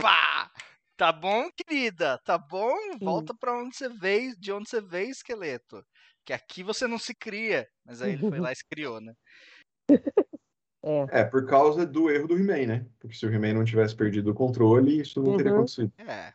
Pá! 0.00 0.50
Tá 0.96 1.12
bom, 1.12 1.50
querida? 1.52 2.18
Tá 2.24 2.38
bom? 2.38 2.74
Volta 3.02 3.34
pra 3.38 3.54
onde 3.58 3.76
você 3.76 3.88
veio, 3.88 4.38
de 4.38 4.52
onde 4.52 4.68
você 4.70 4.80
veio, 4.80 5.10
esqueleto. 5.10 5.84
Que 6.24 6.32
aqui 6.32 6.62
você 6.62 6.86
não 6.86 6.98
se 6.98 7.14
cria. 7.14 7.68
Mas 7.84 8.00
aí 8.00 8.12
ele 8.12 8.28
foi 8.28 8.38
lá 8.38 8.52
e 8.52 8.56
se 8.56 8.64
criou, 8.64 9.00
né? 9.00 9.12
É, 11.12 11.22
por 11.22 11.46
causa 11.46 11.86
do 11.86 12.10
erro 12.10 12.26
do 12.26 12.36
He-Man, 12.36 12.66
né? 12.66 12.86
Porque 12.98 13.14
se 13.14 13.24
o 13.24 13.32
He-Man 13.32 13.54
não 13.54 13.64
tivesse 13.64 13.94
perdido 13.94 14.30
o 14.30 14.34
controle, 14.34 15.00
isso 15.00 15.22
não 15.22 15.36
teria 15.36 15.52
Uhum. 15.52 15.58
acontecido. 15.58 15.92
É. 15.98 16.32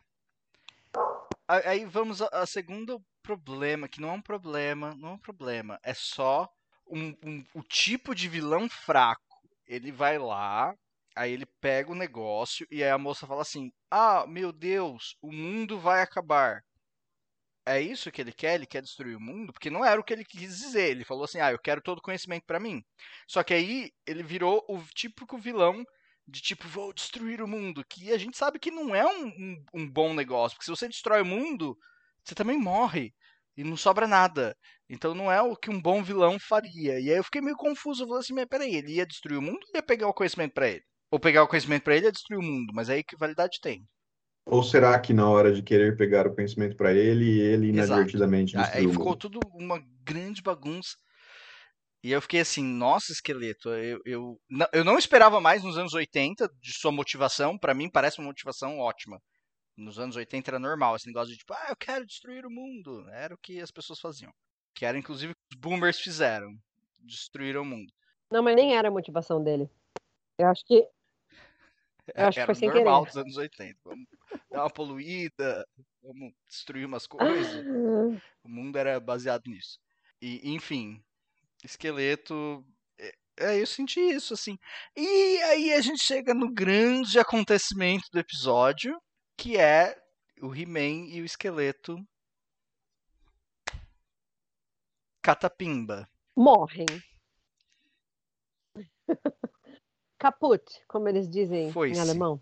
Aí 1.48 1.86
vamos 1.86 2.22
a, 2.22 2.28
a 2.32 2.46
segundo 2.46 3.02
problema, 3.22 3.88
que 3.88 4.00
não 4.02 4.10
é 4.10 4.14
um 4.14 4.22
problema, 4.22 4.96
não 4.96 5.10
é 5.10 5.12
um 5.14 5.18
problema, 5.20 5.80
é 5.84 5.94
só 5.94 6.48
um, 6.90 7.10
um- 7.24 7.44
o 7.54 7.62
tipo 7.62 8.14
de 8.16 8.28
vilão 8.30 8.70
fraco. 8.70 9.22
Ele 9.66 9.92
vai 9.92 10.18
lá, 10.18 10.74
aí 11.16 11.32
ele 11.34 11.46
pega 11.60 11.92
o 11.92 11.96
negócio 11.96 12.66
e 12.72 12.84
aí 12.84 12.90
a 12.90 12.98
moça 12.98 13.28
fala 13.28 13.42
assim: 13.42 13.72
Ah, 13.92 14.26
meu 14.28 14.52
Deus, 14.54 15.18
o 15.22 15.32
mundo 15.32 15.78
vai 15.80 16.02
acabar. 16.02 16.62
É 17.68 17.82
isso 17.82 18.09
que 18.11 18.22
ele 18.22 18.32
quer? 18.32 18.55
Ele 18.55 18.65
quer 18.65 18.82
destruir 18.82 19.18
o 19.18 19.20
mundo? 19.20 19.51
Porque 19.51 19.70
não 19.70 19.84
era 19.84 19.99
o 19.99 20.03
que 20.03 20.13
ele 20.13 20.24
quis 20.24 20.57
dizer. 20.57 20.91
Ele 20.91 21.03
falou 21.03 21.26
assim: 21.26 21.39
Ah, 21.41 21.51
eu 21.51 21.59
quero 21.59 21.82
todo 21.82 21.97
o 21.97 22.01
conhecimento 22.01 22.45
pra 22.45 22.61
mim. 22.61 22.82
Só 23.28 23.43
que 23.43 23.53
aí 23.53 23.91
ele 24.05 24.24
virou 24.24 24.63
o 24.70 24.82
típico 24.95 25.38
vilão 25.38 25.84
de 26.26 26.41
tipo, 26.41 26.68
vou 26.68 26.93
destruir 26.93 27.41
o 27.41 27.47
mundo. 27.47 27.84
Que 27.89 28.13
a 28.13 28.18
gente 28.18 28.38
sabe 28.38 28.57
que 28.59 28.72
não 28.72 28.95
é 28.95 29.05
um, 29.05 29.28
um, 29.28 29.65
um 29.74 29.89
bom 29.91 30.13
negócio. 30.13 30.55
Porque 30.57 30.65
se 30.65 30.72
você 30.72 30.88
destrói 30.88 31.22
o 31.22 31.26
mundo, 31.26 31.78
você 32.24 32.34
também 32.34 32.57
morre. 32.57 33.13
E 33.57 33.63
não 33.63 33.76
sobra 33.76 34.07
nada. 34.07 34.55
Então 34.89 35.13
não 35.13 35.32
é 35.32 35.41
o 35.41 35.55
que 35.55 35.70
um 35.70 35.82
bom 35.82 36.01
vilão 36.03 36.38
faria. 36.39 36.99
E 37.01 37.11
aí 37.11 37.18
eu 37.18 37.24
fiquei 37.24 37.41
meio 37.41 37.57
confuso. 37.57 38.03
Eu 38.03 38.07
falei 38.07 38.22
assim, 38.22 38.34
mas 38.34 38.45
peraí, 38.45 38.76
ele 38.76 38.93
ia 38.93 39.05
destruir 39.05 39.38
o 39.38 39.41
mundo 39.41 39.59
ou 39.65 39.72
ia 39.76 39.84
pegar 39.84 40.07
o 40.07 40.13
conhecimento 40.13 40.53
pra 40.53 40.70
ele? 40.70 40.84
Ou 41.11 41.20
pegar 41.20 41.43
o 41.43 41.47
conhecimento 41.47 41.84
pra 41.84 41.95
ele 41.97 42.05
ia 42.05 42.11
destruir 42.13 42.39
o 42.39 42.43
mundo. 42.43 42.72
Mas 42.74 42.89
aí 42.89 43.03
que 43.03 43.18
validade 43.18 43.59
tem? 43.61 43.86
Ou 44.50 44.64
será 44.64 44.98
que 45.00 45.14
na 45.14 45.30
hora 45.30 45.54
de 45.54 45.62
querer 45.62 45.98
pegar 45.98 46.26
o 46.26 46.34
conhecimento 46.34 46.76
para 46.76 46.93
ele, 46.93 47.39
ele 47.39 47.70
Exato. 47.70 47.88
inadvertidamente 47.91 48.56
Aí 48.56 48.64
destruiu 48.64 48.89
o 48.89 48.93
ficou 48.93 49.16
tudo 49.16 49.39
uma 49.54 49.80
grande 50.04 50.41
bagunça. 50.41 50.95
E 52.02 52.12
eu 52.12 52.22
fiquei 52.22 52.39
assim, 52.39 52.64
nossa, 52.64 53.12
esqueleto, 53.12 53.70
eu, 53.70 54.00
eu, 54.06 54.39
não, 54.50 54.68
eu 54.72 54.84
não 54.86 54.98
esperava 54.98 55.41
mais 55.41 55.64
nos 55.64 55.78
anos 55.78 55.93
80 55.93 56.50
de 56.62 56.72
sua 56.72 56.91
motivação. 56.91 57.58
Pra 57.58 57.74
mim 57.74 57.89
parece 57.89 58.20
uma 58.20 58.28
motivação 58.28 58.80
ótima. 58.80 59.20
Nos 59.76 60.00
anos 60.00 60.16
80 60.16 60.50
era 60.52 60.60
normal 60.60 60.95
esse 60.95 61.08
negócio 61.08 61.32
de 61.34 61.38
tipo, 61.38 61.54
ah, 61.54 61.68
eu 61.70 61.76
quero 61.76 62.06
destruir 62.06 62.45
o 62.45 62.50
mundo. 62.50 63.06
Era 63.10 63.36
o 63.36 63.38
que 63.38 63.60
as 63.60 63.72
pessoas 63.72 64.00
faziam. 64.00 64.32
Que 64.74 64.86
era 64.86 64.98
inclusive 64.98 65.34
o 65.34 65.36
que 65.36 65.56
os 65.56 65.60
boomers 65.60 66.00
fizeram. 66.00 66.48
Destruíram 67.00 67.64
o 67.64 67.66
mundo. 67.66 67.91
Não, 68.32 68.41
mas 68.41 68.56
nem 68.56 68.78
era 68.78 68.88
a 68.88 68.91
motivação 68.91 69.43
dele. 69.43 69.70
Eu 70.38 70.48
acho 70.48 70.64
que 70.66 70.88
Eu 72.16 72.28
acho 72.28 72.36
que 72.36 72.39
era 72.39 72.45
foi 72.45 72.56
sem 72.56 72.70
normal 72.70 73.01
querer. 73.01 73.08
dos 73.12 73.17
anos 73.17 73.38
80. 73.38 73.80
Vamos 73.84 74.08
dar 74.49 74.63
uma 74.63 74.69
poluída, 74.69 75.67
vamos 76.01 76.33
destruir 76.47 76.86
umas 76.86 77.05
coisas. 77.07 77.65
O 78.43 78.49
mundo 78.49 78.78
era 78.78 78.99
baseado 78.99 79.47
nisso. 79.47 79.79
E, 80.21 80.53
enfim, 80.53 81.03
esqueleto. 81.63 82.65
é- 82.97 83.15
É, 83.39 83.61
eu 83.61 83.67
senti 83.67 83.99
isso, 83.99 84.33
assim. 84.33 84.57
E 84.95 85.05
aí 85.43 85.74
a 85.74 85.82
gente 85.82 86.01
chega 86.01 86.33
no 86.33 86.51
grande 86.51 87.19
acontecimento 87.19 88.05
do 88.11 88.19
episódio, 88.19 88.99
que 89.37 89.57
é 89.57 89.95
o 90.41 90.53
He-Man 90.55 91.07
e 91.09 91.21
o 91.21 91.25
esqueleto 91.25 91.97
catapimba. 95.21 96.09
morrem. 96.36 96.86
Caput, 100.19 100.63
como 100.87 101.07
eles 101.07 101.29
dizem 101.29 101.71
Foi-se. 101.71 101.97
em 101.99 102.01
alemão. 102.01 102.41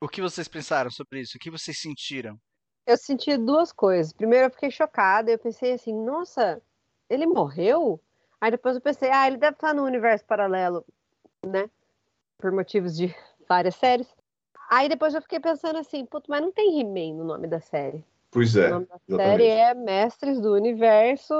O 0.00 0.08
que 0.08 0.22
vocês 0.22 0.48
pensaram 0.48 0.90
sobre 0.90 1.20
isso? 1.20 1.36
O 1.36 1.38
que 1.38 1.50
vocês 1.50 1.78
sentiram? 1.78 2.38
Eu 2.86 2.96
senti 2.96 3.36
duas 3.36 3.70
coisas. 3.70 4.12
Primeiro, 4.12 4.46
eu 4.46 4.50
fiquei 4.50 4.70
chocada. 4.70 5.30
Eu 5.30 5.38
pensei 5.38 5.72
assim, 5.72 5.92
nossa, 5.92 6.60
ele 7.08 7.26
morreu? 7.26 8.00
Aí 8.40 8.50
depois 8.50 8.74
eu 8.74 8.80
pensei, 8.80 9.10
ah, 9.10 9.26
ele 9.26 9.36
deve 9.36 9.56
estar 9.56 9.74
no 9.74 9.84
universo 9.84 10.24
paralelo, 10.24 10.84
né? 11.46 11.68
Por 12.38 12.50
motivos 12.50 12.96
de 12.96 13.14
várias 13.46 13.74
séries. 13.74 14.08
Aí 14.70 14.88
depois 14.88 15.14
eu 15.14 15.20
fiquei 15.20 15.38
pensando 15.38 15.78
assim, 15.78 16.06
puto, 16.06 16.30
mas 16.30 16.40
não 16.40 16.50
tem 16.50 16.80
He-Man 16.80 17.18
no 17.18 17.24
nome 17.24 17.46
da 17.46 17.60
série. 17.60 18.02
Pois 18.30 18.56
é, 18.56 18.68
o 18.68 18.70
nome 18.70 18.86
da 18.86 18.94
exatamente. 19.06 19.28
série 19.28 19.48
é 19.48 19.74
Mestres 19.74 20.40
do 20.40 20.54
Universo 20.54 21.34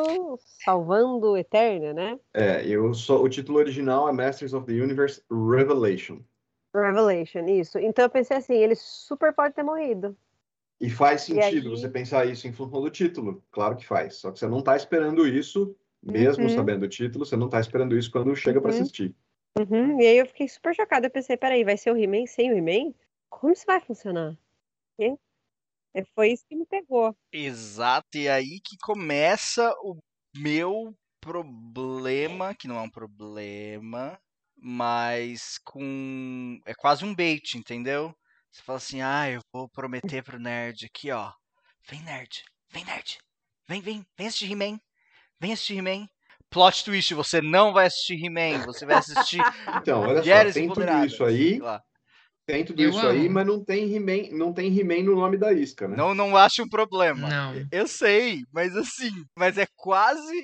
Salvando 0.65 1.37
Eterna, 1.37 1.95
né? 1.95 2.19
É, 2.35 2.67
eu 2.67 2.93
só, 2.93 3.23
o 3.23 3.29
título 3.29 3.59
original 3.59 4.09
é 4.09 4.13
Masters 4.13 4.53
of 4.53 4.67
the 4.67 4.73
Universe 4.73 5.23
Revelation. 5.31 6.21
Revelation, 6.75 7.47
isso. 7.49 7.79
Então 7.79 8.05
eu 8.05 8.11
pensei 8.11 8.37
assim, 8.37 8.55
ele 8.55 8.75
super 8.75 9.33
pode 9.35 9.55
ter 9.55 9.63
morrido. 9.63 10.17
E 10.81 10.89
faz 10.89 11.23
E 11.23 11.25
sentido 11.35 11.69
aí- 11.69 11.77
você 11.77 11.89
pensar 11.89 12.27
isso 12.27 12.47
em 12.49 12.53
função 12.53 12.81
do 12.81 12.91
título. 12.91 13.43
Claro 13.51 13.77
que 13.77 13.87
faz. 13.87 14.17
Só 14.17 14.31
que 14.33 14.39
você 14.39 14.47
não 14.47 14.61
está 14.61 14.77
esperando 14.77 15.27
isso, 15.27 15.77
mesmo 16.03 16.45
Uhum. 16.45 16.49
sabendo 16.49 16.85
o 16.85 16.89
título, 16.89 17.27
você 17.27 17.37
não 17.37 17.47
está 17.47 17.61
esperando 17.61 17.97
isso 17.97 18.11
quando 18.11 18.35
chega 18.35 18.61
para 18.61 18.71
Uhum. 18.71 18.77
assistir. 18.81 19.15
Uhum, 19.59 20.01
E 20.01 20.07
aí 20.07 20.17
eu 20.17 20.27
fiquei 20.27 20.49
super 20.49 20.75
chocada. 20.75 21.07
Eu 21.07 21.11
pensei, 21.11 21.37
peraí, 21.37 21.65
vai 21.65 21.77
ser 21.77 21.91
o 21.93 21.97
He-Man 21.97 22.27
sem 22.27 22.51
o 22.53 22.57
He-Man? 22.57 22.95
Como 23.29 23.53
isso 23.53 23.67
vai 23.67 23.81
funcionar? 23.81 24.37
E 24.99 25.17
e 25.93 26.05
foi 26.15 26.31
isso 26.33 26.47
que 26.49 26.55
me 26.55 26.65
pegou. 26.65 27.17
Exato, 27.33 28.17
e 28.17 28.29
aí 28.29 28.61
que 28.65 28.77
começa 28.81 29.75
o 29.83 29.97
meu 30.37 30.95
problema, 31.21 32.55
que 32.55 32.69
não 32.69 32.77
é 32.77 32.81
um 32.83 32.91
problema, 32.91 34.17
mas 34.63 35.59
com. 35.65 36.61
É 36.67 36.75
quase 36.75 37.05
um 37.05 37.15
bait, 37.15 37.57
entendeu? 37.57 38.15
Você 38.51 38.63
fala 38.63 38.79
assim, 38.79 39.01
ah, 39.01 39.31
eu 39.31 39.41
vou 39.53 39.69
prometer 39.69 40.23
pro 40.23 40.39
nerd 40.39 40.87
aqui, 40.87 41.11
ó. 41.11 41.33
Vem, 41.89 42.03
nerd, 42.03 42.43
vem, 42.71 42.85
nerd. 42.85 43.19
Vem, 43.69 43.81
vem, 43.81 44.05
vem 44.17 44.27
assistir 44.27 44.51
He-Man. 44.51 44.79
Vem 45.41 45.53
assistir 45.53 45.79
He-Man. 45.79 46.07
Plot 46.51 46.85
twist, 46.85 47.15
você 47.15 47.41
não 47.41 47.73
vai 47.73 47.87
assistir 47.87 48.15
He-Man, 48.15 48.65
você 48.67 48.85
vai 48.85 48.97
assistir 48.97 49.41
Então, 49.81 50.01
olha 50.01 50.23
só, 50.23 50.53
tem 50.53 50.69
tudo 50.69 51.07
isso 51.07 51.25
aí, 51.25 51.61
lá. 51.61 51.81
Tem 52.51 52.65
tudo 52.65 52.83
Eu 52.83 52.91
isso 52.91 53.07
aí, 53.07 53.27
amo. 53.27 53.31
mas 53.35 53.47
não 53.47 53.65
tem 53.65 53.95
He-Man, 53.95 54.37
não 54.37 54.53
tem 54.53 54.77
He-Man 54.77 55.03
no 55.05 55.15
nome 55.17 55.37
da 55.37 55.53
isca, 55.53 55.87
né? 55.89 55.97
Não, 55.97 56.15
não 56.15 56.37
acho 56.37 56.63
um 56.63 56.69
problema. 56.69 57.29
Não. 57.29 57.67
Eu 57.71 57.87
sei, 57.87 58.43
mas 58.53 58.77
assim, 58.77 59.11
mas 59.37 59.57
é 59.59 59.67
quase, 59.77 60.35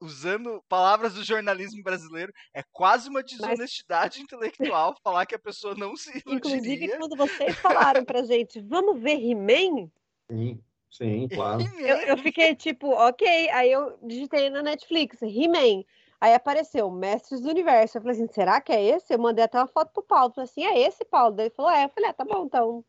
usando 0.00 0.62
palavras 0.68 1.14
do 1.14 1.24
jornalismo 1.24 1.82
brasileiro, 1.82 2.32
é 2.54 2.62
quase 2.72 3.08
uma 3.08 3.22
desonestidade 3.22 4.20
intelectual 4.20 4.94
falar 5.02 5.26
que 5.26 5.34
a 5.34 5.38
pessoa 5.38 5.74
não 5.74 5.96
se 5.96 6.10
Inclusive, 6.26 6.66
iludiria. 6.68 6.98
quando 6.98 7.16
vocês 7.16 7.56
falaram 7.56 8.04
pra 8.04 8.22
gente, 8.22 8.60
vamos 8.60 9.00
ver 9.00 9.18
He-Man? 9.20 9.88
Sim, 10.30 10.60
sim, 10.90 11.28
claro. 11.28 11.62
Eu, 11.78 11.96
eu 11.98 12.18
fiquei 12.18 12.54
tipo, 12.54 12.88
ok. 12.88 13.50
Aí 13.50 13.70
eu 13.70 13.98
digitei 14.02 14.48
na 14.50 14.62
Netflix, 14.62 15.20
He-Man. 15.22 15.84
Aí 16.22 16.34
apareceu 16.34 16.88
Mestres 16.88 17.40
do 17.40 17.48
Universo. 17.48 17.98
Eu 17.98 18.02
falei 18.02 18.16
assim, 18.16 18.32
será 18.32 18.60
que 18.60 18.70
é 18.70 18.80
esse? 18.80 19.12
Eu 19.12 19.18
mandei 19.18 19.42
até 19.42 19.58
uma 19.58 19.66
foto 19.66 19.92
pro 19.92 20.04
Paulo. 20.04 20.32
Falei 20.32 20.48
assim, 20.48 20.62
é 20.62 20.86
esse, 20.86 21.04
Paulo? 21.04 21.34
Daí 21.34 21.46
ele 21.46 21.54
falou, 21.54 21.72
é. 21.72 21.84
Eu 21.84 21.88
falei, 21.88 22.10
ah, 22.10 22.12
tá 22.12 22.24
bom, 22.24 22.46
então. 22.46 22.84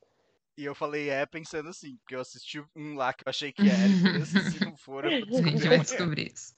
E 0.55 0.64
eu 0.64 0.76
falei, 0.76 1.10
é, 1.10 1.26
pensando 1.26 1.68
assim, 1.68 1.97
porque 1.97 2.15
eu 2.15 2.22
assisti 2.22 2.64
um 2.76 2.93
lá 2.93 3.11
que 3.11 3.23
eu 3.26 3.30
achei 3.31 3.51
que 3.51 3.64
era, 3.64 4.23
se 4.23 4.64
não 4.64 4.77
for, 4.77 5.05
eu 5.05 5.26
vou 5.26 5.39
A 5.39 5.41
gente 5.41 5.53
descobrir 5.55 5.68
vai 5.68 5.80
descobrir 5.80 6.31
isso. 6.31 6.53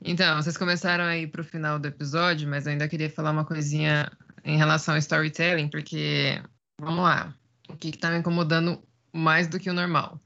Então, 0.00 0.40
vocês 0.40 0.56
começaram 0.56 1.02
aí 1.02 1.26
pro 1.26 1.42
final 1.42 1.76
do 1.76 1.88
episódio, 1.88 2.48
mas 2.48 2.66
eu 2.66 2.72
ainda 2.72 2.88
queria 2.88 3.10
falar 3.10 3.32
uma 3.32 3.44
coisinha 3.44 4.08
em 4.44 4.56
relação 4.56 4.94
ao 4.94 4.98
storytelling, 4.98 5.68
porque, 5.68 6.40
vamos 6.80 7.02
lá, 7.02 7.34
o 7.68 7.76
que, 7.76 7.90
que 7.90 7.98
tá 7.98 8.12
me 8.12 8.18
incomodando 8.18 8.80
mais 9.12 9.48
do 9.48 9.58
que 9.58 9.68
o 9.68 9.74
normal? 9.74 10.20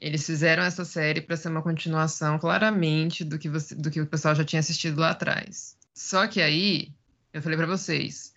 Eles 0.00 0.26
fizeram 0.26 0.62
essa 0.62 0.84
série 0.84 1.20
para 1.20 1.36
ser 1.36 1.48
uma 1.48 1.62
continuação, 1.62 2.38
claramente, 2.38 3.24
do 3.24 3.38
que, 3.38 3.48
você, 3.48 3.74
do 3.74 3.90
que 3.90 4.00
o 4.00 4.06
pessoal 4.06 4.34
já 4.34 4.44
tinha 4.44 4.60
assistido 4.60 5.00
lá 5.00 5.10
atrás. 5.10 5.76
Só 5.94 6.26
que 6.26 6.42
aí, 6.42 6.92
eu 7.32 7.40
falei 7.40 7.56
para 7.56 7.66
vocês, 7.66 8.34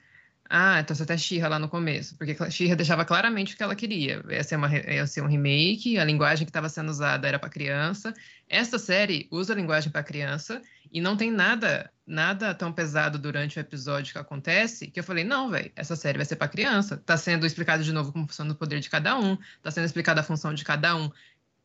ah, 0.49 0.80
então 0.80 0.95
você 0.95 1.03
até 1.03 1.15
She-Ra 1.15 1.48
lá 1.48 1.60
no 1.60 1.69
começo, 1.69 2.18
porque 2.18 2.36
She-Ra 2.49 2.76
deixava 2.76 3.06
claramente 3.06 3.53
o 3.53 3.57
que 3.57 3.61
ela 3.61 3.76
queria. 3.76 4.23
Ia 4.30 4.44
ser, 4.44 4.56
uma, 4.56 4.76
ia 4.76 5.06
ser 5.06 5.22
um 5.22 5.27
remake, 5.27 5.99
a 5.99 6.03
linguagem 6.03 6.45
que 6.45 6.49
estava 6.49 6.68
sendo 6.69 6.90
usada 6.90 7.27
era 7.27 7.38
para 7.38 7.49
criança. 7.49 8.15
Esta 8.48 8.80
série 8.80 9.27
usa 9.30 9.53
a 9.53 9.56
linguagem 9.56 9.91
para 9.91 10.02
criança 10.02 10.60
e 10.91 10.99
não 10.99 11.15
tem 11.15 11.30
nada 11.31 11.91
nada 12.10 12.56
tão 12.56 12.73
pesado 12.73 13.19
durante 13.19 13.60
o 13.60 13.61
episódio 13.61 14.14
que 14.14 14.18
acontece 14.18 14.88
que 14.88 14.99
eu 14.99 15.03
falei, 15.03 15.23
não, 15.23 15.52
velho, 15.52 15.72
essa 15.76 15.95
série 15.95 16.18
vai 16.18 16.26
ser 16.26 16.38
para 16.38 16.48
criança. 16.48 16.98
Tá 16.98 17.15
sendo 17.15 17.45
explicado 17.45 17.84
de 17.84 17.94
novo 17.94 18.11
como 18.11 18.26
funciona 18.26 18.52
o 18.52 18.56
poder 18.56 18.80
de 18.80 18.90
cada 18.90 19.15
um, 19.15 19.38
tá 19.61 19.69
sendo 19.69 19.86
explicada 19.86 20.22
a 20.22 20.23
função 20.23 20.52
de 20.52 20.65
cada 20.65 20.95
um 20.95 21.11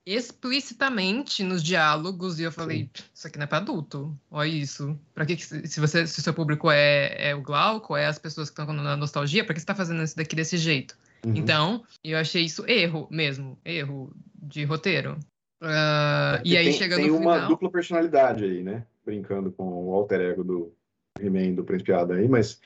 explicitamente 0.07 1.43
nos 1.43 1.63
diálogos 1.63 2.39
e 2.39 2.43
eu 2.43 2.53
falei, 2.53 2.91
isso 3.13 3.27
aqui 3.27 3.39
não 3.39 3.45
é 3.45 3.47
para 3.47 3.59
adulto. 3.59 4.15
Olha 4.31 4.49
isso. 4.49 4.99
Para 5.15 5.25
que 5.25 5.37
se 5.37 5.81
você 5.81 6.07
se 6.07 6.19
o 6.19 6.23
seu 6.23 6.35
público 6.35 6.71
é, 6.71 7.31
é 7.31 7.35
o 7.35 7.41
glauco, 7.41 7.97
é 7.97 8.07
as 8.07 8.19
pessoas 8.19 8.51
que 8.51 8.61
estão 8.61 8.75
na 8.75 8.97
nostalgia, 8.97 9.45
para 9.45 9.55
que 9.55 9.61
você 9.61 9.67
tá 9.67 9.75
fazendo 9.75 10.03
isso 10.03 10.17
daqui 10.17 10.37
desse 10.37 10.59
jeito? 10.59 10.97
Uhum. 11.25 11.35
Então, 11.35 11.85
eu 12.03 12.19
achei 12.19 12.45
isso 12.45 12.69
erro 12.69 13.09
mesmo, 13.11 13.59
erro 13.65 14.13
de 14.35 14.65
roteiro. 14.65 15.19
Porque 15.59 16.49
e 16.51 16.57
aí 16.57 16.65
tem, 16.65 16.73
chega 16.75 16.97
tem 16.97 17.09
no 17.09 17.17
uma 17.17 17.35
final. 17.35 17.49
dupla 17.49 17.71
personalidade 17.71 18.45
aí, 18.45 18.63
né? 18.63 18.85
Brincando 19.05 19.51
com 19.51 19.87
o 19.87 19.95
alter 19.95 20.21
ego 20.21 20.45
do 20.45 20.73
He-Man 21.19 21.55
do 21.55 21.65
Príncipe 21.65 21.93
Adam 21.93 22.17
aí, 22.17 22.29
mas 22.29 22.61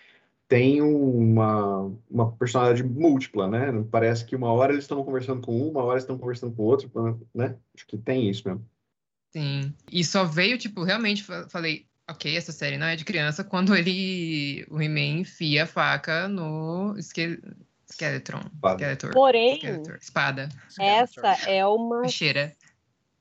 tem 0.48 0.80
uma, 0.80 1.92
uma 2.10 2.32
personalidade 2.32 2.82
múltipla, 2.82 3.46
né? 3.46 3.84
Parece 3.90 4.24
que 4.24 4.34
uma 4.34 4.50
hora 4.50 4.72
eles 4.72 4.84
estão 4.84 5.04
conversando 5.04 5.42
com 5.42 5.52
um, 5.52 5.70
uma 5.70 5.82
hora 5.82 5.94
eles 5.94 6.04
estão 6.04 6.16
conversando 6.18 6.54
com 6.56 6.62
o 6.62 6.66
outro, 6.66 6.90
né? 7.34 7.54
Acho 7.76 7.86
que 7.86 7.98
tem 7.98 8.28
isso 8.28 8.48
mesmo. 8.48 8.64
Sim. 9.30 9.74
E 9.92 10.02
só 10.02 10.24
veio, 10.24 10.56
tipo, 10.56 10.82
realmente 10.82 11.22
fa- 11.22 11.46
falei, 11.50 11.86
ok, 12.10 12.34
essa 12.34 12.50
série 12.50 12.78
não 12.78 12.86
é 12.86 12.96
de 12.96 13.04
criança, 13.04 13.44
quando 13.44 13.76
ele, 13.76 14.66
o 14.70 14.80
He-Man 14.80 15.20
enfia 15.20 15.64
a 15.64 15.66
faca 15.66 16.26
no 16.28 16.96
Ske- 16.98 17.40
Skeletron. 17.86 18.40
Skeletor. 18.74 19.12
Porém, 19.12 19.56
Skeletor. 19.56 19.98
Espada. 20.00 20.48
essa 20.80 21.20
é 21.46 21.66
uma, 21.66 22.00
Teixeira. 22.02 22.56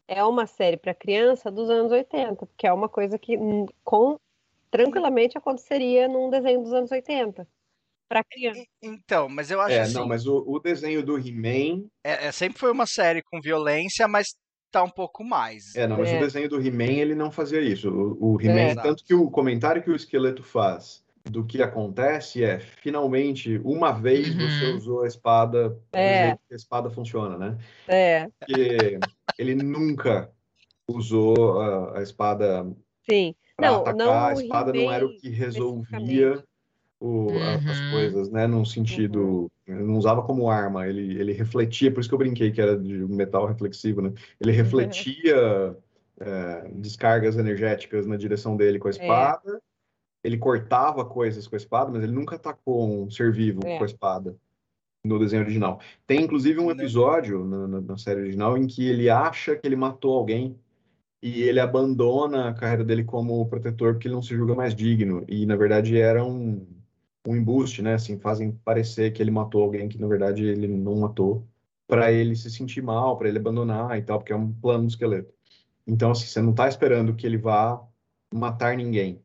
é 0.08 0.24
uma 0.24 0.48
série 0.48 0.78
pra 0.78 0.94
criança 0.94 1.52
dos 1.52 1.70
anos 1.70 1.92
80, 1.92 2.46
porque 2.46 2.66
é 2.66 2.72
uma 2.72 2.88
coisa 2.88 3.20
que 3.20 3.38
hum, 3.38 3.66
com, 3.84 4.18
tranquilamente 4.70 5.38
aconteceria 5.38 6.08
num 6.08 6.30
desenho 6.30 6.62
dos 6.62 6.74
anos 6.74 6.92
80. 6.92 7.48
Pra 8.08 8.24
criança. 8.24 8.64
Então, 8.82 9.28
mas 9.28 9.52
eu 9.52 9.60
acho 9.60 9.76
É, 9.76 9.82
assim, 9.82 9.94
não, 9.96 10.08
mas 10.08 10.26
o, 10.28 10.44
o 10.48 10.60
desenho 10.60 11.06
do 11.06 11.18
He-Man. 11.18 11.88
é, 12.04 12.28
é, 12.28 12.32
sempre 12.32 12.58
foi 12.60 12.72
uma 12.72 12.86
série 12.86 13.22
com 13.22 13.42
violência, 13.42 14.08
mas 14.08 14.28
tá 14.72 14.82
um 14.84 14.90
pouco 14.90 15.24
mais. 15.24 15.76
É, 15.76 15.86
não, 15.88 15.98
mas 15.98 16.12
É. 16.12 16.18
o 16.18 16.20
desenho 16.20 16.50
do 16.50 16.62
He-Man 16.62 16.86
ele 17.02 17.16
não 17.16 17.32
fazia 17.32 17.62
isso. 17.62 17.90
O, 17.90 18.36
o 18.36 18.42
He-Man, 18.42 18.72
É. 18.72 18.76
tanto 18.76 19.04
que 19.04 19.14
o 19.14 19.30
comentário 19.30 19.84
que 19.84 19.90
o 19.90 19.96
esqueleto 19.96 20.42
faz 20.44 21.06
do 21.26 21.46
que 21.46 21.62
acontece 21.62 22.44
é 22.44 22.60
finalmente, 22.60 23.58
uma 23.64 23.92
vez 23.92 24.34
você 24.34 24.66
Uhum. 24.66 24.76
usou 24.76 25.02
a 25.04 25.08
espada 25.08 25.70
do 25.70 25.78
É. 26.00 26.14
jeito 26.16 26.40
que 26.48 26.54
a 26.54 26.58
espada 26.58 26.90
funciona, 26.90 27.38
né? 27.38 27.58
É, 27.88 28.28
Porque 28.40 29.02
ele 29.38 29.56
nunca 29.56 30.32
usou 30.90 31.62
a, 31.62 32.00
a 32.00 32.04
espada 32.04 32.66
sim. 33.10 33.36
Para 33.58 33.68
Não, 33.72 33.82
atacar, 33.82 33.96
não 33.98 34.26
a 34.28 34.34
espada 34.34 34.72
não 34.72 34.92
era 34.92 35.06
o 35.06 35.18
que 35.18 35.30
resolvia 35.30 36.44
o- 37.00 37.40
a- 37.40 37.56
as 37.72 37.80
Uhum. 37.82 37.90
coisas, 37.90 38.30
né? 38.30 38.46
Num 38.48 38.64
sentido, 38.64 39.52
ele 39.68 39.84
não 39.84 39.98
usava 39.98 40.22
como 40.22 40.50
arma, 40.50 40.88
ele, 40.88 41.20
ele 41.20 41.34
refletia, 41.34 41.92
por 41.92 42.00
isso 42.00 42.08
que 42.10 42.14
eu 42.16 42.20
brinquei 42.20 42.52
que 42.52 42.62
era 42.62 42.78
de 42.78 42.94
metal 43.08 43.46
reflexivo, 43.48 44.02
né? 44.02 44.14
Ele 44.40 44.52
refletia 44.52 45.76
é, 46.20 46.68
descargas 46.74 47.38
energéticas 47.38 48.08
na 48.08 48.18
direção 48.18 48.58
dele 48.58 48.80
com 48.80 48.88
a 48.88 48.92
espada, 48.92 49.62
ele 50.24 50.36
cortava 50.36 51.06
coisas 51.06 51.48
com 51.48 51.56
a 51.56 51.58
espada, 51.58 51.92
mas 51.92 52.02
ele 52.04 52.12
nunca 52.12 52.36
atacou 52.38 52.90
um 53.04 53.08
ser 53.10 53.32
vivo 53.32 53.60
É. 53.68 53.78
com 53.78 53.84
a 53.84 53.86
espada 53.86 54.36
no 55.06 55.20
desenho 55.20 55.44
original. 55.44 55.80
Tem 56.08 56.22
inclusive 56.24 56.60
um 56.60 56.68
Né? 56.68 56.74
episódio 56.74 57.46
na, 57.46 57.68
na- 57.68 57.82
na 57.82 57.98
série 58.00 58.22
original 58.22 58.58
em 58.58 58.66
que 58.66 58.88
ele 58.90 59.12
acha 59.12 59.56
que 59.56 59.68
ele 59.68 59.76
matou 59.76 60.16
alguém 60.18 60.58
e 61.22 61.42
ele 61.44 61.60
abandona 61.60 62.50
a 62.50 62.54
carreira 62.54 62.84
dele 62.84 63.04
como 63.04 63.48
protetor 63.48 63.94
porque 63.94 64.08
ele 64.08 64.16
não 64.16 64.22
se 64.22 64.36
julga 64.36 64.56
mais 64.56 64.76
digno. 64.76 65.26
E 65.28 65.46
na 65.46 65.56
verdade 65.56 65.98
era 65.98 66.24
um, 66.24 66.66
um 67.28 67.36
embuste, 67.36 67.82
né? 67.82 67.96
Assim, 67.96 68.20
fazem 68.20 68.52
parecer 68.52 69.12
que 69.14 69.22
ele 69.22 69.32
matou 69.32 69.64
alguém 69.64 69.90
que 69.90 70.00
na 70.00 70.08
verdade 70.08 70.46
ele 70.46 70.68
não 70.68 70.96
matou, 70.98 71.48
para 71.88 72.12
ele 72.12 72.36
se 72.36 72.52
sentir 72.52 72.82
mal, 72.82 73.18
para 73.18 73.30
ele 73.30 73.40
abandonar 73.40 73.98
e 73.98 74.02
tal, 74.02 74.20
porque 74.20 74.34
é 74.34 74.36
um 74.36 74.52
plano 74.52 74.86
do 74.86 74.90
esqueleto. 74.90 75.34
Então, 75.88 76.12
assim, 76.12 76.26
você 76.26 76.42
não 76.42 76.54
tá 76.54 76.68
esperando 76.68 77.16
que 77.16 77.26
ele 77.26 77.38
vá 77.38 77.82
matar 78.34 78.76
ninguém. 78.76 79.22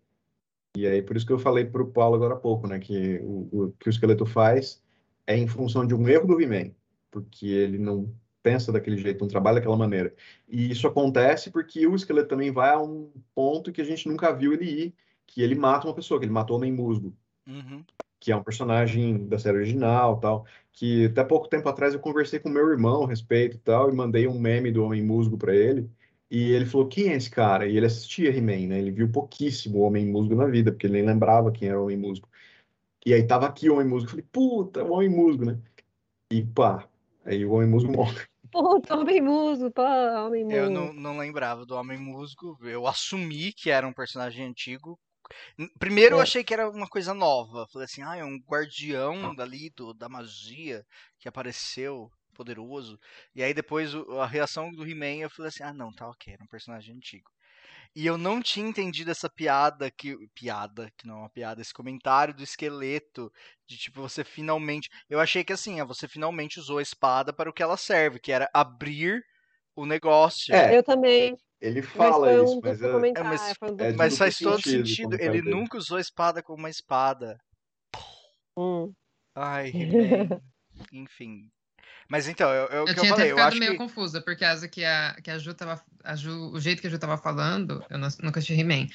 E 0.76 0.86
aí, 0.86 1.02
por 1.02 1.16
isso 1.16 1.26
que 1.26 1.32
eu 1.32 1.38
falei 1.38 1.64
pro 1.66 1.90
Paulo 1.92 2.14
agora 2.16 2.34
há 2.34 2.36
pouco, 2.36 2.66
né? 2.66 2.78
Que 2.78 3.18
o, 3.22 3.48
o 3.52 3.72
que 3.72 3.88
o 3.88 3.90
esqueleto 3.90 4.24
faz 4.24 4.82
é 5.26 5.36
em 5.36 5.46
função 5.46 5.86
de 5.86 5.94
um 5.94 6.08
erro 6.08 6.26
do 6.26 6.40
He-Man, 6.40 6.72
porque 7.10 7.46
ele 7.46 7.78
não 7.78 8.14
pensa 8.42 8.72
daquele 8.72 8.96
jeito, 8.98 9.20
não 9.20 9.28
trabalha 9.28 9.56
daquela 9.56 9.76
maneira. 9.76 10.14
E 10.48 10.70
isso 10.70 10.86
acontece 10.86 11.50
porque 11.50 11.86
o 11.86 11.94
esqueleto 11.94 12.28
também 12.28 12.50
vai 12.50 12.70
a 12.70 12.80
um 12.80 13.10
ponto 13.34 13.72
que 13.72 13.80
a 13.80 13.84
gente 13.84 14.08
nunca 14.08 14.32
viu 14.32 14.52
ele 14.52 14.64
ir, 14.64 14.94
que 15.26 15.42
ele 15.42 15.54
mata 15.54 15.86
uma 15.86 15.94
pessoa, 15.94 16.18
que 16.20 16.26
ele 16.26 16.32
matou 16.32 16.56
o 16.56 16.58
Homem 16.58 16.72
Musgo, 16.72 17.14
Uhum. 17.46 17.84
que 18.20 18.30
é 18.30 18.36
um 18.36 18.42
personagem 18.42 19.26
da 19.26 19.38
série 19.38 19.58
original, 19.58 20.18
tal, 20.20 20.46
que 20.72 21.06
até 21.06 21.24
pouco 21.24 21.48
tempo 21.48 21.68
atrás 21.68 21.92
eu 21.94 22.00
conversei 22.00 22.38
com 22.38 22.48
meu 22.48 22.68
irmão 22.70 23.04
a 23.04 23.08
respeito 23.08 23.56
e 23.56 23.60
tal, 23.60 23.90
e 23.90 23.94
mandei 23.94 24.28
um 24.28 24.38
meme 24.38 24.70
do 24.70 24.84
Homem 24.84 25.02
Musgo 25.02 25.36
para 25.36 25.54
ele, 25.54 25.90
e 26.30 26.52
ele 26.52 26.64
falou, 26.64 26.88
quem 26.88 27.10
é 27.10 27.16
esse 27.16 27.30
cara? 27.30 27.66
E 27.66 27.76
ele 27.76 27.84
assistia 27.86 28.30
He-Man, 28.34 28.68
né? 28.68 28.78
Ele 28.78 28.90
viu 28.90 29.10
pouquíssimo 29.10 29.78
o 29.78 29.82
Homem 29.82 30.06
Musgo 30.06 30.34
na 30.34 30.46
vida, 30.46 30.72
porque 30.72 30.86
ele 30.86 30.94
nem 30.94 31.04
lembrava 31.04 31.52
quem 31.52 31.68
era 31.68 31.78
o 31.78 31.84
Homem 31.84 31.98
Musgo. 31.98 32.26
E 33.04 33.12
aí 33.12 33.26
tava 33.26 33.46
aqui 33.46 33.68
o 33.68 33.74
Homem 33.74 33.86
Musgo, 33.86 34.06
eu 34.06 34.10
falei, 34.10 34.26
puta, 34.32 34.82
o 34.82 34.92
Homem 34.92 35.10
Musgo, 35.10 35.44
né? 35.44 35.58
E 36.30 36.42
pá, 36.42 36.88
aí 37.24 37.44
o 37.44 37.52
Homem 37.52 37.68
Musgo 37.68 37.92
morre. 37.92 38.31
Puta, 38.52 38.94
homem 38.96 39.20
musgo, 39.20 39.70
pô, 39.72 39.82
homem 39.82 40.44
musgo. 40.44 40.54
Eu 40.54 40.70
não, 40.70 40.92
não 40.92 41.18
lembrava 41.18 41.64
do 41.66 41.74
Homem 41.74 41.98
Musgo. 41.98 42.56
Eu 42.62 42.86
assumi 42.86 43.52
que 43.52 43.70
era 43.70 43.86
um 43.86 43.92
personagem 43.92 44.46
antigo. 44.46 44.98
Primeiro 45.78 46.16
eu 46.16 46.20
É. 46.20 46.22
achei 46.22 46.44
que 46.44 46.52
era 46.54 46.68
uma 46.70 46.88
coisa 46.88 47.14
nova. 47.14 47.66
Falei 47.72 47.86
assim, 47.86 48.02
ah, 48.02 48.16
é 48.16 48.24
um 48.24 48.38
guardião 48.46 49.34
dali 49.34 49.70
do, 49.76 49.94
da 49.94 50.08
magia 50.08 50.84
que 51.18 51.28
apareceu. 51.28 52.10
poderoso. 52.34 52.98
E 53.34 53.42
aí 53.42 53.52
depois 53.54 53.94
a 53.94 54.26
reação 54.26 54.72
do 54.72 54.86
He-Man, 54.88 55.18
eu 55.22 55.30
falei 55.30 55.50
assim, 55.50 55.62
ah 55.64 55.72
não, 55.74 55.92
tá 55.92 56.08
ok, 56.08 56.32
era 56.32 56.42
um 56.42 56.46
personagem 56.46 56.96
antigo. 56.96 57.30
E 57.94 58.06
eu 58.06 58.16
não 58.16 58.40
tinha 58.40 58.66
entendido 58.66 59.10
essa 59.10 59.28
piada 59.28 59.90
que. 59.90 60.16
Piada, 60.34 60.90
que 60.96 61.06
não 61.06 61.16
é 61.16 61.18
uma 61.20 61.30
piada, 61.30 61.60
esse 61.60 61.74
comentário 61.74 62.34
do 62.34 62.42
esqueleto. 62.42 63.30
De 63.68 63.76
tipo, 63.76 64.00
você 64.00 64.24
finalmente. 64.24 64.88
Eu 65.08 65.20
achei 65.20 65.44
que 65.44 65.52
assim, 65.52 65.80
ah, 65.80 65.84
você 65.84 66.08
finalmente 66.08 66.58
usou 66.58 66.78
a 66.78 66.82
espada 66.82 67.32
para 67.32 67.50
o 67.50 67.52
que 67.52 67.62
ela 67.62 67.76
serve, 67.76 68.18
que 68.18 68.32
era 68.32 68.48
abrir 68.54 69.22
o 69.76 69.84
negócio. 69.84 70.54
É, 70.54 70.76
Eu 70.76 70.82
também. 70.82 71.36
ele 71.60 71.82
Mas 71.82 71.90
fala 71.92 72.32
foi 72.32 72.44
isso, 72.44 72.56
um 72.56 72.60
mas 72.62 72.82
é, 72.82 72.92
comentário. 72.92 73.28
mas- 73.28 73.54
é 73.78 73.92
Mas 73.92 74.18
faz 74.18 74.38
todo 74.38 74.62
sentido 74.62 74.86
sentido. 74.86 75.14
Ele 75.20 75.42
dele. 75.42 75.50
nunca 75.50 75.76
usou 75.76 75.98
a 75.98 76.00
espada 76.00 76.42
como 76.42 76.58
uma 76.58 76.70
espada. 76.70 77.38
Hum. 78.56 78.92
Ai. 79.34 79.72
Enfim. 80.92 81.50
Mas 82.08 82.28
então, 82.28 82.50
é 82.52 82.80
o 82.80 82.84
Eu 82.84 82.84
que 82.84 82.90
eu 82.90 82.94
tinha 82.94 83.12
até 83.12 83.14
falei. 83.14 83.30
Eu 83.32 83.36
ficado 83.36 83.48
acho 83.48 83.58
meio 83.58 83.72
que. 83.72 83.78
confusa, 83.78 84.20
porque 84.20 84.44
asa 84.44 84.68
que 84.68 84.84
a, 84.84 85.14
que 85.22 85.30
a 85.30 85.38
Ju 85.38 85.54
tava. 85.54 85.82
A 86.04 86.16
Ju, 86.16 86.50
o 86.52 86.60
jeito 86.60 86.80
que 86.80 86.86
a 86.86 86.90
Ju 86.90 86.98
tava 86.98 87.16
falando, 87.16 87.84
eu 87.88 87.98
não- 87.98 88.08
nunca 88.22 88.38
assisti 88.40 88.54
He-Man. 88.54 88.86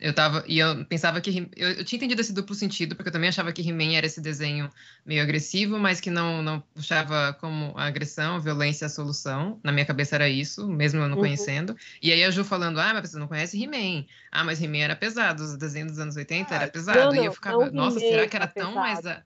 Eu 0.00 0.12
tava. 0.14 0.44
E 0.48 0.58
eu 0.58 0.84
pensava 0.86 1.20
que. 1.20 1.48
Eu, 1.56 1.70
eu 1.72 1.84
tinha 1.84 1.96
entendido 1.98 2.20
esse 2.20 2.32
duplo 2.32 2.54
sentido, 2.54 2.96
porque 2.96 3.08
eu 3.08 3.12
também 3.12 3.28
achava 3.28 3.52
que 3.52 3.62
He-Man 3.66 3.94
era 3.96 4.06
esse 4.06 4.20
desenho 4.20 4.70
meio 5.06 5.22
agressivo, 5.22 5.78
mas 5.78 6.00
que 6.00 6.10
não, 6.10 6.42
não 6.42 6.60
puxava 6.60 7.34
como 7.40 7.76
a 7.78 7.84
agressão, 7.86 8.36
a 8.36 8.38
violência 8.40 8.86
a 8.86 8.90
solução. 8.90 9.60
Na 9.62 9.70
minha 9.72 9.86
cabeça 9.86 10.14
era 10.16 10.28
isso, 10.28 10.66
mesmo 10.68 11.00
eu 11.00 11.08
não 11.08 11.16
Uhum. 11.16 11.20
conhecendo. 11.20 11.76
E 12.02 12.12
aí 12.12 12.24
a 12.24 12.30
Ju 12.30 12.44
falando, 12.44 12.80
ah, 12.80 12.92
mas 12.94 13.10
você 13.10 13.18
não 13.18 13.28
conhece 13.28 13.62
He-Man. 13.62 14.06
Ah, 14.32 14.42
mas 14.44 14.60
He-Man 14.60 14.78
era 14.78 14.96
pesado, 14.96 15.42
os 15.44 15.56
desenhos 15.56 15.92
dos 15.92 16.00
anos 16.00 16.16
80 16.16 16.54
Ah, 16.54 16.56
era 16.56 16.68
pesado. 16.68 17.14
não, 17.14 17.14
e 17.14 17.24
eu 17.24 17.32
ficava, 17.32 17.70
nossa, 17.70 18.00
será 18.00 18.26
que 18.26 18.36
era 18.36 18.46
era 18.46 18.54
tão 18.54 18.74
mais, 18.74 18.98
pesado. 18.98 19.20
a- 19.20 19.24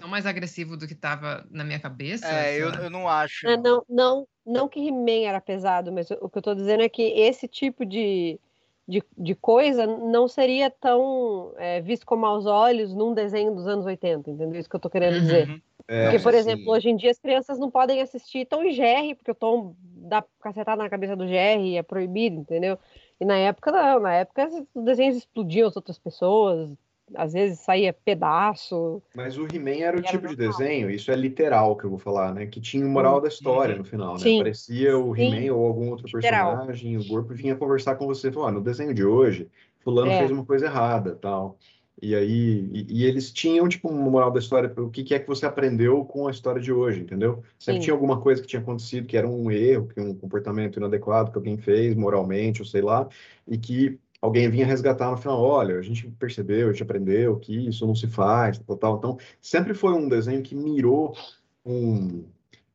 tão 0.00 0.08
mais 0.08 0.26
agressivo 0.26 0.76
do 0.76 0.86
que 0.86 0.94
tava 0.94 1.46
na 1.50 1.64
minha 1.64 1.80
cabeça? 1.80 2.26
É, 2.26 2.56
eu, 2.60 2.70
eu 2.70 2.90
não 2.90 3.08
acho. 3.08 3.46
É, 3.46 3.56
não, 3.56 3.84
não, 3.88 4.28
não 4.44 4.68
que 4.68 4.80
He-Man 4.80 5.26
era 5.26 5.40
pesado, 5.40 5.92
mas 5.92 6.10
o 6.10 6.28
que 6.28 6.38
eu 6.38 6.42
tô 6.42 6.54
dizendo 6.54 6.82
é 6.82 6.88
que 6.88 7.02
esse 7.02 7.46
tipo 7.48 7.84
de, 7.84 8.38
de, 8.86 9.02
de 9.16 9.34
coisa 9.34 9.86
não 9.86 10.26
seria 10.28 10.70
tão 10.70 11.52
é, 11.56 11.80
visto 11.80 12.04
com 12.06 12.16
maus 12.16 12.46
olhos 12.46 12.92
num 12.94 13.14
desenho 13.14 13.54
dos 13.54 13.66
anos 13.66 13.84
80, 13.86 14.30
entendeu? 14.30 14.58
Isso 14.58 14.68
que 14.68 14.76
eu 14.76 14.80
tô 14.80 14.90
querendo 14.90 15.14
Uhum. 15.14 15.20
dizer. 15.20 15.48
Uhum. 15.48 15.62
é, 15.88 16.02
Porque, 16.02 16.18
por 16.20 16.34
assim, 16.34 16.38
exemplo, 16.50 16.72
hoje 16.72 16.88
em 16.90 16.96
dia 16.96 17.10
as 17.10 17.18
crianças 17.18 17.58
não 17.58 17.70
podem 17.70 18.00
assistir 18.00 18.46
Tom 18.46 18.62
e 18.64 18.72
Jerry, 18.72 19.14
porque 19.14 19.30
o 19.30 19.34
Tom 19.34 19.74
dá 19.80 20.24
cacetada 20.40 20.82
na 20.82 20.88
cabeça 20.90 21.16
do 21.16 21.26
Jerry 21.28 21.70
e 21.72 21.76
é 21.76 21.82
proibido, 21.82 22.40
entendeu? 22.40 22.78
E 23.20 23.24
na 23.24 23.36
época, 23.36 23.70
não. 23.72 24.00
Na 24.00 24.14
época, 24.14 24.48
os 24.74 24.84
desenhos 24.84 25.16
explodiam 25.16 25.68
as 25.68 25.76
outras 25.76 25.98
pessoas, 25.98 26.70
às 27.14 27.32
vezes 27.32 27.60
saía 27.60 27.92
pedaço. 27.92 29.02
Mas 29.14 29.36
o 29.38 29.46
He-Man 29.46 29.76
era 29.82 29.96
o 29.96 30.00
Era 30.00 30.08
tipo 30.08 30.28
de 30.28 30.36
normal. 30.36 30.58
desenho, 30.58 30.90
isso 30.90 31.10
é 31.10 31.16
literal 31.16 31.76
que 31.76 31.84
eu 31.84 31.90
vou 31.90 31.98
falar, 31.98 32.34
né? 32.34 32.46
Que 32.46 32.60
tinha 32.60 32.84
o 32.86 32.88
moral 32.88 33.20
da 33.20 33.28
história 33.28 33.76
no 33.76 33.84
final, 33.84 34.14
né? 34.14 34.20
Sim. 34.20 34.36
Aparecia 34.40 34.98
o. 34.98 35.16
He-Man 35.16 35.52
ou 35.54 35.66
algum 35.66 35.90
outro 35.90 36.06
Literal. 36.06 36.56
personagem, 36.56 36.96
o 36.96 37.06
corpo 37.08 37.34
vinha 37.34 37.56
conversar 37.56 37.96
com 37.96 38.06
você, 38.06 38.30
falou, 38.30 38.48
ah, 38.48 38.52
no 38.52 38.60
desenho 38.60 38.94
de 38.94 39.04
hoje, 39.04 39.48
fulano 39.80 40.10
É. 40.10 40.18
fez 40.18 40.30
uma 40.30 40.44
coisa 40.44 40.66
errada, 40.66 41.14
tal. 41.16 41.58
E 42.00 42.14
aí, 42.14 42.70
e, 42.72 43.00
e 43.00 43.04
eles 43.04 43.32
tinham, 43.32 43.68
tipo, 43.68 43.88
uma 43.88 44.08
moral 44.08 44.30
da 44.30 44.38
história, 44.38 44.72
o 44.76 44.88
que 44.88 45.02
que 45.02 45.14
é 45.14 45.18
que 45.18 45.26
você 45.26 45.44
aprendeu 45.44 46.04
com 46.04 46.28
a 46.28 46.30
história 46.30 46.62
de 46.62 46.72
hoje, 46.72 47.00
entendeu? 47.00 47.42
Sempre 47.58 47.80
Sim. 47.80 47.84
tinha 47.86 47.94
alguma 47.94 48.20
coisa 48.20 48.40
que 48.40 48.46
tinha 48.46 48.62
acontecido, 48.62 49.04
que 49.08 49.16
era 49.16 49.28
um 49.28 49.50
erro, 49.50 49.88
que 49.88 50.00
um 50.00 50.14
comportamento 50.14 50.76
inadequado 50.76 51.32
que 51.32 51.38
alguém 51.38 51.56
fez 51.58 51.96
moralmente, 51.96 52.62
ou 52.62 52.66
sei 52.68 52.82
lá, 52.82 53.08
e 53.48 53.58
que 53.58 53.98
alguém 54.20 54.50
vinha 54.50 54.66
resgatar 54.66 55.10
no 55.10 55.16
final, 55.16 55.40
olha, 55.40 55.78
a 55.78 55.82
gente 55.82 56.08
percebeu, 56.12 56.68
a 56.68 56.72
gente 56.72 56.82
aprendeu 56.82 57.38
que 57.38 57.68
isso 57.68 57.86
não 57.86 57.94
se 57.94 58.06
faz, 58.08 58.58
tal, 58.58 58.76
tal. 58.76 58.96
Então, 58.98 59.18
sempre 59.40 59.74
foi 59.74 59.92
um 59.92 60.08
desenho 60.08 60.42
que 60.42 60.54
mirou 60.54 61.16
um, 61.64 62.24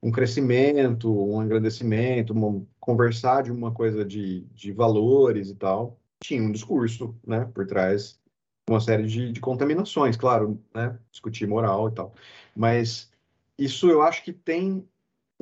um 0.02 0.12
crescimento, 0.12 1.12
um 1.12 1.44
engrandecimento, 1.44 2.34
uma- 2.34 2.66
conversar 2.80 3.44
de 3.44 3.52
uma 3.52 3.72
coisa 3.72 4.04
de, 4.06 4.42
de 4.54 4.72
valores 4.72 5.50
e 5.50 5.56
tal. 5.56 6.00
Tinha 6.22 6.42
um 6.42 6.52
discurso, 6.52 7.16
né, 7.26 7.46
por 7.54 7.66
trás, 7.66 8.20
uma 8.70 8.80
série 8.80 9.06
de, 9.08 9.32
de 9.32 9.40
contaminações, 9.42 10.16
claro, 10.16 10.62
né, 10.74 10.98
discutir 11.12 11.48
moral 11.48 11.90
e 11.90 11.92
tal. 11.94 12.14
Mas 12.56 13.12
isso 13.58 13.90
eu 13.90 14.02
acho 14.02 14.24
que 14.24 14.32
tem 14.34 14.88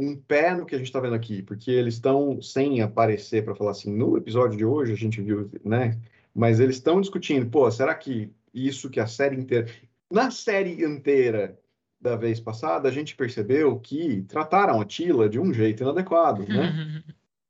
um 0.02 0.16
pé 0.16 0.56
no 0.56 0.66
que 0.66 0.74
a 0.74 0.78
gente 0.78 0.88
está 0.88 1.00
vendo 1.00 1.16
aqui, 1.16 1.44
porque 1.44 1.70
eles 1.70 1.96
estão 1.96 2.42
sem 2.42 2.82
aparecer 2.82 3.46
para 3.46 3.56
falar 3.56 3.72
assim, 3.72 3.96
no 3.96 4.18
episódio 4.18 4.58
de 4.58 4.66
hoje 4.66 4.92
a 4.92 4.98
gente 4.98 5.22
viu, 5.22 5.50
né? 5.64 6.00
Mas 6.34 6.60
eles 6.60 6.78
estão 6.78 7.00
discutindo, 7.00 7.50
pô, 7.50 7.70
será 7.70 7.94
que 7.94 8.32
isso 8.54 8.90
que 8.90 9.00
a 9.00 9.08
série 9.08 9.36
inteira. 9.36 9.68
Na 10.10 10.32
série 10.32 10.84
inteira 10.84 11.58
da 12.00 12.16
vez 12.16 12.40
passada, 12.40 12.90
a 12.90 12.92
gente 12.92 13.16
percebeu 13.16 13.80
que 13.80 14.24
trataram 14.24 14.82
a 14.82 14.86
Tila 14.86 15.30
de 15.30 15.40
um 15.40 15.54
jeito 15.54 15.84
inadequado, 15.84 16.48
né? 16.48 17.04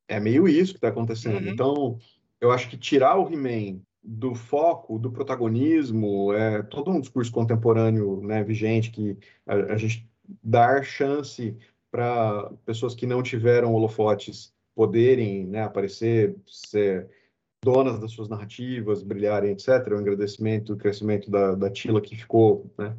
É 0.06 0.20
meio 0.20 0.46
isso 0.46 0.72
que 0.72 0.78
está 0.78 0.88
acontecendo. 0.88 1.46
Uhum. 1.46 1.52
Então, 1.52 1.98
eu 2.40 2.52
acho 2.52 2.68
que 2.68 2.76
tirar 2.76 3.16
o 3.16 3.32
He-Man 3.32 3.80
do 4.02 4.34
foco, 4.34 4.98
do 4.98 5.10
protagonismo, 5.10 6.32
é 6.34 6.62
todo 6.62 6.90
um 6.90 7.00
discurso 7.00 7.32
contemporâneo, 7.32 8.20
né, 8.20 8.42
vigente, 8.44 8.90
que 8.90 9.16
a, 9.46 9.54
a 9.54 9.76
gente 9.76 10.06
dar 10.42 10.84
chance 10.84 11.56
para 11.92 12.50
pessoas 12.64 12.94
que 12.94 13.06
não 13.06 13.22
tiveram 13.22 13.74
holofotes 13.74 14.52
poderem, 14.74 15.46
né, 15.46 15.62
aparecer, 15.62 16.34
ser 16.46 17.06
donas 17.62 18.00
das 18.00 18.10
suas 18.10 18.28
narrativas, 18.28 19.02
brilharem, 19.02 19.52
etc. 19.52 19.68
O 19.92 19.98
agradecimento, 19.98 20.72
o 20.72 20.76
crescimento 20.76 21.30
da, 21.30 21.54
da 21.54 21.70
Tila, 21.70 22.00
que 22.00 22.16
ficou, 22.16 22.72
né, 22.78 22.96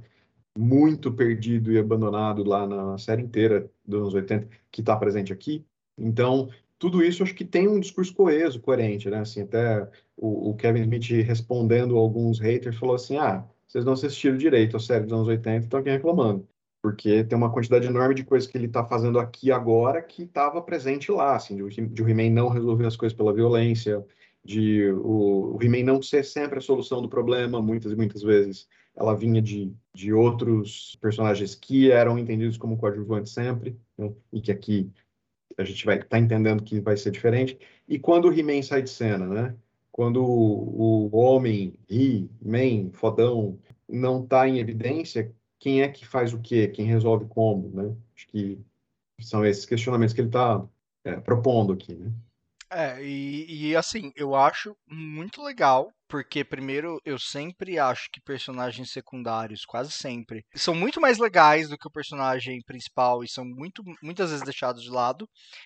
muito 0.56 1.11
perdido 1.11 1.72
e 1.72 1.80
abandonado 1.80 2.44
lá 2.44 2.68
na 2.68 2.95
série 2.99 3.24
inteira 3.24 3.68
dos 3.84 4.02
anos 4.02 4.14
80, 4.14 4.48
que 4.72 4.82
está 4.82 4.95
presente 4.95 5.34
aqui. 5.34 5.65
Então, 5.98 6.49
tudo 6.78 7.03
isso 7.03 7.24
acho 7.24 7.34
que 7.34 7.44
tem 7.44 7.68
um 7.68 7.80
discurso 7.80 8.14
coeso, 8.14 8.61
coerente, 8.61 9.10
né? 9.10 9.20
Assim, 9.20 9.41
até 9.41 9.90
o, 10.15 10.52
o 10.52 10.56
Kevin 10.56 10.82
Smith 10.82 11.10
respondendo 11.26 11.98
a 11.98 11.99
alguns 11.99 12.40
haters 12.40 12.78
falou 12.78 12.95
assim: 12.95 13.18
ah, 13.18 13.44
vocês 13.65 13.84
não 13.84 13.94
assistiram 13.94 14.38
direito 14.38 14.78
a 14.78 14.80
série 14.80 15.06
dos 15.06 15.14
anos 15.14 15.28
80 15.28 15.56
e 15.56 15.60
estão 15.64 15.80
aqui 15.80 15.90
reclamando. 15.90 16.48
Porque 16.84 17.23
tem 17.23 17.38
uma 17.38 17.49
quantidade 17.51 17.88
enorme 17.88 18.14
de 18.14 18.26
coisas 18.26 18.49
que 18.49 18.57
ele 18.57 18.65
está 18.68 18.84
fazendo 18.85 19.18
aqui 19.18 19.51
agora 19.53 20.01
que 20.01 20.23
estava 20.23 20.61
presente 20.61 21.10
lá, 21.14 21.35
assim, 21.38 21.55
de, 21.55 21.64
o- 22.03 22.10
He-Man 22.10 22.31
não 22.31 22.49
resolver 22.49 22.85
as 22.85 22.97
coisas 22.97 23.15
pela 23.18 23.34
violência, 23.34 24.05
de 24.43 24.91
o, 24.91 25.55
o 25.55 25.64
He-Man 25.64 25.84
não 25.85 26.01
ser 26.01 26.26
sempre 26.26 26.60
a 26.60 26.61
solução 26.61 27.01
do 27.01 27.07
problema, 27.07 27.61
muitas 27.61 27.93
e 27.93 27.95
muitas 27.95 28.22
vezes 28.22 28.68
ela 28.95 29.15
vinha 29.15 29.41
de, 29.41 29.73
de 29.93 30.11
outros 30.14 30.97
personagens 31.01 31.55
que 31.55 31.89
eram 31.89 32.19
entendidos 32.19 32.57
como 32.57 32.77
coadjuvantes 32.77 33.31
sempre, 33.34 33.80
né? 33.97 34.11
e 34.34 34.41
que 34.41 34.51
aqui 34.51 34.91
a 35.57 35.64
gente 35.64 35.85
vai 35.85 35.99
estar 35.99 36.19
entendendo 36.19 36.64
que 36.64 36.80
vai 36.81 36.97
ser 36.97 37.11
diferente. 37.11 37.57
E 37.88 37.97
quando 37.99 38.27
o 38.27 38.34
He-Man 38.34 38.61
sai 38.61 38.81
de 38.81 38.89
cena, 38.89 39.26
né? 39.27 39.55
Quando 39.91 40.23
o, 40.23 41.07
o 41.11 41.15
homem, 41.15 41.76
He-Man, 41.89 42.91
fodão, 42.93 43.60
não 43.88 44.23
está 44.23 44.47
em 44.49 44.60
evidência, 44.60 45.34
quem 45.64 45.81
é 45.81 45.88
que 45.88 46.06
faz 46.06 46.34
o 46.34 46.41
quê? 46.41 46.68
Quem 46.68 46.85
resolve 46.85 47.26
como, 47.30 47.69
né? 47.69 47.95
Acho 48.14 48.27
que 48.27 48.60
são 49.22 49.45
esses 49.45 49.65
questionamentos 49.65 50.14
que 50.14 50.19
ele 50.19 50.27
está 50.27 50.61
propondo 51.23 51.72
aqui, 51.72 51.95
né? 51.95 52.11
É, 52.69 53.02
e, 53.02 53.69
e 53.69 53.76
assim, 53.76 54.11
eu 54.14 54.35
acho 54.35 54.76
muito 54.85 55.41
legal, 55.41 55.90
porque 56.10 56.44
primeiro 56.44 56.99
eu 57.06 57.18
sempre 57.18 57.80
acho 57.80 58.10
que 58.11 58.19
personagens 58.19 58.91
secundários, 58.91 59.64
quase 59.64 59.91
sempre, 59.94 60.44
são 60.53 60.76
muito 60.76 60.99
mais 60.99 61.18
legais 61.18 61.69
do 61.69 61.77
que 61.77 61.88
o 61.88 61.91
personagem 61.91 62.60
principal 62.65 63.23
e 63.23 63.30
são 63.30 63.45
muito, 63.45 63.81
muitas 64.02 64.31
vezes 64.31 64.44
deixados 64.44 64.84
de 64.84 64.90
lado. 64.90 65.26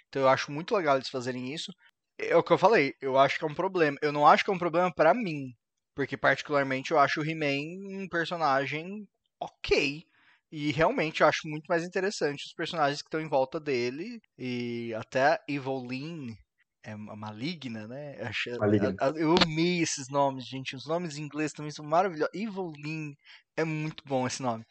Então 0.10 0.22
eu 0.22 0.30
acho 0.30 0.52
muito 0.52 0.76
legal 0.76 0.98
eles 0.98 1.10
fazerem 1.10 1.52
isso. 1.52 1.72
É 2.20 2.36
o 2.36 2.44
que 2.44 2.54
eu 2.54 2.58
falei, 2.60 2.94
eu 3.02 3.18
acho 3.18 3.40
que 3.40 3.46
é 3.46 3.48
um 3.48 3.56
problema. 3.56 3.98
Eu 4.00 4.12
não 4.12 4.28
acho 4.28 4.44
que 4.44 4.52
é 4.52 4.54
um 4.54 4.60
problema 4.60 4.94
pra 4.94 5.12
mim, 5.16 5.56
porque 5.96 6.16
particularmente 6.16 6.92
eu 6.92 7.00
acho 7.00 7.20
o 7.22 7.26
He-Man 7.26 8.04
um 8.04 8.08
personagem 8.08 9.08
ok. 9.40 10.04
E 10.52 10.72
realmente 10.72 11.22
eu 11.22 11.28
acho 11.28 11.48
muito 11.48 11.66
mais 11.68 11.84
interessante 11.84 12.46
os 12.46 12.54
personagens 12.54 13.02
que 13.02 13.08
estão 13.08 13.20
em 13.22 13.28
volta 13.30 13.60
dele. 13.60 14.20
E 14.38 14.94
até 14.96 15.40
Evelyn 15.48 16.36
é 16.84 16.96
ma- 16.96 17.16
maligna, 17.16 17.88
né? 17.88 18.16
Eu 18.46 18.60
Maligna. 18.60 18.94
a- 19.00 19.08
a- 19.10 19.14
Eu 19.18 19.36
amei 19.38 19.82
esses 19.82 20.08
nomes, 20.10 20.46
gente. 20.48 20.76
Os 20.76 20.86
nomes 20.88 21.18
em 21.18 21.24
inglês 21.24 21.52
também 21.54 21.72
são 21.72 21.86
maravilhosos. 21.86 22.34
Evelyn 22.34 23.14
é 23.58 23.64
muito 23.66 24.04
bom 24.06 24.26
esse 24.28 24.42
nome. 24.42 24.64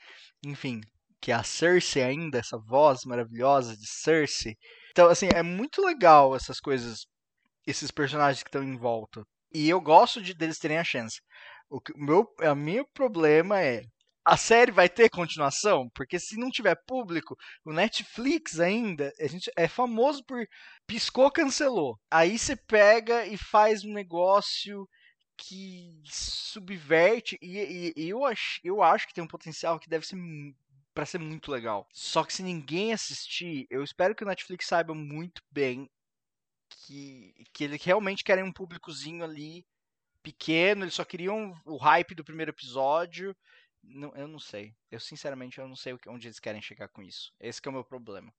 Enfim, 0.44 0.80
que 1.20 1.30
é 1.32 1.34
a 1.34 1.42
Cersei 1.44 2.02
ainda, 2.02 2.38
essa 2.38 2.58
voz 2.58 3.00
maravilhosa 3.04 3.76
de 3.76 3.86
Cersei. 3.86 4.56
Então, 4.92 5.08
assim, 5.08 5.26
é 5.28 5.42
muito 5.42 5.82
legal 5.82 6.34
essas 6.34 6.58
coisas, 6.60 7.06
esses 7.66 7.90
personagens 7.90 8.42
que 8.42 8.48
estão 8.48 8.62
em 8.62 8.76
volta. 8.76 9.24
E 9.52 9.68
eu 9.68 9.80
gosto 9.80 10.22
de 10.22 10.34
deles 10.34 10.58
terem 10.58 10.78
a 10.78 10.84
chance. 10.84 11.20
O 11.70 11.80
que, 11.80 11.92
o 11.92 11.98
meu, 11.98 12.26
a 12.40 12.54
meu 12.54 12.86
problema 12.94 13.60
é 13.60 13.82
a 14.26 14.36
série 14.36 14.72
vai 14.72 14.88
ter 14.88 15.08
continuação? 15.10 15.88
Porque 15.94 16.18
se 16.18 16.36
não 16.36 16.50
tiver 16.50 16.74
público, 16.86 17.36
o 17.64 17.72
Netflix 17.72 18.60
ainda, 18.60 19.12
a 19.20 19.26
gente 19.28 19.50
é 19.56 19.68
famoso 19.68 20.24
por 20.24 20.46
piscou, 20.86 21.30
cancelou. 21.30 21.98
Aí 22.10 22.38
você 22.38 22.56
pega 22.56 23.26
e 23.26 23.36
faz 23.38 23.84
um 23.84 23.92
negócio 23.92 24.88
que 25.38 26.00
subverte 26.06 27.38
e, 27.42 27.58
e- 27.58 27.94
e 27.96 28.08
eu, 28.08 28.24
acho, 28.24 28.60
eu 28.64 28.82
acho 28.82 29.06
que 29.06 29.14
tem 29.14 29.22
um 29.24 29.28
potencial 29.28 29.78
que 29.78 29.88
deve 29.88 30.06
ser 30.06 30.16
para 30.94 31.06
ser 31.06 31.18
muito 31.18 31.50
legal. 31.52 31.86
Só 31.92 32.24
que 32.24 32.32
se 32.32 32.42
ninguém 32.42 32.92
assistir, 32.92 33.66
eu 33.70 33.84
espero 33.84 34.14
que 34.14 34.24
o 34.24 34.26
Netflix 34.26 34.66
saiba 34.66 34.94
muito 34.94 35.42
bem 35.50 35.88
que, 36.86 37.34
que 37.52 37.64
eles 37.64 37.82
realmente 37.82 38.24
querem 38.24 38.44
um 38.44 38.52
públicozinho 38.52 39.24
ali 39.24 39.64
pequeno, 40.22 40.84
eles 40.84 40.94
só 40.94 41.04
queriam 41.04 41.54
o 41.64 41.76
hype 41.76 42.14
do 42.14 42.24
primeiro 42.24 42.50
episódio. 42.50 43.36
Não, 43.88 44.14
eu 44.14 44.28
não 44.28 44.38
sei. 44.38 44.74
Eu 44.90 45.00
sinceramente 45.00 45.58
eu 45.58 45.68
não 45.68 45.76
sei 45.76 45.96
onde 46.08 46.26
eles 46.26 46.38
querem 46.38 46.60
chegar 46.60 46.88
com 46.88 47.02
isso. 47.02 47.32
Esse 47.40 47.60
é 47.64 47.68
o 47.68 47.72
meu 47.72 47.84
problema. 47.84 48.32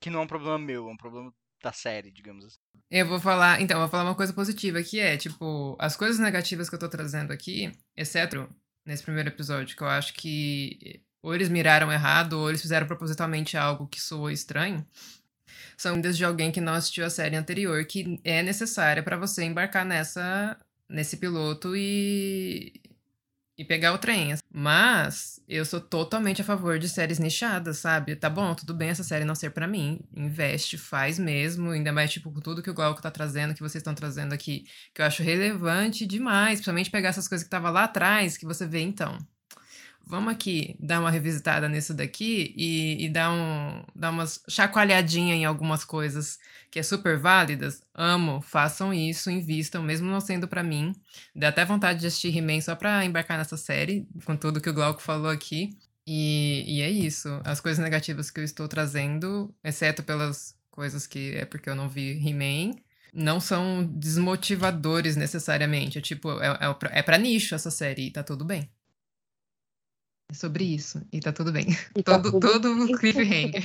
Que 0.00 0.10
não 0.10 0.20
é 0.20 0.22
um 0.22 0.26
problema 0.26 0.58
meu, 0.58 0.88
é 0.88 0.92
um 0.92 0.96
problema 0.96 1.32
da 1.62 1.72
série, 1.72 2.10
digamos 2.10 2.44
assim. 2.44 2.58
Eu 2.90 3.06
vou 3.06 3.18
falar, 3.18 3.60
então, 3.60 3.76
eu 3.76 3.82
vou 3.82 3.90
falar 3.90 4.04
uma 4.04 4.14
coisa 4.14 4.32
positiva 4.32 4.82
que 4.82 5.00
é, 5.00 5.16
tipo, 5.16 5.76
as 5.80 5.96
coisas 5.96 6.18
negativas 6.18 6.68
que 6.68 6.74
eu 6.74 6.78
tô 6.78 6.88
trazendo 6.88 7.32
aqui, 7.32 7.72
exceto 7.96 8.48
nesse 8.86 9.02
primeiro 9.02 9.30
episódio, 9.30 9.76
que 9.76 9.82
eu 9.82 9.88
acho 9.88 10.12
que 10.14 11.02
ou 11.22 11.34
eles 11.34 11.48
miraram 11.48 11.90
errado, 11.90 12.34
ou 12.34 12.50
eles 12.50 12.60
fizeram 12.60 12.86
propositalmente 12.86 13.56
algo 13.56 13.88
que 13.88 13.98
soou 13.98 14.30
estranho, 14.30 14.86
são 15.76 15.98
desde 15.98 16.22
alguém 16.22 16.52
que 16.52 16.60
não 16.60 16.74
assistiu 16.74 17.06
a 17.06 17.10
série 17.10 17.34
anterior, 17.34 17.82
que 17.86 18.20
é 18.22 18.42
necessária 18.42 19.02
para 19.02 19.16
você 19.16 19.42
embarcar 19.42 19.86
nessa 19.86 20.58
nesse 20.86 21.16
piloto 21.16 21.74
e 21.74 22.74
e 23.56 23.64
pegar 23.64 23.92
o 23.92 23.98
trem. 23.98 24.34
Mas 24.52 25.40
eu 25.48 25.64
sou 25.64 25.80
totalmente 25.80 26.40
a 26.40 26.44
favor 26.44 26.78
de 26.78 26.88
séries 26.88 27.18
nichadas, 27.18 27.78
sabe? 27.78 28.16
Tá 28.16 28.30
bom, 28.30 28.54
tudo 28.54 28.74
bem 28.74 28.88
essa 28.88 29.04
série 29.04 29.24
não 29.24 29.34
ser 29.34 29.50
para 29.50 29.66
mim. 29.66 30.00
Investe, 30.14 30.76
faz 30.78 31.18
mesmo, 31.18 31.70
ainda 31.70 31.92
mais 31.92 32.12
tipo 32.12 32.32
com 32.32 32.40
tudo 32.40 32.62
que 32.62 32.70
o 32.70 32.74
Glauco 32.74 33.02
tá 33.02 33.10
trazendo, 33.10 33.54
que 33.54 33.60
vocês 33.60 33.80
estão 33.80 33.94
trazendo 33.94 34.32
aqui, 34.32 34.64
que 34.94 35.02
eu 35.02 35.06
acho 35.06 35.22
relevante 35.22 36.06
demais, 36.06 36.58
principalmente 36.58 36.90
pegar 36.90 37.10
essas 37.10 37.28
coisas 37.28 37.44
que 37.44 37.50
tava 37.50 37.70
lá 37.70 37.84
atrás, 37.84 38.36
que 38.36 38.46
você 38.46 38.66
vê 38.66 38.80
então 38.80 39.18
vamos 40.06 40.32
aqui 40.32 40.76
dar 40.78 41.00
uma 41.00 41.10
revisitada 41.10 41.68
nisso 41.68 41.94
daqui 41.94 42.54
e, 42.56 43.04
e 43.04 43.08
dar, 43.08 43.30
um, 43.30 43.82
dar 43.94 44.10
umas 44.10 44.42
chacoalhadinha 44.48 45.34
em 45.34 45.44
algumas 45.44 45.84
coisas 45.84 46.38
que 46.70 46.78
é 46.78 46.82
super 46.82 47.18
válidas. 47.18 47.82
Amo, 47.94 48.40
façam 48.40 48.92
isso, 48.92 49.30
invistam, 49.30 49.82
mesmo 49.82 50.10
não 50.10 50.20
sendo 50.20 50.48
para 50.48 50.62
mim. 50.62 50.94
Dá 51.34 51.48
até 51.48 51.64
vontade 51.64 52.00
de 52.00 52.06
assistir 52.06 52.36
He-Man 52.36 52.60
só 52.60 52.74
pra 52.74 53.04
embarcar 53.04 53.38
nessa 53.38 53.56
série, 53.56 54.06
com 54.24 54.36
tudo 54.36 54.60
que 54.60 54.70
o 54.70 54.74
Glauco 54.74 55.00
falou 55.00 55.30
aqui. 55.30 55.76
E, 56.06 56.64
e 56.66 56.82
é 56.82 56.90
isso. 56.90 57.28
As 57.44 57.60
coisas 57.60 57.82
negativas 57.82 58.30
que 58.30 58.40
eu 58.40 58.44
estou 58.44 58.68
trazendo, 58.68 59.54
exceto 59.62 60.02
pelas 60.02 60.54
coisas 60.70 61.06
que 61.06 61.34
é 61.36 61.44
porque 61.44 61.70
eu 61.70 61.74
não 61.74 61.88
vi 61.88 62.12
He-Man, 62.18 62.76
não 63.12 63.38
são 63.40 63.84
desmotivadores 63.84 65.16
necessariamente. 65.16 65.98
É 65.98 66.00
tipo, 66.00 66.40
é, 66.40 66.48
é, 66.48 66.98
é 66.98 67.02
pra 67.02 67.16
nicho 67.16 67.54
essa 67.54 67.70
série 67.70 68.06
e 68.06 68.10
tá 68.10 68.22
tudo 68.22 68.44
bem. 68.44 68.68
É 70.30 70.34
sobre 70.34 70.64
isso. 70.64 71.06
E 71.12 71.20
tá 71.20 71.32
tudo 71.32 71.52
bem. 71.52 71.66
E 71.96 72.02
tá 72.02 72.20
todo, 72.20 72.40
tá 72.40 72.60
todo 72.60 72.98
cliffhanger. 72.98 73.62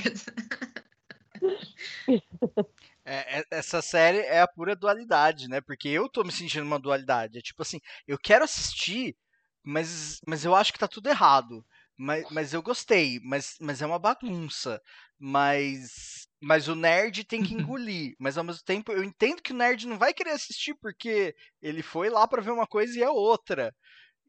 É, 3.04 3.40
é, 3.40 3.44
essa 3.50 3.82
série 3.82 4.18
é 4.18 4.40
a 4.40 4.46
pura 4.46 4.76
dualidade, 4.76 5.48
né? 5.48 5.60
Porque 5.60 5.88
eu 5.88 6.08
tô 6.08 6.22
me 6.22 6.30
sentindo 6.30 6.64
uma 6.64 6.78
dualidade. 6.78 7.38
É 7.38 7.42
tipo 7.42 7.62
assim, 7.62 7.80
eu 8.06 8.18
quero 8.18 8.44
assistir, 8.44 9.16
mas, 9.64 10.20
mas 10.26 10.44
eu 10.44 10.54
acho 10.54 10.72
que 10.72 10.78
tá 10.78 10.86
tudo 10.86 11.08
errado. 11.08 11.64
Mas, 11.96 12.24
mas 12.30 12.54
eu 12.54 12.62
gostei, 12.62 13.20
mas, 13.22 13.56
mas 13.60 13.82
é 13.82 13.86
uma 13.86 13.98
bagunça. 13.98 14.80
Mas, 15.18 16.28
mas 16.40 16.68
o 16.68 16.74
nerd 16.74 17.24
tem 17.24 17.42
que 17.42 17.52
engolir. 17.54 18.14
Mas 18.18 18.38
ao 18.38 18.44
mesmo 18.44 18.62
tempo 18.64 18.92
eu 18.92 19.02
entendo 19.04 19.42
que 19.42 19.52
o 19.52 19.56
nerd 19.56 19.86
não 19.86 19.98
vai 19.98 20.14
querer 20.14 20.30
assistir 20.30 20.74
porque 20.80 21.34
ele 21.60 21.82
foi 21.82 22.08
lá 22.08 22.26
para 22.28 22.42
ver 22.42 22.52
uma 22.52 22.66
coisa 22.66 22.98
e 22.98 23.02
é 23.02 23.10
outra. 23.10 23.74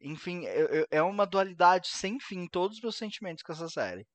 Enfim, 0.02 0.42
é 0.90 1.02
uma 1.02 1.24
dualidade 1.24 1.88
sem 1.88 2.18
fim, 2.18 2.46
todos 2.46 2.76
os 2.76 2.82
meus 2.82 2.96
sentimentos 2.96 3.42
com 3.42 3.52
essa 3.52 3.68
série. 3.68 4.06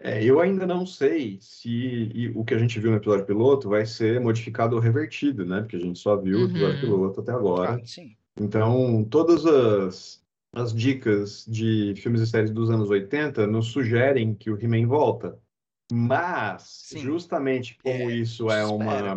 É, 0.00 0.22
eu 0.22 0.40
ainda 0.40 0.66
não 0.66 0.86
sei 0.86 1.38
se 1.40 2.32
o 2.34 2.44
que 2.44 2.54
a 2.54 2.58
gente 2.58 2.78
viu 2.78 2.90
no 2.90 2.98
episódio 2.98 3.26
piloto 3.26 3.68
vai 3.68 3.84
ser 3.84 4.20
modificado 4.20 4.76
ou 4.76 4.80
revertido, 4.80 5.44
né? 5.44 5.60
Porque 5.60 5.76
a 5.76 5.80
gente 5.80 5.98
só 5.98 6.16
viu 6.16 6.38
uhum. 6.38 6.44
o 6.44 6.50
episódio 6.50 6.80
piloto 6.80 7.20
até 7.20 7.32
agora. 7.32 7.74
Ah, 7.74 7.84
sim. 7.84 8.16
Então, 8.40 9.04
todas 9.10 9.44
as, 9.44 10.22
as 10.54 10.72
dicas 10.72 11.44
de 11.48 11.94
filmes 11.96 12.20
e 12.20 12.26
séries 12.26 12.52
dos 12.52 12.70
anos 12.70 12.88
80 12.88 13.46
nos 13.48 13.68
sugerem 13.68 14.34
que 14.34 14.50
o 14.50 14.58
He-Man 14.62 14.86
volta. 14.86 15.36
Mas, 15.92 16.62
sim. 16.86 16.98
justamente 17.00 17.76
como 17.82 18.10
é, 18.10 18.14
isso 18.14 18.50
é 18.50 18.64
uma, 18.64 19.16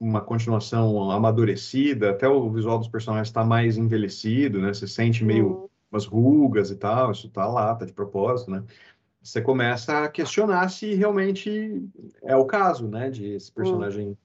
uma 0.00 0.22
continuação 0.22 1.10
amadurecida, 1.10 2.10
até 2.10 2.26
o 2.26 2.50
visual 2.50 2.78
dos 2.78 2.88
personagens 2.88 3.28
está 3.28 3.44
mais 3.44 3.76
envelhecido, 3.76 4.58
né? 4.58 4.72
Você 4.72 4.88
sente 4.88 5.22
meio 5.22 5.46
uhum. 5.46 5.68
umas 5.92 6.06
rugas 6.06 6.70
e 6.70 6.76
tal, 6.76 7.12
isso 7.12 7.28
tá 7.28 7.46
lá, 7.46 7.74
tá 7.74 7.84
de 7.84 7.92
propósito, 7.92 8.50
né? 8.50 8.64
Você 9.22 9.42
começa 9.42 10.04
a 10.04 10.08
questionar 10.08 10.70
se 10.70 10.94
realmente 10.94 11.86
é 12.22 12.34
o 12.34 12.46
caso, 12.46 12.88
né? 12.88 13.10
De 13.10 13.34
esse 13.34 13.52
personagem 13.52 14.08
uhum. 14.08 14.16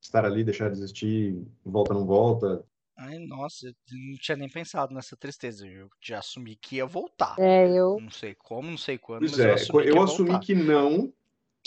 estar 0.00 0.24
ali, 0.24 0.44
deixar 0.44 0.70
de 0.70 0.76
existir, 0.76 1.36
volta 1.64 1.92
não 1.92 2.06
volta. 2.06 2.64
Ai, 2.96 3.18
nossa, 3.18 3.66
eu 3.66 3.74
não 3.90 4.16
tinha 4.18 4.36
nem 4.36 4.48
pensado 4.48 4.94
nessa 4.94 5.16
tristeza. 5.16 5.66
Eu 5.66 5.90
já 6.00 6.20
assumi 6.20 6.54
que 6.56 6.76
ia 6.76 6.86
voltar. 6.86 7.34
É, 7.38 7.68
eu. 7.68 7.98
Não 8.00 8.10
sei 8.10 8.34
como, 8.34 8.70
não 8.70 8.78
sei 8.78 8.96
quando. 8.96 9.18
Pois 9.20 9.38
é, 9.40 9.50
eu 9.50 9.54
assumi, 9.54 9.86
eu 9.86 9.92
que, 9.92 9.98
assumi 9.98 10.40
que 10.40 10.54
não, 10.54 11.12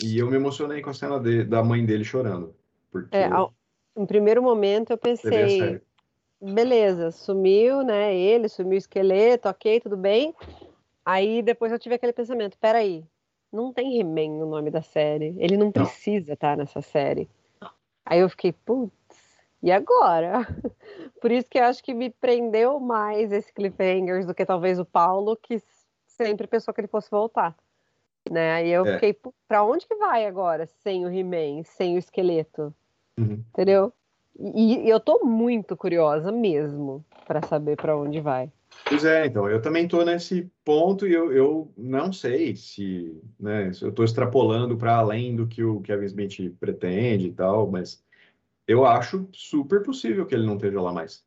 e 0.02 0.18
eu 0.18 0.28
me 0.30 0.36
emocionei 0.36 0.80
com 0.80 0.90
a 0.90 0.94
cena 0.94 1.20
de, 1.20 1.44
da 1.44 1.62
mãe 1.62 1.84
dele 1.84 2.04
chorando. 2.04 2.58
Porque... 2.90 3.16
É, 3.16 3.26
ao, 3.26 3.52
em 3.96 4.06
primeiro 4.06 4.42
momento 4.42 4.90
eu 4.90 4.98
pensei, 4.98 5.80
beleza, 6.40 7.10
sumiu, 7.10 7.82
né? 7.82 8.14
Ele, 8.14 8.48
sumiu 8.48 8.74
o 8.74 8.78
esqueleto, 8.78 9.48
ok, 9.48 9.80
tudo 9.80 9.96
bem. 9.96 10.34
Aí 11.04 11.42
depois 11.42 11.72
eu 11.72 11.78
tive 11.78 11.94
aquele 11.94 12.12
pensamento, 12.12 12.56
peraí, 12.58 13.04
não 13.52 13.72
tem 13.72 13.98
He-Man 13.98 14.38
no 14.38 14.46
nome 14.46 14.70
da 14.70 14.82
série. 14.82 15.34
Ele 15.38 15.56
não 15.56 15.72
precisa 15.72 16.34
estar 16.34 16.52
tá 16.52 16.56
nessa 16.56 16.80
série. 16.80 17.28
Aí 18.04 18.20
eu 18.20 18.28
fiquei, 18.28 18.52
putz, 18.52 18.92
e 19.62 19.70
agora? 19.70 20.46
Por 21.20 21.30
isso 21.30 21.48
que 21.50 21.58
eu 21.58 21.64
acho 21.64 21.82
que 21.82 21.92
me 21.92 22.10
prendeu 22.10 22.80
mais 22.80 23.30
esse 23.32 23.52
Cliffhangers 23.52 24.26
do 24.26 24.34
que 24.34 24.46
talvez 24.46 24.78
o 24.78 24.84
Paulo, 24.84 25.36
que 25.36 25.62
sempre 26.06 26.46
pensou 26.46 26.72
que 26.72 26.80
ele 26.80 26.88
fosse 26.88 27.10
voltar. 27.10 27.54
Né? 28.30 28.52
Aí 28.52 28.70
eu 28.70 28.86
é. 28.86 28.94
fiquei, 28.94 29.16
pra 29.48 29.64
onde 29.64 29.86
que 29.86 29.94
vai 29.96 30.26
agora 30.26 30.66
sem 30.66 31.04
o 31.04 31.10
He-Man, 31.10 31.62
sem 31.64 31.96
o 31.96 31.98
esqueleto? 31.98 32.74
Uhum. 33.18 33.44
Entendeu? 33.50 33.92
E, 34.38 34.86
e, 34.86 34.88
eu 34.88 35.00
tô 35.00 35.24
muito 35.24 35.76
curiosa 35.76 36.32
mesmo 36.32 37.04
para 37.26 37.42
saber 37.42 37.76
para 37.76 37.96
onde 37.96 38.20
vai. 38.20 38.50
Pois 38.88 39.04
é, 39.04 39.26
então, 39.26 39.48
eu 39.48 39.60
também 39.60 39.86
tô 39.86 40.04
nesse 40.04 40.50
ponto 40.64 41.06
e 41.06 41.12
eu, 41.12 41.32
eu 41.32 41.72
não 41.76 42.12
sei 42.12 42.56
se, 42.56 43.20
né, 43.38 43.72
se 43.72 43.84
eu 43.84 43.92
tô 43.92 44.04
extrapolando 44.04 44.76
para 44.76 44.96
além 44.96 45.36
do 45.36 45.46
que 45.46 45.62
o 45.62 45.80
Kevin 45.80 46.06
Smith 46.06 46.56
pretende 46.58 47.28
e 47.28 47.32
tal, 47.32 47.70
mas 47.70 48.02
eu 48.66 48.86
acho 48.86 49.28
super 49.32 49.82
possível 49.82 50.24
que 50.24 50.34
ele 50.34 50.46
não 50.46 50.54
esteja 50.54 50.80
lá 50.80 50.92
mais. 50.92 51.24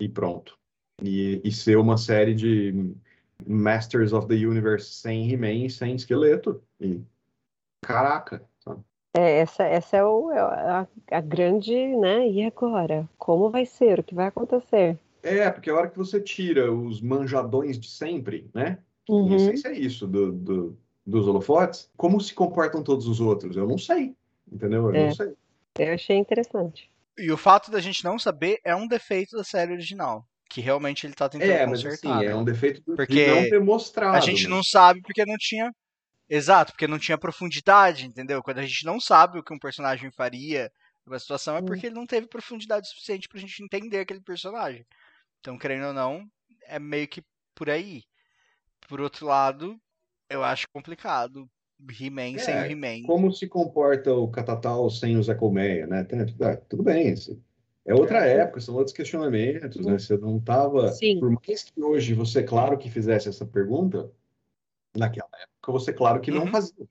E 0.00 0.08
pronto. 0.08 0.58
E, 1.02 1.40
e 1.44 1.52
ser 1.52 1.78
uma 1.78 1.96
série 1.96 2.34
de 2.34 2.94
Masters 3.46 4.12
of 4.12 4.26
the 4.26 4.34
Universe 4.34 4.92
sem 4.92 5.30
He-Man, 5.30 5.68
sem 5.68 5.94
esqueleto. 5.94 6.62
E 6.80 7.00
caraca? 7.82 8.48
É, 9.14 9.40
essa 9.40 9.64
essa 9.64 9.96
é, 9.98 10.04
o, 10.04 10.30
é 10.30 10.40
a, 10.40 10.86
a, 11.10 11.20
grande, 11.20 11.74
né? 11.96 12.28
E 12.28 12.44
agora? 12.44 13.08
Como 13.18 13.50
vai 13.50 13.66
ser? 13.66 14.00
O 14.00 14.02
que 14.02 14.14
vai 14.14 14.26
acontecer? 14.26 14.98
É, 15.22 15.50
porque 15.50 15.70
a 15.70 15.74
hora 15.74 15.88
que 15.88 15.98
você 15.98 16.20
tira 16.20 16.72
os 16.72 17.00
manjadões 17.00 17.78
de 17.78 17.88
sempre, 17.88 18.48
né? 18.54 18.78
Uhum. 19.08 19.28
Não 19.28 19.38
sei 19.38 19.56
se 19.56 19.68
é 19.68 19.72
isso 19.72 20.06
do, 20.06 20.32
do, 20.32 20.78
dos 21.06 21.28
holofotes. 21.28 21.90
Como 21.96 22.20
se 22.20 22.32
comportam 22.32 22.82
todos 22.82 23.06
os 23.06 23.20
outros? 23.20 23.56
Eu 23.56 23.66
não 23.66 23.78
sei. 23.78 24.14
Entendeu? 24.50 24.86
Eu 24.86 24.94
é. 24.94 25.06
não 25.06 25.14
sei. 25.14 25.34
Eu 25.78 25.94
achei 25.94 26.16
interessante. 26.16 26.90
E 27.18 27.30
o 27.30 27.36
fato 27.36 27.70
da 27.70 27.80
gente 27.80 28.04
não 28.04 28.18
saber 28.18 28.60
é 28.64 28.74
um 28.74 28.88
defeito 28.88 29.36
da 29.36 29.44
série 29.44 29.72
original. 29.72 30.26
Que 30.48 30.60
realmente 30.60 31.06
ele 31.06 31.14
tá 31.14 31.28
tentando 31.28 31.50
é, 31.50 31.66
consertar. 31.66 32.08
Mas, 32.08 32.18
assim, 32.18 32.26
né? 32.26 32.32
É 32.32 32.36
um 32.36 32.44
defeito 32.44 32.82
porque 32.82 33.24
de 33.24 33.30
não 33.30 33.42
ter 33.42 33.60
mostrado. 33.60 34.16
A 34.16 34.20
gente 34.20 34.42
mas... 34.42 34.50
não 34.50 34.62
sabe 34.62 35.00
porque 35.00 35.24
não 35.24 35.36
tinha 35.38 35.72
Exato, 36.34 36.72
porque 36.72 36.86
não 36.86 36.98
tinha 36.98 37.18
profundidade, 37.18 38.06
entendeu? 38.06 38.42
Quando 38.42 38.56
a 38.56 38.62
gente 38.62 38.86
não 38.86 38.98
sabe 38.98 39.38
o 39.38 39.42
que 39.42 39.52
um 39.52 39.58
personagem 39.58 40.10
faria 40.10 40.72
numa 41.04 41.18
situação, 41.18 41.58
é 41.58 41.62
porque 41.62 41.88
ele 41.88 41.94
não 41.94 42.06
teve 42.06 42.26
profundidade 42.26 42.88
suficiente 42.88 43.28
pra 43.28 43.38
gente 43.38 43.62
entender 43.62 43.98
aquele 43.98 44.22
personagem. 44.22 44.86
Então, 45.40 45.58
querendo 45.58 45.88
ou 45.88 45.92
não, 45.92 46.24
é 46.62 46.78
meio 46.78 47.06
que 47.06 47.22
por 47.54 47.68
aí. 47.68 48.04
Por 48.88 48.98
outro 48.98 49.26
lado, 49.26 49.78
eu 50.30 50.42
acho 50.42 50.66
complicado 50.72 51.46
He-Man 52.00 52.36
é, 52.36 52.38
sem 52.38 52.54
o 52.54 52.64
He-Man. 52.64 53.06
Como 53.06 53.30
se 53.30 53.46
comporta 53.46 54.14
o 54.14 54.30
Catatal 54.30 54.88
sem 54.88 55.18
o 55.18 55.22
Zé 55.22 55.34
Colmeia, 55.34 55.86
né? 55.86 56.02
Tudo 56.66 56.82
bem, 56.82 57.14
é 57.84 57.92
outra 57.92 58.26
é. 58.26 58.38
época, 58.38 58.58
são 58.58 58.76
outros 58.76 58.96
questionamentos, 58.96 59.84
né? 59.84 59.98
Você 59.98 60.16
não 60.16 60.38
estava. 60.38 60.94
Por 61.20 61.30
mais 61.30 61.64
que 61.64 61.82
hoje 61.82 62.14
você, 62.14 62.42
claro, 62.42 62.78
que 62.78 62.88
fizesse 62.88 63.28
essa 63.28 63.44
pergunta, 63.44 64.10
naquela 64.96 65.30
época 65.40 65.72
você, 65.72 65.92
claro, 65.92 66.20
que 66.20 66.30
não 66.30 66.44
uhum. 66.44 66.50
fazia. 66.50 66.86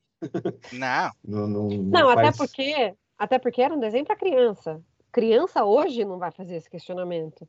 Não. 0.72 1.12
não, 1.24 1.48
não, 1.48 1.68
não, 1.68 1.84
não 1.84 2.10
até 2.10 2.32
porque 2.32 2.96
até 3.18 3.38
porque 3.38 3.62
era 3.62 3.74
um 3.74 3.80
desenho 3.80 4.06
para 4.06 4.16
criança. 4.16 4.82
Criança 5.12 5.64
hoje 5.64 6.04
não 6.04 6.18
vai 6.18 6.32
fazer 6.32 6.56
esse 6.56 6.70
questionamento. 6.70 7.48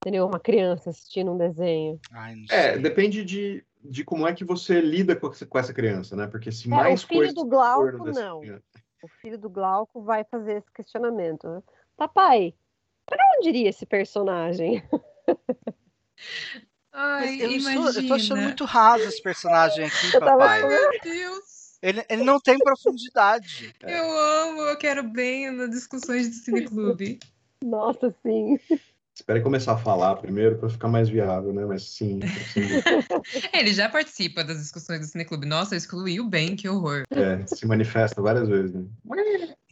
Entendeu? 0.00 0.26
Uma 0.26 0.40
criança 0.40 0.90
assistindo 0.90 1.30
um 1.30 1.38
desenho. 1.38 2.00
Ai, 2.10 2.34
é, 2.50 2.76
depende 2.76 3.24
de. 3.24 3.64
de 3.84 4.02
como 4.02 4.26
é 4.26 4.34
que 4.34 4.44
você 4.44 4.80
lida 4.80 5.14
com 5.14 5.28
essa, 5.28 5.46
com 5.46 5.58
essa 5.58 5.72
criança, 5.72 6.16
né? 6.16 6.26
Porque 6.26 6.50
se 6.50 6.66
É, 6.66 6.70
mais 6.70 7.04
o 7.04 7.06
filho 7.06 7.20
coisas 7.20 7.34
do 7.36 7.44
Glauco, 7.44 8.04
não. 8.10 8.40
criança- 8.40 8.64
O 9.00 9.08
filho 9.20 9.38
do 9.38 9.48
Glauco 9.48 10.02
vai 10.02 10.24
fazer 10.24 10.54
esse 10.54 10.72
questionamento. 10.72 11.48
né? 11.48 11.62
Papai, 11.96 12.52
para 13.06 13.24
onde 13.38 13.50
iria 13.50 13.68
esse 13.68 13.86
personagem? 13.86 14.82
Ai, 16.92 17.40
eu, 17.40 17.52
estou, 17.52 17.72
imagina. 17.72 18.00
eu 18.00 18.08
tô 18.08 18.14
achando 18.14 18.42
muito 18.42 18.64
raso 18.64 19.04
esse 19.04 19.22
personagem 19.22 19.86
aqui, 19.86 20.06
Eu 20.06 20.20
tava 20.20 20.26
papai. 20.38 20.66
Meu 20.66 20.90
Deus. 21.02 21.52
Ele, 21.82 22.04
ele 22.08 22.22
não 22.22 22.38
tem 22.38 22.58
profundidade. 22.58 23.74
Eu 23.82 24.18
amo, 24.18 24.60
eu 24.62 24.76
quero 24.76 25.02
bem 25.02 25.50
nas 25.50 25.70
discussões 25.70 26.28
do 26.28 26.34
Cineclube. 26.34 27.18
Nossa, 27.64 28.14
sim. 28.22 28.58
Espere 29.14 29.42
começar 29.42 29.72
a 29.72 29.78
falar 29.78 30.16
primeiro 30.16 30.58
para 30.58 30.68
ficar 30.70 30.88
mais 30.88 31.08
viável, 31.08 31.52
né? 31.52 31.66
Mas 31.66 31.82
sim, 31.82 32.18
dúvida. 32.18 33.22
Ele 33.52 33.72
já 33.72 33.88
participa 33.88 34.42
das 34.42 34.58
discussões 34.58 35.00
do 35.00 35.06
Cineclube. 35.06 35.46
Nossa, 35.46 35.76
o 36.20 36.28
bem, 36.28 36.56
que 36.56 36.68
horror. 36.68 37.02
É, 37.10 37.46
se 37.46 37.66
manifesta 37.66 38.22
várias 38.22 38.48
vezes, 38.48 38.72
né? 38.72 38.84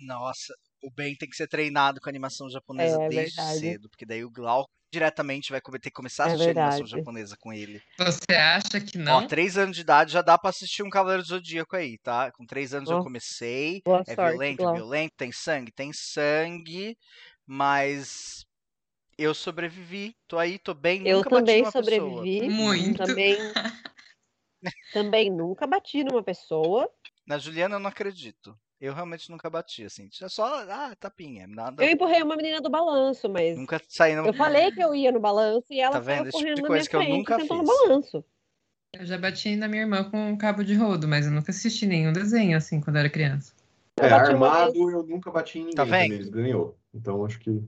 Nossa, 0.00 0.54
o 0.82 0.90
Ben 0.90 1.16
tem 1.16 1.28
que 1.28 1.36
ser 1.36 1.48
treinado 1.48 2.00
com 2.00 2.08
animação 2.08 2.48
japonesa 2.50 2.98
É, 2.98 3.08
desde 3.08 3.40
verdade. 3.40 3.58
cedo, 3.58 3.88
porque 3.90 4.06
daí 4.06 4.24
o 4.24 4.30
Glauco 4.30 4.70
diretamente 4.92 5.50
vai 5.52 5.60
ter 5.60 5.78
que 5.80 5.90
começar 5.92 6.24
a 6.24 6.26
É 6.26 6.28
assistir 6.28 6.50
animação 6.50 6.86
verdade. 6.86 6.86
japonesa 6.86 7.36
com 7.38 7.52
ele. 7.52 7.80
Você 7.98 8.34
acha 8.34 8.80
que 8.80 8.98
Ó, 9.06 9.20
não? 9.20 9.26
três 9.26 9.56
anos 9.58 9.76
de 9.76 9.82
idade 9.82 10.12
já 10.12 10.22
dá 10.22 10.38
pra 10.38 10.50
assistir 10.50 10.82
um 10.82 10.90
Cavaleiro 10.90 11.22
do 11.22 11.28
Zodíaco 11.28 11.74
aí, 11.76 11.98
tá? 11.98 12.30
Com 12.32 12.46
três 12.46 12.72
anos 12.74 12.90
eu 12.90 12.98
comecei. 12.98 13.82
Boa 13.84 14.02
É 14.06 14.14
sorte, 14.14 14.16
violento, 14.16 14.64
é 14.64 14.68
Glauco. 14.68 14.70
violento, 14.70 15.12
tem 15.16 15.32
sangue, 15.32 15.72
tem 15.72 15.92
sangue, 15.92 16.96
mas 17.46 18.44
eu 19.18 19.34
sobrevivi, 19.34 20.14
tô 20.28 20.38
aí, 20.38 20.58
tô 20.58 20.74
bem, 20.74 21.00
Eu 21.04 21.10
nunca 21.10 21.30
bati 21.30 21.44
também 21.46 21.58
numa 21.58 21.72
pessoa. 21.72 22.28
sobrevivi. 22.28 22.40
Muito. 22.44 22.96
Também, 22.96 23.36
também 24.90 25.30
nunca 25.30 25.66
bati 25.66 26.04
numa 26.04 26.22
pessoa. 26.22 26.88
Na 27.26 27.38
Juliana 27.38 27.76
eu 27.76 27.80
não 27.80 27.88
acredito. 27.88 28.60
Eu 28.80 28.94
realmente 28.94 29.30
nunca 29.30 29.50
bati, 29.50 29.84
assim. 29.84 30.08
Só, 30.10 30.64
ah, 30.70 30.96
tapinha, 30.98 31.46
nada. 31.46 31.84
Eu 31.84 31.90
empurrei 31.90 32.22
uma 32.22 32.34
menina 32.34 32.62
do 32.62 32.70
balanço, 32.70 33.28
mas 33.28 33.58
Nunca 33.58 33.78
saí 33.86 34.16
no... 34.16 34.26
eu 34.26 34.32
falei 34.32 34.72
que 34.72 34.82
eu 34.82 34.94
ia 34.94 35.12
no 35.12 35.20
balanço 35.20 35.66
e 35.70 35.78
ela 35.78 35.92
Tá 35.92 36.00
vendo? 36.00 36.28
Esse 36.28 36.38
tipo 36.38 36.38
correndo 36.38 36.56
de 36.56 36.62
coisa 36.62 36.88
que 36.88 36.96
eu 36.96 37.08
nunca 37.08 37.38
sentou 37.38 37.58
no 37.58 37.66
fiz. 37.66 37.78
balanço. 37.78 38.24
Eu 38.94 39.04
já 39.04 39.18
bati 39.18 39.54
na 39.54 39.68
minha 39.68 39.82
irmã 39.82 40.10
com 40.10 40.18
um 40.18 40.36
cabo 40.36 40.64
de 40.64 40.74
rodo, 40.74 41.06
mas 41.06 41.26
eu 41.26 41.32
nunca 41.32 41.50
assisti 41.50 41.86
nenhum 41.86 42.12
desenho 42.12 42.56
assim 42.56 42.80
quando 42.80 42.96
eu 42.96 43.00
era 43.00 43.10
criança. 43.10 43.52
Eu 43.98 44.04
É, 44.04 44.08
uma 44.08 44.16
armado 44.16 44.90
eu 44.90 45.02
nunca 45.02 45.30
bati 45.30 45.58
em 45.58 45.64
ninguém 45.66 45.76
Tá 45.76 45.84
vendo? 45.84 46.14
eles 46.14 46.28
ganhou. 46.30 46.76
Então 46.94 47.24
acho 47.24 47.38
que. 47.38 47.62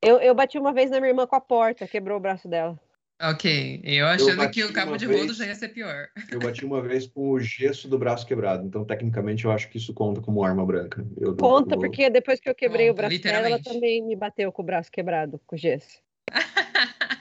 Eu, 0.00 0.18
eu 0.18 0.34
bati 0.34 0.58
uma 0.58 0.72
vez 0.72 0.90
na 0.90 0.98
minha 0.98 1.10
irmã 1.10 1.26
com 1.26 1.36
a 1.36 1.40
porta, 1.40 1.86
quebrou 1.86 2.16
o 2.16 2.20
braço 2.20 2.48
dela. 2.48 2.80
Ok, 3.22 3.80
eu 3.84 4.04
achando 4.06 4.36
bati 4.36 4.54
que 4.54 4.64
o 4.64 4.72
cabo 4.72 4.96
de 4.96 5.06
vez. 5.06 5.20
rodo 5.20 5.32
já 5.34 5.46
ia 5.46 5.54
ser 5.54 5.68
pior. 5.68 6.08
Eu 6.28 6.40
bati 6.40 6.64
uma 6.64 6.82
vez 6.82 7.06
com 7.06 7.30
o 7.30 7.38
gesso 7.38 7.86
do 7.86 7.96
braço 7.96 8.26
quebrado. 8.26 8.66
Então, 8.66 8.84
tecnicamente, 8.84 9.44
eu 9.44 9.52
acho 9.52 9.68
que 9.70 9.78
isso 9.78 9.94
conta 9.94 10.20
como 10.20 10.42
arma 10.42 10.66
branca. 10.66 11.06
Eu, 11.16 11.36
Conta, 11.36 11.76
eu- 11.76 11.78
porque 11.78 12.10
depois 12.10 12.40
que 12.40 12.48
eu 12.48 12.54
quebrei 12.54 12.86
o 12.90 12.92
Conta, 12.92 13.02
braço 13.02 13.20
dela, 13.22 13.46
ela 13.46 13.62
também 13.62 14.04
me 14.04 14.16
bateu 14.16 14.50
com 14.50 14.62
o 14.62 14.64
braço 14.64 14.90
quebrado, 14.90 15.40
com 15.46 15.56
gesso. 15.56 16.00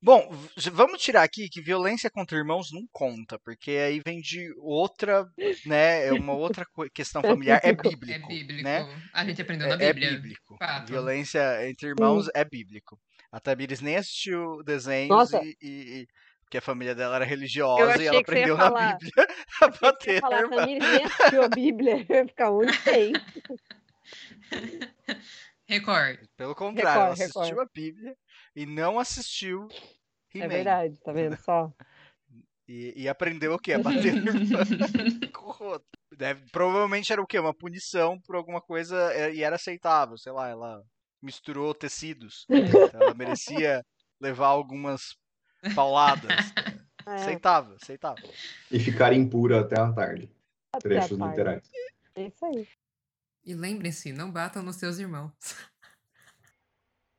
Bom, 0.00 0.30
vamos 0.72 1.02
tirar 1.02 1.22
aqui 1.24 1.48
que 1.48 1.60
violência 1.60 2.08
contra 2.08 2.38
irmãos 2.38 2.68
não 2.72 2.82
conta, 2.92 3.36
porque 3.40 3.72
aí 3.72 4.00
vem 4.04 4.20
de 4.20 4.48
outra, 4.58 5.26
né, 5.66 6.06
é 6.06 6.12
uma 6.12 6.34
outra 6.34 6.64
questão 6.94 7.20
familiar, 7.56 7.60
é 7.64 7.72
Bíblico. 7.72 7.96
bíblico, 7.98 8.32
É 8.32 8.34
bíblico. 8.36 8.62
né? 8.62 8.86
A 9.12 9.24
gente 9.24 9.42
aprendeu 9.42 9.66
É, 9.66 9.70
na 9.76 9.84
é 9.84 9.92
Bíblia. 9.92 10.12
bíblico. 10.12 10.56
Fato. 10.56 10.88
Violência 10.88 11.68
entre 11.68 11.88
irmãos 11.88 12.28
é 12.32 12.44
bíblico. 12.44 12.96
A 13.30 13.40
Tamires 13.40 13.80
nem 13.80 13.96
assistiu 13.96 14.62
desenhos 14.64 15.08
Nossa. 15.08 15.40
e, 15.42 15.56
e- 15.60 16.00
e- 16.02 16.06
porque 16.42 16.58
a 16.58 16.62
família 16.62 16.94
dela 16.94 17.16
era 17.16 17.24
Eu 17.26 17.28
religiosa 17.28 18.02
e 18.02 18.06
ela 18.06 18.20
aprendeu 18.20 18.56
na 18.56 18.64
falar- 18.68 18.96
Bíblia 18.98 19.12
a 19.62 19.68
bater 19.68 20.14
na 20.14 20.20
falar, 20.20 20.40
irmã. 20.40 20.56
Tamires 20.56 20.88
nem 20.90 21.04
assistiu 21.04 21.42
a 21.42 21.48
Bíblia, 21.48 22.06
eu 22.08 22.16
ia 22.16 22.26
ficar 22.26 22.50
onde 22.50 22.78
tem. 22.84 23.12
Record. 25.68 26.18
Pelo 26.36 26.54
contrário, 26.54 27.00
ela 27.02 27.14
Record, 27.14 27.20
assistiu 27.20 27.42
record. 27.58 27.68
a 27.68 27.70
Bíblia 27.74 28.16
e 28.56 28.66
não 28.66 28.98
assistiu 28.98 29.68
É 30.34 30.48
verdade, 30.48 30.98
tá 31.00 31.12
vendo 31.12 31.36
só? 31.36 31.70
E, 32.66 33.02
e 33.02 33.08
aprendeu 33.08 33.52
o 33.54 33.58
quê? 33.58 33.74
A 33.74 33.78
bater 33.78 34.14
no. 34.14 34.32
Deve- 36.16 36.50
provavelmente 36.50 37.12
era 37.12 37.22
o 37.22 37.26
quê? 37.26 37.38
Uma 37.38 37.54
punição 37.54 38.18
por 38.22 38.34
alguma 38.36 38.60
coisa 38.60 39.12
é, 39.12 39.32
e 39.34 39.42
era 39.42 39.56
aceitável. 39.56 40.16
Sei 40.18 40.32
lá, 40.32 40.48
ela 40.48 40.82
misturou 41.22 41.74
tecidos. 41.74 42.46
Então 42.50 43.00
ela 43.00 43.14
merecia 43.14 43.84
levar 44.20 44.48
algumas 44.48 45.16
pauladas. 45.74 46.28
É, 47.06 47.14
Aceitável, 47.14 47.74
aceitável. 47.80 48.30
E 48.70 48.78
ficar 48.78 49.14
impura 49.14 49.60
até 49.60 49.80
a 49.80 49.90
tarde. 49.90 50.30
até 50.70 50.90
Trechos 50.90 51.16
tarde. 51.16 51.30
literais. 51.30 51.70
É 52.14 52.26
isso 52.26 52.44
aí. 52.44 52.68
E 53.46 53.54
lembrem-se, 53.54 54.12
não 54.12 54.30
batam 54.30 54.62
nos 54.62 54.76
seus 54.76 54.98
irmãos. 54.98 55.32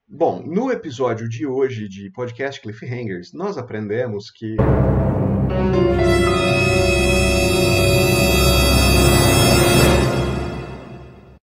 Bom, 0.08 0.44
no 0.44 0.72
episódio 0.72 1.28
de 1.28 1.48
hoje 1.48 1.90
de 1.90 2.12
podcast 2.12 2.62
Cliffhangers, 2.62 3.34
nós 3.34 3.58
aprendemos 3.58 4.30
que. 4.30 4.58